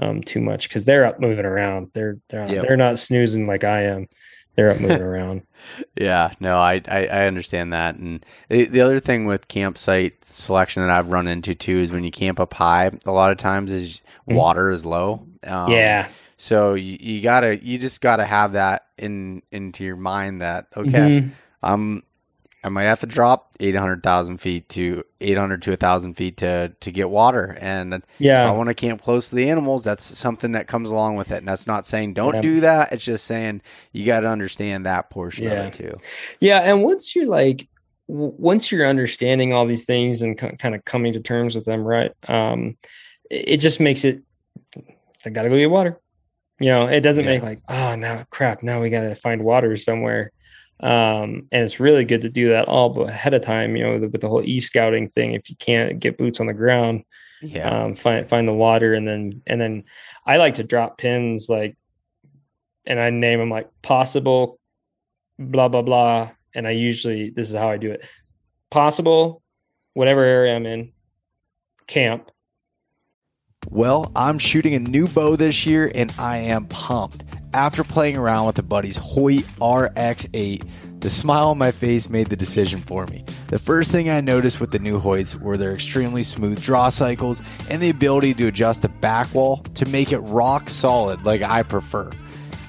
um, 0.00 0.22
too 0.22 0.40
much 0.40 0.68
because 0.68 0.84
they're 0.84 1.04
up 1.04 1.20
moving 1.20 1.44
around. 1.44 1.90
They're 1.94 2.18
they're 2.28 2.48
yep. 2.48 2.62
they're 2.62 2.76
not 2.76 2.98
snoozing 2.98 3.46
like 3.46 3.64
I 3.64 3.82
am 3.82 4.08
they're 4.56 4.70
up 4.70 4.80
moving 4.80 5.02
around. 5.02 5.42
Yeah, 5.98 6.32
no, 6.38 6.58
I, 6.58 6.82
I, 6.86 7.06
I 7.06 7.26
understand 7.26 7.72
that. 7.72 7.96
And 7.96 8.24
the, 8.50 8.66
the, 8.66 8.82
other 8.82 9.00
thing 9.00 9.24
with 9.24 9.48
campsite 9.48 10.24
selection 10.24 10.82
that 10.82 10.90
I've 10.90 11.08
run 11.08 11.26
into 11.26 11.54
too 11.54 11.78
is 11.78 11.90
when 11.90 12.04
you 12.04 12.10
camp 12.10 12.38
up 12.38 12.52
high, 12.52 12.90
a 13.06 13.10
lot 13.10 13.32
of 13.32 13.38
times 13.38 13.72
is 13.72 14.02
mm-hmm. 14.28 14.36
water 14.36 14.70
is 14.70 14.84
low. 14.84 15.26
Um, 15.44 15.72
yeah. 15.72 16.08
So 16.36 16.74
you, 16.74 16.98
you 17.00 17.22
gotta, 17.22 17.62
you 17.64 17.78
just 17.78 18.00
gotta 18.00 18.24
have 18.24 18.52
that 18.52 18.86
in 18.98 19.42
into 19.50 19.84
your 19.84 19.96
mind 19.96 20.40
that 20.42 20.66
okay, 20.76 20.90
mm-hmm. 20.90 21.28
I'm 21.62 22.02
I 22.66 22.68
might 22.68 22.82
have 22.82 22.98
to 23.00 23.06
drop 23.06 23.54
800,000 23.60 24.38
feet 24.38 24.68
to 24.70 25.04
800 25.20 25.62
to 25.62 25.70
1,000 25.70 26.14
feet 26.14 26.38
to, 26.38 26.74
to 26.80 26.90
get 26.90 27.08
water. 27.08 27.56
And 27.60 28.02
yeah. 28.18 28.42
if 28.42 28.48
I 28.48 28.50
want 28.50 28.70
to 28.70 28.74
camp 28.74 29.02
close 29.02 29.28
to 29.28 29.36
the 29.36 29.48
animals, 29.48 29.84
that's 29.84 30.02
something 30.02 30.50
that 30.52 30.66
comes 30.66 30.90
along 30.90 31.14
with 31.14 31.30
it. 31.30 31.36
And 31.36 31.46
that's 31.46 31.68
not 31.68 31.86
saying 31.86 32.14
don't 32.14 32.34
yeah. 32.34 32.40
do 32.40 32.60
that. 32.60 32.92
It's 32.92 33.04
just 33.04 33.24
saying 33.24 33.62
you 33.92 34.04
got 34.04 34.20
to 34.20 34.28
understand 34.28 34.84
that 34.84 35.10
portion 35.10 35.44
yeah. 35.44 35.52
of 35.52 35.66
it 35.66 35.72
too. 35.74 35.96
Yeah. 36.40 36.58
And 36.58 36.82
once 36.82 37.14
you're 37.14 37.28
like, 37.28 37.68
once 38.08 38.72
you're 38.72 38.88
understanding 38.88 39.52
all 39.52 39.66
these 39.66 39.84
things 39.84 40.20
and 40.20 40.36
kind 40.36 40.74
of 40.74 40.84
coming 40.84 41.12
to 41.12 41.20
terms 41.20 41.54
with 41.54 41.66
them, 41.66 41.84
right? 41.84 42.10
Um, 42.26 42.76
it 43.30 43.58
just 43.58 43.78
makes 43.78 44.04
it, 44.04 44.22
I 45.24 45.30
got 45.30 45.44
to 45.44 45.50
go 45.50 45.56
get 45.56 45.70
water. 45.70 46.00
You 46.58 46.70
know, 46.70 46.86
it 46.86 47.00
doesn't 47.00 47.24
yeah. 47.24 47.30
make 47.30 47.42
like, 47.42 47.62
oh, 47.68 47.96
now 47.96 48.24
crap, 48.30 48.62
now 48.62 48.80
we 48.80 48.90
got 48.90 49.02
to 49.02 49.14
find 49.14 49.44
water 49.44 49.76
somewhere 49.76 50.32
um, 50.80 51.48
and 51.52 51.64
it's 51.64 51.80
really 51.80 52.04
good 52.04 52.22
to 52.22 52.28
do 52.28 52.50
that 52.50 52.68
all 52.68 52.90
but 52.90 53.08
ahead 53.08 53.34
of 53.34 53.42
time. 53.42 53.76
You 53.76 53.84
know, 53.84 54.08
with 54.08 54.20
the 54.20 54.28
whole 54.28 54.42
e 54.42 54.60
scouting 54.60 55.08
thing. 55.08 55.32
If 55.32 55.48
you 55.48 55.56
can't 55.56 55.98
get 55.98 56.18
boots 56.18 56.38
on 56.38 56.46
the 56.46 56.52
ground, 56.52 57.04
yeah, 57.40 57.84
um, 57.84 57.94
find 57.94 58.28
find 58.28 58.46
the 58.46 58.52
water, 58.52 58.94
and 58.94 59.08
then 59.08 59.42
and 59.46 59.60
then 59.60 59.84
I 60.26 60.36
like 60.36 60.56
to 60.56 60.64
drop 60.64 60.98
pins 60.98 61.48
like, 61.48 61.76
and 62.84 63.00
I 63.00 63.08
name 63.08 63.38
them 63.38 63.50
like 63.50 63.70
possible, 63.80 64.58
blah 65.38 65.68
blah 65.68 65.82
blah, 65.82 66.30
and 66.54 66.66
I 66.66 66.72
usually 66.72 67.30
this 67.30 67.48
is 67.48 67.54
how 67.54 67.70
I 67.70 67.78
do 67.78 67.92
it: 67.92 68.04
possible, 68.70 69.42
whatever 69.94 70.24
area 70.24 70.54
I'm 70.54 70.66
in, 70.66 70.92
camp. 71.86 72.30
Well, 73.70 74.10
I'm 74.14 74.38
shooting 74.38 74.74
a 74.74 74.78
new 74.78 75.08
bow 75.08 75.36
this 75.36 75.66
year, 75.66 75.90
and 75.94 76.12
I 76.18 76.38
am 76.38 76.66
pumped. 76.66 77.24
After 77.52 77.84
playing 77.84 78.16
around 78.16 78.46
with 78.46 78.58
a 78.58 78.62
buddy's 78.62 78.96
Hoyt 78.96 79.44
RX8, 79.60 81.00
the 81.00 81.10
smile 81.10 81.48
on 81.48 81.58
my 81.58 81.72
face 81.72 82.08
made 82.08 82.28
the 82.28 82.36
decision 82.36 82.80
for 82.80 83.06
me. 83.06 83.24
The 83.48 83.58
first 83.58 83.90
thing 83.90 84.08
I 84.08 84.20
noticed 84.20 84.60
with 84.60 84.70
the 84.70 84.78
new 84.78 85.00
Hoyts 85.00 85.38
were 85.40 85.56
their 85.56 85.72
extremely 85.72 86.22
smooth 86.22 86.60
draw 86.60 86.88
cycles 86.90 87.40
and 87.68 87.82
the 87.82 87.90
ability 87.90 88.34
to 88.34 88.46
adjust 88.46 88.82
the 88.82 88.88
back 88.88 89.32
wall 89.34 89.58
to 89.74 89.86
make 89.86 90.12
it 90.12 90.18
rock 90.18 90.70
solid 90.70 91.24
like 91.24 91.42
I 91.42 91.62
prefer. 91.62 92.10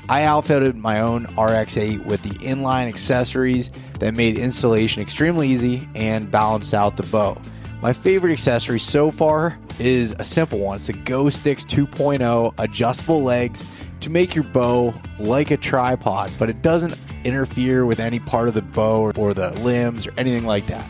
I 0.09 0.23
outfitted 0.23 0.77
my 0.77 1.01
own 1.01 1.25
RX8 1.35 2.05
with 2.05 2.23
the 2.23 2.29
inline 2.45 2.87
accessories 2.87 3.71
that 3.99 4.13
made 4.13 4.37
installation 4.37 5.01
extremely 5.01 5.49
easy 5.49 5.87
and 5.95 6.31
balanced 6.31 6.73
out 6.73 6.95
the 6.97 7.03
bow. 7.03 7.41
My 7.79 7.93
favorite 7.93 8.31
accessory 8.31 8.79
so 8.79 9.11
far 9.11 9.59
is 9.77 10.15
a 10.17 10.23
simple 10.23 10.57
one. 10.57 10.77
It's 10.77 10.87
the 10.87 10.93
Go 10.93 11.29
Sticks 11.29 11.63
2.0 11.63 12.55
adjustable 12.57 13.21
legs 13.21 13.63
to 13.99 14.09
make 14.09 14.33
your 14.33 14.45
bow 14.45 14.95
like 15.19 15.51
a 15.51 15.57
tripod, 15.57 16.31
but 16.39 16.49
it 16.49 16.63
doesn't 16.63 16.97
interfere 17.23 17.85
with 17.85 17.99
any 17.99 18.19
part 18.19 18.47
of 18.47 18.55
the 18.55 18.63
bow 18.63 19.11
or 19.15 19.35
the 19.35 19.51
limbs 19.61 20.07
or 20.07 20.13
anything 20.17 20.45
like 20.45 20.65
that. 20.67 20.89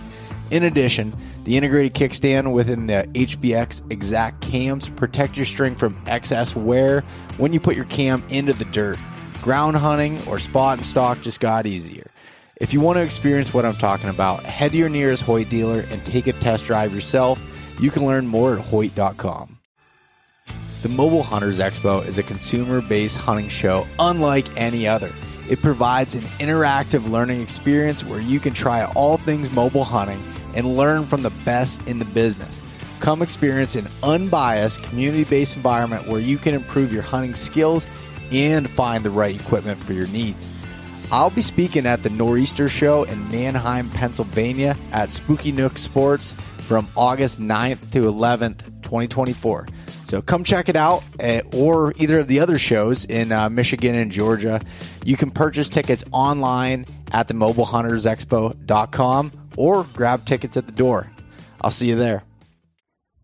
In 0.49 0.63
addition, 0.63 1.13
the 1.43 1.57
integrated 1.57 1.93
kickstand 1.93 2.53
within 2.53 2.87
the 2.87 3.05
HBX 3.13 3.81
Xact 3.89 4.39
cams 4.39 4.87
protect 4.87 5.35
your 5.35 5.45
string 5.45 5.75
from 5.75 6.01
excess 6.07 6.55
wear 6.55 7.01
when 7.35 7.51
you 7.51 7.59
put 7.59 7.75
your 7.75 7.85
cam 7.85 8.23
into 8.29 8.53
the 8.53 8.65
dirt. 8.65 8.97
Ground 9.41 9.75
hunting 9.75 10.25
or 10.25 10.39
spot 10.39 10.77
and 10.77 10.85
stock 10.85 11.19
just 11.19 11.41
got 11.41 11.65
easier. 11.65 12.09
If 12.59 12.73
you 12.73 12.81
want 12.81 12.97
to 12.97 13.03
experience 13.03 13.53
what 13.53 13.65
I'm 13.65 13.75
talking 13.75 14.09
about, 14.09 14.43
head 14.43 14.71
to 14.71 14.77
your 14.79 14.89
nearest 14.89 15.21
Hoyt 15.21 15.47
dealer 15.47 15.81
and 15.91 16.03
take 16.03 16.25
a 16.25 16.33
test 16.33 16.65
drive 16.65 16.93
yourself. 16.93 17.39
You 17.79 17.91
can 17.91 18.03
learn 18.03 18.25
more 18.25 18.57
at 18.57 18.65
Hoyt.com. 18.65 19.59
The 20.81 20.89
Mobile 20.89 21.21
Hunters 21.21 21.59
Expo 21.59 22.03
is 22.05 22.17
a 22.17 22.23
consumer 22.23 22.81
based 22.81 23.15
hunting 23.15 23.49
show 23.49 23.85
unlike 23.99 24.57
any 24.57 24.87
other. 24.87 25.13
It 25.47 25.61
provides 25.61 26.15
an 26.15 26.23
interactive 26.39 27.07
learning 27.07 27.41
experience 27.41 28.03
where 28.03 28.19
you 28.19 28.39
can 28.39 28.55
try 28.55 28.85
all 28.85 29.17
things 29.17 29.51
mobile 29.51 29.83
hunting 29.83 30.21
and 30.55 30.75
learn 30.75 31.05
from 31.05 31.21
the 31.21 31.29
best 31.45 31.79
in 31.87 31.99
the 31.99 32.05
business. 32.05 32.59
Come 32.99 33.21
experience 33.21 33.75
an 33.75 33.87
unbiased, 34.01 34.81
community 34.81 35.25
based 35.25 35.55
environment 35.55 36.07
where 36.07 36.21
you 36.21 36.39
can 36.39 36.55
improve 36.55 36.91
your 36.91 37.03
hunting 37.03 37.35
skills 37.35 37.85
and 38.31 38.67
find 38.67 39.05
the 39.05 39.11
right 39.11 39.39
equipment 39.39 39.77
for 39.77 39.93
your 39.93 40.07
needs. 40.07 40.49
I'll 41.09 41.29
be 41.29 41.41
speaking 41.41 41.85
at 41.85 42.03
the 42.03 42.09
Nor'easter 42.09 42.67
Show 42.69 43.03
in 43.03 43.31
Manheim, 43.31 43.89
Pennsylvania 43.91 44.75
at 44.91 45.09
Spooky 45.09 45.53
Nook 45.53 45.77
Sports 45.77 46.33
from 46.59 46.85
August 46.97 47.39
9th 47.39 47.91
to 47.91 48.03
11th, 48.03 48.65
2024. 48.81 49.67
So 50.03 50.21
come 50.21 50.43
check 50.43 50.67
it 50.67 50.75
out, 50.75 51.03
uh, 51.23 51.41
or 51.53 51.93
either 51.97 52.19
of 52.19 52.27
the 52.27 52.41
other 52.41 52.59
shows 52.59 53.05
in 53.05 53.31
uh, 53.31 53.49
Michigan 53.49 53.95
and 53.95 54.11
Georgia. 54.11 54.61
You 55.05 55.15
can 55.15 55.31
purchase 55.31 55.69
tickets 55.69 56.03
online 56.11 56.85
at 57.13 57.29
the 57.29 57.33
mobilehuntersexpo.com 57.35 59.31
or 59.55 59.83
grab 59.93 60.25
tickets 60.25 60.57
at 60.57 60.65
the 60.65 60.73
door. 60.73 61.09
I'll 61.61 61.71
see 61.71 61.87
you 61.87 61.95
there. 61.95 62.23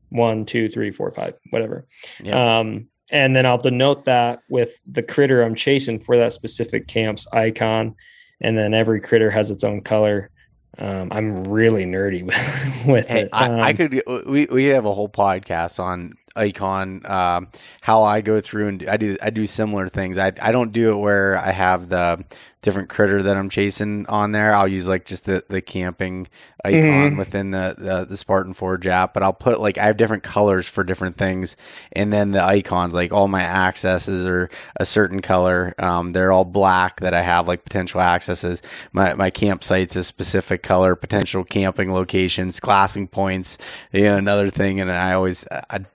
One, 0.09 0.45
two, 0.45 0.69
three, 0.69 0.91
four, 0.91 1.11
five, 1.11 1.33
whatever. 1.49 1.85
Yep. 2.21 2.35
Um, 2.35 2.87
and 3.13 3.35
then 3.35 3.45
I'll 3.45 3.59
denote 3.59 4.05
that 4.05 4.41
with 4.49 4.79
the 4.87 5.03
critter 5.03 5.43
I'm 5.43 5.53
chasing 5.53 5.99
for 5.99 6.17
that 6.17 6.33
specific 6.33 6.87
camp's 6.87 7.27
icon. 7.31 7.95
And 8.41 8.57
then 8.57 8.73
every 8.73 8.99
critter 8.99 9.29
has 9.29 9.51
its 9.51 9.63
own 9.63 9.81
color. 9.81 10.31
Um, 10.79 11.09
I'm 11.11 11.43
really 11.43 11.85
nerdy 11.85 12.23
with 12.91 13.07
hey, 13.07 13.21
it. 13.21 13.29
Um, 13.31 13.51
I, 13.51 13.67
I, 13.67 13.73
could. 13.73 14.01
We 14.25 14.47
we 14.47 14.65
have 14.65 14.85
a 14.85 14.93
whole 14.93 15.07
podcast 15.07 15.79
on 15.79 16.15
icon 16.35 17.05
um, 17.05 17.47
how 17.81 18.03
i 18.03 18.21
go 18.21 18.41
through 18.41 18.67
and 18.67 18.89
i 18.89 18.97
do 18.97 19.15
i 19.21 19.29
do 19.29 19.45
similar 19.45 19.87
things. 19.87 20.17
I 20.17 20.31
i 20.41 20.51
don't 20.51 20.71
do 20.71 20.91
it 20.93 20.97
where 20.97 21.37
i 21.37 21.51
have 21.51 21.89
the 21.89 22.23
different 22.61 22.89
critter 22.89 23.21
that 23.21 23.37
i'm 23.37 23.49
chasing 23.49 24.07
on 24.07 24.31
there. 24.31 24.55
I'll 24.55 24.67
use 24.67 24.87
like 24.87 25.05
just 25.05 25.25
the 25.25 25.43
the 25.47 25.61
camping 25.61 26.27
icon 26.65 26.81
mm-hmm. 26.81 27.17
within 27.17 27.51
the, 27.51 27.75
the, 27.77 28.05
the 28.05 28.15
spartan 28.15 28.53
forge 28.53 28.87
app 28.87 29.13
but 29.13 29.21
i'll 29.21 29.33
put 29.33 29.59
like 29.59 29.77
i 29.77 29.85
have 29.85 29.97
different 29.97 30.23
colors 30.23 30.67
for 30.67 30.83
different 30.83 31.17
things. 31.17 31.55
And 31.91 32.11
then 32.11 32.31
the 32.31 32.43
icons 32.43 32.95
like 32.95 33.13
all 33.13 33.27
my 33.27 33.43
accesses 33.43 34.25
are 34.25 34.49
a 34.77 34.85
certain 34.85 35.21
color. 35.21 35.75
Um, 35.77 36.13
they're 36.13 36.31
all 36.31 36.45
black 36.45 37.01
that 37.01 37.13
i 37.13 37.21
have 37.21 37.47
like 37.47 37.63
potential 37.63 38.01
accesses. 38.01 38.61
My 38.91 39.13
my 39.13 39.29
campsite's 39.29 39.95
a 39.95 40.03
specific 40.03 40.63
color 40.63 40.95
potential 40.95 41.43
camping 41.43 41.91
locations 41.91 42.59
glassing 42.59 43.07
points 43.07 43.57
you 43.91 44.03
know 44.03 44.17
another 44.17 44.49
thing. 44.49 44.79
And 44.79 44.89
i 44.89 45.13
always 45.13 45.45
I, 45.51 45.85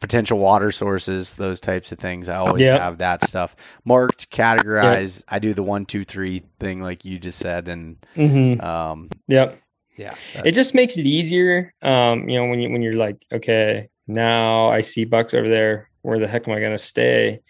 potential 0.00 0.38
water 0.38 0.72
sources, 0.72 1.34
those 1.34 1.60
types 1.60 1.92
of 1.92 1.98
things. 1.98 2.28
I 2.28 2.36
always 2.36 2.62
yep. 2.62 2.80
have 2.80 2.98
that 2.98 3.26
stuff 3.28 3.56
marked, 3.84 4.30
categorized. 4.30 5.18
Yep. 5.20 5.24
I 5.28 5.38
do 5.38 5.54
the 5.54 5.62
one, 5.62 5.86
two, 5.86 6.04
three 6.04 6.42
thing, 6.60 6.82
like 6.82 7.04
you 7.04 7.18
just 7.18 7.38
said, 7.38 7.68
and 7.68 7.96
mm-hmm. 8.16 8.60
um, 8.64 9.10
yep. 9.28 9.60
Yeah. 9.96 10.14
It 10.44 10.52
just 10.52 10.74
makes 10.74 10.96
it 10.96 11.06
easier. 11.06 11.74
Um, 11.82 12.28
you 12.28 12.38
know, 12.38 12.48
when 12.48 12.60
you 12.60 12.70
when 12.70 12.82
you're 12.82 12.92
like, 12.92 13.24
okay, 13.32 13.88
now 14.06 14.68
I 14.68 14.80
see 14.80 15.04
bucks 15.04 15.34
over 15.34 15.48
there. 15.48 15.90
Where 16.02 16.20
the 16.20 16.28
heck 16.28 16.46
am 16.46 16.54
I 16.54 16.60
going 16.60 16.72
to 16.72 16.78
stay? 16.78 17.40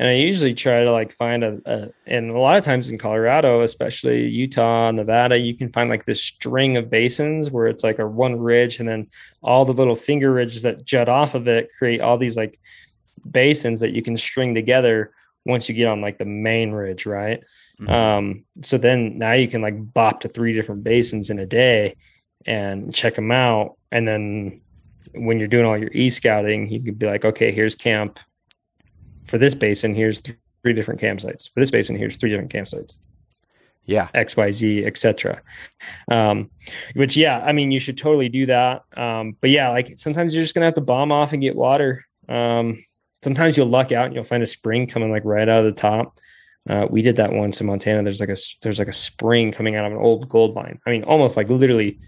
And 0.00 0.08
I 0.08 0.12
usually 0.12 0.54
try 0.54 0.82
to 0.82 0.90
like 0.90 1.12
find 1.12 1.44
a, 1.44 1.60
a, 1.66 1.90
and 2.06 2.30
a 2.30 2.38
lot 2.38 2.56
of 2.56 2.64
times 2.64 2.88
in 2.88 2.96
Colorado, 2.96 3.60
especially 3.60 4.28
Utah, 4.28 4.90
Nevada, 4.90 5.36
you 5.36 5.54
can 5.54 5.68
find 5.68 5.90
like 5.90 6.06
this 6.06 6.24
string 6.24 6.78
of 6.78 6.88
basins 6.88 7.50
where 7.50 7.66
it's 7.66 7.84
like 7.84 7.98
a 7.98 8.06
one 8.06 8.40
ridge 8.40 8.80
and 8.80 8.88
then 8.88 9.08
all 9.42 9.66
the 9.66 9.74
little 9.74 9.94
finger 9.94 10.32
ridges 10.32 10.62
that 10.62 10.86
jut 10.86 11.10
off 11.10 11.34
of 11.34 11.48
it 11.48 11.68
create 11.76 12.00
all 12.00 12.16
these 12.16 12.34
like 12.34 12.58
basins 13.30 13.78
that 13.80 13.92
you 13.92 14.00
can 14.00 14.16
string 14.16 14.54
together 14.54 15.12
once 15.44 15.68
you 15.68 15.74
get 15.74 15.86
on 15.86 16.00
like 16.00 16.16
the 16.16 16.24
main 16.24 16.70
ridge, 16.72 17.04
right? 17.04 17.44
Mm-hmm. 17.78 17.92
Um, 17.92 18.44
so 18.62 18.78
then 18.78 19.18
now 19.18 19.32
you 19.32 19.48
can 19.48 19.60
like 19.60 19.92
bop 19.92 20.20
to 20.20 20.28
three 20.28 20.54
different 20.54 20.82
basins 20.82 21.28
in 21.28 21.38
a 21.38 21.46
day 21.46 21.96
and 22.46 22.94
check 22.94 23.16
them 23.16 23.30
out. 23.30 23.76
And 23.92 24.08
then 24.08 24.62
when 25.14 25.38
you're 25.38 25.46
doing 25.46 25.66
all 25.66 25.76
your 25.76 25.90
e 25.92 26.08
scouting, 26.08 26.70
you 26.70 26.82
could 26.82 26.98
be 26.98 27.04
like, 27.04 27.26
okay, 27.26 27.52
here's 27.52 27.74
camp 27.74 28.18
for 29.26 29.38
this 29.38 29.54
basin. 29.54 29.94
Here's 29.94 30.20
th- 30.20 30.36
three 30.62 30.72
different 30.72 31.00
campsites. 31.00 31.50
For 31.52 31.60
this 31.60 31.70
basin, 31.70 31.96
here's 31.96 32.16
three 32.16 32.30
different 32.30 32.52
campsites. 32.52 32.96
Yeah, 33.86 34.08
X, 34.14 34.36
Y, 34.36 34.50
Z, 34.50 34.84
etc. 34.84 35.42
Um, 36.10 36.50
which 36.94 37.16
yeah, 37.16 37.40
I 37.40 37.52
mean, 37.52 37.70
you 37.70 37.80
should 37.80 37.98
totally 37.98 38.28
do 38.28 38.46
that. 38.46 38.84
Um, 38.96 39.36
but 39.40 39.50
yeah, 39.50 39.70
like 39.70 39.98
sometimes 39.98 40.34
you're 40.34 40.44
just 40.44 40.54
gonna 40.54 40.66
have 40.66 40.74
to 40.74 40.80
bomb 40.80 41.12
off 41.12 41.32
and 41.32 41.42
get 41.42 41.56
water. 41.56 42.04
Um, 42.28 42.84
sometimes 43.22 43.56
you'll 43.56 43.66
luck 43.66 43.92
out 43.92 44.06
and 44.06 44.14
you'll 44.14 44.24
find 44.24 44.42
a 44.42 44.46
spring 44.46 44.86
coming 44.86 45.10
like 45.10 45.24
right 45.24 45.48
out 45.48 45.60
of 45.60 45.64
the 45.64 45.72
top. 45.72 46.18
Uh, 46.68 46.86
we 46.90 47.02
did 47.02 47.16
that 47.16 47.32
once 47.32 47.60
in 47.60 47.66
Montana. 47.66 48.02
There's 48.02 48.20
like 48.20 48.28
a 48.28 48.36
there's 48.62 48.78
like 48.78 48.88
a 48.88 48.92
spring 48.92 49.50
coming 49.50 49.76
out 49.76 49.84
of 49.84 49.92
an 49.92 49.98
old 49.98 50.28
gold 50.28 50.54
mine. 50.54 50.78
I 50.86 50.90
mean, 50.90 51.04
almost 51.04 51.36
like 51.36 51.48
literally, 51.48 51.98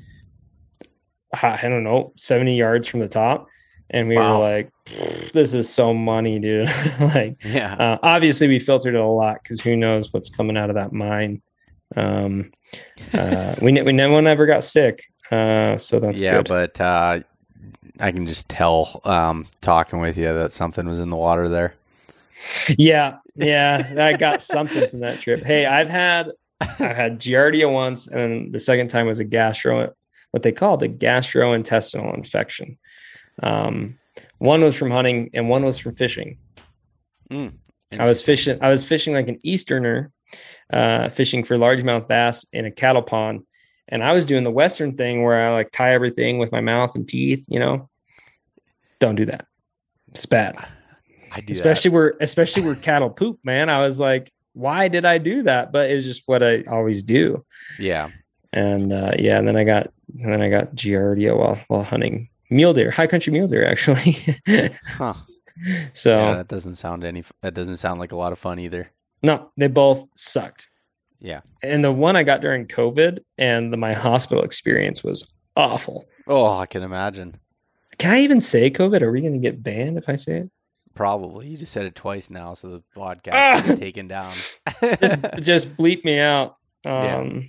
I 1.43 1.59
don't 1.63 1.85
know, 1.85 2.13
70 2.17 2.57
yards 2.57 2.87
from 2.87 3.01
the 3.01 3.09
top. 3.09 3.49
And 3.93 4.09
we 4.09 4.17
wow. 4.17 4.39
were 4.39 4.39
like, 4.39 4.71
"This 5.33 5.55
is 5.55 5.69
so 5.69 5.93
money, 5.93 6.39
dude!" 6.39 6.71
like, 7.01 7.37
yeah. 7.45 7.75
Uh, 7.75 7.99
obviously, 8.03 8.49
we 8.49 8.59
filtered 8.59 8.95
it 8.95 9.01
a 9.01 9.07
lot 9.07 9.39
because 9.43 9.61
who 9.61 9.77
knows 9.77 10.13
what's 10.13 10.31
coming 10.31 10.57
out 10.57 10.71
of 10.71 10.77
that 10.77 10.93
mine. 10.93 11.43
Um, 11.95 12.53
uh, 13.13 13.55
we 13.61 13.81
we 13.83 13.93
no 13.93 14.11
one 14.11 14.27
ever 14.27 14.47
got 14.47 14.65
sick, 14.65 15.05
uh, 15.31 15.77
so 15.79 16.01
that's 16.01 16.21
yeah. 16.21 16.39
Good. 16.39 16.49
But 16.49 16.81
uh, 16.81 17.21
I 18.01 18.13
can 18.13 18.27
just 18.27 18.49
tell 18.49 19.01
um, 19.05 19.47
talking 19.61 20.01
with 20.01 20.17
you 20.17 20.33
that 20.33 20.53
something 20.53 20.89
was 20.89 21.01
in 21.01 21.11
the 21.11 21.17
water 21.17 21.49
there. 21.49 21.75
Yeah, 22.77 23.19
yeah, 23.37 23.95
I 23.99 24.17
got 24.17 24.43
something 24.43 24.89
from 24.89 25.01
that 25.01 25.21
trip. 25.21 25.45
Hey, 25.45 25.67
I've 25.67 25.89
had 25.89 26.33
I've 26.61 26.97
had 26.97 27.21
giardia 27.21 27.73
once, 27.73 28.07
and 28.07 28.53
the 28.53 28.59
second 28.59 28.89
time 28.89 29.07
was 29.07 29.21
a 29.21 29.25
gastro, 29.25 29.93
what 30.31 30.43
they 30.43 30.53
called 30.53 30.83
a 30.83 30.89
gastrointestinal 30.89 32.15
infection. 32.17 32.79
Um, 33.43 33.99
one 34.39 34.61
was 34.61 34.77
from 34.77 34.91
hunting, 34.91 35.31
and 35.35 35.49
one 35.49 35.65
was 35.65 35.79
from 35.79 35.95
fishing. 35.95 36.39
Mm, 37.31 37.55
I 37.99 38.05
was 38.05 38.23
fishing. 38.23 38.59
I 38.61 38.71
was 38.71 38.85
fishing 38.85 39.15
like 39.15 39.29
an 39.29 39.39
Easterner, 39.45 40.11
uh, 40.73 41.09
fishing 41.09 41.45
for 41.45 41.57
largemouth 41.57 42.09
bass 42.09 42.45
in 42.53 42.67
a 42.67 42.71
cattle 42.71 43.03
pond, 43.03 43.43
and 43.89 44.03
I 44.03 44.13
was 44.13 44.27
doing 44.27 44.43
the 44.43 44.51
Western 44.51 44.97
thing 44.97 45.23
where 45.23 45.41
I 45.41 45.53
like 45.53 45.71
tie 45.71 45.95
everything 45.95 46.39
with 46.39 46.53
my 46.53 46.61
mouth 46.61 46.95
and 46.95 47.09
teeth. 47.09 47.45
You 47.49 47.61
know, 47.61 47.89
don't 48.99 49.17
do 49.17 49.27
that. 49.27 49.47
It's 50.09 50.27
bad. 50.27 50.57
I 51.31 51.41
do 51.41 51.53
especially 51.53 51.91
that. 51.91 51.95
where 51.95 52.15
especially 52.21 52.63
where 52.63 52.75
cattle 52.75 53.11
poop, 53.11 53.39
man. 53.45 53.71
I 53.71 53.81
was 53.81 53.99
like, 53.99 54.31
why 54.53 54.89
did 54.89 55.05
I 55.05 55.19
do 55.19 55.45
that? 55.45 55.73
But 55.73 55.91
it's 55.91 56.05
just 56.05 56.23
what 56.27 56.43
I 56.43 56.63
always 56.63 57.03
do. 57.03 57.45
Yeah. 57.79 58.11
And 58.53 58.93
uh, 58.93 59.13
yeah, 59.19 59.39
and 59.39 59.49
then 59.49 59.57
I 59.57 59.65
got 59.65 59.89
and 60.19 60.33
then 60.33 60.43
I 60.43 60.51
got 60.51 60.75
giardia 60.75 61.37
while 61.37 61.59
while 61.69 61.83
hunting 61.83 62.29
mule 62.53 62.73
deer, 62.73 62.91
high 62.91 63.07
country 63.07 63.33
mule 63.33 63.49
deer, 63.49 63.67
actually. 63.67 64.19
huh. 64.87 65.15
So 65.95 66.17
yeah, 66.17 66.35
that 66.37 66.49
doesn't 66.49 66.77
sound 66.77 67.05
any. 67.05 67.25
That 67.43 67.55
doesn't 67.55 67.77
sound 67.77 68.01
like 68.01 68.13
a 68.13 68.17
lot 68.17 68.33
of 68.33 68.39
fun 68.39 68.59
either. 68.59 68.91
No, 69.23 69.51
they 69.57 69.69
both 69.69 70.07
sucked. 70.17 70.69
Yeah. 71.21 71.41
And 71.63 71.85
the 71.85 71.93
one 71.93 72.17
I 72.17 72.25
got 72.25 72.41
during 72.41 72.67
COVID 72.67 73.21
and 73.39 73.73
the, 73.73 73.77
my 73.77 73.93
hospital 73.93 74.43
experience 74.43 75.05
was 75.05 75.25
awful. 75.57 76.07
Oh, 76.27 76.59
I 76.59 76.67
can 76.67 76.83
imagine. 76.83 77.37
Can 77.99 78.11
I 78.11 78.21
even 78.21 78.41
say 78.41 78.71
COVID? 78.71 79.03
Are 79.03 79.13
we 79.13 79.21
going 79.21 79.35
to 79.35 79.39
get 79.39 79.63
banned 79.63 79.99
if 79.99 80.09
I 80.09 80.17
say 80.17 80.39
it? 80.39 80.51
Probably. 80.95 81.49
You 81.49 81.57
just 81.57 81.73
said 81.73 81.87
it 81.87 81.95
twice 81.95 82.29
now, 82.29 82.55
so 82.55 82.69
the 82.69 82.83
podcast 82.97 83.33
ah! 83.33 83.75
taken 83.77 84.09
down. 84.09 84.33
just, 85.01 85.17
just 85.41 85.77
bleep 85.77 86.05
me 86.05 86.19
out. 86.19 86.57
Um, 86.85 86.93
yeah. 86.93 87.43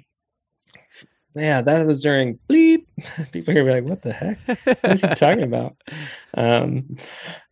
Yeah, 1.36 1.62
that 1.62 1.86
was 1.86 2.02
during 2.02 2.40
bleep. 2.50 2.86
People 3.32 3.52
are 3.52 3.64
gonna 3.64 3.66
be 3.66 3.82
like, 3.82 3.90
"What 3.90 4.02
the 4.02 4.14
heck? 4.14 4.40
What 4.48 4.94
is 4.94 5.02
he 5.02 5.08
talking 5.16 5.44
about?" 5.54 5.76
Um, 6.34 6.98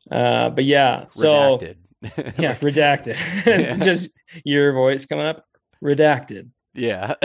uh, 0.09 0.49
but 0.49 0.65
yeah, 0.65 1.05
so 1.09 1.57
redacted. 1.57 1.75
yeah, 2.39 2.55
redacted. 2.55 3.83
just 3.83 4.09
your 4.43 4.73
voice 4.73 5.05
coming 5.05 5.25
up, 5.25 5.45
redacted. 5.83 6.49
Yeah. 6.73 7.15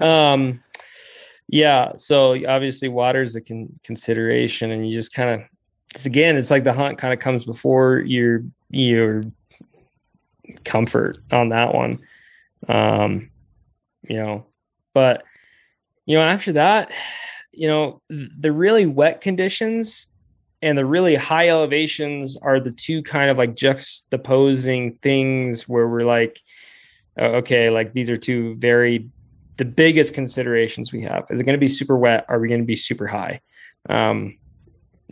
um, 0.00 0.62
yeah. 1.48 1.92
So 1.96 2.36
obviously, 2.46 2.88
water 2.88 3.22
is 3.22 3.36
a 3.36 3.40
con- 3.40 3.78
consideration, 3.82 4.70
and 4.70 4.86
you 4.86 4.92
just 4.92 5.12
kind 5.12 5.30
of 5.30 5.46
it's 5.94 6.06
again, 6.06 6.36
it's 6.36 6.50
like 6.50 6.64
the 6.64 6.72
hunt 6.72 6.98
kind 6.98 7.14
of 7.14 7.20
comes 7.20 7.44
before 7.44 8.00
your 8.00 8.42
your 8.70 9.22
comfort 10.64 11.18
on 11.32 11.50
that 11.50 11.74
one. 11.74 12.00
Um, 12.68 13.30
you 14.08 14.16
know, 14.16 14.46
but 14.92 15.24
you 16.06 16.16
know, 16.16 16.22
after 16.22 16.52
that, 16.52 16.92
you 17.52 17.68
know, 17.68 18.00
the 18.08 18.52
really 18.52 18.86
wet 18.86 19.20
conditions 19.20 20.06
and 20.62 20.76
the 20.76 20.86
really 20.86 21.14
high 21.14 21.48
elevations 21.48 22.36
are 22.36 22.60
the 22.60 22.72
two 22.72 23.02
kind 23.02 23.30
of 23.30 23.38
like 23.38 23.54
juxtaposing 23.54 25.00
things 25.00 25.68
where 25.68 25.88
we're 25.88 26.00
like, 26.00 26.40
okay, 27.18 27.70
like 27.70 27.92
these 27.92 28.10
are 28.10 28.16
two 28.16 28.56
very 28.56 29.08
the 29.56 29.64
biggest 29.64 30.14
considerations 30.14 30.92
we 30.92 31.02
have. 31.02 31.26
Is 31.30 31.40
it 31.40 31.44
going 31.44 31.54
to 31.54 31.60
be 31.60 31.68
super 31.68 31.96
wet? 31.96 32.24
Are 32.28 32.40
we 32.40 32.48
going 32.48 32.60
to 32.60 32.66
be 32.66 32.74
super 32.74 33.06
high? 33.06 33.40
Um, 33.88 34.36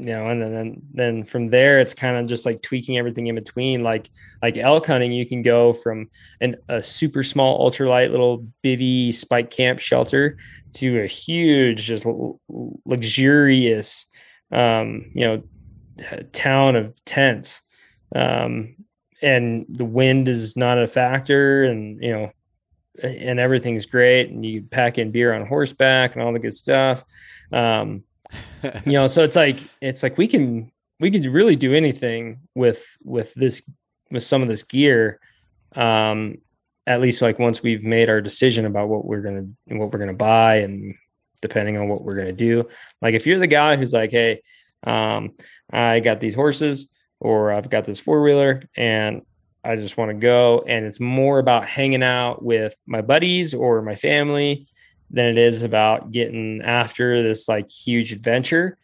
you 0.03 0.13
know 0.13 0.29
and 0.29 0.43
then 0.43 0.83
then 0.93 1.25
from 1.25 1.47
there 1.47 1.79
it's 1.79 1.95
kind 1.95 2.17
of 2.17 2.27
just 2.27 2.45
like 2.45 2.61
tweaking 2.61 2.99
everything 2.99 3.29
in 3.29 3.37
between. 3.37 3.85
Like 3.85 4.11
like 4.43 4.57
elk 4.57 4.87
hunting 4.87 5.13
you 5.13 5.25
can 5.25 5.43
go 5.43 5.73
from 5.73 6.11
an, 6.41 6.57
a 6.69 6.83
super 6.83 7.23
small 7.23 7.71
ultralight 7.71 8.11
little 8.11 8.47
bivy 8.65 9.15
spike 9.15 9.51
camp 9.51 9.79
shelter 9.79 10.39
to 10.75 11.03
a 11.03 11.07
huge 11.07 11.85
just 11.85 12.05
luxurious 12.85 14.07
um 14.51 15.11
you 15.15 15.25
know 15.25 15.43
town 16.33 16.75
of 16.75 16.93
tents. 17.05 17.63
Um 18.15 18.75
and 19.23 19.67
the 19.69 19.85
wind 19.85 20.29
is 20.29 20.57
not 20.57 20.79
a 20.83 20.89
factor 20.89 21.63
and 21.65 22.03
you 22.03 22.13
know 22.13 22.33
and 23.03 23.39
everything's 23.39 23.87
great 23.87 24.31
and 24.31 24.45
you 24.45 24.63
pack 24.63 24.99
in 24.99 25.13
beer 25.13 25.33
on 25.33 25.47
horseback 25.47 26.15
and 26.15 26.23
all 26.25 26.33
the 26.33 26.41
good 26.41 26.55
stuff. 26.55 27.05
Um 27.53 28.03
you 28.87 28.93
know, 28.93 29.07
so 29.07 29.25
it's 29.25 29.37
like 29.37 29.59
it's 29.81 30.03
like 30.03 30.19
we 30.19 30.29
can 30.29 30.71
we 31.01 31.11
can 31.11 31.31
really 31.33 31.57
do 31.57 31.75
anything 31.75 32.41
with 32.55 32.85
with 33.05 33.35
this 33.35 33.63
with 34.11 34.23
some 34.23 34.43
of 34.43 34.49
this 34.49 34.63
gear. 34.63 35.21
Um, 35.75 36.39
at 36.87 37.01
least 37.01 37.23
like 37.23 37.39
once 37.39 37.63
we've 37.63 37.85
made 37.85 38.11
our 38.11 38.21
decision 38.21 38.67
about 38.67 38.89
what 38.89 39.05
we're 39.05 39.23
gonna 39.23 39.47
what 39.67 39.93
we're 39.93 39.99
gonna 39.99 40.13
buy 40.13 40.57
and 40.57 40.95
depending 41.41 41.77
on 41.77 41.89
what 41.89 42.03
we're 42.03 42.17
gonna 42.17 42.33
do. 42.33 42.69
Like 43.01 43.15
if 43.15 43.27
you're 43.27 43.39
the 43.39 43.47
guy 43.47 43.77
who's 43.77 43.93
like, 43.93 44.11
hey, 44.11 44.43
um, 44.85 45.33
I 45.73 46.01
got 46.01 46.21
these 46.21 46.35
horses 46.35 46.89
or 47.21 47.53
I've 47.53 47.71
got 47.71 47.85
this 47.85 48.01
four 48.01 48.23
wheeler 48.23 48.65
and 48.77 49.23
I 49.65 49.77
just 49.77 49.97
want 49.97 50.11
to 50.11 50.15
go 50.15 50.65
and 50.67 50.85
it's 50.85 50.99
more 50.99 51.39
about 51.39 51.67
hanging 51.67 52.03
out 52.03 52.43
with 52.43 52.75
my 52.87 53.01
buddies 53.01 53.55
or 53.55 53.81
my 53.83 53.95
family 53.95 54.67
than 55.13 55.27
it 55.27 55.39
is 55.39 55.63
about 55.63 56.11
getting 56.11 56.63
after 56.63 57.23
this 57.23 57.49
like 57.49 57.71
huge 57.71 58.13
adventure. 58.13 58.79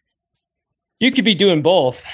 You 1.00 1.10
could 1.10 1.24
be 1.24 1.34
doing 1.34 1.62
both, 1.62 2.05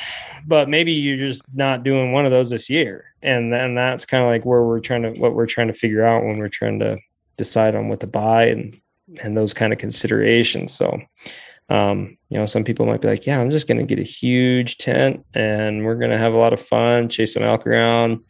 but 0.47 0.69
maybe 0.69 0.93
you're 0.93 1.16
just 1.16 1.43
not 1.53 1.82
doing 1.82 2.12
one 2.12 2.24
of 2.24 2.32
those 2.32 2.51
this 2.51 2.70
year. 2.70 3.07
And 3.23 3.53
then 3.53 3.74
that's 3.74 4.07
kind 4.07 4.23
of 4.23 4.28
like 4.28 4.45
where 4.45 4.62
we're 4.62 4.81
trying 4.81 5.03
to 5.03 5.20
what 5.20 5.35
we're 5.35 5.47
trying 5.47 5.69
to 5.69 5.73
figure 5.73 6.05
out 6.05 6.24
when 6.24 6.39
we're 6.39 6.49
trying 6.49 6.78
to 6.81 6.99
decide 7.36 7.74
on 7.74 7.89
what 7.89 8.01
to 8.01 8.07
buy 8.07 8.47
and 8.47 8.81
and 9.23 9.36
those 9.36 9.53
kind 9.53 9.73
of 9.73 9.78
considerations. 9.78 10.73
So 10.73 11.01
um, 11.69 12.19
you 12.28 12.39
know, 12.39 12.47
some 12.47 12.65
people 12.65 12.86
might 12.86 13.01
be 13.01 13.09
like, 13.09 13.27
yeah, 13.27 13.41
I'm 13.41 13.51
just 13.51 13.66
to 13.78 13.86
get 13.86 13.99
a 13.99 14.09
huge 14.09 14.77
tent 14.78 15.24
and 15.35 15.85
we're 15.85 15.97
to 16.11 16.19
have 16.19 16.35
a 16.35 16.39
lot 16.39 16.53
of 16.53 16.61
fun, 16.61 17.09
chase 17.09 17.35
some 17.35 17.43
elk 17.43 17.66
around, 17.66 18.24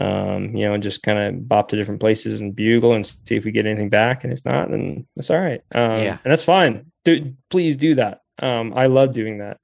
um, 0.00 0.56
you 0.56 0.66
know, 0.66 0.78
just 0.78 1.02
kind 1.02 1.18
of 1.18 1.46
bop 1.46 1.68
to 1.68 1.76
different 1.76 2.00
places 2.00 2.40
and 2.40 2.56
bugle 2.56 2.94
and 2.94 3.06
see 3.06 3.36
if 3.36 3.44
we 3.44 3.52
get 3.52 3.66
anything 3.66 3.90
back. 3.90 4.24
And 4.24 4.32
if 4.32 4.42
not, 4.44 4.70
then 4.70 5.06
that's 5.14 5.30
all 5.30 5.38
right. 5.38 5.60
Um, 5.72 5.98
yeah. 6.02 6.18
and 6.24 6.32
that's 6.32 6.42
fine. 6.42 6.90
Do, 7.04 7.34
please 7.50 7.76
do 7.76 7.94
that. 7.96 8.22
Um, 8.38 8.72
I 8.74 8.86
love 8.86 9.12
doing 9.12 9.38
that. 9.38 9.58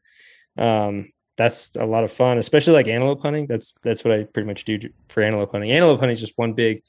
Um, 0.59 1.13
that's 1.39 1.75
a 1.77 1.87
lot 1.87 2.05
of 2.05 2.13
fun, 2.13 2.39
especially 2.39 2.75
like 2.75 2.87
antelope 2.87 3.23
hunting. 3.23 3.47
That's, 3.47 3.75
that's 3.83 4.05
what 4.05 4.13
I 4.13 4.25
pretty 4.25 4.47
much 4.47 4.65
do 4.65 4.79
for 5.09 5.23
antelope 5.23 5.53
hunting. 5.53 5.73
Antelope 5.73 6.01
hunting 6.01 6.15
is 6.15 6.21
just 6.21 6.37
one 6.37 6.53
big, 6.53 6.83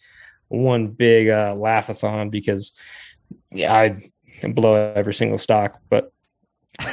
one 0.50 0.88
big, 0.88 1.30
uh, 1.30 1.56
laughathon 1.56 2.30
because 2.30 2.74
yeah, 3.52 3.74
I, 3.74 4.12
blow 4.50 4.94
every 4.94 5.14
single 5.14 5.38
stock, 5.38 5.80
but 5.90 6.12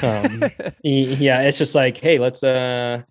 um, 0.03 0.45
yeah, 0.83 1.43
it's 1.43 1.59
just 1.59 1.75
like, 1.75 1.99
hey, 1.99 2.19
let's 2.19 2.43
uh, 2.43 3.03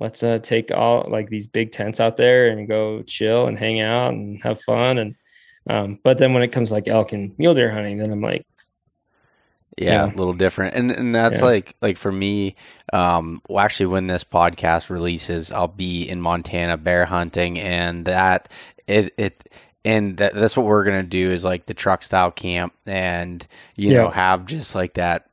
let's 0.00 0.22
uh, 0.22 0.38
take 0.38 0.70
all 0.72 1.06
like 1.08 1.28
these 1.28 1.46
big 1.46 1.72
tents 1.72 2.00
out 2.00 2.16
there 2.16 2.48
and 2.48 2.68
go 2.68 3.02
chill 3.02 3.46
and 3.46 3.58
hang 3.58 3.80
out 3.80 4.12
and 4.12 4.42
have 4.42 4.60
fun. 4.62 4.98
And 4.98 5.14
um, 5.68 5.98
but 6.02 6.18
then 6.18 6.34
when 6.34 6.42
it 6.42 6.52
comes 6.52 6.72
like 6.72 6.88
elk 6.88 7.12
and 7.12 7.36
mule 7.38 7.54
deer 7.54 7.70
hunting, 7.70 7.98
then 7.98 8.10
I'm 8.10 8.20
like, 8.20 8.46
yeah, 9.78 10.06
a 10.06 10.14
little 10.14 10.34
different. 10.34 10.74
And 10.74 10.90
and 10.90 11.14
that's 11.14 11.38
yeah. 11.38 11.44
like 11.44 11.76
like 11.80 11.96
for 11.96 12.12
me, 12.12 12.56
um 12.92 13.40
well 13.48 13.64
actually 13.64 13.86
when 13.86 14.06
this 14.06 14.24
podcast 14.24 14.90
releases, 14.90 15.50
I'll 15.50 15.68
be 15.68 16.08
in 16.08 16.20
Montana 16.20 16.76
bear 16.76 17.06
hunting 17.06 17.58
and 17.58 18.04
that 18.06 18.48
it 18.86 19.14
it 19.16 19.48
and 19.84 20.16
that, 20.18 20.34
that's 20.34 20.56
what 20.56 20.66
we're 20.66 20.84
gonna 20.84 21.02
do 21.02 21.30
is 21.30 21.44
like 21.44 21.66
the 21.66 21.74
truck 21.74 22.02
style 22.02 22.30
camp 22.30 22.72
and 22.86 23.46
you 23.76 23.90
yeah. 23.90 24.02
know 24.02 24.10
have 24.10 24.46
just 24.46 24.74
like 24.74 24.94
that 24.94 25.28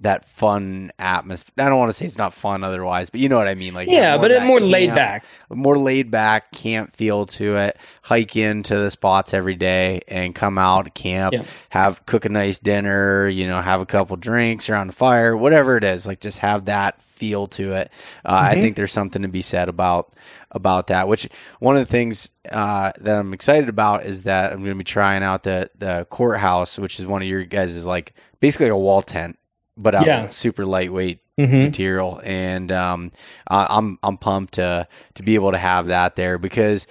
that 0.00 0.26
fun 0.26 0.90
atmosphere. 0.98 1.64
I 1.64 1.68
don't 1.68 1.78
want 1.78 1.88
to 1.88 1.92
say 1.94 2.04
it's 2.04 2.18
not 2.18 2.34
fun 2.34 2.62
otherwise, 2.62 3.08
but 3.08 3.20
you 3.20 3.28
know 3.28 3.36
what 3.36 3.48
I 3.48 3.54
mean. 3.54 3.72
Like 3.72 3.88
yeah, 3.88 4.18
but 4.18 4.30
it's 4.30 4.44
more 4.44 4.58
camp, 4.58 4.72
laid 4.72 4.94
back, 4.94 5.24
more 5.48 5.78
laid 5.78 6.10
back 6.10 6.52
camp 6.52 6.92
feel 6.92 7.26
to 7.26 7.56
it. 7.56 7.78
Hike 8.02 8.36
into 8.36 8.76
the 8.76 8.90
spots 8.90 9.32
every 9.32 9.54
day 9.54 10.02
and 10.08 10.34
come 10.34 10.58
out 10.58 10.94
camp, 10.94 11.34
yeah. 11.34 11.44
have 11.70 12.04
cook 12.04 12.24
a 12.24 12.28
nice 12.28 12.58
dinner. 12.58 13.28
You 13.28 13.46
know, 13.46 13.60
have 13.60 13.80
a 13.80 13.86
couple 13.86 14.16
drinks 14.16 14.68
around 14.68 14.88
the 14.88 14.92
fire, 14.92 15.36
whatever 15.36 15.76
it 15.76 15.84
is. 15.84 16.06
Like 16.06 16.20
just 16.20 16.40
have 16.40 16.66
that 16.66 17.00
feel 17.00 17.46
to 17.46 17.72
it. 17.72 17.90
Uh, 18.24 18.36
mm-hmm. 18.36 18.58
I 18.58 18.60
think 18.60 18.76
there's 18.76 18.92
something 18.92 19.22
to 19.22 19.28
be 19.28 19.42
said 19.42 19.68
about 19.68 20.12
about 20.50 20.88
that. 20.88 21.08
Which 21.08 21.26
one 21.58 21.76
of 21.76 21.86
the 21.86 21.90
things 21.90 22.30
uh, 22.50 22.92
that 23.00 23.16
I'm 23.16 23.32
excited 23.32 23.70
about 23.70 24.04
is 24.04 24.22
that 24.22 24.52
I'm 24.52 24.58
going 24.58 24.72
to 24.72 24.76
be 24.76 24.84
trying 24.84 25.22
out 25.22 25.42
the 25.42 25.70
the 25.78 26.06
courthouse, 26.10 26.78
which 26.78 27.00
is 27.00 27.06
one 27.06 27.22
of 27.22 27.28
your 27.28 27.44
guys' 27.44 27.76
is 27.76 27.86
like 27.86 28.12
basically 28.40 28.68
a 28.68 28.76
wall 28.76 29.00
tent 29.00 29.38
but 29.76 29.94
out 29.94 30.06
yeah. 30.06 30.26
super 30.28 30.64
lightweight 30.64 31.20
mm-hmm. 31.38 31.64
material. 31.64 32.20
And 32.24 32.72
um, 32.72 33.12
I, 33.48 33.66
I'm 33.70 33.98
I'm 34.02 34.16
pumped 34.16 34.54
to 34.54 34.88
to 35.14 35.22
be 35.22 35.34
able 35.34 35.52
to 35.52 35.58
have 35.58 35.88
that 35.88 36.16
there 36.16 36.38
because 36.38 36.86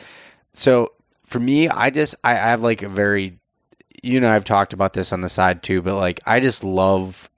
so 0.53 0.91
for 1.25 1.39
me, 1.39 1.67
I 1.67 1.89
just 1.89 2.15
I, 2.23 2.31
I 2.31 2.35
have 2.35 2.61
like 2.61 2.83
a 2.83 2.89
very 2.89 3.39
you 4.03 4.19
know 4.19 4.31
I've 4.31 4.45
talked 4.45 4.73
about 4.73 4.93
this 4.93 5.11
on 5.11 5.21
the 5.21 5.29
side 5.29 5.63
too, 5.63 5.81
but 5.81 5.95
like 5.95 6.19
I 6.25 6.39
just 6.39 6.63
love 6.63 7.29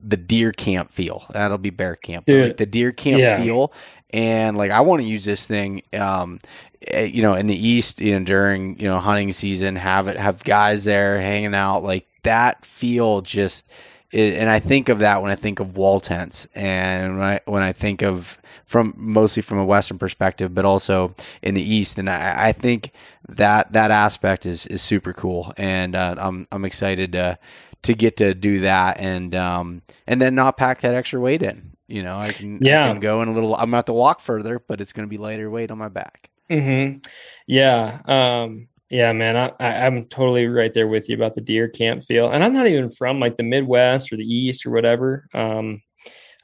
the 0.00 0.16
deer 0.16 0.52
camp 0.52 0.90
feel. 0.90 1.24
That'll 1.30 1.58
be 1.58 1.70
bear 1.70 1.96
camp. 1.96 2.26
Like 2.46 2.56
the 2.56 2.66
deer 2.66 2.92
camp 2.92 3.20
yeah. 3.20 3.42
feel. 3.42 3.72
And 4.10 4.56
like 4.56 4.70
I 4.70 4.80
want 4.80 5.02
to 5.02 5.08
use 5.08 5.24
this 5.24 5.46
thing 5.46 5.82
um 5.94 6.38
eh, 6.86 7.04
you 7.04 7.22
know 7.22 7.34
in 7.34 7.46
the 7.46 7.56
east 7.56 8.00
you 8.00 8.18
know 8.18 8.24
during 8.24 8.78
you 8.78 8.86
know 8.86 8.98
hunting 8.98 9.32
season 9.32 9.76
have 9.76 10.06
it 10.08 10.18
have 10.18 10.44
guys 10.44 10.84
there 10.84 11.20
hanging 11.20 11.54
out 11.54 11.82
like 11.82 12.06
that 12.22 12.64
feel 12.64 13.22
just 13.22 13.66
it, 14.12 14.34
and 14.34 14.50
I 14.50 14.60
think 14.60 14.88
of 14.88 15.00
that 15.00 15.22
when 15.22 15.30
I 15.30 15.34
think 15.34 15.60
of 15.60 15.76
wall 15.76 16.00
tents, 16.00 16.46
and 16.54 17.18
when 17.18 17.26
I 17.26 17.40
when 17.46 17.62
I 17.62 17.72
think 17.72 18.02
of 18.02 18.38
from 18.64 18.94
mostly 18.96 19.42
from 19.42 19.58
a 19.58 19.64
Western 19.64 19.98
perspective, 19.98 20.54
but 20.54 20.64
also 20.64 21.14
in 21.42 21.54
the 21.54 21.62
East, 21.62 21.98
and 21.98 22.08
I, 22.08 22.48
I 22.48 22.52
think 22.52 22.92
that 23.28 23.72
that 23.72 23.90
aspect 23.90 24.46
is 24.46 24.66
is 24.66 24.82
super 24.82 25.12
cool, 25.12 25.52
and 25.56 25.96
uh, 25.96 26.14
I'm 26.18 26.46
I'm 26.52 26.64
excited 26.64 27.12
to 27.12 27.38
to 27.82 27.94
get 27.94 28.16
to 28.18 28.34
do 28.34 28.60
that, 28.60 28.98
and 29.00 29.34
um 29.34 29.82
and 30.06 30.20
then 30.20 30.34
not 30.34 30.56
pack 30.56 30.82
that 30.82 30.94
extra 30.94 31.20
weight 31.20 31.42
in. 31.42 31.72
You 31.88 32.02
know, 32.02 32.18
I 32.18 32.30
can 32.30 32.58
yeah 32.62 32.84
I 32.84 32.92
can 32.92 33.00
go 33.00 33.22
in 33.22 33.28
a 33.28 33.32
little. 33.32 33.54
I'm 33.54 33.66
gonna 33.66 33.76
have 33.78 33.84
to 33.86 33.92
walk 33.92 34.20
further, 34.20 34.58
but 34.58 34.80
it's 34.80 34.92
gonna 34.92 35.08
be 35.08 35.18
lighter 35.18 35.50
weight 35.50 35.70
on 35.70 35.78
my 35.78 35.88
back. 35.88 36.30
Hmm. 36.48 36.98
Yeah. 37.46 38.00
Um 38.06 38.68
yeah, 38.92 39.10
man, 39.14 39.38
I, 39.38 39.52
I, 39.58 39.86
am 39.86 40.04
totally 40.04 40.46
right 40.48 40.72
there 40.74 40.86
with 40.86 41.08
you 41.08 41.16
about 41.16 41.34
the 41.34 41.40
deer 41.40 41.66
camp 41.66 42.04
feel. 42.04 42.30
And 42.30 42.44
I'm 42.44 42.52
not 42.52 42.66
even 42.66 42.90
from 42.90 43.20
like 43.20 43.38
the 43.38 43.42
Midwest 43.42 44.12
or 44.12 44.16
the 44.16 44.34
East 44.34 44.66
or 44.66 44.70
whatever. 44.70 45.26
Um, 45.32 45.80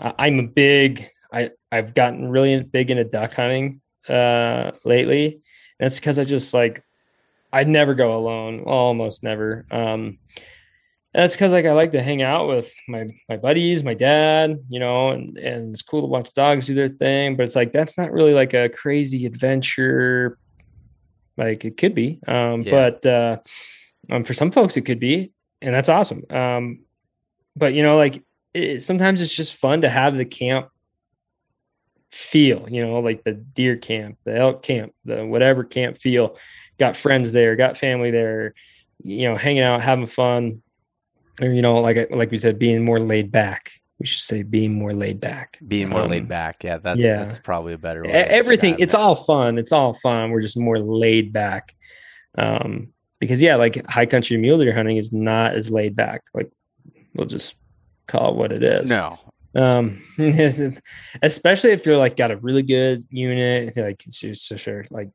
I, 0.00 0.28
am 0.28 0.38
a 0.38 0.44
big, 0.44 1.04
I, 1.30 1.50
I've 1.70 1.92
gotten 1.92 2.30
really 2.30 2.62
big 2.62 2.90
into 2.90 3.04
duck 3.04 3.34
hunting 3.34 3.82
uh, 4.08 4.70
lately. 4.82 5.26
And 5.26 5.40
that's 5.78 6.00
because 6.00 6.18
I 6.18 6.24
just 6.24 6.54
like, 6.54 6.82
I'd 7.52 7.68
never 7.68 7.94
go 7.94 8.16
alone, 8.16 8.60
almost 8.60 9.22
never. 9.22 9.66
Um, 9.70 10.18
that's 11.12 11.34
because 11.34 11.52
like 11.52 11.66
I 11.66 11.72
like 11.72 11.92
to 11.92 12.02
hang 12.02 12.22
out 12.22 12.48
with 12.48 12.72
my 12.86 13.08
my 13.28 13.36
buddies, 13.36 13.84
my 13.84 13.94
dad, 13.94 14.58
you 14.68 14.78
know, 14.80 15.10
and 15.10 15.36
and 15.38 15.74
it's 15.74 15.82
cool 15.82 16.02
to 16.02 16.06
watch 16.06 16.32
dogs 16.34 16.66
do 16.66 16.74
their 16.74 16.88
thing. 16.88 17.36
But 17.36 17.44
it's 17.44 17.56
like 17.56 17.72
that's 17.72 17.98
not 17.98 18.12
really 18.12 18.34
like 18.34 18.54
a 18.54 18.68
crazy 18.68 19.26
adventure 19.26 20.38
like 21.39 21.65
it 21.65 21.77
could 21.77 21.94
be, 21.94 22.20
um, 22.27 22.62
yeah. 22.62 22.70
but 22.70 23.06
uh, 23.06 23.39
um, 24.10 24.24
for 24.24 24.35
some 24.35 24.51
folks 24.51 24.77
it 24.77 24.82
could 24.82 25.01
be, 25.01 25.32
and 25.62 25.74
that's 25.74 25.89
awesome. 25.89 26.24
Um, 26.31 26.81
but 27.56 27.73
you 27.74 27.82
know, 27.82 27.97
like 27.97 28.23
it, 28.52 28.82
sometimes 28.82 29.20
it's 29.20 29.35
just 29.35 29.55
fun 29.55 29.82
to 29.82 29.89
have 29.89 30.16
the 30.16 30.24
camp 30.24 30.69
feel. 32.10 32.69
You 32.69 32.85
know, 32.85 32.98
like 33.01 33.24
the 33.24 33.32
deer 33.32 33.77
camp, 33.77 34.19
the 34.24 34.36
elk 34.36 34.62
camp, 34.62 34.93
the 35.05 35.24
whatever 35.24 35.65
camp 35.65 35.98
feel. 35.98 36.36
Got 36.78 36.97
friends 36.97 37.32
there, 37.32 37.56
got 37.56 37.78
family 37.78 38.10
there. 38.10 38.55
You 39.02 39.28
know, 39.28 39.36
hanging 39.36 39.62
out, 39.62 39.81
having 39.81 40.06
fun, 40.06 40.62
or 41.40 41.48
you 41.48 41.62
know, 41.62 41.81
like 41.81 42.10
like 42.10 42.31
we 42.31 42.39
said, 42.39 42.59
being 42.59 42.85
more 42.85 42.98
laid 42.98 43.31
back 43.31 43.73
we 43.98 44.06
should 44.06 44.20
say 44.20 44.42
being 44.42 44.74
more 44.74 44.92
laid 44.92 45.20
back. 45.20 45.58
Being 45.66 45.88
more 45.88 46.02
um, 46.02 46.10
laid 46.10 46.28
back. 46.28 46.62
Yeah, 46.62 46.78
that's 46.78 47.02
yeah. 47.02 47.16
that's 47.16 47.40
probably 47.40 47.72
a 47.72 47.78
better 47.78 48.04
way. 48.04 48.12
Everything 48.12 48.76
it's 48.78 48.94
all 48.94 49.14
fun. 49.14 49.58
It's 49.58 49.72
all 49.72 49.92
fun. 49.92 50.30
We're 50.30 50.40
just 50.40 50.56
more 50.56 50.78
laid 50.78 51.32
back. 51.32 51.74
Um 52.36 52.92
because 53.18 53.42
yeah, 53.42 53.56
like 53.56 53.84
high 53.86 54.06
country 54.06 54.36
mule 54.36 54.58
deer 54.58 54.72
hunting 54.72 54.96
is 54.96 55.12
not 55.12 55.54
as 55.54 55.70
laid 55.70 55.96
back. 55.96 56.22
Like 56.32 56.50
we'll 57.14 57.26
just 57.26 57.54
call 58.06 58.30
it 58.30 58.36
what 58.36 58.52
it 58.52 58.62
is. 58.62 58.88
No. 58.88 59.18
Um 59.56 60.00
especially 61.22 61.70
if 61.72 61.84
you're 61.84 61.96
like 61.96 62.16
got 62.16 62.30
a 62.30 62.36
really 62.36 62.62
good 62.62 63.04
unit, 63.10 63.76
like 63.76 64.06
it's 64.06 64.20
just 64.20 64.46
sure 64.58 64.84
like 64.90 65.10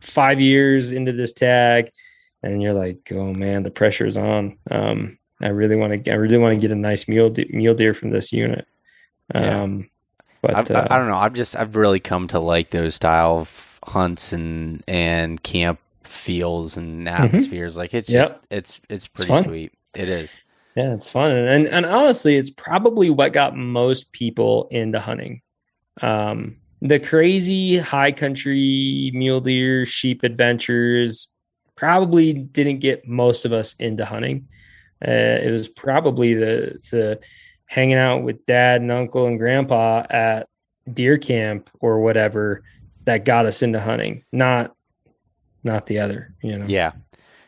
5 0.00 0.40
years 0.40 0.92
into 0.92 1.12
this 1.12 1.32
tag 1.34 1.90
and 2.42 2.62
you're 2.62 2.74
like, 2.74 3.10
"Oh 3.10 3.32
man, 3.32 3.62
the 3.62 3.70
pressure's 3.70 4.18
on." 4.18 4.58
Um 4.70 5.18
I 5.44 5.48
really 5.48 5.76
want 5.76 6.04
to. 6.04 6.10
I 6.10 6.14
really 6.14 6.38
want 6.38 6.54
to 6.54 6.60
get 6.60 6.72
a 6.72 6.76
nice 6.76 7.06
mule 7.06 7.30
de- 7.30 7.48
mule 7.50 7.74
deer 7.74 7.92
from 7.94 8.10
this 8.10 8.32
unit. 8.32 8.66
Um, 9.34 9.80
yeah. 9.80 9.86
but 10.40 10.70
uh, 10.70 10.86
I, 10.90 10.94
I, 10.94 10.98
don't 10.98 11.08
know. 11.08 11.16
I've 11.16 11.34
just 11.34 11.54
I've 11.54 11.76
really 11.76 12.00
come 12.00 12.28
to 12.28 12.40
like 12.40 12.70
those 12.70 12.94
style 12.94 13.38
of 13.38 13.78
hunts 13.84 14.32
and 14.32 14.82
and 14.88 15.42
camp 15.42 15.78
feels 16.02 16.76
and 16.76 17.06
mm-hmm. 17.06 17.24
atmospheres. 17.24 17.72
Mm-hmm. 17.72 17.80
Like 17.80 17.94
it's 17.94 18.10
yep. 18.10 18.28
just 18.28 18.36
it's 18.50 18.80
it's 18.88 19.08
pretty 19.08 19.32
it's 19.32 19.44
sweet. 19.44 19.72
It 19.94 20.08
is. 20.08 20.36
Yeah, 20.74 20.94
it's 20.94 21.08
fun, 21.08 21.30
and 21.30 21.68
and 21.68 21.86
honestly, 21.86 22.36
it's 22.36 22.50
probably 22.50 23.10
what 23.10 23.32
got 23.32 23.56
most 23.56 24.10
people 24.12 24.66
into 24.70 24.98
hunting. 24.98 25.42
Um, 26.02 26.56
the 26.80 26.98
crazy 26.98 27.78
high 27.78 28.12
country 28.12 29.12
mule 29.14 29.40
deer 29.40 29.84
sheep 29.86 30.22
adventures 30.24 31.28
probably 31.76 32.32
didn't 32.32 32.80
get 32.80 33.06
most 33.06 33.44
of 33.44 33.52
us 33.52 33.74
into 33.78 34.04
hunting. 34.04 34.48
Uh, 35.06 35.38
it 35.42 35.50
was 35.50 35.68
probably 35.68 36.34
the 36.34 36.78
the 36.90 37.20
hanging 37.66 37.96
out 37.96 38.22
with 38.22 38.44
dad 38.46 38.80
and 38.80 38.92
uncle 38.92 39.26
and 39.26 39.38
grandpa 39.38 40.04
at 40.08 40.48
deer 40.92 41.18
camp 41.18 41.70
or 41.80 42.00
whatever 42.00 42.62
that 43.04 43.24
got 43.24 43.46
us 43.46 43.62
into 43.62 43.80
hunting, 43.80 44.24
not 44.32 44.74
not 45.62 45.86
the 45.86 45.98
other. 45.98 46.34
You 46.42 46.58
know. 46.58 46.66
Yeah. 46.66 46.92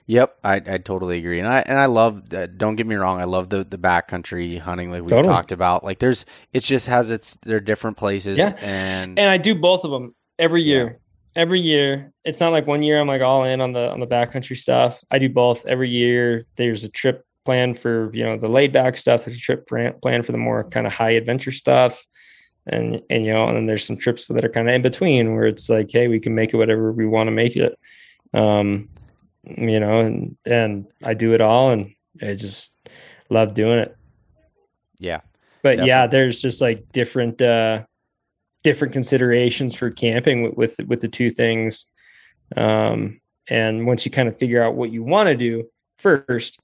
Yep, 0.09 0.39
I, 0.45 0.55
I 0.55 0.79
totally 0.79 1.19
agree, 1.19 1.41
and 1.41 1.49
I 1.49 1.65
and 1.67 1.81
I 1.81 1.87
love. 1.87 2.33
Uh, 2.33 2.47
don't 2.47 2.77
get 2.77 2.87
me 2.87 2.95
wrong, 2.95 3.21
I 3.21 3.25
love 3.25 3.49
the 3.49 3.65
the 3.65 3.77
backcountry 3.77 4.57
hunting 4.61 4.93
like 4.93 5.03
we 5.03 5.09
totally. 5.09 5.35
talked 5.35 5.51
about. 5.51 5.83
Like, 5.83 5.99
there's 5.99 6.25
it 6.53 6.61
just 6.61 6.87
has 6.87 7.11
its 7.11 7.37
they're 7.43 7.59
different 7.59 7.97
places. 7.97 8.39
Yeah, 8.39 8.53
and 8.61 9.19
and 9.19 9.29
I 9.29 9.37
do 9.37 9.57
both 9.57 9.83
of 9.83 9.91
them 9.91 10.15
every 10.39 10.63
year. 10.63 10.87
Yeah. 10.87 11.43
Every 11.43 11.61
year, 11.61 12.13
it's 12.25 12.39
not 12.39 12.53
like 12.53 12.69
one 12.69 12.83
year 12.83 13.01
I'm 13.01 13.09
like 13.09 13.21
all 13.21 13.43
in 13.43 13.61
on 13.61 13.73
the 13.73 13.91
on 13.91 13.99
the 13.99 14.07
backcountry 14.07 14.57
stuff. 14.57 15.03
I 15.11 15.19
do 15.19 15.29
both 15.29 15.67
every 15.67 15.91
year. 15.91 16.47
There's 16.55 16.85
a 16.85 16.89
trip 16.89 17.26
plan 17.47 17.73
for 17.73 18.11
you 18.13 18.25
know 18.25 18.37
the 18.37 18.49
laid 18.49 18.73
back 18.73 18.99
stuff 18.99 19.25
there's 19.25 19.39
a 19.39 19.41
trip 19.41 19.67
plan 19.69 20.23
for 20.23 20.33
the 20.33 20.39
more 20.39 20.65
kind 20.65 20.87
of 20.87 20.93
high 20.93 21.13
adventure 21.13 21.53
stuff. 21.53 22.05
And 22.67 23.01
and 23.09 23.25
you 23.25 23.33
know 23.33 23.47
and 23.47 23.57
then 23.57 23.67
there's 23.67 23.87
some 23.87 23.97
trips 23.97 24.27
that 24.27 24.45
are 24.45 24.49
kind 24.49 24.69
of 24.69 24.75
in 24.75 24.83
between 24.83 25.35
where 25.35 25.47
it's 25.47 25.69
like 25.69 25.89
hey 25.91 26.09
we 26.09 26.19
can 26.19 26.35
make 26.35 26.53
it 26.53 26.57
whatever 26.57 26.93
we 26.93 27.07
want 27.07 27.29
to 27.29 27.31
make 27.31 27.57
it. 27.57 27.79
Um 28.35 28.89
you 29.45 29.79
know 29.79 30.01
and 30.01 30.37
and 30.45 30.87
i 31.05 31.15
do 31.15 31.33
it 31.33 31.41
all 31.41 31.71
and 31.71 31.95
i 32.21 32.35
just 32.35 32.73
love 33.31 33.55
doing 33.55 33.79
it. 33.79 33.97
Yeah 34.99 35.21
but 35.63 35.71
definitely. 35.71 35.89
yeah 35.89 36.07
there's 36.09 36.43
just 36.43 36.61
like 36.61 36.91
different 36.93 37.41
uh 37.41 37.85
different 38.65 38.93
considerations 38.93 39.77
for 39.77 39.91
camping 39.91 40.43
with 40.43 40.57
with, 40.57 40.89
with 40.89 41.01
the 41.01 41.09
two 41.09 41.31
things. 41.31 41.87
Um 42.57 43.21
and 43.49 43.87
once 43.87 44.05
you 44.05 44.11
kind 44.11 44.29
of 44.29 44.37
figure 44.37 44.61
out 44.61 44.75
what 44.75 44.91
you 44.91 45.05
want 45.05 45.29
to 45.29 45.37
do 45.37 45.69
first 45.99 46.59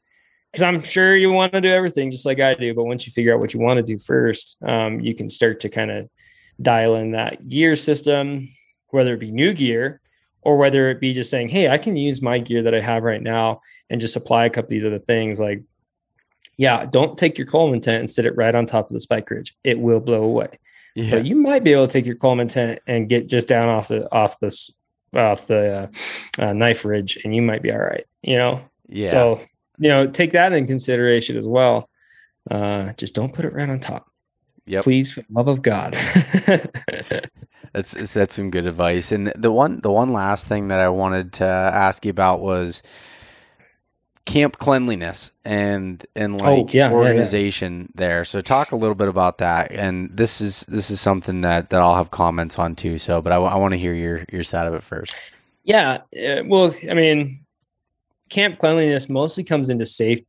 because 0.52 0.62
I'm 0.62 0.82
sure 0.82 1.16
you 1.16 1.32
want 1.32 1.52
to 1.54 1.60
do 1.60 1.70
everything 1.70 2.10
just 2.10 2.26
like 2.26 2.38
I 2.38 2.52
do. 2.52 2.74
But 2.74 2.84
once 2.84 3.06
you 3.06 3.12
figure 3.12 3.32
out 3.32 3.40
what 3.40 3.54
you 3.54 3.60
want 3.60 3.78
to 3.78 3.82
do 3.82 3.98
first, 3.98 4.56
um, 4.62 5.00
you 5.00 5.14
can 5.14 5.30
start 5.30 5.60
to 5.60 5.70
kind 5.70 5.90
of 5.90 6.10
dial 6.60 6.96
in 6.96 7.12
that 7.12 7.48
gear 7.48 7.74
system, 7.74 8.48
whether 8.88 9.14
it 9.14 9.20
be 9.20 9.30
new 9.30 9.54
gear 9.54 10.00
or 10.42 10.58
whether 10.58 10.90
it 10.90 11.00
be 11.00 11.14
just 11.14 11.30
saying, 11.30 11.48
Hey, 11.48 11.68
I 11.68 11.78
can 11.78 11.96
use 11.96 12.20
my 12.20 12.38
gear 12.38 12.62
that 12.64 12.74
I 12.74 12.80
have 12.80 13.02
right 13.02 13.22
now 13.22 13.62
and 13.88 14.00
just 14.00 14.16
apply 14.16 14.44
a 14.44 14.50
couple 14.50 14.66
of 14.66 14.70
these 14.70 14.84
other 14.84 14.98
things 14.98 15.40
like 15.40 15.62
yeah, 16.58 16.84
don't 16.84 17.16
take 17.16 17.38
your 17.38 17.46
Coleman 17.46 17.80
tent 17.80 18.00
and 18.00 18.10
sit 18.10 18.26
it 18.26 18.36
right 18.36 18.54
on 18.54 18.66
top 18.66 18.88
of 18.88 18.92
the 18.92 19.00
spike 19.00 19.30
ridge. 19.30 19.56
It 19.64 19.78
will 19.78 20.00
blow 20.00 20.22
away. 20.22 20.58
Yeah. 20.94 21.12
But 21.12 21.24
you 21.24 21.36
might 21.36 21.64
be 21.64 21.72
able 21.72 21.86
to 21.86 21.92
take 21.92 22.06
your 22.06 22.16
Coleman 22.16 22.48
tent 22.48 22.80
and 22.86 23.08
get 23.08 23.28
just 23.28 23.48
down 23.48 23.68
off 23.68 23.88
the 23.88 24.12
off 24.14 24.38
this 24.38 24.70
off 25.14 25.46
the 25.46 25.90
uh, 26.38 26.44
uh, 26.44 26.52
knife 26.52 26.84
ridge, 26.84 27.18
and 27.24 27.34
you 27.34 27.42
might 27.42 27.62
be 27.62 27.72
all 27.72 27.78
right. 27.78 28.04
You 28.22 28.36
know. 28.36 28.60
Yeah. 28.88 29.10
So 29.10 29.40
you 29.82 29.88
know, 29.88 30.06
take 30.06 30.30
that 30.30 30.52
in 30.52 30.64
consideration 30.68 31.36
as 31.36 31.46
well. 31.46 31.88
Uh, 32.48 32.92
just 32.92 33.14
don't 33.14 33.32
put 33.32 33.44
it 33.44 33.52
right 33.52 33.68
on 33.68 33.80
top. 33.80 34.06
Yeah. 34.64 34.82
Please, 34.82 35.12
for 35.12 35.22
the 35.22 35.26
love 35.30 35.48
of 35.48 35.60
God. 35.60 35.94
that's 37.72 38.14
that's 38.14 38.34
some 38.36 38.52
good 38.52 38.66
advice. 38.66 39.10
And 39.10 39.26
the 39.34 39.50
one 39.50 39.80
the 39.80 39.90
one 39.90 40.12
last 40.12 40.46
thing 40.46 40.68
that 40.68 40.78
I 40.78 40.88
wanted 40.88 41.32
to 41.34 41.44
ask 41.44 42.04
you 42.04 42.10
about 42.10 42.40
was 42.40 42.84
camp 44.24 44.56
cleanliness 44.58 45.32
and 45.44 46.06
and 46.14 46.40
oh, 46.40 46.44
like 46.44 46.66
oh, 46.66 46.68
yeah, 46.70 46.92
organization 46.92 47.72
yeah, 47.72 47.80
yeah. 47.80 47.92
there. 47.96 48.24
So 48.24 48.40
talk 48.40 48.70
a 48.70 48.76
little 48.76 48.94
bit 48.94 49.08
about 49.08 49.38
that. 49.38 49.72
And 49.72 50.16
this 50.16 50.40
is 50.40 50.60
this 50.68 50.92
is 50.92 51.00
something 51.00 51.40
that 51.40 51.70
that 51.70 51.80
I'll 51.80 51.96
have 51.96 52.12
comments 52.12 52.56
on 52.56 52.76
too. 52.76 52.98
So, 52.98 53.20
but 53.20 53.32
I, 53.32 53.36
I 53.38 53.56
want 53.56 53.72
to 53.72 53.78
hear 53.78 53.94
your 53.94 54.24
your 54.30 54.44
side 54.44 54.68
of 54.68 54.74
it 54.74 54.84
first. 54.84 55.16
Yeah. 55.64 56.02
Uh, 56.16 56.42
well, 56.46 56.72
I 56.88 56.94
mean, 56.94 57.41
camp 58.32 58.58
cleanliness 58.58 59.10
mostly 59.10 59.44
comes 59.44 59.68
into 59.68 59.84
safety 59.84 60.24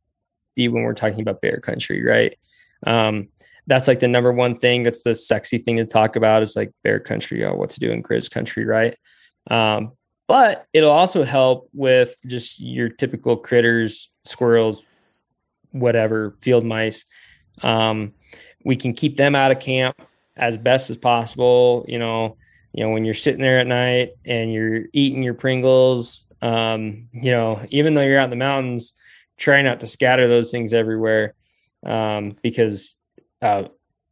when 0.56 0.82
we're 0.82 0.92
talking 0.92 1.22
about 1.22 1.40
bear 1.40 1.58
country, 1.58 2.04
right? 2.04 2.38
Um, 2.86 3.28
that's 3.66 3.88
like 3.88 4.00
the 4.00 4.08
number 4.08 4.30
one 4.30 4.56
thing. 4.56 4.82
That's 4.82 5.02
the 5.02 5.14
sexy 5.14 5.56
thing 5.56 5.78
to 5.78 5.86
talk 5.86 6.14
about 6.14 6.42
is 6.42 6.54
like 6.54 6.70
bear 6.82 7.00
country, 7.00 7.42
oh, 7.46 7.54
what 7.54 7.70
to 7.70 7.80
do 7.80 7.90
in 7.90 8.02
grizz 8.02 8.30
country, 8.30 8.66
right? 8.66 8.94
Um, 9.50 9.92
but 10.28 10.66
it'll 10.74 10.90
also 10.90 11.24
help 11.24 11.70
with 11.72 12.14
just 12.26 12.60
your 12.60 12.90
typical 12.90 13.38
critters, 13.38 14.10
squirrels, 14.24 14.82
whatever, 15.70 16.36
field 16.42 16.64
mice. 16.64 17.06
Um, 17.62 18.12
we 18.66 18.76
can 18.76 18.92
keep 18.92 19.16
them 19.16 19.34
out 19.34 19.50
of 19.50 19.60
camp 19.60 19.96
as 20.36 20.58
best 20.58 20.90
as 20.90 20.98
possible. 20.98 21.86
You 21.88 21.98
know, 21.98 22.36
you 22.74 22.84
know, 22.84 22.90
when 22.90 23.06
you're 23.06 23.14
sitting 23.14 23.40
there 23.40 23.60
at 23.60 23.66
night 23.66 24.10
and 24.26 24.52
you're 24.52 24.84
eating 24.92 25.22
your 25.22 25.34
Pringles, 25.34 26.23
um, 26.42 27.08
you 27.12 27.30
know, 27.30 27.64
even 27.70 27.94
though 27.94 28.02
you're 28.02 28.18
out 28.18 28.24
in 28.24 28.30
the 28.30 28.36
mountains, 28.36 28.94
try 29.36 29.62
not 29.62 29.80
to 29.80 29.86
scatter 29.86 30.28
those 30.28 30.50
things 30.50 30.72
everywhere 30.72 31.34
um, 31.84 32.36
because 32.42 32.96
uh, 33.42 33.64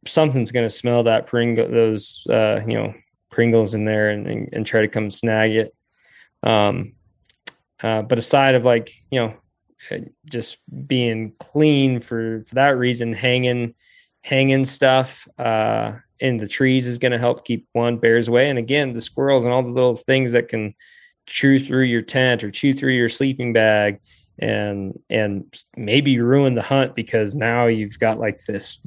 something's 0.05 0.51
going 0.51 0.65
to 0.65 0.73
smell 0.73 1.03
that 1.03 1.27
Pringle, 1.27 1.69
those, 1.69 2.25
uh, 2.29 2.59
you 2.67 2.75
know, 2.75 2.93
Pringles 3.29 3.73
in 3.73 3.85
there 3.85 4.09
and, 4.09 4.27
and, 4.27 4.49
and, 4.53 4.65
try 4.65 4.81
to 4.81 4.87
come 4.87 5.09
snag 5.09 5.55
it. 5.55 5.75
Um, 6.43 6.93
uh, 7.81 8.03
but 8.03 8.19
aside 8.19 8.53
of 8.53 8.63
like, 8.63 8.93
you 9.09 9.19
know, 9.19 9.37
uh, 9.89 9.97
just 10.25 10.57
being 10.87 11.33
clean 11.39 11.99
for, 11.99 12.43
for 12.45 12.55
that 12.55 12.77
reason, 12.77 13.11
hanging, 13.11 13.73
hanging 14.21 14.65
stuff 14.65 15.27
uh, 15.39 15.93
in 16.19 16.37
the 16.37 16.47
trees 16.47 16.85
is 16.85 16.99
going 16.99 17.11
to 17.11 17.17
help 17.17 17.43
keep 17.43 17.67
one 17.73 17.97
bears 17.97 18.27
away. 18.27 18.49
And 18.49 18.59
again, 18.59 18.93
the 18.93 19.01
squirrels 19.01 19.45
and 19.45 19.53
all 19.53 19.63
the 19.63 19.69
little 19.69 19.95
things 19.95 20.33
that 20.33 20.47
can 20.47 20.75
chew 21.25 21.59
through 21.59 21.83
your 21.83 22.01
tent 22.01 22.43
or 22.43 22.51
chew 22.51 22.73
through 22.73 22.93
your 22.93 23.09
sleeping 23.09 23.53
bag 23.53 23.99
and 24.39 24.99
and 25.09 25.55
maybe 25.77 26.19
ruin 26.19 26.55
the 26.55 26.61
hunt 26.61 26.95
because 26.95 27.35
now 27.35 27.67
you've 27.67 27.99
got 27.99 28.19
like 28.19 28.43
this 28.45 28.79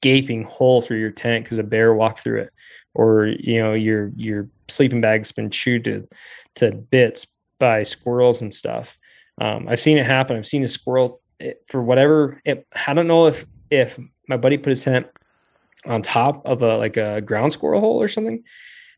gaping 0.00 0.44
hole 0.44 0.80
through 0.80 0.98
your 0.98 1.10
tent 1.10 1.44
because 1.44 1.58
a 1.58 1.62
bear 1.62 1.94
walked 1.94 2.20
through 2.20 2.40
it, 2.40 2.50
or 2.94 3.26
you 3.26 3.60
know 3.60 3.74
your 3.74 4.10
your 4.16 4.48
sleeping 4.68 5.00
bag's 5.00 5.32
been 5.32 5.50
chewed 5.50 5.84
to 5.84 6.08
to 6.56 6.72
bits 6.72 7.26
by 7.58 7.82
squirrels 7.82 8.40
and 8.40 8.54
stuff. 8.54 8.96
Um, 9.40 9.68
I've 9.68 9.80
seen 9.80 9.98
it 9.98 10.06
happen. 10.06 10.36
I've 10.36 10.46
seen 10.46 10.64
a 10.64 10.68
squirrel 10.68 11.20
it, 11.38 11.62
for 11.68 11.82
whatever. 11.82 12.40
It, 12.44 12.66
I 12.86 12.94
don't 12.94 13.08
know 13.08 13.26
if 13.26 13.44
if 13.70 13.98
my 14.28 14.36
buddy 14.36 14.58
put 14.58 14.70
his 14.70 14.82
tent 14.82 15.06
on 15.86 16.02
top 16.02 16.46
of 16.46 16.62
a 16.62 16.76
like 16.76 16.96
a 16.96 17.20
ground 17.20 17.52
squirrel 17.52 17.80
hole 17.80 18.00
or 18.00 18.08
something, 18.08 18.42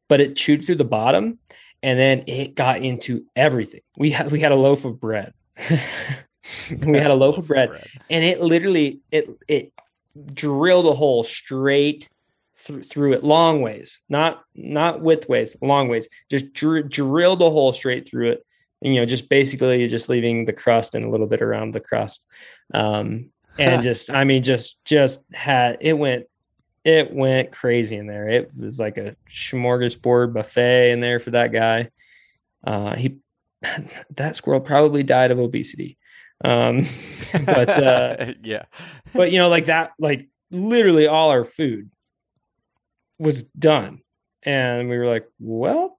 but 0.08 0.20
it 0.20 0.36
chewed 0.36 0.64
through 0.64 0.76
the 0.76 0.84
bottom, 0.84 1.38
and 1.82 1.98
then 1.98 2.24
it 2.26 2.54
got 2.54 2.78
into 2.78 3.24
everything. 3.36 3.80
We 3.96 4.10
had 4.10 4.30
we 4.30 4.40
had 4.40 4.52
a 4.52 4.56
loaf 4.56 4.84
of 4.84 5.00
bread. 5.00 5.32
we 5.68 6.96
had 6.96 7.10
a 7.10 7.14
loaf 7.22 7.38
of 7.38 7.46
bread, 7.46 7.70
and 8.08 8.24
it 8.24 8.40
literally 8.40 9.00
it 9.10 9.28
it 9.48 9.72
drilled 10.34 10.86
a 10.86 10.92
hole 10.92 11.24
straight 11.24 12.08
th- 12.64 12.86
through 12.86 13.14
it 13.14 13.24
long 13.24 13.62
ways, 13.62 14.00
not 14.08 14.42
not 14.54 15.00
width 15.00 15.28
ways, 15.28 15.56
long 15.62 15.88
ways. 15.88 16.08
Just 16.28 16.52
dr- 16.52 16.88
drilled 16.88 17.42
a 17.42 17.50
hole 17.50 17.72
straight 17.72 18.08
through 18.08 18.32
it, 18.32 18.46
and 18.82 18.94
you 18.94 19.00
know, 19.00 19.06
just 19.06 19.28
basically 19.28 19.86
just 19.88 20.08
leaving 20.08 20.44
the 20.44 20.52
crust 20.52 20.94
and 20.94 21.04
a 21.04 21.10
little 21.10 21.26
bit 21.26 21.42
around 21.42 21.72
the 21.72 21.80
crust. 21.80 22.26
Um, 22.74 23.30
and 23.58 23.82
just, 23.82 24.10
I 24.10 24.24
mean, 24.24 24.42
just 24.42 24.84
just 24.84 25.20
had 25.32 25.78
it 25.80 25.94
went 25.94 26.26
it 26.84 27.12
went 27.12 27.52
crazy 27.52 27.96
in 27.96 28.06
there. 28.06 28.28
It 28.28 28.50
was 28.56 28.80
like 28.80 28.96
a 28.96 29.16
smorgasbord 29.28 30.32
buffet 30.32 30.92
in 30.92 31.00
there 31.00 31.20
for 31.20 31.30
that 31.32 31.52
guy. 31.52 31.90
Uh, 32.64 32.94
he 32.94 33.18
that 34.16 34.36
squirrel 34.36 34.60
probably 34.60 35.02
died 35.02 35.30
of 35.30 35.38
obesity. 35.38 35.98
Um, 36.42 36.86
but 37.44 37.68
uh, 37.68 38.32
yeah, 38.42 38.64
but 39.12 39.30
you 39.32 39.38
know, 39.38 39.48
like 39.48 39.66
that, 39.66 39.92
like 39.98 40.28
literally 40.50 41.06
all 41.06 41.30
our 41.30 41.44
food 41.44 41.90
was 43.18 43.42
done, 43.42 44.00
and 44.42 44.88
we 44.88 44.96
were 44.96 45.06
like, 45.06 45.28
well, 45.38 45.98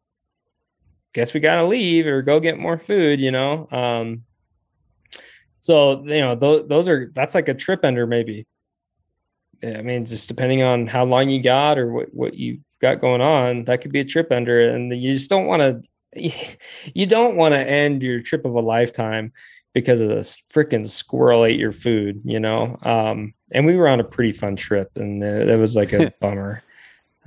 guess 1.14 1.34
we 1.34 1.40
gotta 1.40 1.66
leave 1.66 2.08
or 2.08 2.22
go 2.24 2.40
get 2.40 2.58
more 2.58 2.80
food, 2.80 3.20
you 3.20 3.32
know. 3.32 3.68
Um, 3.72 4.24
so 5.60 6.04
you 6.06 6.20
know, 6.20 6.36
those 6.36 6.68
those 6.68 6.90
are 6.90 7.12
that's 7.14 7.36
like 7.36 7.48
a 7.48 7.54
trip 7.54 7.86
ender, 7.86 8.08
maybe. 8.08 8.48
I 9.64 9.82
mean, 9.82 10.06
just 10.06 10.28
depending 10.28 10.64
on 10.64 10.88
how 10.88 11.06
long 11.06 11.30
you 11.30 11.42
got 11.42 11.78
or 11.78 11.92
what 11.92 12.14
what 12.14 12.34
you've 12.36 12.64
got 12.80 13.02
going 13.02 13.22
on, 13.22 13.66
that 13.66 13.82
could 13.82 13.92
be 13.92 14.00
a 14.00 14.06
trip 14.06 14.32
ender, 14.32 14.70
and 14.70 14.92
you 14.92 15.12
just 15.12 15.30
don't 15.30 15.46
want 15.48 15.62
to. 15.62 15.82
You 16.94 17.06
don't 17.06 17.38
want 17.38 17.54
to 17.54 17.60
end 17.60 18.04
your 18.04 18.20
trip 18.22 18.44
of 18.44 18.54
a 18.54 18.60
lifetime 18.60 19.32
because 19.74 20.02
of 20.02 20.10
this 20.10 20.42
freaking 20.54 20.88
squirrel 20.90 21.46
ate 21.46 21.58
your 21.58 21.72
food, 21.72 22.22
you 22.26 22.40
know. 22.40 22.78
Um, 22.82 23.34
and 23.52 23.66
we 23.66 23.78
were 23.78 23.88
on 23.88 24.02
a 24.02 24.04
pretty 24.04 24.34
fun 24.34 24.58
trip, 24.58 24.92
and 24.96 25.22
that 25.22 25.58
was 25.58 25.76
like 25.76 25.94
a 25.94 26.12
bummer 26.20 26.64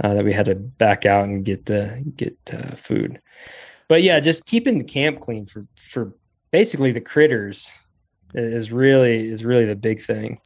uh, 0.02 0.15
that 0.15 0.24
we 0.24 0.32
had 0.32 0.47
to 0.47 0.55
back 0.55 1.06
out 1.06 1.24
and 1.24 1.44
get 1.44 1.70
uh, 1.70 1.97
get 2.16 2.36
uh, 2.52 2.77
food. 2.77 3.20
But 3.89 4.02
yeah, 4.02 4.20
just 4.20 4.44
keeping 4.44 4.78
the 4.78 4.85
camp 4.85 5.20
clean 5.20 5.47
for 5.47 5.66
for 5.77 6.15
basically 6.51 6.93
the 6.93 7.01
critters 7.01 7.73
is 8.35 8.73
really 8.73 9.31
is 9.31 9.44
really 9.44 9.65
the 9.65 9.77
big 9.77 10.02
thing. 10.02 10.40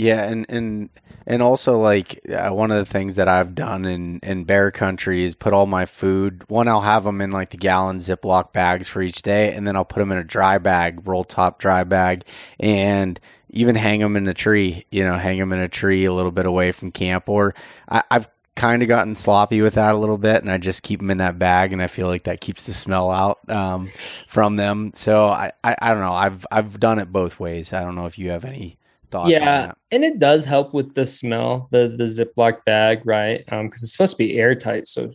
Yeah, 0.00 0.22
and 0.24 0.46
and 0.48 0.88
and 1.26 1.42
also 1.42 1.78
like 1.78 2.20
uh, 2.26 2.48
one 2.48 2.70
of 2.70 2.78
the 2.78 2.90
things 2.90 3.16
that 3.16 3.28
I've 3.28 3.54
done 3.54 3.84
in 3.84 4.18
in 4.22 4.44
bear 4.44 4.70
country 4.70 5.24
is 5.24 5.34
put 5.34 5.52
all 5.52 5.66
my 5.66 5.84
food. 5.84 6.42
One, 6.48 6.68
I'll 6.68 6.80
have 6.80 7.04
them 7.04 7.20
in 7.20 7.32
like 7.32 7.50
the 7.50 7.58
gallon 7.58 7.98
Ziploc 7.98 8.54
bags 8.54 8.88
for 8.88 9.02
each 9.02 9.20
day, 9.20 9.54
and 9.54 9.66
then 9.66 9.76
I'll 9.76 9.84
put 9.84 9.98
them 9.98 10.10
in 10.10 10.16
a 10.16 10.24
dry 10.24 10.56
bag, 10.56 11.06
roll 11.06 11.22
top 11.22 11.58
dry 11.58 11.84
bag, 11.84 12.24
and 12.58 13.20
even 13.50 13.74
hang 13.74 14.00
them 14.00 14.16
in 14.16 14.26
a 14.26 14.32
tree. 14.32 14.86
You 14.90 15.04
know, 15.04 15.18
hang 15.18 15.38
them 15.38 15.52
in 15.52 15.58
a 15.58 15.68
tree 15.68 16.06
a 16.06 16.14
little 16.14 16.32
bit 16.32 16.46
away 16.46 16.72
from 16.72 16.92
camp. 16.92 17.28
Or 17.28 17.54
I, 17.86 18.02
I've 18.10 18.26
kind 18.54 18.80
of 18.80 18.88
gotten 18.88 19.16
sloppy 19.16 19.60
with 19.60 19.74
that 19.74 19.94
a 19.94 19.98
little 19.98 20.16
bit, 20.16 20.40
and 20.40 20.50
I 20.50 20.56
just 20.56 20.82
keep 20.82 21.00
them 21.00 21.10
in 21.10 21.18
that 21.18 21.38
bag, 21.38 21.74
and 21.74 21.82
I 21.82 21.88
feel 21.88 22.06
like 22.06 22.24
that 22.24 22.40
keeps 22.40 22.64
the 22.64 22.72
smell 22.72 23.10
out 23.10 23.40
um, 23.50 23.90
from 24.26 24.56
them. 24.56 24.92
So 24.94 25.26
I, 25.26 25.52
I, 25.62 25.76
I 25.82 25.90
don't 25.90 26.00
know. 26.00 26.14
I've 26.14 26.46
I've 26.50 26.80
done 26.80 26.98
it 27.00 27.12
both 27.12 27.38
ways. 27.38 27.74
I 27.74 27.82
don't 27.82 27.96
know 27.96 28.06
if 28.06 28.18
you 28.18 28.30
have 28.30 28.46
any 28.46 28.78
thoughts 29.10 29.30
yeah 29.30 29.72
and 29.90 30.04
it 30.04 30.18
does 30.18 30.44
help 30.44 30.72
with 30.72 30.94
the 30.94 31.06
smell 31.06 31.68
the 31.70 31.94
the 31.96 32.04
ziploc 32.04 32.64
bag 32.64 33.02
right? 33.04 33.44
Um 33.52 33.66
because 33.66 33.82
it's 33.82 33.92
supposed 33.92 34.12
to 34.12 34.18
be 34.18 34.38
airtight 34.38 34.86
so 34.86 35.10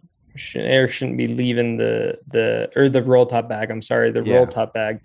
air 0.56 0.88
shouldn't 0.88 1.18
be 1.18 1.28
leaving 1.28 1.78
the 1.78 2.18
the 2.28 2.70
or 2.76 2.90
the 2.90 3.02
roll 3.02 3.26
top 3.26 3.48
bag 3.48 3.72
i'm 3.72 3.82
sorry 3.82 4.12
the 4.12 4.24
yeah. 4.24 4.38
roll 4.38 4.48
top 4.48 4.74
bag. 4.74 5.00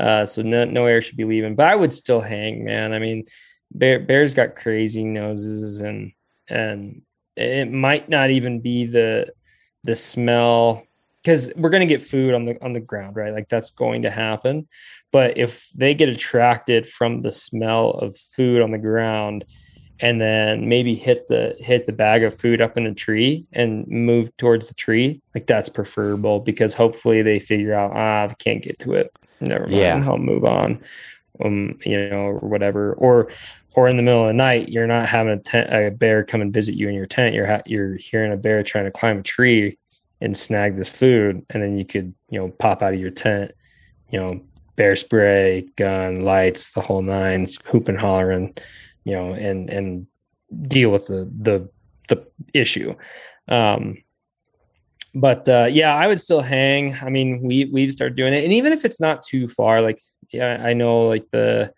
Uh 0.00 0.26
so 0.26 0.42
no, 0.42 0.64
no 0.64 0.86
air 0.86 1.00
should 1.00 1.16
be 1.16 1.24
leaving 1.24 1.54
but 1.54 1.68
i 1.68 1.74
would 1.74 1.92
still 1.92 2.20
hang 2.20 2.64
man. 2.64 2.92
I 2.92 2.98
mean 2.98 3.24
bear, 3.70 4.00
bears 4.00 4.34
got 4.34 4.56
crazy 4.56 5.04
noses 5.04 5.80
and 5.80 6.12
and 6.48 7.02
it 7.36 7.70
might 7.70 8.08
not 8.08 8.30
even 8.30 8.60
be 8.60 8.86
the 8.86 9.32
the 9.84 9.94
smell 9.94 10.84
because 11.24 11.50
we're 11.56 11.70
going 11.70 11.80
to 11.80 11.86
get 11.86 12.02
food 12.02 12.34
on 12.34 12.44
the 12.44 12.62
on 12.62 12.74
the 12.74 12.80
ground 12.80 13.16
right? 13.16 13.32
Like 13.32 13.48
that's 13.48 13.70
going 13.70 14.02
to 14.02 14.10
happen. 14.10 14.68
But 15.10 15.38
if 15.38 15.68
they 15.74 15.94
get 15.94 16.08
attracted 16.08 16.88
from 16.88 17.22
the 17.22 17.32
smell 17.32 17.90
of 17.90 18.16
food 18.16 18.60
on 18.62 18.72
the 18.72 18.78
ground 18.78 19.44
and 20.00 20.20
then 20.20 20.68
maybe 20.68 20.94
hit 20.94 21.28
the 21.28 21.56
hit 21.58 21.86
the 21.86 21.92
bag 21.92 22.24
of 22.24 22.38
food 22.38 22.60
up 22.60 22.76
in 22.76 22.84
the 22.84 22.92
tree 22.92 23.46
and 23.52 23.86
move 23.86 24.36
towards 24.36 24.68
the 24.68 24.74
tree 24.74 25.22
like 25.34 25.46
that's 25.46 25.68
preferable 25.68 26.40
because 26.40 26.74
hopefully 26.74 27.22
they 27.22 27.38
figure 27.38 27.72
out 27.72 27.92
ah 27.94 28.24
i 28.28 28.34
can't 28.34 28.62
get 28.62 28.78
to 28.80 28.94
it. 28.94 29.10
Never 29.40 29.66
mind. 29.66 29.74
Yeah. 29.74 30.04
i'll 30.06 30.18
move 30.18 30.44
on 30.44 30.82
um 31.44 31.78
you 31.84 32.08
know 32.08 32.22
or 32.22 32.38
whatever. 32.40 32.94
Or 32.94 33.30
or 33.76 33.88
in 33.88 33.96
the 33.96 34.02
middle 34.02 34.22
of 34.22 34.28
the 34.28 34.34
night 34.34 34.68
you're 34.68 34.86
not 34.86 35.08
having 35.08 35.32
a, 35.32 35.38
tent, 35.38 35.72
a 35.72 35.90
bear 35.90 36.24
come 36.24 36.40
and 36.40 36.52
visit 36.52 36.74
you 36.74 36.88
in 36.88 36.94
your 36.94 37.06
tent. 37.06 37.34
You're 37.34 37.46
ha- 37.46 37.62
you're 37.64 37.94
hearing 37.94 38.32
a 38.32 38.36
bear 38.36 38.62
trying 38.62 38.84
to 38.84 38.90
climb 38.90 39.18
a 39.18 39.22
tree 39.22 39.78
and 40.24 40.36
snag 40.36 40.76
this 40.76 40.90
food 40.90 41.44
and 41.50 41.62
then 41.62 41.78
you 41.78 41.84
could 41.84 42.14
you 42.30 42.40
know 42.40 42.48
pop 42.48 42.82
out 42.82 42.94
of 42.94 43.00
your 43.00 43.10
tent 43.10 43.52
you 44.10 44.18
know 44.18 44.40
bear 44.76 44.96
spray, 44.96 45.68
gun, 45.76 46.22
lights, 46.22 46.70
the 46.70 46.80
whole 46.80 47.02
nines, 47.02 47.58
hoop 47.66 47.88
and 47.88 47.98
hollering, 47.98 48.56
you 49.04 49.12
know, 49.12 49.32
and 49.32 49.70
and 49.70 50.06
deal 50.62 50.90
with 50.90 51.06
the 51.06 51.30
the 51.40 51.68
the 52.08 52.26
issue. 52.52 52.94
Um, 53.48 53.98
but 55.14 55.48
uh, 55.48 55.68
yeah, 55.70 55.94
I 55.94 56.06
would 56.06 56.20
still 56.20 56.40
hang. 56.40 56.94
I 56.94 57.08
mean, 57.08 57.40
we 57.42 57.66
we've 57.66 57.92
started 57.92 58.16
doing 58.16 58.32
it, 58.32 58.44
and 58.44 58.52
even 58.52 58.72
if 58.72 58.84
it's 58.84 59.00
not 59.00 59.22
too 59.22 59.48
far, 59.48 59.80
like 59.80 60.00
yeah, 60.30 60.62
I 60.64 60.72
know 60.72 61.06
like 61.08 61.26
the 61.30 61.72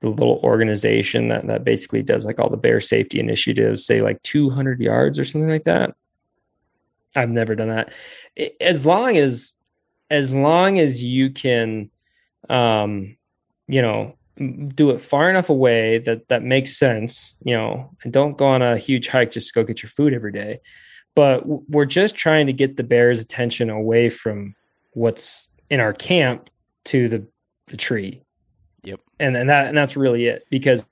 the 0.00 0.10
little 0.10 0.40
organization 0.44 1.28
that 1.28 1.46
that 1.46 1.64
basically 1.64 2.02
does 2.02 2.24
like 2.26 2.38
all 2.38 2.50
the 2.50 2.56
bear 2.56 2.80
safety 2.80 3.18
initiatives, 3.18 3.84
say 3.84 4.02
like 4.02 4.22
200 4.22 4.80
yards 4.80 5.18
or 5.18 5.24
something 5.24 5.50
like 5.50 5.64
that. 5.64 5.94
I've 7.16 7.30
never 7.30 7.54
done 7.54 7.68
that. 7.68 7.92
As 8.60 8.86
long 8.86 9.16
as 9.16 9.54
as 10.10 10.32
long 10.32 10.78
as 10.78 11.02
you 11.02 11.30
can 11.30 11.90
um 12.48 13.16
you 13.66 13.82
know 13.82 14.16
do 14.74 14.90
it 14.90 15.00
far 15.00 15.30
enough 15.30 15.48
away 15.48 15.98
that 15.98 16.28
that 16.28 16.42
makes 16.42 16.76
sense 16.76 17.36
you 17.42 17.54
know 17.54 17.90
and 18.04 18.12
don't 18.12 18.36
go 18.36 18.46
on 18.46 18.62
a 18.62 18.76
huge 18.76 19.08
hike 19.08 19.30
just 19.30 19.48
to 19.48 19.54
go 19.54 19.64
get 19.64 19.82
your 19.82 19.90
food 19.90 20.14
every 20.14 20.32
day. 20.32 20.60
But 21.14 21.46
we're 21.70 21.86
just 21.86 22.14
trying 22.14 22.46
to 22.46 22.52
get 22.52 22.76
the 22.76 22.84
bears 22.84 23.18
attention 23.18 23.70
away 23.70 24.10
from 24.10 24.54
what's 24.92 25.48
in 25.70 25.80
our 25.80 25.94
camp 25.94 26.50
to 26.86 27.08
the, 27.08 27.26
the 27.68 27.76
tree. 27.76 28.22
Yep. 28.84 29.00
And 29.18 29.36
and 29.36 29.48
that 29.48 29.66
and 29.66 29.76
that's 29.76 29.96
really 29.96 30.26
it 30.26 30.44
because 30.50 30.84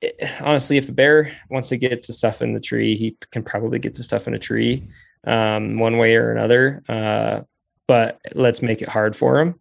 it, 0.00 0.14
honestly 0.40 0.76
if 0.76 0.88
a 0.88 0.92
bear 0.92 1.32
wants 1.50 1.70
to 1.70 1.76
get 1.76 2.02
to 2.04 2.12
stuff 2.12 2.42
in 2.42 2.52
the 2.52 2.60
tree 2.60 2.96
he 2.96 3.16
can 3.30 3.42
probably 3.42 3.78
get 3.78 3.94
to 3.94 4.02
stuff 4.02 4.28
in 4.28 4.34
a 4.34 4.38
tree 4.38 4.86
um, 5.26 5.78
one 5.78 5.98
way 5.98 6.16
or 6.16 6.30
another 6.30 6.82
uh, 6.88 7.40
but 7.86 8.20
let's 8.34 8.62
make 8.62 8.82
it 8.82 8.88
hard 8.88 9.14
for 9.14 9.38
them. 9.38 9.60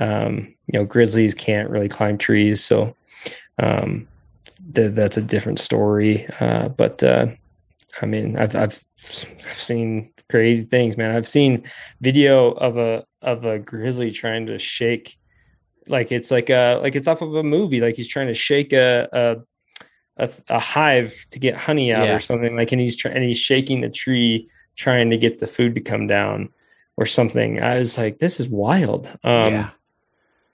um, 0.00 0.54
you 0.66 0.78
know, 0.78 0.84
grizzlies 0.84 1.34
can't 1.34 1.70
really 1.70 1.88
climb 1.88 2.18
trees, 2.18 2.64
so 2.64 2.94
um, 3.62 4.08
th- 4.74 4.92
that's 4.92 5.16
a 5.16 5.22
different 5.22 5.58
story. 5.58 6.26
Uh, 6.40 6.68
but 6.68 7.02
uh, 7.02 7.26
I 8.00 8.06
mean, 8.06 8.38
I've, 8.38 8.56
I've 8.56 8.82
seen 8.96 10.10
crazy 10.30 10.64
things, 10.64 10.96
man. 10.96 11.14
I've 11.14 11.28
seen 11.28 11.64
video 12.00 12.52
of 12.52 12.76
a 12.76 13.04
of 13.22 13.44
a 13.44 13.58
grizzly 13.58 14.10
trying 14.10 14.46
to 14.46 14.58
shake, 14.58 15.18
like 15.86 16.10
it's 16.10 16.30
like 16.30 16.50
a 16.50 16.78
like 16.82 16.96
it's 16.96 17.08
off 17.08 17.22
of 17.22 17.34
a 17.34 17.42
movie, 17.42 17.80
like 17.80 17.96
he's 17.96 18.08
trying 18.08 18.28
to 18.28 18.34
shake 18.34 18.72
a 18.72 19.08
a 19.12 19.36
a, 20.16 20.30
a 20.48 20.58
hive 20.58 21.26
to 21.30 21.38
get 21.38 21.56
honey 21.56 21.92
out 21.92 22.06
yeah. 22.06 22.14
or 22.14 22.20
something 22.20 22.56
like, 22.56 22.72
and 22.72 22.80
he's 22.80 22.96
trying 22.96 23.14
and 23.14 23.24
he's 23.24 23.38
shaking 23.38 23.80
the 23.80 23.90
tree 23.90 24.48
trying 24.76 25.10
to 25.10 25.16
get 25.16 25.38
the 25.38 25.46
food 25.46 25.74
to 25.74 25.80
come 25.80 26.06
down 26.06 26.50
or 26.96 27.06
something. 27.06 27.62
I 27.62 27.78
was 27.78 27.98
like, 27.98 28.18
this 28.18 28.40
is 28.40 28.48
wild. 28.48 29.06
Um, 29.24 29.54
yeah 29.54 29.70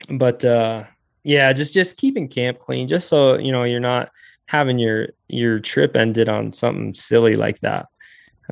but 0.08 0.44
uh 0.44 0.84
yeah 1.22 1.52
just 1.52 1.72
just 1.72 1.96
keeping 1.96 2.28
camp 2.28 2.58
clean 2.58 2.88
just 2.88 3.08
so 3.08 3.36
you 3.36 3.52
know 3.52 3.64
you're 3.64 3.80
not 3.80 4.10
having 4.46 4.78
your 4.78 5.08
your 5.28 5.60
trip 5.60 5.96
ended 5.96 6.28
on 6.28 6.52
something 6.52 6.94
silly 6.94 7.36
like 7.36 7.60
that 7.60 7.86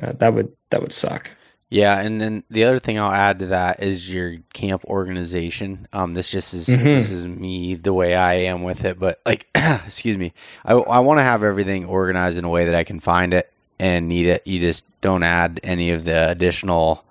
uh, 0.01 0.13
that 0.13 0.33
would 0.33 0.51
that 0.69 0.81
would 0.81 0.93
suck 0.93 1.31
yeah 1.69 1.99
and 1.99 2.21
then 2.21 2.43
the 2.49 2.63
other 2.63 2.79
thing 2.79 2.99
i'll 2.99 3.11
add 3.11 3.39
to 3.39 3.47
that 3.47 3.81
is 3.81 4.11
your 4.11 4.37
camp 4.53 4.83
organization 4.85 5.87
um 5.93 6.13
this 6.13 6.31
just 6.31 6.53
is 6.53 6.67
mm-hmm. 6.67 6.83
this 6.83 7.09
is 7.09 7.25
me 7.25 7.75
the 7.75 7.93
way 7.93 8.15
i 8.15 8.33
am 8.35 8.63
with 8.63 8.85
it 8.85 8.99
but 8.99 9.19
like 9.25 9.47
excuse 9.55 10.17
me 10.17 10.33
i, 10.63 10.73
I 10.73 10.99
want 10.99 11.19
to 11.19 11.23
have 11.23 11.43
everything 11.43 11.85
organized 11.85 12.37
in 12.37 12.45
a 12.45 12.49
way 12.49 12.65
that 12.65 12.75
i 12.75 12.83
can 12.83 12.99
find 12.99 13.33
it 13.33 13.51
and 13.79 14.07
need 14.07 14.25
it 14.25 14.45
you 14.45 14.59
just 14.59 14.85
don't 15.01 15.23
add 15.23 15.59
any 15.63 15.91
of 15.91 16.05
the 16.05 16.29
additional 16.29 17.05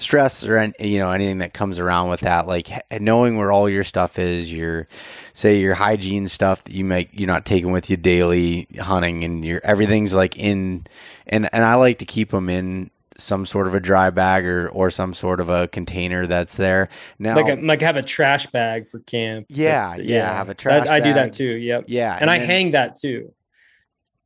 stress 0.00 0.44
or 0.44 0.56
any, 0.56 0.74
you 0.80 0.98
know 0.98 1.10
anything 1.10 1.38
that 1.38 1.52
comes 1.52 1.78
around 1.78 2.08
with 2.08 2.20
that. 2.20 2.46
Like 2.46 2.70
knowing 3.00 3.36
where 3.36 3.52
all 3.52 3.68
your 3.68 3.84
stuff 3.84 4.18
is 4.18 4.52
your 4.52 4.86
say 5.34 5.60
your 5.60 5.74
hygiene 5.74 6.26
stuff 6.26 6.64
that 6.64 6.72
you 6.72 6.84
make 6.84 7.10
you're 7.12 7.28
not 7.28 7.46
taking 7.46 7.72
with 7.72 7.90
you 7.90 7.96
daily 7.96 8.66
hunting 8.78 9.24
and 9.24 9.44
your 9.44 9.60
everything's 9.62 10.14
like 10.14 10.36
in 10.36 10.86
and 11.26 11.48
and 11.52 11.64
I 11.64 11.74
like 11.74 11.98
to 11.98 12.04
keep 12.04 12.30
them 12.30 12.48
in 12.48 12.90
some 13.18 13.44
sort 13.44 13.66
of 13.66 13.74
a 13.74 13.80
dry 13.80 14.08
bag 14.10 14.46
or 14.46 14.68
or 14.70 14.90
some 14.90 15.12
sort 15.12 15.40
of 15.40 15.48
a 15.48 15.68
container 15.68 16.26
that's 16.26 16.56
there. 16.56 16.88
Now 17.18 17.36
like 17.36 17.58
a, 17.58 17.60
like 17.60 17.82
have 17.82 17.96
a 17.96 18.02
trash 18.02 18.46
bag 18.46 18.88
for 18.88 19.00
camp. 19.00 19.46
Yeah 19.50 19.96
yeah, 19.96 20.02
yeah. 20.02 20.34
have 20.34 20.48
a 20.48 20.54
trash 20.54 20.88
I, 20.88 20.96
I 20.96 21.00
do 21.00 21.12
that 21.12 21.32
too 21.32 21.44
yep. 21.44 21.84
Yeah 21.86 22.14
and, 22.14 22.22
and 22.22 22.30
I 22.30 22.38
then, 22.38 22.46
hang 22.46 22.70
that 22.72 22.96
too 22.96 23.32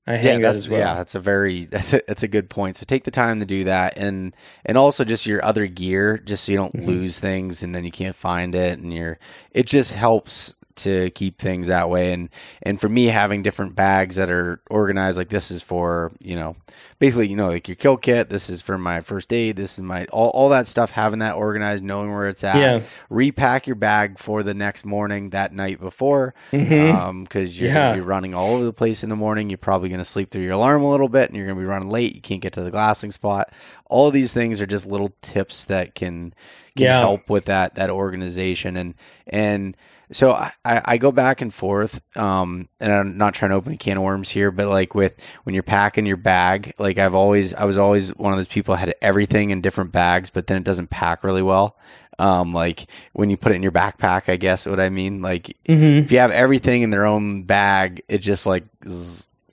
I 0.06 0.16
hang 0.16 0.40
yeah, 0.40 0.52
that 0.52 0.56
as 0.56 0.68
well. 0.68 0.81
Yeah, 0.81 0.94
that's 0.94 1.14
a 1.14 1.20
very 1.20 1.64
that's 1.70 1.93
a, 1.93 2.02
that's 2.06 2.22
a 2.22 2.28
good 2.28 2.51
point. 2.51 2.76
So 2.76 2.85
take 2.86 3.05
the 3.05 3.10
time 3.10 3.40
to 3.40 3.47
do 3.47 3.64
that, 3.64 3.97
and 3.98 4.35
and 4.64 4.76
also 4.76 5.05
just 5.05 5.26
your 5.26 5.44
other 5.44 5.66
gear, 5.66 6.18
just 6.18 6.44
so 6.44 6.52
you 6.52 6.59
don't 6.59 6.74
mm-hmm. 6.74 6.86
lose 6.86 7.18
things 7.18 7.62
and 7.62 7.74
then 7.74 7.85
you 7.85 7.90
can't 7.90 8.16
find 8.16 8.55
it, 8.55 8.78
and 8.78 8.93
you're 8.93 9.18
it 9.52 9.66
just 9.66 9.94
helps 9.94 10.55
to 10.76 11.10
keep 11.10 11.38
things 11.38 11.68
that 11.68 11.88
way 11.88 12.12
and 12.12 12.28
and 12.62 12.80
for 12.80 12.88
me 12.88 13.06
having 13.06 13.42
different 13.42 13.76
bags 13.76 14.16
that 14.16 14.30
are 14.30 14.60
organized 14.70 15.16
like 15.16 15.28
this 15.28 15.51
is 15.51 15.62
for 15.62 16.12
you 16.20 16.34
know 16.34 16.56
basically 16.98 17.28
you 17.28 17.36
know 17.36 17.48
like 17.48 17.68
your 17.68 17.76
kill 17.76 17.96
kit 17.96 18.28
this 18.28 18.51
is 18.51 18.60
for 18.60 18.76
my 18.76 19.01
first 19.01 19.32
aid 19.32 19.56
this 19.56 19.74
is 19.74 19.80
my 19.80 20.05
all, 20.06 20.30
all 20.30 20.48
that 20.48 20.66
stuff 20.66 20.90
having 20.90 21.20
that 21.20 21.34
organized 21.34 21.84
knowing 21.84 22.12
where 22.12 22.28
it's 22.28 22.42
at 22.42 22.56
yeah. 22.56 22.80
repack 23.09 23.66
your 23.66 23.76
bag 23.76 24.18
for 24.18 24.42
the 24.42 24.55
next 24.55 24.84
morning 24.84 25.30
that 25.30 25.52
night 25.52 25.80
before 25.80 26.34
because 26.51 26.68
mm-hmm. 26.68 26.96
um, 26.96 27.26
you're 27.32 27.68
yeah. 27.68 27.74
gonna 27.74 27.94
be 27.94 28.01
running 28.01 28.34
all 28.34 28.55
over 28.55 28.64
the 28.64 28.72
place 28.72 29.02
in 29.02 29.10
the 29.10 29.16
morning 29.16 29.51
you're 29.51 29.59
probably 29.59 29.88
gonna 29.88 30.05
sleep 30.05 30.30
through 30.30 30.42
your 30.42 30.52
alarm 30.52 30.82
a 30.82 30.90
little 30.90 31.09
bit 31.09 31.28
and 31.28 31.36
you're 31.36 31.46
gonna 31.46 31.60
be 31.60 31.66
running 31.66 31.88
late 31.88 32.14
you 32.14 32.20
can't 32.20 32.40
get 32.40 32.52
to 32.52 32.62
the 32.62 32.70
glassing 32.70 33.12
spot 33.12 33.52
all 33.86 34.10
these 34.10 34.32
things 34.32 34.60
are 34.60 34.66
just 34.66 34.86
little 34.86 35.14
tips 35.22 35.66
that 35.66 35.94
can 35.94 36.34
can 36.76 36.86
yeah. 36.86 37.01
help 37.01 37.30
with 37.30 37.44
that 37.44 37.76
that 37.76 37.90
organization 37.90 38.76
and 38.76 38.94
and 39.26 39.76
so 40.12 40.32
I, 40.32 40.52
I 40.64 40.98
go 40.98 41.12
back 41.12 41.40
and 41.40 41.52
forth, 41.52 42.01
um, 42.16 42.68
and 42.81 42.93
I'm 42.93 43.18
not 43.18 43.35
trying 43.35 43.51
to 43.51 43.56
open 43.56 43.72
a 43.72 43.76
can 43.76 43.97
of 43.97 44.02
worms 44.02 44.31
here, 44.31 44.51
but 44.51 44.68
like 44.68 44.94
with 44.94 45.14
when 45.44 45.55
you're 45.55 45.62
packing 45.62 46.06
your 46.06 46.16
bag, 46.16 46.72
like 46.78 46.98
I've 46.98 47.14
always, 47.14 47.55
I 47.55 47.64
was 47.64 47.78
always 47.78 48.10
one 48.10 48.32
of 48.32 48.39
those 48.39 48.48
people 48.48 48.74
had 48.74 48.94
everything 49.01 49.51
in 49.51 49.60
different 49.60 49.93
bags, 49.93 50.31
but 50.31 50.47
then 50.47 50.59
it 50.59 50.64
doesn't 50.64 50.90
pack 50.90 51.24
really 51.24 51.43
well. 51.43 51.76
Um, 52.18 52.52
like 52.52 52.86
when 53.12 53.31
you 53.31 53.36
put 53.36 53.52
it 53.52 53.56
in 53.56 53.62
your 53.62 53.72
backpack, 53.72 54.28
I 54.28 54.36
guess 54.36 54.66
what 54.66 54.78
I 54.78 54.89
mean. 54.89 55.20
Like 55.22 55.56
mm-hmm. 55.68 56.05
if 56.05 56.12
you 56.12 56.18
have 56.18 56.31
everything 56.31 56.82
in 56.82 56.90
their 56.90 57.06
own 57.06 57.43
bag, 57.43 58.02
it 58.09 58.18
just 58.18 58.47
like 58.47 58.64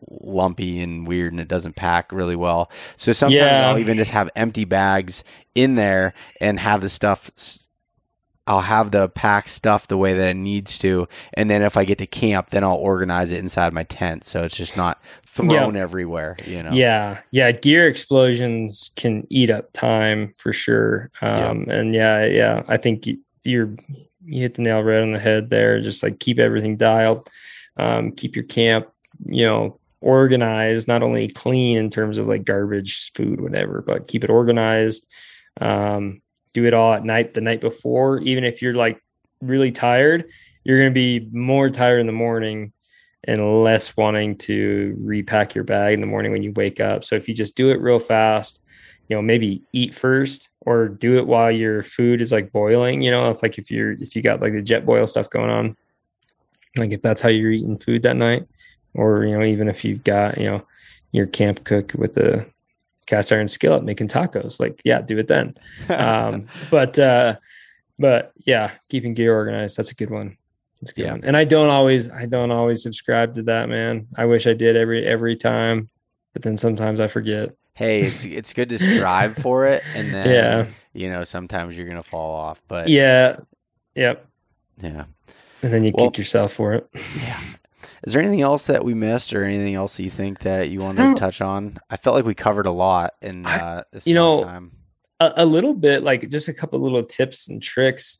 lumpy 0.10 0.82
and 0.82 1.08
weird 1.08 1.34
and 1.34 1.40
it 1.40 1.48
doesn't 1.48 1.76
pack 1.76 2.12
really 2.12 2.36
well. 2.36 2.72
So 2.98 3.14
sometimes 3.14 3.40
yeah. 3.40 3.70
I'll 3.70 3.80
even 3.80 3.98
just 3.98 4.12
have 4.12 4.30
empty 4.36 4.66
bags 4.66 5.24
in 5.56 5.76
there 5.76 6.14
and 6.40 6.60
have 6.60 6.82
the 6.82 6.90
stuff 6.90 7.32
I'll 8.48 8.62
have 8.62 8.92
the 8.92 9.08
pack 9.10 9.48
stuff 9.48 9.88
the 9.88 9.98
way 9.98 10.14
that 10.14 10.30
it 10.30 10.36
needs 10.36 10.78
to, 10.80 11.08
and 11.36 11.50
then 11.50 11.62
if 11.62 11.78
I 11.78 11.86
get 11.86 12.00
to 12.00 12.08
camp, 12.08 12.50
then 12.50 12.64
I'll 12.64 12.76
organize 12.76 13.32
it 13.32 13.40
inside 13.40 13.72
my 13.72 13.84
tent, 13.84 14.26
so 14.26 14.44
it's 14.44 14.58
just 14.58 14.76
not 14.76 15.02
thrown 15.26 15.78
everywhere. 15.78 16.38
You 16.46 16.64
know. 16.64 16.72
Yeah, 16.72 17.20
yeah. 17.32 17.52
Gear 17.52 17.88
explosions 17.88 18.92
can 18.96 19.28
eat 19.30 19.50
up 19.50 19.72
time 19.74 20.34
for 20.38 20.54
sure. 20.54 21.12
Um, 21.22 21.70
And 21.70 21.94
yeah, 21.94 22.26
yeah. 22.26 22.64
I 22.68 22.78
think 22.78 23.08
you're 23.44 23.76
you 24.26 24.42
hit 24.42 24.56
the 24.56 24.62
nail 24.64 24.82
right 24.82 25.02
on 25.02 25.14
the 25.14 25.20
head 25.20 25.50
there. 25.50 25.80
Just 25.82 26.04
like 26.04 26.20
keep 26.20 26.40
everything 26.40 26.78
dialed, 26.78 27.30
um, 27.78 28.12
keep 28.12 28.36
your 28.36 28.46
camp, 28.46 28.88
you 29.26 29.46
know, 29.46 29.80
organized. 30.02 30.88
Not 30.88 31.04
only 31.04 31.28
clean 31.28 31.78
in 31.78 31.90
terms 31.90 32.18
of 32.18 32.28
like 32.28 32.44
garbage, 32.44 33.12
food, 33.14 33.40
whatever, 33.40 33.84
but 33.86 34.08
keep 34.08 34.24
it 34.24 34.30
organized. 34.30 35.06
Um, 35.60 36.22
do 36.54 36.66
it 36.66 36.74
all 36.74 36.94
at 36.94 37.06
night 37.06 37.34
the 37.34 37.42
night 37.42 37.62
before. 37.62 38.20
Even 38.20 38.44
if 38.44 38.62
you're 38.62 38.76
like 38.76 39.02
really 39.42 39.72
tired 39.72 40.26
you're 40.64 40.78
going 40.78 40.92
to 40.92 40.94
be 40.94 41.28
more 41.32 41.70
tired 41.70 42.00
in 42.00 42.06
the 42.06 42.14
morning 42.14 42.72
and 43.24 43.64
less 43.64 43.96
wanting 43.98 44.38
to 44.38 44.96
repack 45.00 45.54
your 45.56 45.64
bag 45.64 45.94
in 45.94 46.02
the 46.02 46.08
morning 46.08 46.32
when 46.32 46.44
you 46.44 46.52
wake 46.54 46.80
up. 46.80 47.04
So 47.04 47.16
if 47.16 47.28
you 47.28 47.34
just 47.34 47.56
do 47.56 47.70
it 47.72 47.82
real 47.82 48.00
fast 48.00 48.60
you 49.08 49.18
know 49.18 49.22
maybe 49.22 49.62
eat 49.74 49.94
first 49.94 50.50
or 50.62 50.88
do 50.88 51.18
it 51.18 51.28
while 51.28 51.52
your 51.52 51.84
food 51.84 52.22
is 52.22 52.32
like 52.32 52.50
boiling 52.54 53.02
you 53.02 53.12
know 53.12 53.30
if 53.30 53.44
like 53.44 53.58
if 53.58 53.70
you're 53.70 53.92
if 53.94 54.16
you 54.16 54.22
got 54.22 54.40
like 54.40 54.54
the 54.54 54.64
Jetboil 54.64 55.10
stuff 55.10 55.30
going 55.30 55.50
on 55.50 55.76
like 56.78 56.92
if 56.92 57.02
that's 57.02 57.20
how 57.20 57.28
you're 57.28 57.52
eating 57.52 57.78
food 57.78 58.04
that 58.04 58.16
night 58.16 58.48
or 58.94 59.26
you 59.26 59.38
know 59.38 59.44
even 59.44 59.68
if 59.68 59.84
you've 59.84 60.04
got 60.06 60.38
you 60.38 60.46
know 60.46 60.66
your 61.12 61.26
camp 61.26 61.66
cook 61.66 61.92
with 61.96 62.14
the 62.14 62.46
cast 63.12 63.32
iron 63.32 63.48
skillet 63.48 63.84
making 63.84 64.08
tacos. 64.08 64.60
Like, 64.60 64.82
yeah, 64.86 65.02
do 65.02 65.18
it 65.20 65.28
then. 65.28 65.56
um, 65.90 66.48
but 66.72 66.98
uh, 66.98 67.36
but 68.00 68.32
yeah, 68.36 68.72
keeping 68.90 69.14
gear 69.14 69.36
organized. 69.36 69.78
That's 69.78 69.92
a 69.92 69.96
good 69.96 70.10
one. 70.10 70.38
That's 70.80 70.94
good. 70.94 71.06
Yeah. 71.06 71.12
One. 71.12 71.24
And 71.26 71.38
I 71.38 71.44
don't 71.44 71.70
always 71.70 72.10
I 72.10 72.26
don't 72.26 72.52
always 72.52 72.82
subscribe 72.82 73.36
to 73.36 73.44
that, 73.44 73.70
man. 73.70 74.08
I 74.16 74.26
wish 74.26 74.48
I 74.48 74.54
did 74.54 74.76
every 74.76 75.06
every 75.06 75.36
time, 75.36 75.90
but 76.34 76.42
then 76.42 76.58
sometimes 76.58 77.00
I 77.00 77.08
forget. 77.08 77.54
Hey, 77.74 78.02
it's 78.02 78.26
it's 78.40 78.54
good 78.54 78.70
to 78.70 78.80
strive 78.80 79.36
for 79.36 79.68
it, 79.68 79.84
and 79.94 80.14
then 80.14 80.30
yeah, 80.30 80.66
you 80.94 81.10
know 81.10 81.24
sometimes 81.26 81.78
you're 81.78 81.88
gonna 81.88 82.02
fall 82.02 82.36
off. 82.36 82.62
But 82.68 82.88
yeah, 82.88 83.38
yep, 83.94 84.26
yeah, 84.82 85.04
and 85.62 85.74
then 85.74 85.84
you 85.84 85.92
well, 85.94 86.10
kick 86.10 86.18
yourself 86.18 86.54
for 86.54 86.74
it. 86.74 86.88
Yeah, 87.18 87.40
is 88.04 88.14
there 88.14 88.22
anything 88.22 88.42
else 88.42 88.68
that 88.68 88.84
we 88.84 88.94
missed, 88.94 89.34
or 89.34 89.44
anything 89.44 89.76
else 89.76 89.98
that 89.98 90.04
you 90.04 90.10
think 90.10 90.40
that 90.40 90.70
you 90.70 90.82
wanted 90.82 91.14
to 91.14 91.20
touch 91.20 91.42
on? 91.42 91.78
I 91.90 91.98
felt 91.98 92.16
like 92.16 92.26
we 92.26 92.34
covered 92.34 92.66
a 92.66 92.72
lot 92.72 93.14
in 93.22 93.46
uh, 93.46 93.84
this 93.92 94.08
you 94.08 94.14
know 94.14 94.44
time. 94.44 94.72
A, 95.20 95.34
a, 95.38 95.46
little 95.46 95.76
bit, 95.76 96.02
like 96.04 96.28
just 96.30 96.48
a 96.48 96.54
couple 96.54 96.80
little 96.80 97.04
tips 97.04 97.48
and 97.48 97.62
tricks. 97.62 98.18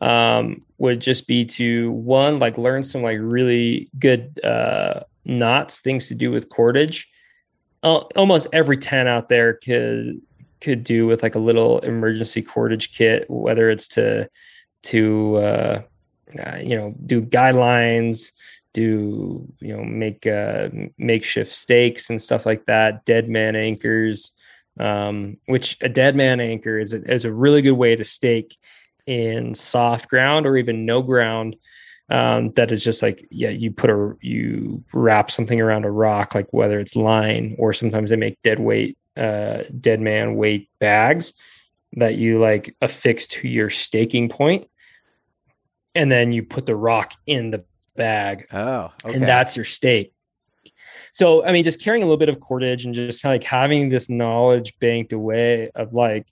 um, 0.00 0.62
would 0.78 1.00
just 1.00 1.26
be 1.26 1.44
to 1.44 1.90
one 1.90 2.38
like 2.38 2.58
learn 2.58 2.82
some 2.82 3.02
like 3.02 3.18
really 3.20 3.90
good 3.98 4.38
uh, 4.44 5.00
knots, 5.24 5.80
things 5.80 6.08
to 6.08 6.14
do 6.14 6.30
with 6.30 6.48
cordage. 6.48 7.08
Uh, 7.82 7.98
almost 8.16 8.46
every 8.52 8.76
tent 8.76 9.08
out 9.08 9.28
there 9.28 9.54
could 9.54 10.20
could 10.60 10.84
do 10.84 11.06
with 11.06 11.22
like 11.22 11.34
a 11.34 11.38
little 11.38 11.80
emergency 11.80 12.42
cordage 12.42 12.92
kit, 12.96 13.28
whether 13.28 13.68
it's 13.68 13.88
to 13.88 14.28
to 14.84 15.36
uh, 15.36 15.82
uh, 16.44 16.56
you 16.56 16.76
know 16.76 16.94
do 17.06 17.20
guidelines, 17.22 18.32
do 18.74 19.50
you 19.60 19.76
know 19.76 19.84
make 19.84 20.26
uh, 20.26 20.68
makeshift 20.98 21.50
stakes 21.50 22.10
and 22.10 22.20
stuff 22.20 22.44
like 22.44 22.66
that, 22.66 23.06
dead 23.06 23.30
man 23.30 23.56
anchors. 23.56 24.32
Um, 24.78 25.36
which 25.46 25.76
a 25.80 25.88
dead 25.88 26.16
man 26.16 26.40
anchor 26.40 26.80
is 26.80 26.92
a, 26.92 27.00
is 27.08 27.24
a 27.24 27.32
really 27.32 27.62
good 27.62 27.72
way 27.72 27.94
to 27.94 28.02
stake 28.02 28.58
in 29.06 29.54
soft 29.54 30.08
ground 30.08 30.46
or 30.46 30.56
even 30.56 30.84
no 30.84 31.00
ground 31.00 31.54
um, 32.10 32.50
that 32.52 32.72
is 32.72 32.84
just 32.84 33.02
like 33.02 33.26
yeah 33.30 33.50
you 33.50 33.70
put 33.70 33.90
a 33.90 34.14
you 34.20 34.82
wrap 34.92 35.30
something 35.30 35.60
around 35.60 35.84
a 35.84 35.90
rock 35.90 36.34
like 36.34 36.52
whether 36.52 36.80
it's 36.80 36.96
line 36.96 37.54
or 37.58 37.72
sometimes 37.72 38.10
they 38.10 38.16
make 38.16 38.40
dead 38.42 38.58
weight 38.58 38.98
uh, 39.16 39.62
dead 39.80 40.00
man 40.00 40.34
weight 40.34 40.68
bags 40.80 41.32
that 41.92 42.16
you 42.16 42.38
like 42.38 42.74
affix 42.82 43.26
to 43.26 43.48
your 43.48 43.70
staking 43.70 44.28
point 44.28 44.68
and 45.94 46.10
then 46.10 46.32
you 46.32 46.42
put 46.42 46.66
the 46.66 46.76
rock 46.76 47.14
in 47.26 47.50
the 47.50 47.64
bag 47.96 48.46
oh 48.52 48.92
okay. 49.04 49.14
and 49.14 49.22
that's 49.24 49.56
your 49.56 49.64
stake 49.64 50.12
so 51.12 51.44
i 51.44 51.52
mean 51.52 51.64
just 51.64 51.80
carrying 51.80 52.02
a 52.02 52.06
little 52.06 52.18
bit 52.18 52.28
of 52.28 52.40
cordage 52.40 52.84
and 52.84 52.94
just 52.94 53.24
like 53.24 53.44
having 53.44 53.88
this 53.88 54.08
knowledge 54.08 54.74
banked 54.80 55.12
away 55.12 55.70
of 55.74 55.92
like 55.92 56.26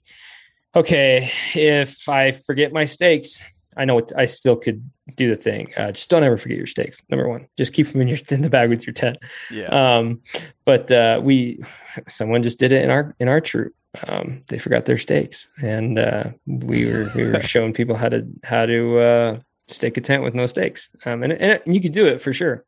okay 0.75 1.31
if 1.55 2.07
i 2.09 2.31
forget 2.31 2.73
my 2.73 2.85
stakes 2.85 3.41
I 3.77 3.85
know 3.85 4.01
I 4.15 4.25
still 4.25 4.55
could 4.55 4.89
do 5.15 5.29
the 5.29 5.41
thing. 5.41 5.73
Uh, 5.75 5.91
just 5.91 6.09
don't 6.09 6.23
ever 6.23 6.37
forget 6.37 6.57
your 6.57 6.67
stakes. 6.67 7.01
Number 7.09 7.27
one, 7.27 7.47
just 7.57 7.73
keep 7.73 7.91
them 7.91 8.01
in 8.01 8.07
your 8.07 8.19
in 8.29 8.41
the 8.41 8.49
bag 8.49 8.69
with 8.69 8.85
your 8.85 8.93
tent. 8.93 9.17
Yeah. 9.51 9.65
Um, 9.97 10.21
but 10.65 10.91
uh, 10.91 11.19
we, 11.23 11.63
someone 12.07 12.43
just 12.43 12.59
did 12.59 12.71
it 12.71 12.83
in 12.83 12.89
our 12.89 13.15
in 13.19 13.27
our 13.27 13.41
troop. 13.41 13.73
Um, 14.07 14.43
they 14.47 14.57
forgot 14.57 14.85
their 14.85 14.97
stakes, 14.97 15.47
and 15.61 15.99
uh, 15.99 16.31
we 16.45 16.91
were 16.91 17.09
we 17.15 17.25
were 17.25 17.41
showing 17.41 17.73
people 17.73 17.95
how 17.95 18.09
to 18.09 18.25
how 18.43 18.65
to 18.65 19.41
uh, 19.69 19.73
stake 19.73 19.97
a 19.97 20.01
tent 20.01 20.23
with 20.23 20.33
no 20.33 20.45
stakes. 20.45 20.89
Um, 21.05 21.23
and, 21.23 21.33
and, 21.33 21.61
and 21.65 21.75
you 21.75 21.81
could 21.81 21.91
do 21.91 22.07
it 22.07 22.21
for 22.21 22.33
sure. 22.33 22.65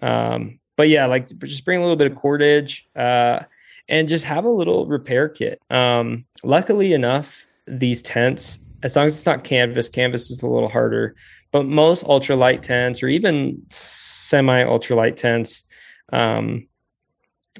Um, 0.00 0.58
but 0.76 0.88
yeah, 0.88 1.06
like 1.06 1.28
just 1.40 1.64
bring 1.64 1.78
a 1.78 1.82
little 1.82 1.96
bit 1.96 2.10
of 2.10 2.18
cordage, 2.18 2.86
uh, 2.96 3.40
and 3.88 4.08
just 4.08 4.24
have 4.24 4.44
a 4.44 4.50
little 4.50 4.86
repair 4.86 5.28
kit. 5.28 5.60
Um, 5.70 6.24
luckily 6.42 6.92
enough, 6.92 7.46
these 7.66 8.00
tents 8.00 8.58
as 8.82 8.96
long 8.96 9.06
as 9.06 9.14
it's 9.14 9.26
not 9.26 9.44
canvas, 9.44 9.88
canvas 9.88 10.30
is 10.30 10.42
a 10.42 10.46
little 10.46 10.68
harder. 10.68 11.14
But 11.50 11.66
most 11.66 12.04
ultralight 12.04 12.62
tents 12.62 13.02
or 13.02 13.08
even 13.08 13.62
semi 13.70 14.64
ultralight 14.64 15.16
tents 15.16 15.64
um, 16.12 16.66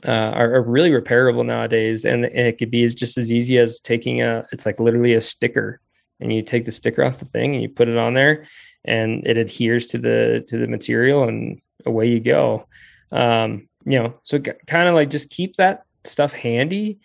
uh, 0.06 0.10
are, 0.10 0.55
are, 0.56 0.62
really 0.62 0.90
repairable 0.90 1.44
nowadays, 1.44 2.05
and, 2.05 2.24
and, 2.24 2.47
it 2.48 2.59
could 2.59 2.70
be 2.70 2.84
as 2.84 2.94
just 2.94 3.18
as 3.18 3.30
easy 3.30 3.59
as 3.59 3.80
taking 3.80 4.22
a. 4.22 4.44
It's 4.51 4.66
like 4.66 4.80
literally 4.80 5.12
a 5.12 5.20
sticker, 5.20 5.80
and 6.23 6.32
you 6.32 6.43
take 6.43 6.65
the 6.65 6.73
sticker 6.73 7.05
off 7.05 7.19
the 7.19 7.24
thing 7.24 7.55
and 7.55 7.62
you 7.62 7.69
put 7.69 7.89
it 7.89 7.97
on 7.97 8.15
there, 8.15 8.44
and 8.85 9.27
it 9.27 9.39
adheres 9.39 9.86
to 9.89 9.99
the 9.99 10.44
to 10.49 10.59
the 10.59 10.66
material, 10.66 11.24
and 11.24 11.61
away 11.85 12.09
you 12.09 12.20
go. 12.20 12.66
Um, 13.11 13.69
you 13.85 13.99
know, 13.99 14.15
so 14.23 14.39
kind 14.39 14.89
of 14.89 14.94
like 14.94 15.11
just 15.11 15.31
keep 15.31 15.57
that 15.57 15.85
stuff 16.05 16.32
handy, 16.32 17.01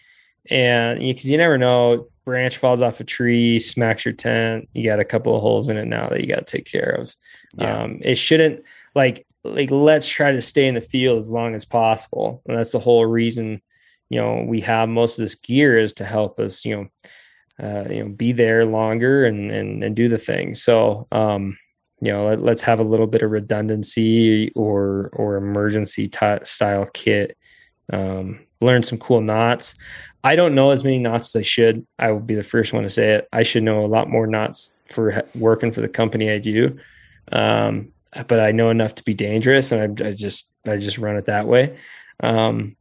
and 0.49 0.99
because 0.99 1.26
you, 1.26 1.31
you 1.31 1.38
never 1.38 1.57
know 1.57 2.07
branch 2.27 2.57
falls 2.57 2.81
off 2.81 2.99
a 2.99 3.06
tree, 3.06 3.57
smacks 3.57 4.03
your 4.03 4.14
tent, 4.14 4.68
you 4.73 4.84
got 4.84 4.99
a 4.99 5.06
couple 5.06 5.34
of 5.34 5.41
holes 5.41 5.69
in 5.69 5.77
it 5.77 5.85
now 5.85 6.10
that 6.10 6.19
you 6.19 6.27
got 6.27 6.45
to 6.45 6.57
take 6.57 6.65
care 6.65 6.98
of. 6.99 7.15
Yeah. 7.57 7.84
Um, 7.84 7.99
it 8.02 8.15
shouldn't 8.15 8.65
like 8.94 9.26
like 9.45 9.72
let's 9.72 10.10
try 10.10 10.34
to 10.34 10.41
stay 10.41 10.68
in 10.68 10.76
the 10.76 10.81
field 10.81 11.19
as 11.19 11.31
long 11.31 11.56
as 11.56 11.64
possible, 11.64 12.41
and 12.45 12.57
that's 12.57 12.73
the 12.73 12.80
whole 12.80 13.06
reason. 13.06 13.61
You 14.10 14.19
know, 14.19 14.44
we 14.45 14.60
have 14.61 14.89
most 14.89 15.18
of 15.18 15.23
this 15.23 15.35
gear 15.35 15.77
is 15.77 15.94
to 15.94 16.06
help 16.06 16.38
us. 16.39 16.65
You 16.65 16.76
know, 16.76 16.88
uh, 17.61 17.85
you 17.89 18.03
know, 18.03 18.09
be 18.09 18.31
there 18.31 18.65
longer 18.65 19.25
and 19.25 19.51
and 19.51 19.84
and 19.84 19.95
do 19.95 20.07
the 20.07 20.17
thing. 20.17 20.55
So, 20.55 21.07
um, 21.11 21.57
you 22.01 22.11
know, 22.11 22.27
let, 22.35 22.53
us 22.53 22.61
have 22.61 22.79
a 22.79 22.84
little 22.84 23.07
bit 23.07 23.23
of 23.23 23.31
redundancy 23.31 24.51
or 24.51 25.09
or 25.13 25.35
emergency 25.35 26.07
t- 26.07 26.43
style 26.43 26.88
kit. 26.93 27.38
Um, 27.91 28.41
learn 28.61 28.84
some 28.84 28.97
cool 28.97 29.21
knots. 29.21 29.75
I 30.23 30.35
don't 30.35 30.55
know 30.55 30.71
as 30.71 30.84
many 30.84 30.99
knots 30.99 31.35
as 31.35 31.39
I 31.39 31.43
should. 31.43 31.88
I 31.97 32.11
will 32.11 32.19
be 32.19 32.35
the 32.35 32.43
first 32.43 32.73
one 32.73 32.84
to 32.84 32.89
say 32.89 33.13
it. 33.13 33.27
I 33.31 33.43
should 33.43 33.63
know 33.63 33.85
a 33.85 33.88
lot 33.88 34.09
more 34.09 34.27
knots 34.27 34.71
for 34.89 35.23
working 35.35 35.71
for 35.71 35.81
the 35.81 35.88
company 35.88 36.29
I 36.29 36.39
do. 36.39 36.77
Um, 37.31 37.93
but 38.27 38.39
I 38.39 38.51
know 38.51 38.69
enough 38.69 38.95
to 38.95 39.03
be 39.03 39.13
dangerous, 39.13 39.71
and 39.71 40.01
I, 40.01 40.09
I 40.09 40.11
just 40.13 40.51
I 40.65 40.77
just 40.77 40.97
run 40.97 41.17
it 41.17 41.25
that 41.25 41.47
way. 41.47 41.77
Um, 42.21 42.75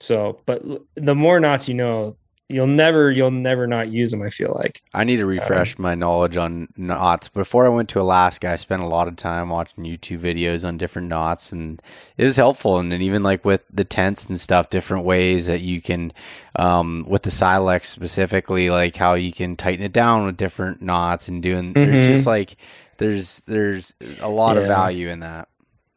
so, 0.00 0.40
but 0.46 0.62
the 0.94 1.14
more 1.14 1.40
knots 1.40 1.68
you 1.68 1.74
know, 1.74 2.16
you'll 2.52 2.66
never 2.66 3.10
you'll 3.10 3.30
never 3.30 3.66
not 3.66 3.90
use 3.90 4.10
them 4.10 4.22
i 4.22 4.30
feel 4.30 4.52
like. 4.54 4.82
I 4.94 5.04
need 5.04 5.16
to 5.16 5.26
refresh 5.26 5.78
um, 5.78 5.82
my 5.82 5.94
knowledge 5.94 6.36
on 6.36 6.68
knots. 6.76 7.28
Before 7.28 7.66
i 7.66 7.68
went 7.68 7.88
to 7.90 8.00
alaska 8.00 8.50
i 8.50 8.56
spent 8.56 8.82
a 8.82 8.86
lot 8.86 9.08
of 9.08 9.16
time 9.16 9.48
watching 9.48 9.84
youtube 9.84 10.18
videos 10.18 10.66
on 10.66 10.76
different 10.76 11.08
knots 11.08 11.52
and 11.52 11.80
it 12.16 12.26
is 12.26 12.36
helpful. 12.36 12.78
And 12.78 12.92
then 12.92 13.02
even 13.02 13.22
like 13.22 13.44
with 13.44 13.62
the 13.72 13.84
tents 13.84 14.26
and 14.26 14.38
stuff 14.38 14.70
different 14.70 15.04
ways 15.04 15.46
that 15.46 15.60
you 15.60 15.80
can 15.80 16.12
um, 16.56 17.04
with 17.08 17.22
the 17.22 17.30
silex 17.30 17.88
specifically 17.88 18.70
like 18.70 18.96
how 18.96 19.14
you 19.14 19.32
can 19.32 19.56
tighten 19.56 19.84
it 19.84 19.92
down 19.92 20.26
with 20.26 20.36
different 20.36 20.82
knots 20.82 21.28
and 21.28 21.42
doing 21.42 21.74
mm-hmm. 21.74 21.90
there's 21.90 22.08
just 22.08 22.26
like 22.26 22.56
there's 22.98 23.40
there's 23.42 23.94
a 24.20 24.28
lot 24.28 24.56
yeah. 24.56 24.62
of 24.62 24.68
value 24.68 25.08
in 25.08 25.20
that. 25.20 25.48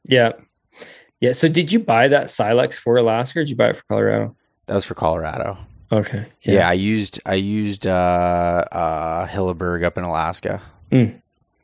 Yeah. 0.05 0.33
Yeah 1.19 1.33
so 1.33 1.47
did 1.47 1.71
you 1.71 1.79
buy 1.79 2.07
that 2.07 2.29
silex 2.29 2.77
for 2.77 2.97
alaska 2.97 3.39
or 3.39 3.43
did 3.43 3.49
you 3.49 3.55
buy 3.55 3.69
it 3.69 3.77
for 3.77 3.83
colorado? 3.83 4.35
That 4.67 4.75
was 4.75 4.85
for 4.85 4.95
colorado 4.95 5.57
Okay. 5.91 6.25
Yeah. 6.41 6.53
yeah, 6.53 6.69
I 6.69 6.73
used 6.73 7.19
I 7.25 7.35
used 7.35 7.85
uh 7.85 8.65
uh 8.71 9.27
Hilleberg 9.27 9.83
up 9.83 9.97
in 9.97 10.03
Alaska. 10.03 10.61
Mm. 10.91 11.21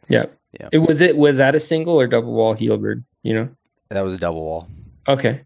Yeah. 0.10 0.26
Yeah. 0.60 0.70
It 0.72 0.80
was 0.80 1.02
it 1.02 1.18
was 1.18 1.38
that 1.38 1.56
a 1.56 1.60
single 1.60 2.00
or 2.00 2.08
double 2.08 2.34
wall 2.34 2.56
Hilleberg, 2.56 3.04
you 3.24 3.34
know? 3.34 3.50
That 3.90 4.02
was 4.02 4.14
a 4.14 4.18
double 4.18 4.44
wall. 4.44 4.68
Okay. 5.08 5.42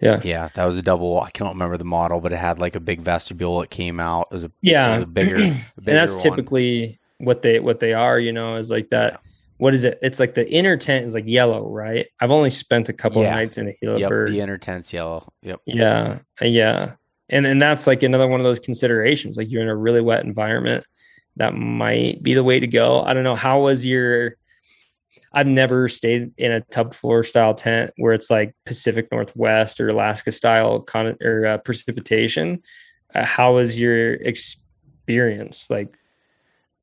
Yeah. 0.00 0.20
Yeah, 0.22 0.48
that 0.54 0.64
was 0.64 0.76
a 0.76 0.82
double 0.82 1.10
wall. 1.10 1.22
I 1.22 1.30
can't 1.30 1.52
remember 1.52 1.76
the 1.76 1.84
model, 1.84 2.20
but 2.20 2.32
it 2.32 2.36
had 2.36 2.58
like 2.58 2.76
a 2.76 2.80
big 2.80 3.00
vestibule 3.00 3.60
that 3.60 3.70
came 3.70 3.98
out. 4.00 4.28
It 4.30 4.34
was 4.34 4.44
a 4.44 4.52
yeah, 4.62 4.98
was 4.98 5.08
a 5.08 5.10
bigger, 5.10 5.36
a 5.36 5.38
bigger 5.38 5.62
and 5.76 5.86
that's 5.86 6.14
one. 6.14 6.22
typically 6.22 6.98
what 7.18 7.42
they 7.42 7.58
what 7.58 7.80
they 7.80 7.92
are, 7.92 8.18
you 8.18 8.32
know, 8.32 8.56
is 8.56 8.70
like 8.70 8.90
that. 8.90 9.14
Yeah. 9.14 9.18
What 9.58 9.74
is 9.74 9.82
it? 9.82 9.98
It's 10.02 10.20
like 10.20 10.34
the 10.34 10.48
inner 10.48 10.76
tent 10.76 11.06
is 11.06 11.14
like 11.14 11.26
yellow, 11.26 11.68
right? 11.68 12.06
I've 12.20 12.30
only 12.30 12.50
spent 12.50 12.88
a 12.88 12.92
couple 12.92 13.22
yeah. 13.22 13.34
nights 13.34 13.58
in 13.58 13.66
a 13.66 13.72
Hilleberg. 13.82 14.26
Yep, 14.26 14.32
the 14.32 14.40
inner 14.40 14.56
tent's 14.56 14.92
yellow. 14.92 15.32
Yep. 15.42 15.62
Yeah. 15.66 16.18
Yeah 16.40 16.92
and 17.28 17.46
and 17.46 17.60
that's 17.60 17.86
like 17.86 18.02
another 18.02 18.26
one 18.26 18.40
of 18.40 18.44
those 18.44 18.60
considerations 18.60 19.36
like 19.36 19.50
you're 19.50 19.62
in 19.62 19.68
a 19.68 19.76
really 19.76 20.00
wet 20.00 20.24
environment 20.24 20.84
that 21.36 21.54
might 21.54 22.22
be 22.22 22.34
the 22.34 22.42
way 22.42 22.58
to 22.58 22.66
go. 22.66 23.00
I 23.00 23.14
don't 23.14 23.24
know 23.24 23.36
how 23.36 23.60
was 23.60 23.86
your 23.86 24.36
i've 25.32 25.46
never 25.46 25.88
stayed 25.88 26.32
in 26.38 26.52
a 26.52 26.60
tub 26.62 26.94
floor 26.94 27.22
style 27.22 27.52
tent 27.52 27.92
where 27.98 28.14
it's 28.14 28.30
like 28.30 28.54
pacific 28.64 29.08
northwest 29.12 29.78
or 29.78 29.90
alaska 29.90 30.32
style 30.32 30.80
con 30.80 31.16
or 31.22 31.44
uh, 31.44 31.58
precipitation. 31.58 32.62
Uh, 33.14 33.24
how 33.24 33.54
was 33.54 33.78
your 33.78 34.14
experience? 34.14 35.68
Like 35.70 35.94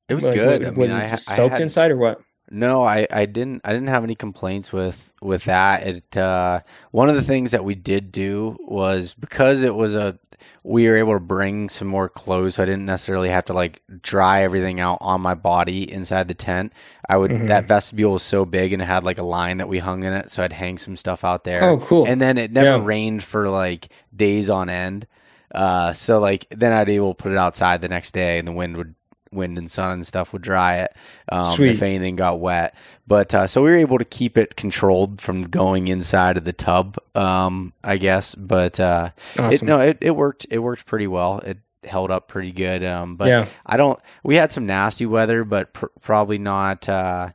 it 0.09 0.13
was 0.15 0.25
like, 0.25 0.35
good. 0.35 0.75
was, 0.75 0.91
I 0.91 0.97
mean, 0.97 1.05
it 1.05 1.09
just 1.09 1.25
soaked 1.25 1.53
I 1.53 1.55
had, 1.55 1.61
inside 1.61 1.91
or 1.91 1.97
what 1.97 2.21
no, 2.55 2.83
I, 2.83 3.05
I 3.11 3.25
didn't 3.25 3.61
I 3.65 3.73
didn't 3.73 3.89
have 3.89 4.05
any 4.05 4.15
complaints 4.15 4.71
with 4.71 5.13
with 5.21 5.43
that. 5.43 5.85
It 5.85 6.17
uh, 6.17 6.61
one 6.91 7.09
of 7.09 7.15
the 7.15 7.21
things 7.21 7.51
that 7.51 7.65
we 7.65 7.75
did 7.75 8.13
do 8.13 8.57
was 8.61 9.13
because 9.13 9.61
it 9.61 9.75
was 9.75 9.93
a 9.93 10.17
we 10.63 10.87
were 10.87 10.95
able 10.95 11.13
to 11.13 11.19
bring 11.19 11.67
some 11.67 11.89
more 11.89 12.07
clothes, 12.07 12.55
so 12.55 12.63
I 12.63 12.65
didn't 12.65 12.85
necessarily 12.85 13.27
have 13.27 13.45
to 13.45 13.53
like 13.53 13.81
dry 14.01 14.43
everything 14.43 14.79
out 14.79 14.99
on 15.01 15.19
my 15.19 15.35
body 15.35 15.91
inside 15.91 16.29
the 16.29 16.33
tent. 16.33 16.71
I 17.09 17.17
would 17.17 17.31
mm-hmm. 17.31 17.47
that 17.47 17.67
vestibule 17.67 18.13
was 18.13 18.23
so 18.23 18.45
big 18.45 18.71
and 18.71 18.81
it 18.81 18.85
had 18.85 19.03
like 19.03 19.17
a 19.17 19.23
line 19.23 19.57
that 19.57 19.67
we 19.67 19.79
hung 19.79 20.03
in 20.03 20.13
it, 20.13 20.31
so 20.31 20.41
I'd 20.41 20.53
hang 20.53 20.77
some 20.77 20.95
stuff 20.95 21.25
out 21.25 21.43
there. 21.43 21.61
Oh, 21.61 21.79
cool! 21.79 22.05
And 22.05 22.21
then 22.21 22.37
it 22.37 22.53
never 22.53 22.77
yeah. 22.77 22.85
rained 22.85 23.21
for 23.21 23.49
like 23.49 23.89
days 24.15 24.49
on 24.49 24.69
end. 24.69 25.07
Uh, 25.53 25.91
so 25.91 26.19
like 26.19 26.47
then 26.51 26.71
I'd 26.71 26.87
be 26.87 26.95
able 26.95 27.15
to 27.15 27.21
put 27.21 27.33
it 27.33 27.37
outside 27.37 27.81
the 27.81 27.89
next 27.89 28.13
day, 28.13 28.39
and 28.39 28.47
the 28.47 28.53
wind 28.53 28.77
would 28.77 28.95
wind 29.35 29.57
and 29.57 29.69
sun 29.69 29.91
and 29.91 30.07
stuff 30.07 30.33
would 30.33 30.41
dry 30.41 30.77
it 30.77 30.95
um, 31.29 31.61
if 31.63 31.81
anything 31.81 32.15
got 32.15 32.39
wet. 32.39 32.75
But 33.07 33.35
uh, 33.35 33.47
so 33.47 33.63
we 33.63 33.69
were 33.69 33.77
able 33.77 33.97
to 33.97 34.05
keep 34.05 34.37
it 34.37 34.55
controlled 34.55 35.21
from 35.21 35.43
going 35.43 35.87
inside 35.87 36.37
of 36.37 36.43
the 36.45 36.53
tub, 36.53 36.97
um, 37.13 37.73
I 37.83 37.97
guess. 37.97 38.33
But 38.33 38.79
uh, 38.79 39.11
awesome. 39.37 39.53
it, 39.53 39.61
no, 39.61 39.79
it, 39.79 39.97
it 40.01 40.15
worked. 40.15 40.47
It 40.49 40.59
worked 40.59 40.85
pretty 40.85 41.07
well. 41.07 41.39
It 41.39 41.59
held 41.83 42.11
up 42.11 42.27
pretty 42.27 42.51
good. 42.51 42.83
Um, 42.83 43.15
but 43.15 43.27
yeah. 43.27 43.47
I 43.65 43.77
don't. 43.77 43.99
We 44.23 44.35
had 44.35 44.51
some 44.51 44.65
nasty 44.65 45.05
weather, 45.05 45.43
but 45.43 45.73
pr- 45.73 45.85
probably 46.01 46.39
not. 46.39 46.89
Uh, 46.89 47.29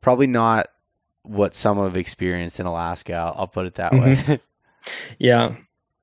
probably 0.00 0.26
not 0.26 0.68
what 1.22 1.54
some 1.54 1.78
have 1.78 1.96
experienced 1.96 2.60
in 2.60 2.66
Alaska. 2.66 3.14
I'll, 3.14 3.34
I'll 3.38 3.46
put 3.48 3.66
it 3.66 3.74
that 3.76 3.92
mm-hmm. 3.92 4.32
way. 4.32 4.40
yeah, 5.18 5.56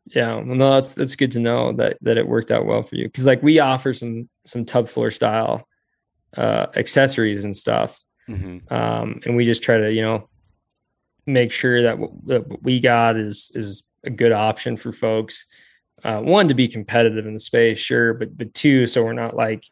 yeah, 0.05 0.35
well, 0.35 0.55
no, 0.55 0.71
that's 0.71 0.93
that's 0.93 1.15
good 1.15 1.31
to 1.33 1.39
know 1.39 1.71
that 1.73 1.97
that 2.01 2.17
it 2.17 2.27
worked 2.27 2.51
out 2.51 2.65
well 2.65 2.83
for 2.83 2.95
you 2.95 3.05
because 3.05 3.25
like 3.25 3.41
we 3.41 3.59
offer 3.59 3.93
some 3.93 4.29
some 4.45 4.65
tub 4.65 4.89
floor 4.89 5.11
style 5.11 5.67
uh, 6.37 6.67
accessories 6.75 7.43
and 7.43 7.55
stuff. 7.55 7.99
Mm-hmm. 8.29 8.73
Um, 8.73 9.21
and 9.25 9.35
we 9.35 9.43
just 9.43 9.63
try 9.63 9.77
to, 9.77 9.91
you 9.91 10.01
know, 10.01 10.29
make 11.25 11.51
sure 11.51 11.83
that 11.83 11.99
what, 11.99 12.11
that 12.27 12.47
what, 12.47 12.63
we 12.63 12.79
got 12.79 13.17
is 13.17 13.51
is 13.53 13.83
a 14.03 14.09
good 14.09 14.31
option 14.31 14.77
for 14.77 14.91
folks. 14.91 15.45
Uh, 16.03 16.19
one 16.19 16.47
to 16.49 16.53
be 16.53 16.67
competitive 16.67 17.25
in 17.25 17.33
the 17.33 17.39
space, 17.39 17.79
sure, 17.79 18.13
but 18.13 18.37
but 18.37 18.53
two, 18.53 18.87
so 18.87 19.03
we're 19.03 19.13
not 19.13 19.35
like, 19.35 19.65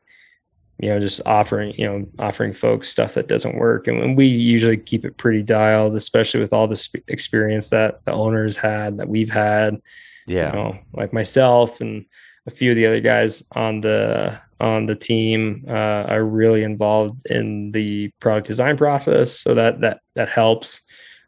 you 0.79 0.89
know, 0.89 0.99
just 0.99 1.21
offering 1.25 1.73
you 1.77 1.85
know 1.85 2.05
offering 2.19 2.53
folks 2.53 2.89
stuff 2.89 3.13
that 3.15 3.27
doesn't 3.27 3.57
work. 3.57 3.87
And, 3.87 4.01
and 4.01 4.17
we 4.17 4.27
usually 4.27 4.77
keep 4.77 5.03
it 5.03 5.17
pretty 5.17 5.43
dialed, 5.43 5.95
especially 5.95 6.39
with 6.39 6.53
all 6.53 6.67
the 6.67 6.75
sp- 6.79 7.03
experience 7.07 7.69
that 7.69 8.03
the 8.05 8.13
owners 8.13 8.57
had 8.57 8.97
that 8.97 9.09
we've 9.09 9.31
had. 9.31 9.81
Yeah, 10.27 10.47
you 10.47 10.53
know, 10.53 10.79
like 10.93 11.13
myself 11.13 11.81
and 11.81 12.05
a 12.47 12.51
few 12.51 12.71
of 12.71 12.75
the 12.75 12.85
other 12.85 13.01
guys 13.01 13.43
on 13.51 13.81
the 13.81 14.39
on 14.59 14.85
the 14.85 14.95
team 14.95 15.65
uh, 15.67 16.05
are 16.07 16.23
really 16.23 16.63
involved 16.63 17.25
in 17.27 17.71
the 17.71 18.09
product 18.19 18.47
design 18.47 18.77
process, 18.77 19.37
so 19.37 19.55
that 19.55 19.81
that 19.81 20.01
that 20.15 20.29
helps. 20.29 20.81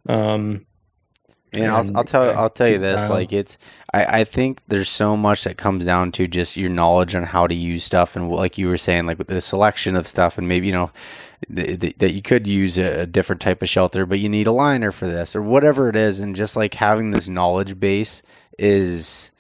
Um, 0.08 0.66
and 1.56 1.72
I'll, 1.72 1.98
I'll 1.98 2.04
tell 2.04 2.30
I'll 2.38 2.50
tell 2.50 2.68
you 2.68 2.80
this 2.80 3.10
like 3.10 3.32
it's 3.32 3.58
I, 3.94 4.22
I 4.22 4.24
think 4.24 4.62
there's 4.68 4.90
so 4.90 5.16
much 5.16 5.44
that 5.44 5.58
comes 5.58 5.86
down 5.86 6.12
to 6.14 6.28
just 6.28 6.58
your 6.58 6.70
knowledge 6.70 7.16
on 7.16 7.24
how 7.24 7.48
to 7.48 7.54
use 7.54 7.84
stuff 7.84 8.16
and 8.16 8.32
like 8.32 8.58
you 8.58 8.68
were 8.68 8.78
saying 8.78 9.06
like 9.06 9.20
with 9.20 9.28
the 9.28 9.40
selection 9.42 9.96
of 9.96 10.08
stuff 10.08 10.38
and 10.38 10.48
maybe 10.48 10.68
you 10.68 10.74
know 10.74 10.92
th- 11.54 11.80
th- 11.80 11.98
that 11.98 12.12
you 12.12 12.22
could 12.22 12.48
use 12.48 12.78
a, 12.78 13.02
a, 13.02 13.06
different 13.06 13.42
type 13.42 13.62
of 13.62 13.70
shelter 13.70 14.06
but 14.06 14.20
you 14.20 14.30
need 14.30 14.48
a 14.48 14.52
liner 14.52 14.92
for 14.92 15.08
this 15.08 15.36
or 15.36 15.42
whatever 15.42 15.90
it 15.90 15.96
is. 15.96 16.20
And 16.20 16.36
just 16.36 16.56
like 16.56 16.74
having 16.74 17.12
this 17.12 17.30
knowledge 17.30 17.80
base 17.80 18.22
is 18.58 19.32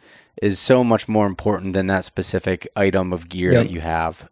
is 0.41 0.60
so 0.60 0.84
much 0.84 1.07
more 1.07 1.26
important 1.26 1.73
than 1.73 1.88
that 1.88 2.06
specific 2.06 2.68
item 2.76 3.14
of 3.14 3.30
gear 3.30 3.53
yep. 3.53 3.64
that 3.64 3.72
you 3.72 3.80
have 3.80 4.30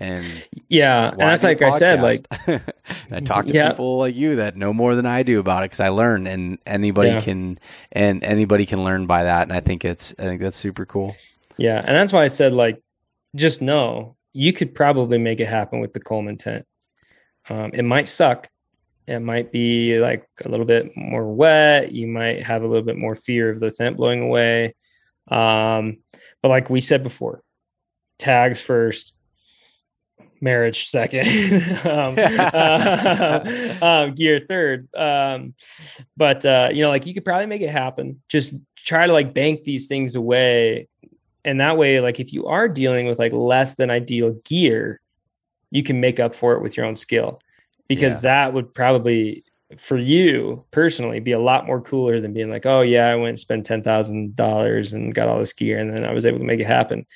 and 0.00 0.26
yeah 0.68 1.10
and 1.10 1.20
that's 1.20 1.42
like 1.42 1.60
i 1.60 1.70
said 1.70 2.00
like 2.00 2.26
i 3.10 3.20
talk 3.20 3.46
to 3.46 3.54
yeah. 3.54 3.70
people 3.70 3.98
like 3.98 4.16
you 4.16 4.36
that 4.36 4.56
know 4.56 4.72
more 4.72 4.94
than 4.94 5.04
i 5.04 5.22
do 5.22 5.38
about 5.38 5.62
it 5.62 5.66
because 5.66 5.80
i 5.80 5.88
learn 5.88 6.26
and 6.26 6.58
anybody 6.66 7.10
yeah. 7.10 7.20
can 7.20 7.58
and 7.92 8.24
anybody 8.24 8.64
can 8.64 8.82
learn 8.84 9.06
by 9.06 9.24
that 9.24 9.42
and 9.42 9.52
i 9.52 9.60
think 9.60 9.84
it's 9.84 10.14
i 10.18 10.22
think 10.22 10.40
that's 10.40 10.56
super 10.56 10.86
cool 10.86 11.14
yeah 11.58 11.78
and 11.78 11.94
that's 11.94 12.12
why 12.12 12.24
i 12.24 12.28
said 12.28 12.52
like 12.52 12.82
just 13.36 13.60
know 13.60 14.16
you 14.32 14.52
could 14.52 14.74
probably 14.74 15.18
make 15.18 15.40
it 15.40 15.46
happen 15.46 15.78
with 15.80 15.92
the 15.92 16.00
coleman 16.00 16.38
tent 16.38 16.66
um, 17.50 17.70
it 17.74 17.82
might 17.82 18.08
suck 18.08 18.48
it 19.06 19.20
might 19.20 19.50
be 19.52 19.98
like 19.98 20.26
a 20.44 20.48
little 20.48 20.66
bit 20.66 20.96
more 20.96 21.32
wet 21.32 21.92
you 21.92 22.06
might 22.06 22.42
have 22.44 22.62
a 22.62 22.66
little 22.66 22.84
bit 22.84 22.96
more 22.96 23.14
fear 23.14 23.50
of 23.50 23.60
the 23.60 23.70
tent 23.70 23.96
blowing 23.96 24.22
away 24.22 24.74
um, 25.28 25.98
but 26.42 26.48
like 26.48 26.70
we 26.70 26.80
said 26.80 27.02
before 27.02 27.42
tags 28.18 28.60
first 28.60 29.14
marriage 30.42 30.88
second, 30.88 31.26
um, 31.86 32.16
uh, 32.18 33.78
um, 33.82 34.14
gear 34.14 34.44
third. 34.46 34.94
Um, 34.94 35.54
but 36.16 36.44
uh, 36.44 36.68
you 36.72 36.82
know, 36.82 36.90
like 36.90 37.06
you 37.06 37.14
could 37.14 37.24
probably 37.24 37.46
make 37.46 37.62
it 37.62 37.70
happen. 37.70 38.20
Just 38.28 38.54
try 38.76 39.06
to 39.06 39.12
like 39.12 39.32
bank 39.32 39.62
these 39.62 39.86
things 39.86 40.16
away, 40.16 40.88
and 41.44 41.60
that 41.60 41.78
way, 41.78 42.00
like 42.00 42.20
if 42.20 42.32
you 42.32 42.46
are 42.46 42.68
dealing 42.68 43.06
with 43.06 43.18
like 43.18 43.32
less 43.32 43.76
than 43.76 43.90
ideal 43.90 44.32
gear, 44.44 45.00
you 45.70 45.82
can 45.82 46.00
make 46.00 46.20
up 46.20 46.34
for 46.34 46.54
it 46.54 46.62
with 46.62 46.76
your 46.76 46.84
own 46.84 46.96
skill, 46.96 47.40
because 47.94 48.14
yeah. 48.16 48.44
that 48.44 48.54
would 48.54 48.72
probably 48.74 49.44
for 49.78 49.96
you 49.96 50.64
personally 50.70 51.20
be 51.20 51.32
a 51.32 51.38
lot 51.38 51.66
more 51.66 51.80
cooler 51.80 52.20
than 52.20 52.34
being 52.34 52.50
like, 52.50 52.66
oh 52.66 52.82
yeah, 52.82 53.08
I 53.08 53.16
went 53.16 53.30
and 53.30 53.40
spent 53.40 53.66
ten 53.66 53.82
thousand 53.82 54.36
dollars 54.36 54.92
and 54.92 55.14
got 55.14 55.28
all 55.28 55.38
this 55.38 55.52
gear, 55.52 55.78
and 55.78 55.94
then 55.94 56.04
I 56.04 56.12
was 56.12 56.26
able 56.26 56.38
to 56.38 56.44
make 56.44 56.60
it 56.60 56.66
happen 56.66 57.06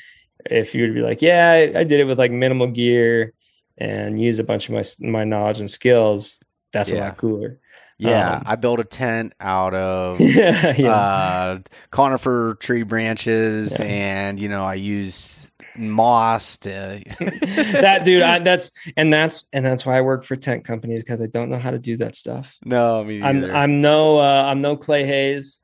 if 0.50 0.74
you 0.74 0.82
would 0.82 0.94
be 0.94 1.02
like, 1.02 1.22
yeah, 1.22 1.50
I, 1.50 1.80
I, 1.80 1.84
did 1.84 2.00
it 2.00 2.04
with 2.04 2.18
like 2.18 2.30
minimal 2.30 2.68
gear 2.68 3.32
and 3.78 4.20
use 4.20 4.38
a 4.38 4.44
bunch 4.44 4.68
of 4.68 4.74
my 4.74 4.84
my 5.06 5.24
knowledge 5.24 5.60
and 5.60 5.70
skills, 5.70 6.36
that's 6.72 6.90
yeah. 6.90 6.96
a 6.96 7.00
lot 7.00 7.16
cooler. 7.16 7.58
Yeah, 7.98 8.36
um, 8.36 8.42
I 8.44 8.56
built 8.56 8.78
a 8.78 8.84
tent 8.84 9.32
out 9.40 9.74
of 9.74 10.20
yeah, 10.20 10.74
yeah. 10.78 10.90
Uh, 10.90 11.58
conifer 11.90 12.56
tree 12.60 12.82
branches, 12.82 13.80
and 13.80 14.38
you 14.38 14.48
know 14.48 14.64
I 14.64 14.74
used 14.74 15.35
moss. 15.78 16.58
To... 16.58 16.70
that 17.20 18.02
dude, 18.04 18.22
I, 18.22 18.38
that's 18.38 18.70
and 18.96 19.12
that's 19.12 19.46
and 19.52 19.64
that's 19.64 19.84
why 19.86 19.98
I 19.98 20.00
work 20.00 20.24
for 20.24 20.36
tent 20.36 20.64
companies 20.64 21.02
because 21.02 21.22
I 21.22 21.26
don't 21.26 21.50
know 21.50 21.58
how 21.58 21.70
to 21.70 21.78
do 21.78 21.96
that 21.98 22.14
stuff. 22.14 22.56
No, 22.64 23.04
me 23.04 23.22
I'm 23.22 23.44
I'm 23.44 23.80
no 23.80 24.18
uh, 24.18 24.44
I'm 24.46 24.58
no 24.58 24.76
Clay 24.76 25.04
Hayes. 25.04 25.60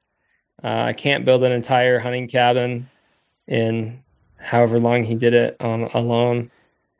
Uh, 0.62 0.68
I 0.68 0.92
can't 0.92 1.24
build 1.24 1.42
an 1.44 1.52
entire 1.52 1.98
hunting 1.98 2.28
cabin 2.28 2.88
in 3.48 4.02
however 4.38 4.78
long 4.78 5.04
he 5.04 5.14
did 5.14 5.34
it 5.34 5.56
on 5.60 5.84
alone. 5.94 6.50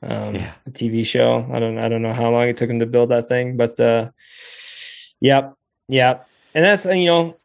Um, 0.04 0.34
yeah. 0.34 0.52
the 0.64 0.72
TV 0.72 1.06
show. 1.06 1.48
I 1.52 1.60
don't 1.60 1.78
I 1.78 1.88
don't 1.88 2.02
know 2.02 2.12
how 2.12 2.30
long 2.30 2.48
it 2.48 2.56
took 2.56 2.68
him 2.68 2.80
to 2.80 2.86
build 2.86 3.10
that 3.10 3.28
thing, 3.28 3.56
but 3.56 3.78
uh, 3.78 4.10
yep, 5.20 5.54
yep. 5.88 6.28
And 6.54 6.64
that's 6.64 6.84
you 6.84 7.06
know, 7.06 7.36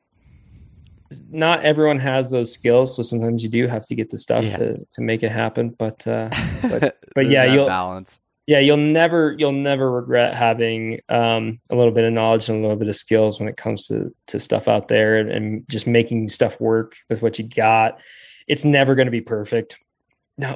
not 1.29 1.63
everyone 1.63 1.99
has 1.99 2.31
those 2.31 2.53
skills, 2.53 2.95
so 2.95 3.03
sometimes 3.03 3.43
you 3.43 3.49
do 3.49 3.67
have 3.67 3.85
to 3.87 3.95
get 3.95 4.09
the 4.09 4.17
stuff 4.17 4.45
yeah. 4.45 4.57
to 4.57 4.85
to 4.85 5.01
make 5.01 5.23
it 5.23 5.31
happen. 5.31 5.69
But 5.69 6.05
uh, 6.07 6.29
but, 6.61 6.97
but 7.15 7.27
yeah, 7.27 7.45
you'll 7.45 7.67
balance. 7.67 8.19
Yeah, 8.45 8.59
you'll 8.59 8.77
never 8.77 9.35
you'll 9.37 9.51
never 9.51 9.91
regret 9.91 10.33
having 10.33 11.01
um, 11.09 11.59
a 11.69 11.75
little 11.75 11.91
bit 11.91 12.05
of 12.05 12.13
knowledge 12.13 12.47
and 12.47 12.59
a 12.59 12.61
little 12.61 12.77
bit 12.77 12.87
of 12.87 12.95
skills 12.95 13.39
when 13.39 13.49
it 13.49 13.57
comes 13.57 13.87
to 13.87 14.13
to 14.27 14.39
stuff 14.39 14.67
out 14.67 14.87
there 14.87 15.19
and, 15.19 15.31
and 15.31 15.69
just 15.69 15.87
making 15.87 16.29
stuff 16.29 16.59
work 16.61 16.95
with 17.09 17.21
what 17.21 17.37
you 17.37 17.47
got. 17.47 17.99
It's 18.47 18.63
never 18.63 18.95
going 18.95 19.07
to 19.07 19.11
be 19.11 19.21
perfect 19.21 19.77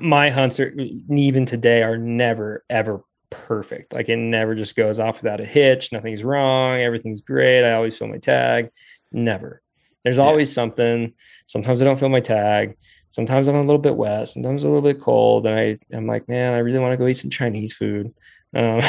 my 0.02 0.30
hunts 0.30 0.60
are 0.60 0.74
even 1.10 1.46
today 1.46 1.84
are 1.84 1.98
never 1.98 2.64
ever 2.70 3.04
perfect. 3.30 3.94
Like 3.94 4.10
it 4.10 4.18
never 4.18 4.56
just 4.56 4.76
goes 4.76 5.00
off 5.00 5.24
without 5.24 5.40
a 5.40 5.46
hitch. 5.46 5.92
Nothing's 5.92 6.24
wrong. 6.24 6.80
Everything's 6.80 7.22
great. 7.22 7.64
I 7.64 7.74
always 7.74 7.98
fill 7.98 8.08
my 8.08 8.18
tag. 8.18 8.70
Never. 9.12 9.61
There's 10.04 10.18
yeah. 10.18 10.24
always 10.24 10.52
something. 10.52 11.14
Sometimes 11.46 11.82
I 11.82 11.86
don't 11.86 12.00
feel 12.00 12.10
my 12.10 12.20
tag. 12.20 12.78
Sometimes 13.12 13.48
I'm 13.48 13.56
a 13.56 13.62
little 13.62 13.78
bit 13.78 13.96
wet. 13.96 14.28
Sometimes 14.30 14.64
a 14.64 14.68
little 14.68 14.82
bit 14.82 15.02
cold. 15.02 15.46
And 15.46 15.60
I, 15.60 15.78
I'm 15.96 16.08
like, 16.08 16.30
man, 16.30 16.54
I 16.54 16.60
really 16.60 16.80
want 16.80 16.94
to 16.94 16.98
go 16.98 17.08
eat 17.08 17.18
some 17.18 17.30
Chinese 17.30 17.74
food. 17.74 18.14
Um, 18.56 18.82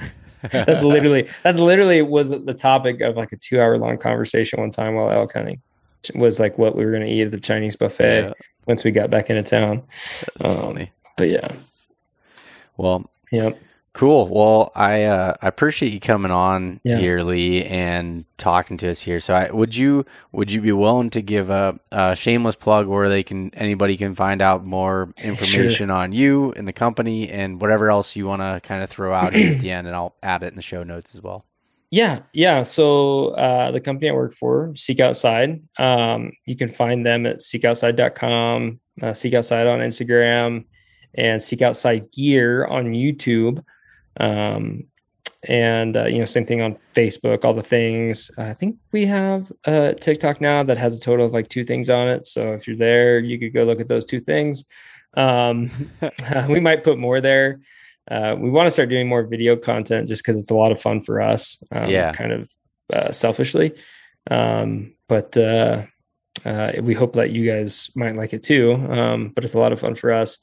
that's 0.50 0.82
literally, 0.82 1.28
that's 1.42 1.58
literally 1.58 2.02
was 2.02 2.30
the 2.30 2.54
topic 2.54 3.00
of 3.00 3.16
like 3.16 3.32
a 3.32 3.36
two 3.36 3.60
hour 3.60 3.76
long 3.78 3.98
conversation 3.98 4.60
one 4.60 4.70
time 4.70 4.94
while 4.94 5.10
elk 5.10 5.32
hunting 5.32 5.60
was 6.14 6.38
like 6.38 6.56
what 6.56 6.76
we 6.76 6.84
were 6.84 6.92
going 6.92 7.04
to 7.04 7.10
eat 7.10 7.22
at 7.22 7.30
the 7.32 7.40
Chinese 7.40 7.76
buffet. 7.76 8.28
Yeah 8.28 8.32
once 8.66 8.84
we 8.84 8.90
got 8.90 9.10
back 9.10 9.30
into 9.30 9.42
town. 9.42 9.82
That's 10.38 10.52
um, 10.52 10.60
funny. 10.60 10.92
But 11.16 11.30
yeah. 11.30 11.48
Well, 12.76 13.08
yeah. 13.32 13.50
Cool. 13.96 14.28
Well, 14.28 14.72
I 14.74 15.04
uh, 15.04 15.36
I 15.40 15.48
appreciate 15.48 15.90
you 15.90 16.00
coming 16.00 16.30
on 16.30 16.82
yeah. 16.84 16.98
here, 16.98 17.20
Lee, 17.20 17.64
and 17.64 18.26
talking 18.36 18.76
to 18.76 18.90
us 18.90 19.00
here. 19.00 19.20
So, 19.20 19.32
I, 19.32 19.50
would 19.50 19.74
you 19.74 20.04
would 20.32 20.52
you 20.52 20.60
be 20.60 20.70
willing 20.70 21.08
to 21.10 21.22
give 21.22 21.48
a, 21.48 21.80
a, 21.90 22.14
shameless 22.14 22.56
plug 22.56 22.88
where 22.88 23.08
they 23.08 23.22
can 23.22 23.54
anybody 23.54 23.96
can 23.96 24.14
find 24.14 24.42
out 24.42 24.66
more 24.66 25.14
information 25.16 25.88
sure. 25.88 25.92
on 25.92 26.12
you 26.12 26.52
and 26.58 26.68
the 26.68 26.74
company 26.74 27.30
and 27.30 27.58
whatever 27.58 27.88
else 27.88 28.14
you 28.14 28.26
want 28.26 28.42
to 28.42 28.60
kind 28.62 28.82
of 28.82 28.90
throw 28.90 29.14
out 29.14 29.34
here 29.34 29.54
at 29.54 29.60
the 29.60 29.70
end, 29.70 29.86
and 29.86 29.96
I'll 29.96 30.14
add 30.22 30.42
it 30.42 30.48
in 30.48 30.56
the 30.56 30.62
show 30.62 30.82
notes 30.82 31.14
as 31.14 31.22
well. 31.22 31.46
Yeah, 31.90 32.20
yeah. 32.34 32.64
So 32.64 33.28
uh, 33.28 33.70
the 33.70 33.80
company 33.80 34.10
I 34.10 34.12
work 34.12 34.34
for, 34.34 34.74
Seek 34.76 35.00
Outside, 35.00 35.62
um, 35.78 36.32
you 36.44 36.54
can 36.54 36.68
find 36.68 37.06
them 37.06 37.24
at 37.24 37.38
seekoutside.com, 37.38 38.78
uh, 39.00 39.14
Seek 39.14 39.32
Outside 39.32 39.66
on 39.66 39.78
Instagram, 39.78 40.66
and 41.14 41.42
Seek 41.42 41.62
Outside 41.62 42.12
Gear 42.12 42.66
on 42.66 42.92
YouTube. 42.92 43.64
Um, 44.18 44.84
and 45.48 45.96
uh, 45.96 46.06
you 46.06 46.18
know, 46.18 46.24
same 46.24 46.46
thing 46.46 46.62
on 46.62 46.76
Facebook, 46.94 47.44
all 47.44 47.54
the 47.54 47.62
things. 47.62 48.30
I 48.36 48.52
think 48.52 48.76
we 48.92 49.06
have 49.06 49.52
a 49.64 49.94
TikTok 49.94 50.40
now 50.40 50.62
that 50.64 50.78
has 50.78 50.96
a 50.96 51.00
total 51.00 51.26
of 51.26 51.32
like 51.32 51.48
two 51.48 51.64
things 51.64 51.88
on 51.88 52.08
it. 52.08 52.26
So 52.26 52.52
if 52.52 52.66
you're 52.66 52.76
there, 52.76 53.18
you 53.20 53.38
could 53.38 53.52
go 53.52 53.62
look 53.62 53.80
at 53.80 53.88
those 53.88 54.04
two 54.04 54.20
things. 54.20 54.64
Um, 55.16 55.70
we 56.48 56.60
might 56.60 56.84
put 56.84 56.98
more 56.98 57.20
there 57.20 57.60
uh, 58.10 58.36
we 58.38 58.50
want 58.50 58.66
to 58.66 58.70
start 58.70 58.88
doing 58.88 59.08
more 59.08 59.24
video 59.24 59.56
content 59.56 60.08
just 60.08 60.24
because 60.24 60.40
it's 60.40 60.50
a 60.50 60.54
lot 60.54 60.70
of 60.70 60.80
fun 60.80 61.00
for 61.00 61.20
us. 61.20 61.62
Um, 61.72 61.90
yeah, 61.90 62.12
kind 62.12 62.32
of 62.32 62.50
uh, 62.92 63.12
selfishly, 63.12 63.72
um, 64.30 64.94
but 65.08 65.36
uh, 65.36 65.82
uh, 66.44 66.72
we 66.82 66.94
hope 66.94 67.14
that 67.14 67.30
you 67.30 67.50
guys 67.50 67.90
might 67.96 68.16
like 68.16 68.32
it 68.32 68.44
too. 68.44 68.74
Um, 68.74 69.32
but 69.34 69.44
it's 69.44 69.54
a 69.54 69.58
lot 69.58 69.72
of 69.72 69.80
fun 69.80 69.96
for 69.96 70.12
us. 70.12 70.38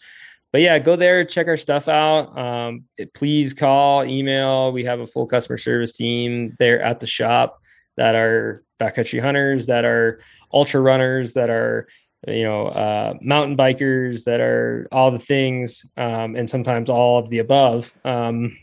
But 0.53 0.61
yeah, 0.61 0.79
go 0.79 0.95
there, 0.95 1.25
check 1.25 1.47
our 1.47 1.57
stuff 1.57 1.89
out. 1.89 2.37
Um, 2.37 2.85
please 3.13 3.53
call, 3.53 4.05
email. 4.05 4.71
We 4.71 4.85
have 4.85 5.01
a 5.01 5.07
full 5.07 5.25
customer 5.25 5.57
service 5.57 5.91
team 5.91 6.55
there 6.59 6.81
at 6.81 7.01
the 7.01 7.07
shop 7.07 7.59
that 7.97 8.15
are 8.15 8.63
backcountry 8.79 9.21
hunters, 9.21 9.65
that 9.65 9.83
are 9.83 10.21
ultra 10.53 10.79
runners, 10.79 11.33
that 11.33 11.49
are 11.49 11.87
you 12.27 12.43
know, 12.43 12.67
uh, 12.67 13.15
mountain 13.21 13.57
bikers 13.57 14.23
that 14.25 14.39
are 14.39 14.87
all 14.91 15.11
the 15.11 15.19
things, 15.19 15.85
um, 15.97 16.35
and 16.35 16.49
sometimes 16.49 16.89
all 16.89 17.19
of 17.19 17.29
the 17.29 17.39
above, 17.39 17.93
um, 18.05 18.55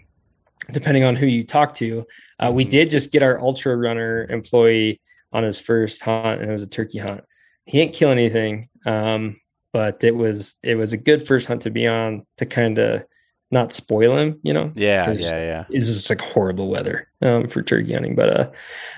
depending 0.71 1.05
on 1.05 1.17
who 1.17 1.27
you 1.27 1.45
talk 1.45 1.75
to. 1.75 2.07
Uh, 2.39 2.51
we 2.53 2.65
mm-hmm. 2.65 2.71
did 2.71 2.91
just 2.91 3.13
get 3.13 3.23
our 3.23 3.41
ultra 3.41 3.77
runner 3.77 4.27
employee 4.31 5.01
on 5.33 5.43
his 5.43 5.61
first 5.61 6.01
hunt, 6.03 6.41
and 6.41 6.51
it 6.51 6.53
was 6.53 6.63
a 6.63 6.67
turkey 6.67 6.99
hunt. 6.99 7.23
He 7.67 7.79
didn't 7.79 7.95
kill 7.95 8.11
anything, 8.11 8.69
um, 8.87 9.37
but 9.73 10.03
it 10.05 10.17
was 10.17 10.57
it 10.63 10.75
was 10.75 10.93
a 10.93 10.97
good 10.97 11.27
first 11.27 11.47
hunt 11.47 11.63
to 11.63 11.71
be 11.71 11.87
on 11.87 12.27
to 12.39 12.47
kind 12.47 12.79
of 12.79 13.05
not 13.51 13.73
spoil 13.73 14.17
him, 14.17 14.39
you 14.43 14.53
know? 14.53 14.73
Yeah, 14.75 15.11
yeah, 15.13 15.37
yeah. 15.37 15.65
It's 15.71 15.87
just 15.87 16.09
like 16.09 16.21
horrible 16.21 16.69
weather 16.69 17.09
um, 17.21 17.49
for 17.49 17.63
turkey 17.63 17.93
hunting. 17.93 18.15
But 18.15 18.41
uh, 18.41 18.51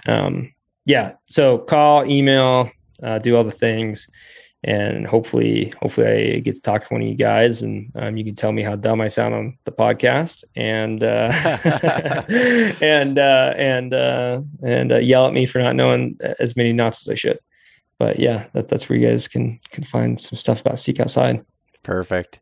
um, 0.07 0.53
yeah, 0.85 1.15
so 1.27 1.59
call, 1.59 2.07
email, 2.07 2.71
uh, 3.03 3.19
do 3.19 3.37
all 3.37 3.45
the 3.45 3.51
things. 3.51 4.07
And 4.65 5.07
hopefully, 5.07 5.73
hopefully 5.83 6.37
I 6.37 6.39
get 6.39 6.55
to 6.55 6.61
talk 6.61 6.87
to 6.87 6.95
one 6.95 7.03
of 7.03 7.09
you 7.09 7.17
guys 7.17 7.63
and 7.63 7.91
um, 7.97 8.17
you 8.17 8.25
can 8.25 8.37
tell 8.37 8.53
me 8.53 8.63
how 8.63 8.77
dumb 8.77 9.01
I 9.01 9.09
sound 9.09 9.35
on 9.35 9.59
the 9.65 9.73
podcast 9.73 10.45
and, 10.55 11.03
uh, 11.03 11.33
and, 12.85 13.19
uh, 13.19 13.55
and, 13.57 13.93
uh, 13.93 14.41
and 14.63 14.93
uh, 14.93 14.99
yell 14.99 15.27
at 15.27 15.33
me 15.33 15.47
for 15.47 15.59
not 15.59 15.75
knowing 15.75 16.17
as 16.39 16.57
many 16.57 16.73
knots 16.73 17.03
as 17.03 17.13
I 17.13 17.17
should. 17.17 17.41
But 18.03 18.19
yeah, 18.19 18.47
that, 18.53 18.67
that's 18.67 18.89
where 18.89 18.99
you 18.99 19.07
guys 19.07 19.29
can, 19.29 19.61
can 19.71 19.85
find 19.85 20.21
some 20.21 20.37
stuff 20.37 20.61
about 20.61 20.81
Seek 20.81 20.99
Outside. 20.99 21.45
Perfect. 21.85 22.41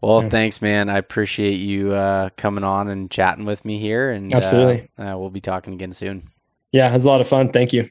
Well, 0.00 0.22
yeah. 0.22 0.28
thanks, 0.28 0.62
man. 0.62 0.88
I 0.88 0.98
appreciate 0.98 1.56
you 1.56 1.92
uh, 1.92 2.28
coming 2.36 2.62
on 2.62 2.86
and 2.86 3.10
chatting 3.10 3.44
with 3.44 3.64
me 3.64 3.78
here. 3.80 4.12
And 4.12 4.32
absolutely, 4.32 4.88
uh, 4.96 5.14
uh, 5.14 5.18
we'll 5.18 5.30
be 5.30 5.40
talking 5.40 5.74
again 5.74 5.90
soon. 5.90 6.30
Yeah, 6.70 6.88
it 6.88 6.92
was 6.92 7.04
a 7.04 7.08
lot 7.08 7.20
of 7.20 7.26
fun. 7.26 7.50
Thank 7.50 7.72
you. 7.72 7.90